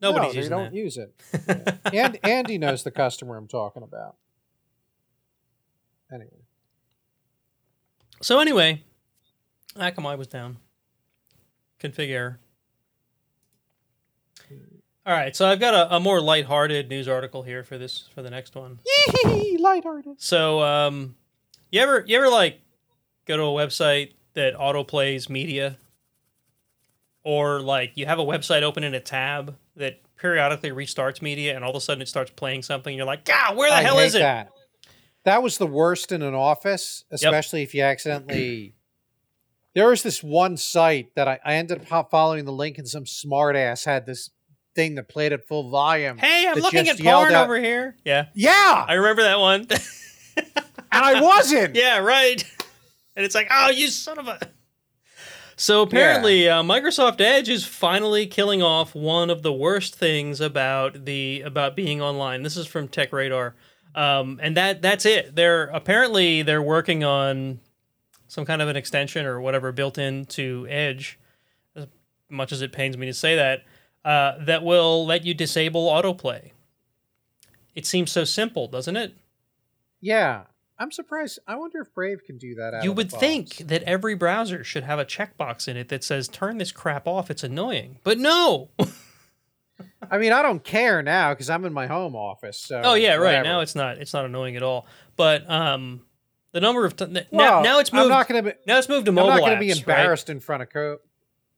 Nobody's 0.00 0.34
no, 0.34 0.42
they 0.42 0.48
don't 0.48 0.72
that. 0.72 0.74
use 0.74 0.96
it. 0.96 1.14
Yeah. 1.92 2.06
and 2.06 2.18
Andy 2.24 2.56
knows 2.58 2.84
the 2.84 2.90
customer 2.90 3.36
I'm 3.36 3.48
talking 3.48 3.82
about. 3.82 4.16
Anyway, 6.12 6.30
So 8.22 8.38
anyway, 8.38 8.82
Akamai 9.76 10.16
was 10.16 10.26
down. 10.26 10.58
Configure. 11.80 12.38
All 15.04 15.14
right, 15.14 15.34
so 15.34 15.48
I've 15.48 15.60
got 15.60 15.74
a, 15.74 15.96
a 15.96 16.00
more 16.00 16.20
lighthearted 16.20 16.88
news 16.90 17.08
article 17.08 17.42
here 17.42 17.64
for 17.64 17.78
this 17.78 18.08
for 18.14 18.22
the 18.22 18.28
next 18.30 18.54
one. 18.54 18.78
yee 19.24 19.56
lighthearted. 19.58 20.20
So, 20.20 20.60
um, 20.62 21.16
you 21.70 21.80
ever 21.80 22.04
you 22.06 22.16
ever 22.18 22.28
like 22.28 22.60
go 23.28 23.36
to 23.36 23.42
a 23.44 23.46
website 23.66 24.14
that 24.34 24.54
autoplays 24.56 25.28
media, 25.28 25.76
or 27.22 27.60
like 27.60 27.92
you 27.94 28.06
have 28.06 28.18
a 28.18 28.24
website 28.24 28.62
open 28.62 28.82
in 28.82 28.94
a 28.94 29.00
tab 29.00 29.56
that 29.76 30.00
periodically 30.16 30.70
restarts 30.70 31.22
media, 31.22 31.54
and 31.54 31.62
all 31.64 31.70
of 31.70 31.76
a 31.76 31.80
sudden 31.80 32.02
it 32.02 32.08
starts 32.08 32.32
playing 32.34 32.62
something, 32.62 32.92
and 32.92 32.96
you're 32.96 33.06
like, 33.06 33.24
God, 33.24 33.56
where 33.56 33.70
the 33.70 33.76
I 33.76 33.82
hell 33.82 33.98
is 33.98 34.14
it? 34.14 34.20
That. 34.20 34.50
that 35.24 35.42
was 35.42 35.58
the 35.58 35.66
worst 35.66 36.10
in 36.10 36.22
an 36.22 36.34
office, 36.34 37.04
especially 37.10 37.62
if 37.62 37.74
you 37.74 37.82
accidentally. 37.82 38.74
There 39.74 39.90
was 39.90 40.02
this 40.02 40.24
one 40.24 40.56
site 40.56 41.14
that 41.14 41.28
I, 41.28 41.38
I 41.44 41.54
ended 41.54 41.86
up 41.88 42.10
following 42.10 42.44
the 42.46 42.52
link, 42.52 42.78
and 42.78 42.88
some 42.88 43.04
smartass 43.04 43.84
had 43.84 44.06
this 44.06 44.30
thing 44.74 44.96
that 44.96 45.08
played 45.08 45.32
at 45.32 45.46
full 45.46 45.70
volume. 45.70 46.18
Hey, 46.18 46.48
I'm 46.48 46.58
looking 46.58 46.88
at 46.88 46.98
porn 46.98 47.32
out- 47.32 47.44
over 47.44 47.60
here. 47.60 47.94
Yeah, 48.04 48.26
Yeah, 48.34 48.84
I 48.88 48.94
remember 48.94 49.22
that 49.22 49.38
one. 49.38 49.68
and 50.36 50.64
I 50.90 51.20
wasn't. 51.20 51.76
Yeah, 51.76 51.98
right. 51.98 52.44
And 53.18 53.24
it's 53.24 53.34
like, 53.34 53.48
oh, 53.50 53.70
you 53.70 53.88
son 53.88 54.20
of 54.20 54.28
a. 54.28 54.38
So 55.56 55.82
apparently, 55.82 56.48
uh, 56.48 56.62
Microsoft 56.62 57.20
Edge 57.20 57.48
is 57.48 57.64
finally 57.64 58.28
killing 58.28 58.62
off 58.62 58.94
one 58.94 59.28
of 59.28 59.42
the 59.42 59.52
worst 59.52 59.96
things 59.96 60.40
about 60.40 61.04
the 61.04 61.40
about 61.40 61.74
being 61.74 62.00
online. 62.00 62.44
This 62.44 62.56
is 62.56 62.68
from 62.68 62.86
Tech 62.86 63.12
Radar, 63.12 63.56
um, 63.96 64.38
and 64.40 64.56
that 64.56 64.82
that's 64.82 65.04
it. 65.04 65.34
They're 65.34 65.64
apparently 65.64 66.42
they're 66.42 66.62
working 66.62 67.02
on 67.02 67.58
some 68.28 68.44
kind 68.44 68.62
of 68.62 68.68
an 68.68 68.76
extension 68.76 69.26
or 69.26 69.40
whatever 69.40 69.72
built 69.72 69.98
into 69.98 70.68
Edge. 70.70 71.18
As 71.74 71.88
much 72.28 72.52
as 72.52 72.62
it 72.62 72.70
pains 72.70 72.96
me 72.96 73.06
to 73.06 73.14
say 73.14 73.34
that, 73.34 73.64
uh, 74.04 74.44
that 74.44 74.62
will 74.62 75.04
let 75.04 75.24
you 75.24 75.34
disable 75.34 75.88
autoplay. 75.88 76.52
It 77.74 77.84
seems 77.84 78.12
so 78.12 78.22
simple, 78.22 78.68
doesn't 78.68 78.96
it? 78.96 79.16
Yeah, 80.00 80.44
I'm 80.78 80.92
surprised. 80.92 81.40
I 81.46 81.56
wonder 81.56 81.80
if 81.80 81.92
Brave 81.92 82.22
can 82.24 82.38
do 82.38 82.54
that. 82.56 82.84
You 82.84 82.92
would 82.92 83.10
think 83.10 83.56
that 83.58 83.82
every 83.82 84.14
browser 84.14 84.62
should 84.62 84.84
have 84.84 84.98
a 84.98 85.04
checkbox 85.04 85.66
in 85.66 85.76
it 85.76 85.88
that 85.88 86.04
says 86.04 86.28
"Turn 86.28 86.58
this 86.58 86.70
crap 86.70 87.06
off." 87.08 87.30
It's 87.30 87.42
annoying, 87.42 87.98
but 88.04 88.18
no. 88.18 88.70
I 90.10 90.18
mean, 90.18 90.32
I 90.32 90.42
don't 90.42 90.62
care 90.62 91.02
now 91.02 91.30
because 91.30 91.50
I'm 91.50 91.64
in 91.64 91.72
my 91.72 91.86
home 91.86 92.14
office. 92.14 92.58
So 92.58 92.80
oh 92.84 92.94
yeah, 92.94 93.14
right. 93.14 93.20
whatever. 93.20 93.44
Now 93.44 93.60
it's 93.60 93.74
not. 93.74 93.98
It's 93.98 94.14
not 94.14 94.24
annoying 94.24 94.56
at 94.56 94.62
all. 94.62 94.86
But 95.16 95.50
um, 95.50 96.02
the 96.52 96.60
number 96.60 96.84
of 96.84 96.96
t- 96.96 97.06
Well, 97.06 97.24
now 97.32 97.62
now 97.62 97.78
it's 97.80 97.92
moved. 97.92 98.04
I'm 98.04 98.10
not 98.10 98.28
to 98.28 98.42
be. 98.42 98.52
now 98.66 98.78
it's 98.78 98.88
moved 98.88 99.06
to 99.06 99.12
mobile. 99.12 99.30
I'm 99.30 99.38
not 99.38 99.44
going 99.44 99.58
to 99.58 99.60
be 99.60 99.70
right? 99.70 99.78
embarrassed 99.78 100.30
in 100.30 100.40
front 100.40 100.62
of 100.62 100.70
co. 100.70 100.98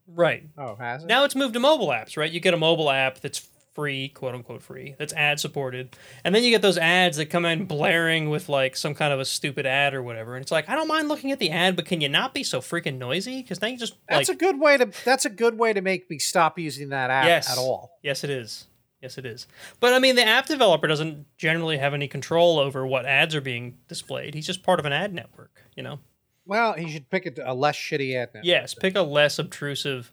Right. 0.07 0.49
Oh, 0.59 0.77
has 0.77 1.05
it? 1.05 1.07
Now 1.07 1.25
it's 1.25 1.37
moved 1.37 1.55
to 1.55 1.61
mobile 1.61 1.89
apps. 1.89 2.17
Right. 2.17 2.31
You 2.31 2.41
get 2.41 2.55
a 2.55 2.59
mobile 2.59 2.91
app 2.91 3.21
that's 3.21 3.49
free, 3.81 4.09
quote 4.11 4.35
unquote 4.35 4.63
free, 4.63 4.95
that's 4.99 5.13
ad 5.15 5.41
supported, 5.41 5.97
and 6.23 6.35
then 6.35 6.45
you 6.45 6.51
get 6.51 6.61
those 6.61 6.77
ads 6.77 7.17
that 7.17 7.27
come 7.27 7.47
in 7.47 7.65
blaring 7.65 8.29
with 8.29 8.49
like 8.49 8.77
some 8.77 8.95
kind 8.95 9.13
of 9.13 9.19
a 9.21 9.25
stupid 9.25 9.65
ad 9.65 9.95
or 9.95 10.03
whatever, 10.03 10.37
and 10.37 10.43
it's 10.43 10.53
like 10.53 10.69
I 10.69 10.75
don't 10.75 10.89
mind 10.89 11.09
looking 11.09 11.33
at 11.33 11.39
the 11.39 11.51
ad, 11.51 11.77
but 11.77 11.87
can 11.87 12.01
you 12.01 12.09
not 12.11 12.35
be 12.35 12.45
so 12.45 12.61
freaking 12.61 12.99
noisy? 12.99 13.41
Because 13.41 13.63
now 13.63 13.69
you 13.69 13.79
just 13.79 13.95
like 14.11 14.19
That's 14.19 14.29
a 14.29 14.35
good 14.35 14.61
way 14.61 14.77
to. 14.77 14.91
That's 15.05 15.25
a 15.25 15.31
good 15.31 15.59
way 15.59 15.73
to 15.73 15.81
make 15.81 16.11
me 16.11 16.19
stop 16.19 16.59
using 16.59 16.91
that 16.91 17.11
app 17.11 17.25
Yes. 17.25 17.51
at 17.51 17.59
all. 17.59 17.99
Yes, 18.03 18.23
it 18.23 18.31
is. 18.31 18.67
Yes, 19.01 19.17
it 19.17 19.25
is. 19.25 19.47
But 19.81 19.95
I 19.95 19.99
mean, 19.99 20.15
the 20.17 20.27
app 20.27 20.47
developer 20.47 20.87
doesn't 20.87 21.25
generally 21.39 21.79
have 21.79 21.95
any 21.95 22.07
control 22.07 22.59
over 22.59 22.87
what 22.87 23.07
ads 23.07 23.35
are 23.35 23.41
being 23.41 23.79
displayed. 23.89 24.35
He's 24.35 24.47
just 24.47 24.63
part 24.63 24.79
of 24.79 24.85
an 24.85 24.93
ad 24.93 25.15
network, 25.15 25.63
you 25.75 25.83
know? 25.83 26.01
Well, 26.45 26.75
he 26.75 26.91
should 26.91 27.09
pick 27.09 27.27
a, 27.27 27.33
a 27.51 27.55
less 27.55 27.77
shitty 27.77 28.15
ad 28.15 28.35
network. 28.35 28.45
Yes, 28.45 28.75
pick 28.75 28.97
a 28.97 29.03
less 29.03 29.39
obtrusive 29.39 30.13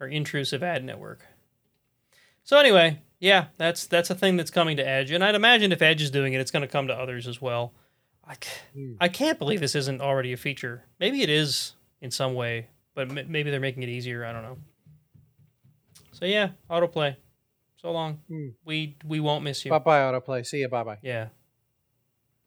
or 0.00 0.08
intrusive 0.08 0.62
ad 0.62 0.82
network. 0.82 1.20
So 2.50 2.58
anyway, 2.58 2.98
yeah, 3.20 3.44
that's 3.58 3.86
that's 3.86 4.10
a 4.10 4.14
thing 4.16 4.36
that's 4.36 4.50
coming 4.50 4.76
to 4.78 4.82
Edge, 4.84 5.12
and 5.12 5.22
I'd 5.22 5.36
imagine 5.36 5.70
if 5.70 5.80
Edge 5.82 6.02
is 6.02 6.10
doing 6.10 6.32
it, 6.32 6.40
it's 6.40 6.50
going 6.50 6.62
to 6.62 6.66
come 6.66 6.88
to 6.88 6.92
others 6.92 7.28
as 7.28 7.40
well. 7.40 7.72
I, 8.26 8.34
Hmm. 8.74 8.94
I 9.00 9.06
can't 9.06 9.38
believe 9.38 9.60
this 9.60 9.76
isn't 9.76 10.00
already 10.00 10.32
a 10.32 10.36
feature. 10.36 10.82
Maybe 10.98 11.22
it 11.22 11.30
is 11.30 11.74
in 12.00 12.10
some 12.10 12.34
way, 12.34 12.66
but 12.96 13.08
m- 13.08 13.30
maybe 13.30 13.52
they're 13.52 13.60
making 13.60 13.84
it 13.84 13.88
easier. 13.88 14.24
I 14.24 14.32
don't 14.32 14.42
know. 14.42 14.58
So 16.10 16.24
yeah, 16.24 16.48
autoplay. 16.68 17.14
So 17.76 17.92
long. 17.92 18.18
Hmm. 18.26 18.48
We 18.64 18.96
we 19.04 19.20
won't 19.20 19.44
miss 19.44 19.64
you. 19.64 19.70
Bye 19.70 19.78
bye 19.78 20.00
autoplay. 20.00 20.44
See 20.44 20.58
you. 20.58 20.68
Bye 20.68 20.82
bye. 20.82 20.98
Yeah. 21.02 21.28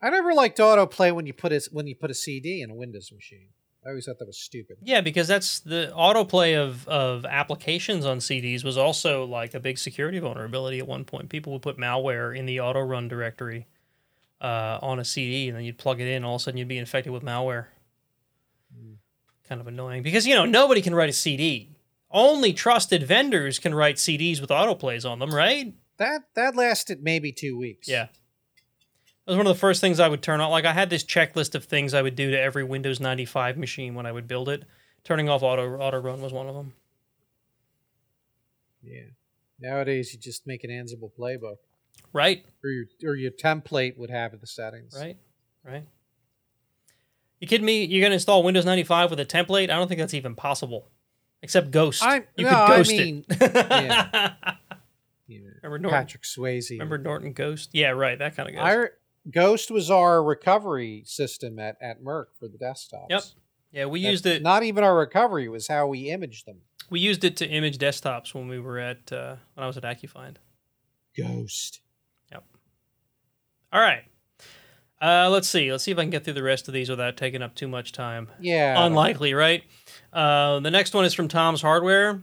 I 0.01 0.09
never 0.09 0.33
liked 0.33 0.57
autoplay 0.57 1.15
when 1.15 1.27
you 1.27 1.33
put 1.33 1.53
a 1.53 1.61
when 1.71 1.87
you 1.87 1.95
put 1.95 2.11
a 2.11 2.13
CD 2.13 2.61
in 2.61 2.69
a 2.69 2.75
Windows 2.75 3.09
machine. 3.13 3.51
I 3.85 3.89
always 3.89 4.05
thought 4.05 4.19
that 4.19 4.27
was 4.27 4.37
stupid. 4.37 4.77
Yeah, 4.81 5.01
because 5.01 5.27
that's 5.27 5.59
the 5.59 5.91
autoplay 5.95 6.57
of, 6.57 6.87
of 6.87 7.25
applications 7.25 8.05
on 8.05 8.19
CDs 8.19 8.63
was 8.63 8.77
also 8.77 9.25
like 9.25 9.53
a 9.53 9.59
big 9.59 9.77
security 9.77 10.19
vulnerability 10.19 10.79
at 10.79 10.87
one 10.87 11.03
point. 11.03 11.29
People 11.29 11.53
would 11.53 11.61
put 11.61 11.77
malware 11.77 12.35
in 12.37 12.45
the 12.45 12.61
auto 12.61 12.79
run 12.79 13.07
directory 13.07 13.67
uh, 14.39 14.79
on 14.81 14.99
a 14.99 15.05
CD, 15.05 15.49
and 15.49 15.57
then 15.57 15.65
you'd 15.65 15.77
plug 15.77 15.99
it 15.99 16.07
in. 16.07 16.23
All 16.23 16.35
of 16.35 16.41
a 16.41 16.43
sudden, 16.43 16.57
you'd 16.57 16.67
be 16.67 16.77
infected 16.77 17.11
with 17.11 17.23
malware. 17.23 17.67
Kind 19.47 19.59
of 19.59 19.67
annoying 19.67 20.03
because 20.03 20.25
you 20.25 20.35
know 20.35 20.45
nobody 20.45 20.81
can 20.81 20.95
write 20.95 21.09
a 21.09 21.13
CD. 21.13 21.69
Only 22.09 22.53
trusted 22.53 23.03
vendors 23.03 23.59
can 23.59 23.75
write 23.75 23.97
CDs 23.97 24.39
with 24.39 24.49
autoplays 24.49 25.09
on 25.09 25.19
them, 25.19 25.35
right? 25.35 25.73
That 25.97 26.21
that 26.35 26.55
lasted 26.55 27.03
maybe 27.03 27.33
two 27.33 27.57
weeks. 27.57 27.89
Yeah. 27.89 28.07
That 29.25 29.31
was 29.31 29.37
one 29.37 29.47
of 29.47 29.55
the 29.55 29.59
first 29.59 29.79
things 29.81 29.99
I 29.99 30.07
would 30.09 30.21
turn 30.21 30.41
on. 30.41 30.51
Like 30.51 30.65
I 30.65 30.73
had 30.73 30.89
this 30.89 31.03
checklist 31.03 31.55
of 31.55 31.63
things 31.65 31.93
I 31.93 32.01
would 32.01 32.15
do 32.15 32.31
to 32.31 32.39
every 32.39 32.63
Windows 32.63 32.99
95 32.99 33.57
machine 33.57 33.95
when 33.95 34.05
I 34.05 34.11
would 34.11 34.27
build 34.27 34.49
it. 34.49 34.63
Turning 35.03 35.29
off 35.29 35.43
auto 35.43 35.77
auto 35.77 35.99
run 35.99 36.21
was 36.21 36.33
one 36.33 36.47
of 36.47 36.55
them. 36.55 36.73
Yeah. 38.81 39.03
Nowadays, 39.59 40.13
you 40.13 40.19
just 40.19 40.45
make 40.45 40.63
an 40.63 40.69
Ansible 40.69 41.11
playbook, 41.17 41.55
Right, 42.11 42.43
or 42.63 42.69
your 42.69 42.85
or 43.03 43.15
your 43.15 43.31
template 43.31 43.97
would 43.97 44.09
have 44.09 44.39
the 44.39 44.47
settings. 44.47 44.93
right, 44.99 45.17
right. 45.63 45.85
You 47.39 47.47
kidding 47.47 47.65
me? 47.65 47.85
You're 47.85 48.03
gonna 48.03 48.15
install 48.15 48.43
Windows 48.43 48.65
95 48.65 49.09
with 49.11 49.19
a 49.19 49.25
template? 49.25 49.63
I 49.65 49.75
don't 49.75 49.87
think 49.87 49.99
that's 49.99 50.13
even 50.13 50.35
possible. 50.35 50.89
Except 51.41 51.71
Ghost. 51.71 52.03
I'm- 52.03 52.25
you 52.37 52.45
no, 52.45 52.49
could 52.49 52.57
I 52.57 52.77
ghost 52.77 52.91
mean- 52.91 53.25
it. 53.29 53.37
yeah. 53.55 54.33
Yeah. 55.27 55.39
Remember 55.61 55.79
Norton? 55.79 55.89
Patrick 55.99 56.23
Swayze. 56.23 56.71
Remember 56.71 56.97
Norton 56.97 57.31
Ghost? 57.33 57.69
Yeah, 57.73 57.89
right. 57.89 58.17
That 58.19 58.35
kind 58.35 58.49
of 58.49 58.55
ghost. 58.55 58.65
Ghost 59.31 59.71
was 59.71 59.89
our 59.89 60.23
recovery 60.23 61.03
system 61.05 61.59
at, 61.59 61.77
at 61.81 62.03
Merck 62.03 62.25
for 62.37 62.47
the 62.47 62.57
desktops. 62.57 63.07
Yep. 63.09 63.23
yeah, 63.71 63.85
we 63.85 63.99
used 64.01 64.25
it. 64.25 64.41
Not 64.41 64.63
even 64.63 64.83
our 64.83 64.97
recovery 64.97 65.47
was 65.47 65.67
how 65.67 65.87
we 65.87 66.09
imaged 66.09 66.45
them. 66.45 66.57
we 66.89 66.99
used 66.99 67.23
it 67.23 67.37
to 67.37 67.47
image 67.47 67.77
desktops 67.77 68.33
when 68.33 68.47
we 68.47 68.59
were 68.59 68.79
at 68.79 69.11
uh, 69.11 69.35
when 69.53 69.63
I 69.63 69.67
was 69.67 69.77
at 69.77 69.83
AccuFind. 69.83 70.35
Ghost. 71.17 71.79
Yep. 72.31 72.43
All 73.71 73.81
right. 73.81 74.03
Uh, 75.01 75.29
let's 75.29 75.49
see. 75.49 75.69
Let's 75.71 75.83
see 75.83 75.91
if 75.91 75.97
I 75.97 76.01
can 76.01 76.09
get 76.11 76.23
through 76.23 76.33
the 76.33 76.43
rest 76.43 76.67
of 76.67 76.73
these 76.73 76.89
without 76.89 77.17
taking 77.17 77.41
up 77.41 77.55
too 77.55 77.67
much 77.67 77.91
time. 77.91 78.29
Yeah. 78.39 78.85
Unlikely, 78.85 79.33
right? 79.33 79.63
Uh, 80.13 80.59
the 80.61 80.71
next 80.71 80.93
one 80.93 81.03
is 81.03 81.13
from 81.13 81.27
Tom's 81.27 81.61
Hardware. 81.61 82.21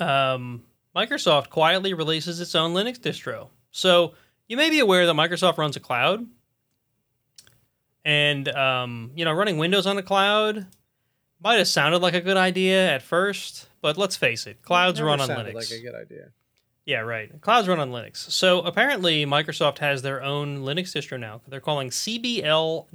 Um, 0.00 0.64
Microsoft 0.94 1.50
quietly 1.50 1.94
releases 1.94 2.40
its 2.40 2.54
own 2.54 2.74
Linux 2.74 2.98
distro. 2.98 3.48
So 3.70 4.14
you 4.48 4.56
may 4.56 4.70
be 4.70 4.80
aware 4.80 5.06
that 5.06 5.14
Microsoft 5.14 5.58
runs 5.58 5.76
a 5.76 5.80
cloud, 5.80 6.26
and 8.04 8.48
um, 8.48 9.10
you 9.14 9.24
know, 9.24 9.32
running 9.32 9.58
Windows 9.58 9.86
on 9.86 9.96
the 9.96 10.02
cloud 10.02 10.66
might 11.40 11.56
have 11.56 11.68
sounded 11.68 11.98
like 11.98 12.14
a 12.14 12.20
good 12.20 12.36
idea 12.36 12.90
at 12.90 13.02
first, 13.02 13.68
but 13.80 13.96
let's 13.96 14.16
face 14.16 14.46
it, 14.46 14.62
clouds 14.62 14.98
Never 14.98 15.08
run 15.08 15.20
on 15.20 15.28
Linux. 15.28 15.54
Like 15.54 15.70
a 15.70 15.80
good 15.80 15.94
idea. 15.94 16.28
Yeah, 16.86 17.00
right. 17.00 17.40
Clouds 17.40 17.66
run 17.66 17.80
on 17.80 17.90
Linux. 17.90 18.18
So 18.30 18.60
apparently, 18.60 19.26
Microsoft 19.26 19.78
has 19.78 20.02
their 20.02 20.22
own 20.22 20.58
Linux 20.58 20.94
distro 20.96 21.18
now. 21.18 21.40
They're 21.48 21.60
calling 21.60 21.90
CBL 21.90 22.86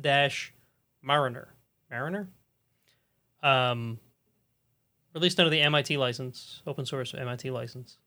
Mariner. 1.01 1.49
Mariner. 1.89 2.29
Um, 3.43 3.99
released 5.13 5.39
under 5.39 5.49
the 5.49 5.59
MIT 5.61 5.97
license, 5.97 6.61
open 6.65 6.85
source 6.85 7.13
MIT 7.13 7.51
license, 7.51 7.97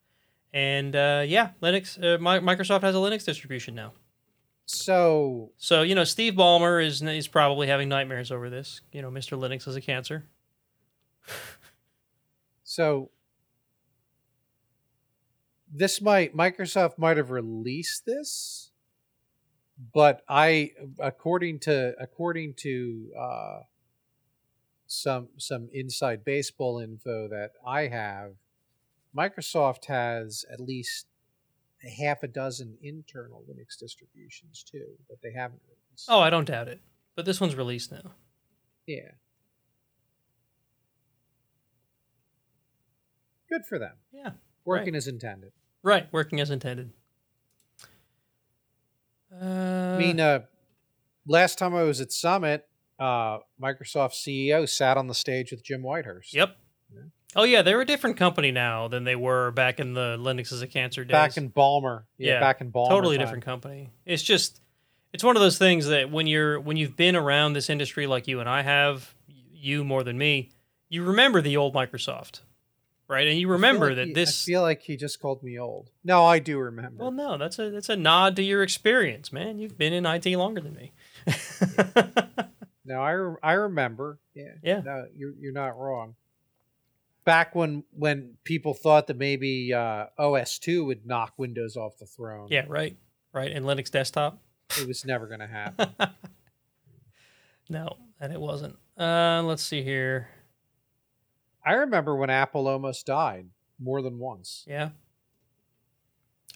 and 0.54 0.94
uh, 0.94 1.24
yeah, 1.26 1.50
Linux. 1.60 1.98
Uh, 1.98 2.16
Mi- 2.18 2.46
Microsoft 2.46 2.82
has 2.82 2.94
a 2.94 2.98
Linux 2.98 3.24
distribution 3.24 3.74
now. 3.74 3.92
So 4.66 5.50
So 5.58 5.82
you 5.82 5.94
know, 5.94 6.04
Steve 6.04 6.34
Ballmer 6.34 6.82
is 6.82 7.02
is 7.02 7.28
probably 7.28 7.66
having 7.66 7.88
nightmares 7.88 8.30
over 8.30 8.48
this. 8.48 8.80
You 8.92 9.02
know, 9.02 9.10
Mr. 9.10 9.36
Linux 9.36 9.68
is 9.68 9.74
a 9.76 9.80
cancer. 9.80 10.24
so 12.64 13.10
this 15.70 16.00
might 16.00 16.36
Microsoft 16.36 16.98
might 16.98 17.16
have 17.16 17.30
released 17.32 18.06
this, 18.06 18.70
but 19.92 20.22
I 20.28 20.70
according 21.00 21.58
to 21.60 21.94
according 21.98 22.54
to 22.58 23.10
uh, 23.18 23.58
some 24.86 25.30
some 25.36 25.68
inside 25.72 26.24
baseball 26.24 26.78
info 26.78 27.26
that 27.28 27.50
I 27.66 27.88
have, 27.88 28.34
Microsoft 29.16 29.86
has 29.86 30.44
at 30.52 30.60
least 30.60 31.06
a 31.84 31.90
half 31.90 32.22
a 32.22 32.28
dozen 32.28 32.76
internal 32.82 33.44
Linux 33.48 33.78
distributions 33.78 34.64
too 34.64 34.86
that 35.08 35.18
they 35.22 35.32
haven't 35.32 35.60
released. 35.68 36.06
Oh, 36.08 36.20
I 36.20 36.30
don't 36.30 36.46
doubt 36.46 36.68
it. 36.68 36.80
But 37.16 37.24
this 37.24 37.40
one's 37.40 37.54
released 37.54 37.92
now. 37.92 38.12
yeah. 38.86 39.12
Good 43.48 43.64
for 43.66 43.78
them. 43.78 43.92
Yeah. 44.12 44.30
Working 44.64 44.96
as 44.96 45.06
intended. 45.06 45.52
Right, 45.82 46.08
working 46.12 46.40
as 46.40 46.50
intended. 46.50 46.92
Uh, 49.30 49.44
I 49.44 49.98
mean, 49.98 50.18
uh, 50.18 50.40
last 51.26 51.58
time 51.58 51.74
I 51.74 51.82
was 51.82 52.00
at 52.00 52.10
Summit, 52.10 52.66
uh, 52.98 53.38
Microsoft 53.62 54.14
CEO 54.14 54.68
sat 54.68 54.96
on 54.96 55.08
the 55.08 55.14
stage 55.14 55.50
with 55.50 55.62
Jim 55.62 55.82
Whitehurst. 55.82 56.32
Yep. 56.32 56.56
Oh 57.36 57.44
yeah, 57.44 57.62
they're 57.62 57.80
a 57.80 57.86
different 57.86 58.16
company 58.16 58.50
now 58.52 58.88
than 58.88 59.04
they 59.04 59.16
were 59.16 59.50
back 59.50 59.80
in 59.80 59.92
the 59.94 60.16
Linux 60.18 60.52
as 60.52 60.62
a 60.62 60.66
cancer 60.66 61.04
days. 61.04 61.12
Back 61.12 61.36
in 61.36 61.50
Ballmer. 61.50 62.04
Yeah, 62.18 62.34
Yeah, 62.34 62.40
back 62.40 62.60
in 62.60 62.70
Ballmer. 62.70 62.88
totally 62.88 63.16
time. 63.16 63.26
different 63.26 63.44
company. 63.44 63.90
It's 64.06 64.22
just 64.22 64.60
it's 65.12 65.22
one 65.24 65.36
of 65.36 65.42
those 65.42 65.58
things 65.58 65.86
that 65.88 66.10
when 66.10 66.26
you're 66.26 66.60
when 66.60 66.76
you've 66.76 66.96
been 66.96 67.16
around 67.16 67.52
this 67.54 67.70
industry 67.70 68.06
like 68.06 68.26
you 68.28 68.40
and 68.40 68.48
I 68.48 68.62
have, 68.62 69.14
you 69.52 69.84
more 69.84 70.02
than 70.02 70.16
me, 70.18 70.50
you 70.88 71.04
remember 71.04 71.40
the 71.40 71.56
old 71.56 71.74
Microsoft. 71.74 72.40
Right? 73.06 73.26
And 73.28 73.38
you 73.38 73.48
remember 73.48 73.88
like 73.88 73.96
that 73.96 74.06
he- 74.08 74.12
this 74.14 74.44
I 74.44 74.46
feel 74.46 74.62
like 74.62 74.80
he 74.80 74.96
just 74.96 75.20
called 75.20 75.42
me 75.42 75.58
old. 75.58 75.90
No, 76.04 76.24
I 76.24 76.38
do 76.38 76.58
remember. 76.58 77.02
Well, 77.02 77.10
no, 77.10 77.36
that's 77.36 77.58
a 77.58 77.68
that's 77.68 77.90
a 77.90 77.96
nod 77.96 78.34
to 78.36 78.42
your 78.42 78.62
experience, 78.62 79.30
man. 79.30 79.58
You've 79.58 79.76
been 79.76 79.92
in 79.92 80.06
IT 80.06 80.24
longer 80.38 80.62
than 80.62 80.74
me. 80.74 80.92
no, 82.84 83.00
I, 83.00 83.10
re- 83.10 83.36
I 83.42 83.52
remember. 83.52 84.18
Yeah. 84.34 84.52
Yeah. 84.62 84.80
No, 84.84 85.06
you're, 85.14 85.32
you're 85.38 85.52
not 85.52 85.76
wrong. 85.78 86.14
Back 87.24 87.54
when 87.54 87.84
when 87.92 88.34
people 88.44 88.74
thought 88.74 89.06
that 89.06 89.16
maybe 89.16 89.72
uh, 89.72 90.06
OS 90.18 90.58
two 90.58 90.84
would 90.84 91.06
knock 91.06 91.32
Windows 91.38 91.76
off 91.76 91.96
the 91.98 92.06
throne. 92.06 92.48
yeah, 92.50 92.64
right. 92.68 92.96
Right. 93.32 93.50
And 93.50 93.64
Linux 93.64 93.90
desktop. 93.90 94.40
It 94.78 94.86
was 94.86 95.04
never 95.04 95.26
going 95.26 95.40
to 95.40 95.46
happen. 95.46 95.88
no, 97.68 97.96
and 98.20 98.32
it 98.32 98.40
wasn't. 98.40 98.76
Uh 98.98 99.42
let's 99.44 99.62
see 99.62 99.82
here. 99.82 100.28
I 101.66 101.72
remember 101.72 102.14
when 102.14 102.30
Apple 102.30 102.68
almost 102.68 103.06
died 103.06 103.46
more 103.78 104.02
than 104.02 104.18
once. 104.18 104.64
Yeah. 104.68 104.90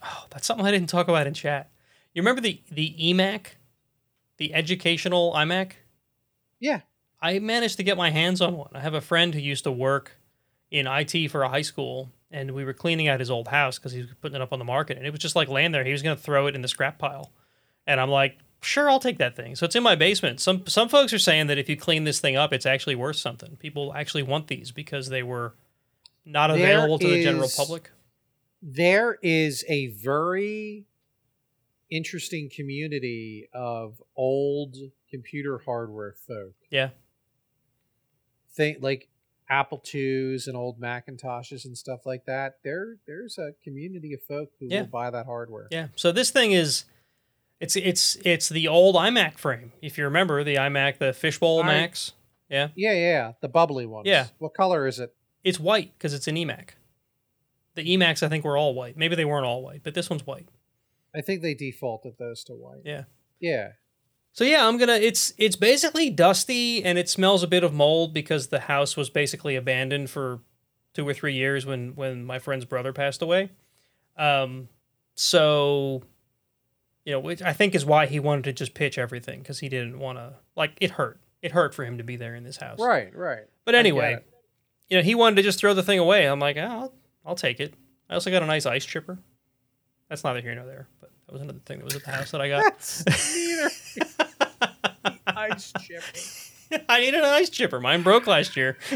Oh, 0.04 0.26
that's 0.30 0.46
something 0.46 0.66
I 0.66 0.70
didn't 0.70 0.88
talk 0.90 1.08
about 1.08 1.26
in 1.26 1.34
chat. 1.34 1.70
You 2.14 2.22
remember 2.22 2.40
the 2.40 2.62
the 2.70 2.94
eMac, 3.00 3.46
the 4.36 4.54
educational 4.54 5.32
iMac? 5.34 5.72
Yeah. 6.60 6.80
I 7.20 7.38
managed 7.40 7.78
to 7.78 7.82
get 7.82 7.96
my 7.96 8.10
hands 8.10 8.40
on 8.40 8.56
one. 8.56 8.70
I 8.74 8.80
have 8.80 8.94
a 8.94 9.00
friend 9.00 9.34
who 9.34 9.40
used 9.40 9.64
to 9.64 9.72
work 9.72 10.17
in 10.70 10.86
IT 10.86 11.30
for 11.30 11.42
a 11.42 11.48
high 11.48 11.62
school, 11.62 12.10
and 12.30 12.50
we 12.52 12.64
were 12.64 12.74
cleaning 12.74 13.08
out 13.08 13.20
his 13.20 13.30
old 13.30 13.48
house 13.48 13.78
because 13.78 13.92
he 13.92 14.00
was 14.02 14.10
putting 14.20 14.36
it 14.36 14.42
up 14.42 14.52
on 14.52 14.58
the 14.58 14.64
market, 14.64 14.96
and 14.98 15.06
it 15.06 15.10
was 15.10 15.20
just 15.20 15.36
like 15.36 15.48
laying 15.48 15.72
there. 15.72 15.84
He 15.84 15.92
was 15.92 16.02
going 16.02 16.16
to 16.16 16.22
throw 16.22 16.46
it 16.46 16.54
in 16.54 16.62
the 16.62 16.68
scrap 16.68 16.98
pile, 16.98 17.32
and 17.86 18.00
I'm 18.00 18.10
like, 18.10 18.38
sure, 18.60 18.90
I'll 18.90 19.00
take 19.00 19.18
that 19.18 19.34
thing. 19.36 19.56
So 19.56 19.64
it's 19.64 19.76
in 19.76 19.82
my 19.82 19.94
basement. 19.94 20.40
Some 20.40 20.66
some 20.66 20.88
folks 20.88 21.12
are 21.12 21.18
saying 21.18 21.46
that 21.46 21.58
if 21.58 21.68
you 21.68 21.76
clean 21.76 22.04
this 22.04 22.20
thing 22.20 22.36
up, 22.36 22.52
it's 22.52 22.66
actually 22.66 22.96
worth 22.96 23.16
something. 23.16 23.56
People 23.56 23.92
actually 23.94 24.22
want 24.24 24.48
these 24.48 24.70
because 24.72 25.08
they 25.08 25.22
were 25.22 25.54
not 26.24 26.48
There 26.48 26.56
available 26.56 26.98
to 26.98 27.08
the 27.08 27.22
general 27.22 27.48
public. 27.56 27.90
there 28.60 29.18
is 29.22 29.64
a 29.68 29.86
very 29.88 30.84
interesting 31.90 32.50
community 32.54 33.48
of 33.54 34.02
old 34.14 34.76
computer 35.08 35.62
hardware 35.64 36.14
folk. 36.26 36.52
Yeah. 36.68 36.90
Think 38.52 38.78
like 38.82 39.08
Apple 39.50 39.82
IIs 39.94 40.46
and 40.46 40.56
old 40.56 40.80
Macintoshes 40.80 41.64
and 41.64 41.76
stuff 41.76 42.00
like 42.04 42.24
that. 42.26 42.58
There 42.64 42.96
there's 43.06 43.38
a 43.38 43.52
community 43.64 44.12
of 44.12 44.22
folk 44.22 44.50
who 44.60 44.66
Yeah. 44.70 44.80
will 44.82 44.88
buy 44.88 45.10
that 45.10 45.26
hardware. 45.26 45.68
Yeah. 45.70 45.88
So 45.96 46.12
this 46.12 46.30
thing 46.30 46.52
is 46.52 46.84
it's 47.60 47.74
it's 47.76 48.16
it's 48.24 48.48
the 48.48 48.68
old 48.68 48.94
iMac 48.94 49.38
frame. 49.38 49.72
If 49.82 49.98
you 49.98 50.04
remember 50.04 50.44
the 50.44 50.56
iMac, 50.56 50.98
the 50.98 51.12
fishbowl 51.12 51.62
I- 51.62 51.66
Macs. 51.66 52.12
Yeah. 52.50 52.68
Yeah, 52.76 52.92
yeah, 52.94 53.32
the 53.42 53.48
bubbly 53.48 53.84
ones. 53.84 54.06
Yeah. 54.06 54.28
What 54.38 54.54
color 54.54 54.86
is 54.86 54.98
it? 54.98 55.14
It's 55.44 55.60
white 55.60 55.92
because 55.98 56.14
it's 56.14 56.26
an 56.28 56.36
eMac. 56.36 56.70
The 57.74 57.84
eMacs 57.96 58.22
I 58.22 58.28
think 58.28 58.44
were 58.44 58.56
all 58.56 58.74
white. 58.74 58.96
Maybe 58.96 59.16
they 59.16 59.24
weren't 59.26 59.44
all 59.46 59.62
white, 59.62 59.82
but 59.82 59.94
this 59.94 60.08
one's 60.10 60.26
white. 60.26 60.48
I 61.14 61.20
think 61.20 61.42
they 61.42 61.54
defaulted 61.54 62.14
those 62.18 62.42
to 62.44 62.54
white. 62.54 62.82
Yeah. 62.84 63.04
Yeah. 63.40 63.72
So 64.38 64.44
yeah, 64.44 64.68
I'm 64.68 64.78
gonna. 64.78 64.92
It's 64.92 65.32
it's 65.36 65.56
basically 65.56 66.10
dusty 66.10 66.84
and 66.84 66.96
it 66.96 67.08
smells 67.08 67.42
a 67.42 67.48
bit 67.48 67.64
of 67.64 67.74
mold 67.74 68.14
because 68.14 68.46
the 68.46 68.60
house 68.60 68.96
was 68.96 69.10
basically 69.10 69.56
abandoned 69.56 70.10
for 70.10 70.38
two 70.94 71.08
or 71.08 71.12
three 71.12 71.34
years 71.34 71.66
when 71.66 71.96
when 71.96 72.24
my 72.24 72.38
friend's 72.38 72.64
brother 72.64 72.92
passed 72.92 73.20
away. 73.20 73.50
Um, 74.16 74.68
so 75.16 76.04
you 77.04 77.14
know, 77.14 77.18
which 77.18 77.42
I 77.42 77.52
think 77.52 77.74
is 77.74 77.84
why 77.84 78.06
he 78.06 78.20
wanted 78.20 78.44
to 78.44 78.52
just 78.52 78.74
pitch 78.74 78.96
everything 78.96 79.40
because 79.40 79.58
he 79.58 79.68
didn't 79.68 79.98
want 79.98 80.18
to 80.18 80.34
like 80.54 80.74
it 80.80 80.92
hurt. 80.92 81.18
It 81.42 81.50
hurt 81.50 81.74
for 81.74 81.84
him 81.84 81.98
to 81.98 82.04
be 82.04 82.14
there 82.14 82.36
in 82.36 82.44
this 82.44 82.58
house. 82.58 82.78
Right, 82.78 83.12
right. 83.16 83.46
But 83.64 83.74
anyway, 83.74 84.20
you 84.88 84.98
know, 84.98 85.02
he 85.02 85.16
wanted 85.16 85.34
to 85.34 85.42
just 85.42 85.58
throw 85.58 85.74
the 85.74 85.82
thing 85.82 85.98
away. 85.98 86.26
I'm 86.26 86.38
like, 86.38 86.56
oh, 86.56 86.60
I'll, 86.60 86.92
I'll 87.26 87.34
take 87.34 87.58
it. 87.58 87.74
I 88.08 88.14
also 88.14 88.30
got 88.30 88.44
a 88.44 88.46
nice 88.46 88.66
ice 88.66 88.84
chipper. 88.84 89.18
That's 90.08 90.22
neither 90.22 90.40
here 90.40 90.54
nor 90.54 90.64
there, 90.64 90.86
but 91.00 91.10
that 91.26 91.32
was 91.32 91.42
another 91.42 91.58
thing 91.66 91.78
that 91.78 91.84
was 91.84 91.96
at 91.96 92.04
the 92.04 92.12
house 92.12 92.30
that 92.30 92.40
I 92.40 92.48
got. 92.48 94.18
That's 95.04 95.16
neither. 95.26 95.38
Ice 95.54 95.72
chipper. 95.80 96.84
I 96.88 97.00
need 97.00 97.14
an 97.14 97.24
ice 97.24 97.48
chipper. 97.50 97.80
Mine 97.80 98.02
broke 98.02 98.26
last 98.26 98.56
year. 98.56 98.76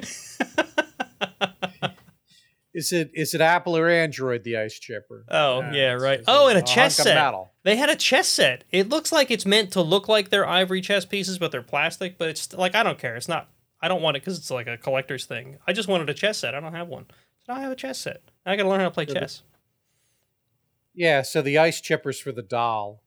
Is 2.74 2.90
it 2.90 3.10
is 3.12 3.34
it 3.34 3.42
Apple 3.42 3.76
or 3.76 3.86
Android 3.90 4.44
the 4.44 4.56
ice 4.56 4.78
chipper? 4.78 5.26
Oh, 5.28 5.60
Uh, 5.60 5.70
yeah, 5.74 5.92
right. 5.92 6.20
it's 6.20 6.24
Oh, 6.26 6.48
and 6.48 6.56
a 6.56 6.60
hunk 6.62 6.68
chess 6.68 6.98
of 6.98 7.02
set. 7.04 7.16
metal. 7.16 7.52
They 7.64 7.76
had 7.76 7.90
a 7.90 7.96
chess 7.96 8.26
set. 8.28 8.64
It 8.70 8.88
looks 8.88 9.12
like 9.12 9.30
it's 9.30 9.44
meant 9.44 9.72
to 9.72 9.82
look 9.82 10.08
like 10.08 10.30
they're 10.30 10.48
ivory 10.48 10.80
chess 10.80 11.04
pieces, 11.04 11.38
but 11.38 11.52
they're 11.52 11.60
plastic. 11.60 12.16
But 12.16 12.30
it's 12.30 12.54
like 12.54 12.74
I 12.74 12.82
don't 12.82 12.98
care. 12.98 13.14
It's 13.14 13.28
not. 13.28 13.50
I 13.82 13.88
don't 13.88 14.00
want 14.00 14.16
it 14.16 14.20
because 14.22 14.38
it's 14.38 14.50
like 14.50 14.68
a 14.68 14.78
collector's 14.78 15.26
thing. 15.26 15.58
I 15.66 15.74
just 15.74 15.86
wanted 15.86 16.08
a 16.08 16.14
chess 16.14 16.38
set. 16.38 16.54
I 16.54 16.60
don't 16.60 16.72
have 16.72 16.88
one. 16.88 17.04
So 17.46 17.52
I 17.52 17.60
have 17.60 17.72
a 17.72 17.76
chess 17.76 17.98
set. 17.98 18.22
I 18.46 18.56
got 18.56 18.62
to 18.62 18.68
learn 18.70 18.80
how 18.80 18.86
to 18.86 18.90
play 18.94 19.06
So 19.06 19.12
the- 19.14 19.20
chess. 19.20 19.42
Yeah, 20.94 21.20
so 21.22 21.42
the 21.42 21.58
ice 21.58 21.80
chipper's 21.80 22.20
for 22.20 22.32
the 22.32 22.42
doll, 22.42 23.02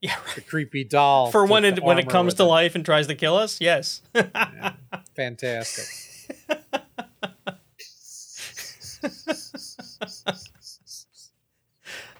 Yeah, 0.02 0.16
the 0.34 0.40
creepy 0.40 0.84
doll. 0.84 1.30
for 1.30 1.44
when 1.44 1.66
it 1.66 1.82
when 1.82 1.98
it 1.98 2.08
comes 2.08 2.32
to 2.34 2.44
it. 2.44 2.46
life 2.46 2.74
and 2.74 2.86
tries 2.86 3.06
to 3.08 3.14
kill 3.14 3.36
us. 3.36 3.60
Yes. 3.60 4.00
Yeah. 4.14 4.72
Fantastic. 5.14 5.84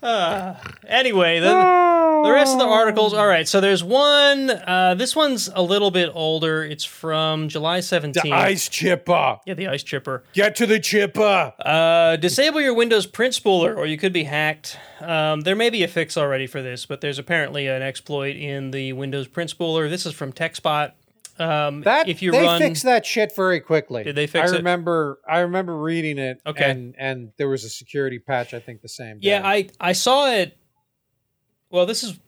Uh, 0.02 0.54
anyway, 0.86 1.40
the, 1.40 2.22
the 2.24 2.32
rest 2.32 2.52
of 2.54 2.58
the 2.58 2.64
articles. 2.64 3.12
All 3.12 3.26
right, 3.26 3.46
so 3.46 3.60
there's 3.60 3.84
one. 3.84 4.50
Uh, 4.50 4.94
this 4.96 5.14
one's 5.14 5.48
a 5.54 5.62
little 5.62 5.90
bit 5.90 6.10
older. 6.14 6.64
It's 6.64 6.84
from 6.84 7.48
July 7.48 7.80
17th. 7.80 8.22
The 8.22 8.32
ice 8.32 8.68
chipper. 8.68 9.38
yeah, 9.44 9.54
the 9.54 9.68
ice 9.68 9.82
chipper. 9.82 10.24
Get 10.32 10.56
to 10.56 10.66
the 10.66 10.80
chipper. 10.80 11.52
Uh, 11.58 12.16
disable 12.16 12.60
your 12.60 12.74
Windows 12.74 13.06
print 13.06 13.34
spooler, 13.34 13.76
or 13.76 13.86
you 13.86 13.98
could 13.98 14.12
be 14.12 14.24
hacked. 14.24 14.78
Um, 15.00 15.42
there 15.42 15.56
may 15.56 15.70
be 15.70 15.82
a 15.82 15.88
fix 15.88 16.16
already 16.16 16.46
for 16.46 16.62
this, 16.62 16.86
but 16.86 17.00
there's 17.00 17.18
apparently 17.18 17.66
an 17.66 17.82
exploit 17.82 18.36
in 18.36 18.70
the 18.70 18.92
Windows 18.94 19.28
print 19.28 19.54
spooler. 19.56 19.88
This 19.88 20.06
is 20.06 20.14
from 20.14 20.32
TechSpot. 20.32 20.92
Um, 21.40 21.80
That 21.82 22.08
if 22.08 22.20
you 22.22 22.32
they 22.32 22.42
run, 22.42 22.60
fixed 22.60 22.82
that 22.84 23.04
shit 23.06 23.34
very 23.34 23.60
quickly. 23.60 24.04
Did 24.04 24.14
they 24.14 24.26
fix 24.26 24.50
I 24.52 24.54
it? 24.54 24.58
remember. 24.58 25.20
I 25.28 25.40
remember 25.40 25.76
reading 25.76 26.18
it. 26.18 26.40
Okay. 26.46 26.70
And 26.70 26.94
and 26.98 27.32
there 27.38 27.48
was 27.48 27.64
a 27.64 27.70
security 27.70 28.18
patch. 28.18 28.52
I 28.54 28.60
think 28.60 28.82
the 28.82 28.88
same. 28.88 29.20
Day. 29.20 29.28
yeah, 29.30 29.40
I 29.44 29.68
I 29.80 29.92
saw 29.92 30.30
it. 30.30 30.56
Well, 31.70 31.86
this 31.86 32.02
is 32.02 32.18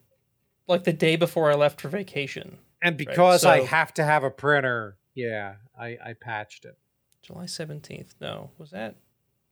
like 0.66 0.84
the 0.84 0.92
day 0.92 1.16
before 1.16 1.50
I 1.50 1.54
left 1.54 1.80
for 1.80 1.88
vacation. 1.88 2.58
and 2.82 2.96
because 2.96 3.44
I 3.44 3.60
so- 3.60 3.66
have 3.66 3.92
to 3.94 4.04
have 4.04 4.24
a 4.24 4.30
printer, 4.30 4.96
yeah, 5.14 5.56
I 5.78 5.98
I 6.04 6.14
patched 6.18 6.64
it. 6.64 6.78
July 7.22 7.44
17th. 7.44 8.14
No, 8.20 8.50
was 8.58 8.70
that? 8.70 8.96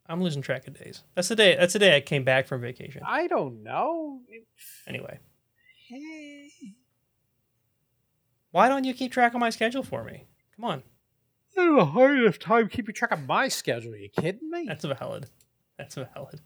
I'm 0.09 0.21
losing 0.23 0.43
track 0.43 0.67
of 0.67 0.77
days. 0.77 1.05
That's 1.15 1.29
the 1.29 1.37
day. 1.37 1.55
That's 1.55 1.73
the 1.75 1.79
day 1.79 1.95
I 1.97 2.01
came 2.01 2.25
back 2.25 2.49
from 2.49 2.61
vacation. 2.63 3.03
I 3.07 3.29
don't 3.29 3.63
know. 3.63 4.23
Anyway, 4.89 5.19
why 8.51 8.69
don't 8.69 8.85
you 8.85 8.95
keep 8.95 9.13
track 9.13 9.35
of 9.35 9.41
my 9.41 9.51
schedule 9.51 9.83
for 9.83 10.05
me? 10.05 10.25
Come 10.57 10.65
on, 10.65 10.83
I 11.57 11.63
have 11.63 11.77
a 11.77 11.85
hard 11.85 12.19
enough 12.19 12.39
time 12.39 12.69
keeping 12.69 12.95
track 12.95 13.13
of 13.13 13.27
my 13.27 13.49
schedule. 13.49 13.93
Are 13.93 13.97
you 13.97 14.09
kidding 14.09 14.51
me? 14.51 14.65
that's 14.67 14.85
valid. 14.85 15.27
That's 15.79 15.95
valid. 15.95 16.41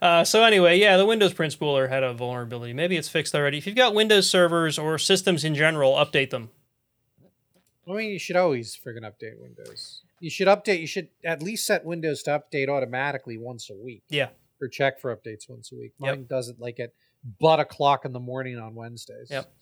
Uh, 0.00 0.24
so 0.24 0.42
anyway, 0.42 0.78
yeah, 0.78 0.96
the 0.96 1.04
Windows 1.06 1.34
print 1.34 1.54
spooler 1.58 1.88
had 1.88 2.02
a 2.02 2.12
vulnerability. 2.14 2.72
Maybe 2.72 2.96
it's 2.96 3.08
fixed 3.08 3.34
already. 3.34 3.58
If 3.58 3.66
you've 3.66 3.76
got 3.76 3.94
Windows 3.94 4.28
servers 4.28 4.78
or 4.78 4.98
systems 4.98 5.44
in 5.44 5.54
general, 5.54 5.92
update 5.94 6.30
them. 6.30 6.50
I 7.88 7.92
mean, 7.92 8.10
you 8.10 8.18
should 8.18 8.36
always 8.36 8.74
friggin' 8.74 9.02
update 9.02 9.38
Windows. 9.38 10.02
You 10.20 10.30
should 10.30 10.48
update. 10.48 10.80
You 10.80 10.86
should 10.86 11.08
at 11.24 11.42
least 11.42 11.66
set 11.66 11.84
Windows 11.84 12.22
to 12.22 12.42
update 12.42 12.68
automatically 12.68 13.36
once 13.36 13.68
a 13.68 13.74
week. 13.74 14.02
Yeah. 14.08 14.28
Or 14.60 14.68
check 14.68 15.00
for 15.00 15.14
updates 15.14 15.48
once 15.48 15.70
a 15.72 15.76
week. 15.76 15.92
Yep. 16.00 16.16
Mine 16.16 16.26
does 16.28 16.48
it 16.48 16.58
like 16.58 16.80
at 16.80 16.92
butt 17.38 17.60
o'clock 17.60 18.06
in 18.06 18.12
the 18.12 18.20
morning 18.20 18.58
on 18.58 18.74
Wednesdays. 18.74 19.28
Yep. 19.30 19.52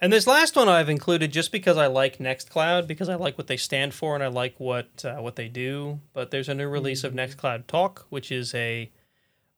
And 0.00 0.12
this 0.12 0.26
last 0.26 0.56
one 0.56 0.68
I've 0.68 0.88
included 0.88 1.32
just 1.32 1.52
because 1.52 1.76
I 1.76 1.86
like 1.86 2.18
Nextcloud, 2.18 2.86
because 2.86 3.08
I 3.08 3.14
like 3.14 3.38
what 3.38 3.46
they 3.46 3.56
stand 3.56 3.94
for 3.94 4.14
and 4.14 4.22
I 4.22 4.26
like 4.26 4.58
what 4.58 5.04
uh, 5.04 5.16
what 5.16 5.36
they 5.36 5.48
do. 5.48 6.00
But 6.12 6.30
there's 6.30 6.48
a 6.48 6.54
new 6.54 6.68
release 6.68 7.04
of 7.04 7.12
Nextcloud 7.12 7.66
Talk, 7.66 8.06
which 8.10 8.30
is 8.32 8.54
a 8.54 8.90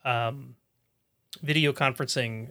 um, 0.04 0.56
video 1.42 1.72
conferencing 1.72 2.50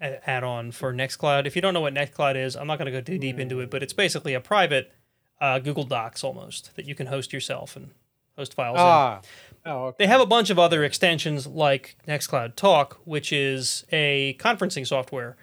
a- 0.00 0.28
add-on 0.28 0.72
for 0.72 0.92
Nextcloud. 0.92 1.46
If 1.46 1.56
you 1.56 1.62
don't 1.62 1.74
know 1.74 1.80
what 1.80 1.94
Nextcloud 1.94 2.36
is, 2.36 2.54
I'm 2.54 2.66
not 2.66 2.78
going 2.78 2.86
to 2.86 2.92
go 2.92 3.00
too 3.00 3.18
deep 3.18 3.38
into 3.38 3.60
it, 3.60 3.70
but 3.70 3.82
it's 3.82 3.92
basically 3.92 4.34
a 4.34 4.40
private 4.40 4.92
uh, 5.40 5.58
Google 5.58 5.84
Docs 5.84 6.22
almost 6.22 6.76
that 6.76 6.86
you 6.86 6.94
can 6.94 7.08
host 7.08 7.32
yourself 7.32 7.74
and 7.76 7.90
host 8.36 8.54
files 8.54 8.76
in. 8.76 8.84
Ah. 8.84 9.20
Oh, 9.64 9.84
okay. 9.86 9.96
They 10.00 10.06
have 10.08 10.20
a 10.20 10.26
bunch 10.26 10.50
of 10.50 10.58
other 10.58 10.82
extensions 10.84 11.46
like 11.46 11.96
Nextcloud 12.06 12.56
Talk, 12.56 13.00
which 13.04 13.32
is 13.32 13.84
a 13.92 14.36
conferencing 14.40 14.86
software, 14.86 15.36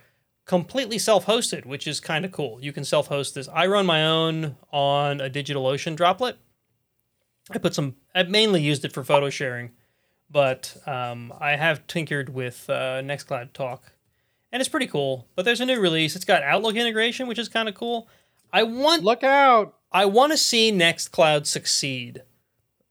completely 0.50 0.98
self-hosted, 0.98 1.64
which 1.64 1.86
is 1.86 2.00
kind 2.00 2.26
of 2.26 2.32
cool. 2.32 2.58
You 2.60 2.74
can 2.74 2.84
self-host 2.84 3.36
this. 3.36 3.48
I 3.54 3.68
run 3.68 3.86
my 3.86 4.04
own 4.04 4.56
on 4.74 5.22
a 5.22 5.30
DigitalOcean 5.30 5.96
droplet. 5.96 6.38
I 7.52 7.60
put 7.60 7.76
some. 7.76 7.98
I 8.16 8.24
mainly 8.24 8.60
used 8.60 8.84
it 8.84 8.92
for 8.92 9.04
photo 9.04 9.30
sharing, 9.30 9.74
but 10.28 10.76
um, 10.88 11.32
I 11.40 11.56
have 11.56 11.86
tinkered 11.86 12.30
with 12.30 12.68
uh, 12.68 13.04
Nextcloud 13.04 13.54
Talk, 13.54 13.92
and 14.52 14.60
it's 14.60 14.70
pretty 14.70 14.88
cool. 14.88 15.28
But 15.36 15.46
there's 15.46 15.62
a 15.62 15.68
new 15.68 15.80
release. 15.80 16.16
It's 16.16 16.26
got 16.26 16.42
Outlook 16.42 16.76
integration, 16.76 17.28
which 17.28 17.38
is 17.38 17.48
kind 17.48 17.70
of 17.70 17.76
cool. 17.76 18.08
I 18.52 18.64
want 18.64 19.04
Look 19.04 19.24
out. 19.24 19.76
I 19.92 20.06
want 20.06 20.32
to 20.32 20.38
see 20.38 20.72
Nextcloud 20.72 21.46
succeed, 21.46 22.24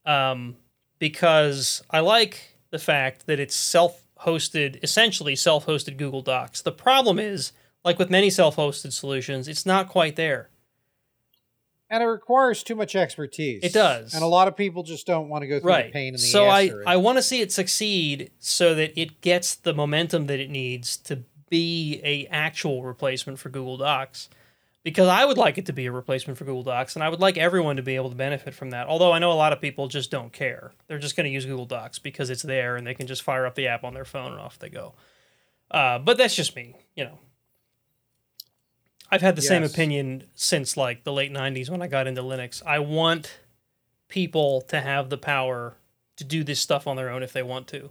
um, 0.07 0.59
because 1.01 1.83
I 1.91 1.99
like 1.99 2.57
the 2.71 2.79
fact 2.79 3.27
that 3.27 3.41
it's 3.41 3.57
self-hosted, 4.19 4.82
essentially 4.82 5.36
self-hosted 5.36 5.97
Google 5.97 6.23
Docs. 6.23 6.62
The 6.62 6.73
problem 6.73 7.19
is, 7.19 7.53
like 7.85 7.99
with 7.99 8.11
many 8.11 8.31
self-hosted 8.31 8.93
solutions, 8.93 9.49
it's 9.49 9.66
not 9.66 9.89
quite 9.89 10.16
there. 10.16 10.51
And 11.90 12.03
it 12.03 12.07
requires 12.07 12.62
too 12.62 12.74
much 12.74 12.95
expertise. 12.95 13.61
It 13.62 13.73
does. 13.73 14.12
And 14.12 14.23
a 14.23 14.27
lot 14.27 14.47
of 14.47 14.57
people 14.57 14.82
just 14.82 15.07
don't 15.07 15.28
want 15.31 15.43
to 15.43 15.49
go 15.49 15.59
through 15.59 15.70
Right. 15.70 15.86
the 15.86 15.93
pain 15.93 16.09
in 16.09 16.12
the 16.15 16.19
so. 16.19 16.47
I 16.47 16.70
I 16.86 16.97
want 16.99 17.16
to 17.16 17.23
see 17.23 17.40
it 17.40 17.51
succeed 17.51 18.31
so 18.39 18.74
that 18.74 18.99
it 19.01 19.23
gets 19.23 19.55
the 19.55 19.73
momentum 19.73 20.27
that 20.27 20.39
it 20.39 20.51
needs 20.51 20.99
to 20.99 21.24
be 21.49 22.01
a 22.05 22.27
actual 22.27 22.82
replacement 22.82 23.39
for 23.39 23.49
Google 23.49 23.78
Docs. 23.78 24.28
Because 24.89 25.09
I 25.09 25.23
would 25.27 25.36
like 25.36 25.59
it 25.59 25.66
to 25.66 25.74
be 25.74 25.85
a 25.85 25.93
replacement 25.93 26.39
for 26.39 26.47
Google 26.47 26.62
Docs, 26.62 26.97
and 26.97 27.05
I 27.05 27.10
would 27.10 27.20
like 27.20 27.36
everyone 27.36 27.77
to 27.77 27.82
be 27.82 27.97
able 27.97 28.09
to 28.09 28.16
benefit 28.16 28.55
from 28.55 28.70
that. 28.70 28.86
Although 28.86 29.12
I 29.12 29.19
know 29.19 29.31
a 29.31 29.35
lot 29.35 29.52
of 29.52 29.60
people 29.60 29.86
just 29.86 30.10
don't 30.10 30.32
care; 30.32 30.73
they're 30.86 30.98
just 30.98 31.15
going 31.15 31.24
to 31.27 31.31
use 31.31 31.44
Google 31.44 31.66
Docs 31.66 31.98
because 31.98 32.31
it's 32.31 32.43
there, 32.43 32.74
and 32.74 32.86
they 32.86 32.94
can 32.94 33.06
just 33.06 33.23
fire 33.23 33.44
up 33.44 33.55
the 33.55 33.66
app 33.66 33.85
on 33.85 33.93
their 33.93 34.06
phone 34.06 34.32
and 34.32 34.40
off 34.40 34.59
they 34.59 34.70
go. 34.70 34.94
Uh, 35.70 35.98
but 35.98 36.16
that's 36.16 36.35
just 36.35 36.56
me, 36.56 36.74
you 36.97 37.05
know. 37.05 37.19
I've 39.10 39.20
had 39.20 39.36
the 39.36 39.43
same 39.43 39.62
opinion 39.62 40.24
since 40.35 40.74
like 40.74 41.05
the 41.05 41.12
late 41.12 41.32
'90s 41.32 41.69
when 41.69 41.82
I 41.82 41.86
got 41.86 42.06
into 42.06 42.23
Linux. 42.23 42.62
I 42.65 42.78
want 42.78 43.39
people 44.09 44.62
to 44.62 44.81
have 44.81 45.10
the 45.10 45.19
power 45.19 45.77
to 46.16 46.24
do 46.24 46.43
this 46.43 46.60
stuff 46.60 46.86
on 46.86 46.97
their 46.97 47.10
own 47.10 47.23
if 47.23 47.35
they 47.35 47.43
want 47.43 47.69
to. 47.69 47.90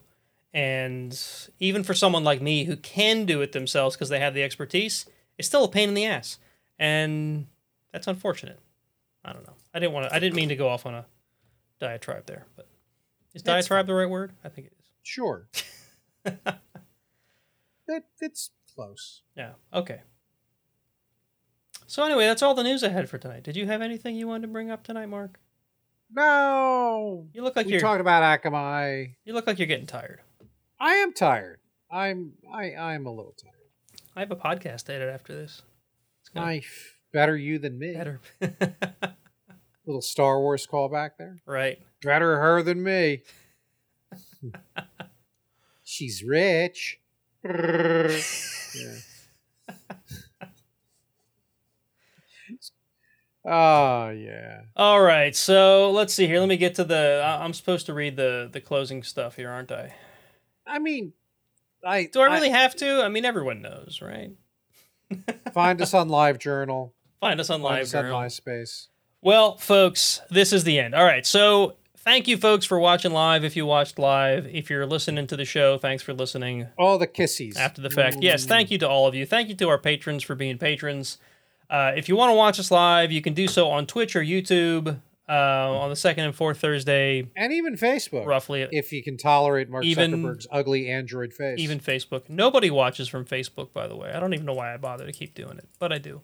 And 0.52 1.20
even 1.60 1.84
for 1.84 1.94
someone 1.94 2.24
like 2.24 2.42
me 2.42 2.64
who 2.64 2.76
can 2.76 3.26
do 3.26 3.42
it 3.42 3.52
themselves 3.52 3.96
because 3.96 4.10
they 4.10 4.20
have 4.20 4.34
the 4.34 4.42
expertise, 4.42 5.06
it's 5.38 5.48
still 5.48 5.64
a 5.64 5.70
pain 5.70 5.90
in 5.90 5.94
the 5.94 6.06
ass. 6.06 6.40
And 6.80 7.48
that's 7.92 8.08
unfortunate. 8.08 8.60
I 9.26 9.34
don't 9.34 9.46
know. 9.46 9.54
I 9.74 9.80
didn't 9.80 9.94
want 9.94 10.10
to 10.10 10.16
I 10.16 10.20
didn't 10.20 10.36
mean 10.36 10.50
to 10.50 10.56
go 10.56 10.70
off 10.70 10.86
on 10.86 10.94
a 10.94 11.06
diatribe 11.80 12.26
there, 12.26 12.46
but 12.56 12.68
is 13.34 13.44
That's 13.44 13.68
diatribe 13.68 13.88
the 13.88 13.94
right 13.94 14.10
word? 14.10 14.34
I 14.44 14.50
think 14.50 14.68
it 14.68 14.74
is. 14.80 14.86
Sure. 15.04 15.48
that, 16.24 16.60
it's 18.22 18.52
close. 18.74 19.22
Yeah. 19.36 19.52
Okay. 19.74 20.02
So 21.88 22.04
anyway, 22.04 22.26
that's 22.26 22.42
all 22.42 22.54
the 22.54 22.64
news 22.64 22.84
I 22.84 22.90
had 22.90 23.10
for 23.10 23.18
tonight. 23.18 23.44
Did 23.44 23.56
you 23.56 23.66
have 23.68 23.82
anything 23.82 24.16
you 24.16 24.28
wanted 24.28 24.44
to 24.44 24.48
bring 24.50 24.72
up 24.72 24.84
tonight, 24.84 25.08
Mark? 25.08 25.40
No. 26.12 27.28
You 27.34 27.44
look 27.44 27.56
like 27.56 27.66
we 27.66 27.74
you're 27.74 27.82
talked 27.82 28.02
about 28.02 28.24
Akamai. 28.24 29.16
you 29.26 29.34
look 29.34 29.48
like 29.48 29.60
you're 29.60 29.68
getting 29.68 29.88
tired. 29.88 30.22
I 30.80 30.96
am 30.96 31.14
tired. 31.14 31.60
I'm 31.92 32.34
I 32.54 32.76
I'm 32.76 33.06
a 33.06 33.12
little 33.12 33.36
tired. 33.42 33.54
I 34.16 34.22
have 34.22 34.32
a 34.32 34.36
podcast 34.36 34.86
to 34.86 34.94
edit 34.94 35.14
after 35.14 35.34
this. 35.34 35.62
Gonna 36.34 36.62
better 37.14 37.36
you 37.38 37.60
than 37.60 37.78
me. 37.80 37.94
better. 37.94 38.20
Little 39.86 40.02
Star 40.02 40.40
Wars 40.42 40.68
callback 40.68 41.12
there. 41.18 41.38
right. 41.46 41.80
Better 42.04 42.40
her 42.40 42.62
than 42.62 42.84
me. 42.84 43.22
She's 45.84 46.24
rich. 46.24 47.00
yeah. 47.44 48.12
Oh 53.46 54.10
yeah. 54.10 54.62
All 54.76 55.02
right, 55.02 55.34
so 55.36 55.92
let's 55.92 56.14
see 56.14 56.28
here. 56.28 56.40
Let 56.42 56.50
me 56.50 56.58
get 56.58 56.76
to 56.76 56.84
the. 56.84 57.22
I- 57.24 57.44
I'm 57.44 57.54
supposed 57.54 57.86
to 57.86 57.94
read 57.94 58.18
the 58.18 58.50
the 58.52 58.60
closing 58.60 59.04
stuff 59.04 59.36
here, 59.38 59.50
aren't 59.50 59.72
I? 59.72 59.94
I 60.66 60.80
mean, 60.80 61.14
I 61.84 62.06
Do 62.06 62.20
I 62.20 62.26
really 62.26 62.50
have 62.50 62.76
to? 62.78 63.02
I 63.04 63.08
mean, 63.08 63.24
everyone 63.24 63.62
knows, 63.62 64.00
right? 64.02 64.32
Find 65.54 65.82
us 65.82 65.94
on 65.94 66.10
Live 66.10 66.40
Journal. 66.40 66.94
Find 67.20 67.40
us 67.40 67.50
on 67.50 67.62
Find 67.62 67.76
Live 67.76 67.82
us 67.84 67.96
on 67.96 68.06
MySpace. 68.06 68.88
Well, 69.22 69.58
folks, 69.58 70.22
this 70.30 70.54
is 70.54 70.64
the 70.64 70.80
end. 70.80 70.94
All 70.94 71.04
right, 71.04 71.26
so 71.26 71.76
thank 71.98 72.28
you, 72.28 72.38
folks, 72.38 72.66
for 72.66 72.80
watching 72.80 73.12
live. 73.12 73.44
If 73.44 73.56
you 73.56 73.66
watched 73.66 73.98
live, 73.98 74.46
if 74.48 74.70
you're 74.70 74.86
listening 74.86 75.28
to 75.28 75.36
the 75.36 75.46
show, 75.46 75.78
thanks 75.78 76.04
for 76.04 76.14
listening 76.14 76.68
All 76.78 76.98
the 76.98 77.08
kisses 77.08 77.58
after 77.58 77.82
the 77.82 77.90
fact. 77.90 78.18
Yes, 78.22 78.46
thank 78.46 78.72
you 78.72 78.78
to 78.78 78.88
all 78.88 79.08
of 79.08 79.16
you. 79.16 79.26
Thank 79.26 79.50
you 79.50 79.56
to 79.56 79.70
our 79.70 79.78
patrons 79.78 80.24
for 80.24 80.36
being 80.36 80.58
patrons. 80.58 81.18
Uh, 81.70 81.92
if 81.96 82.08
you 82.08 82.16
want 82.16 82.30
to 82.30 82.36
watch 82.36 82.60
us 82.60 82.72
live, 82.72 83.12
you 83.12 83.22
can 83.22 83.34
do 83.34 83.48
so 83.48 83.70
on 83.70 83.86
Twitch 83.86 84.16
or 84.16 84.22
YouTube 84.22 85.00
uh, 85.30 85.32
on 85.80 85.90
the 85.90 85.96
second 85.96 86.26
and 86.26 86.36
fourth 86.36 86.60
Thursday, 86.60 87.28
and 87.36 87.52
even 87.54 87.76
Facebook. 87.76 88.26
roughly. 88.26 88.68
If 88.72 88.92
you 88.94 89.04
can 89.04 89.18
tolerate 89.18 89.70
Mark 89.70 89.84
Even- 89.86 90.12
Zuckerberg's 90.12 90.48
ugly 90.52 90.90
Android 90.90 91.34
face. 91.34 91.60
Even 91.60 91.80
Facebook. 91.80 92.30
Nobody 92.30 92.70
watches 92.70 93.08
from 93.08 93.26
Facebook, 93.26 93.74
by 93.74 93.88
the 93.88 93.96
way. 93.96 94.12
I 94.12 94.20
don't 94.20 94.34
even 94.34 94.46
know 94.46 94.54
why 94.54 94.74
I 94.74 94.78
bother 94.78 95.06
to 95.06 95.12
keep 95.12 95.34
doing 95.36 95.58
it, 95.58 95.68
but 95.80 95.92
I 95.92 95.98
do. 95.98 96.22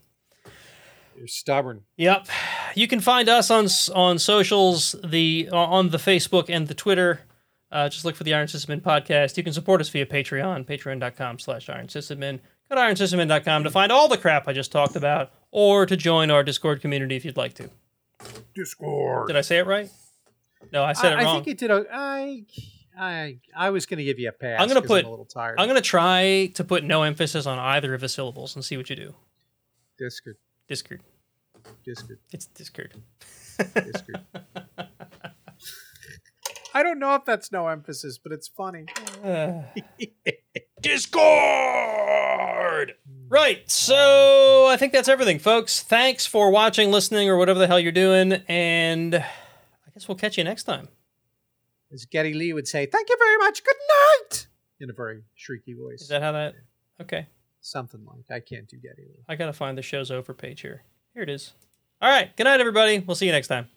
you're 1.18 1.28
stubborn. 1.28 1.82
Yep. 1.98 2.28
You 2.76 2.88
can 2.88 3.00
find 3.02 3.30
us 3.30 3.52
on 3.52 3.68
on 3.94 4.20
socials, 4.20 4.96
the 5.04 5.50
on 5.52 5.90
the 5.90 5.98
Facebook 5.98 6.46
and 6.50 6.68
the 6.68 6.74
Twitter. 6.74 7.22
Uh, 7.72 7.90
just 7.90 8.06
look 8.06 8.16
for 8.16 8.24
the 8.24 8.34
Iron 8.36 8.48
Sysadmin 8.48 8.82
podcast. 8.82 9.36
You 9.36 9.44
can 9.44 9.52
support 9.54 9.82
us 9.82 9.90
via 9.90 10.06
Patreon, 10.06 10.66
patreon.com 10.68 11.40
slash 11.40 11.68
Iron 11.70 11.88
Sysadmin. 11.88 12.40
Go 12.70 12.76
to 12.76 12.82
ironsysadmin.com 12.82 13.64
to 13.64 13.72
find 13.72 13.92
all 13.92 14.08
the 14.08 14.18
crap 14.18 14.48
I 14.48 14.54
just 14.54 14.72
talked 14.72 14.96
about, 14.96 15.32
or 15.52 15.86
to 15.88 15.98
join 15.98 16.30
our 16.32 16.44
Discord 16.44 16.82
community 16.82 17.16
if 17.16 17.26
you'd 17.26 17.36
like 17.36 17.56
to. 17.56 17.70
Discord. 18.54 19.28
Did 19.28 19.36
I 19.36 19.42
say 19.42 19.58
it 19.58 19.68
right? 19.68 19.90
No, 20.72 20.84
I 20.84 20.94
said 20.94 21.14
I, 21.14 21.22
it 21.22 21.26
I 21.26 21.34
think 21.34 21.48
you 21.48 21.54
did. 21.54 21.72
A, 21.72 21.86
I 21.92 22.46
I 22.98 23.38
I 23.56 23.70
was 23.70 23.86
going 23.86 23.98
to 23.98 24.04
give 24.04 24.20
you 24.20 24.30
a 24.30 24.32
pass. 24.32 24.62
I'm 24.62 24.68
going 24.68 24.82
to 24.82 24.88
put- 24.88 25.06
a 25.06 25.10
little 25.10 25.26
tired. 25.26 25.60
I'm 25.60 25.68
going 25.68 25.82
to 25.82 25.88
try 25.88 26.52
to 26.56 26.64
put 26.64 26.84
no 26.84 27.04
emphasis 27.04 27.46
on 27.46 27.60
either 27.60 27.94
of 27.94 28.02
the 28.02 28.10
syllables 28.10 28.56
and 28.56 28.64
see 28.64 28.78
what 28.78 28.90
you 28.90 28.96
do. 28.96 29.16
Discord. 29.98 30.38
Discord. 30.68 31.02
Discord. 31.86 32.20
It's 32.32 32.46
Discord. 32.48 32.94
Discord. 33.58 34.22
I 36.74 36.82
don't 36.82 36.98
know 37.00 37.14
if 37.16 37.24
that's 37.26 37.52
no 37.52 37.68
emphasis, 37.68 38.18
but 38.18 38.32
it's 38.32 38.48
funny. 38.48 38.86
Discord. 40.82 41.24
Right. 43.30 43.70
So 43.70 44.68
I 44.70 44.76
think 44.78 44.92
that's 44.92 45.08
everything, 45.08 45.38
folks. 45.40 45.82
Thanks 45.84 46.26
for 46.26 46.50
watching, 46.50 46.92
listening, 46.92 47.30
or 47.30 47.38
whatever 47.38 47.60
the 47.60 47.68
hell 47.68 47.80
you're 47.80 47.92
doing, 47.92 48.34
and 48.48 49.16
I 49.16 49.26
guess 49.94 50.08
we'll 50.08 50.18
catch 50.18 50.38
you 50.38 50.44
next 50.44 50.64
time. 50.64 50.88
As 51.92 52.06
Geddy 52.06 52.34
Lee 52.34 52.54
would 52.54 52.68
say, 52.68 52.88
"Thank 52.88 53.08
you 53.08 53.18
very 53.20 53.38
much. 53.38 53.64
Good 53.64 53.76
night," 54.32 54.48
in 54.80 54.90
a 54.90 54.94
very 54.94 55.22
shrieky 55.38 55.78
voice. 55.78 56.02
Is 56.02 56.08
that 56.08 56.24
how 56.24 56.32
that? 56.32 56.56
Okay. 57.00 57.28
Something 57.62 58.04
like 58.06 58.32
I 58.32 58.40
can't 58.40 58.68
do 58.68 58.78
Geddy 58.78 59.04
Lee. 59.04 59.24
I 59.30 59.36
gotta 59.36 59.54
find 59.54 59.78
the 59.78 59.84
show's 59.84 60.10
over 60.10 60.34
page 60.34 60.62
here. 60.62 60.84
Here 61.14 61.22
it 61.22 61.30
is. 61.30 61.54
All 62.02 62.10
right. 62.10 62.36
Good 62.36 62.46
night, 62.46 62.60
everybody. 62.60 62.98
We'll 63.00 63.16
see 63.16 63.28
you 63.28 63.32
next 63.32 63.48
time. 63.48 63.70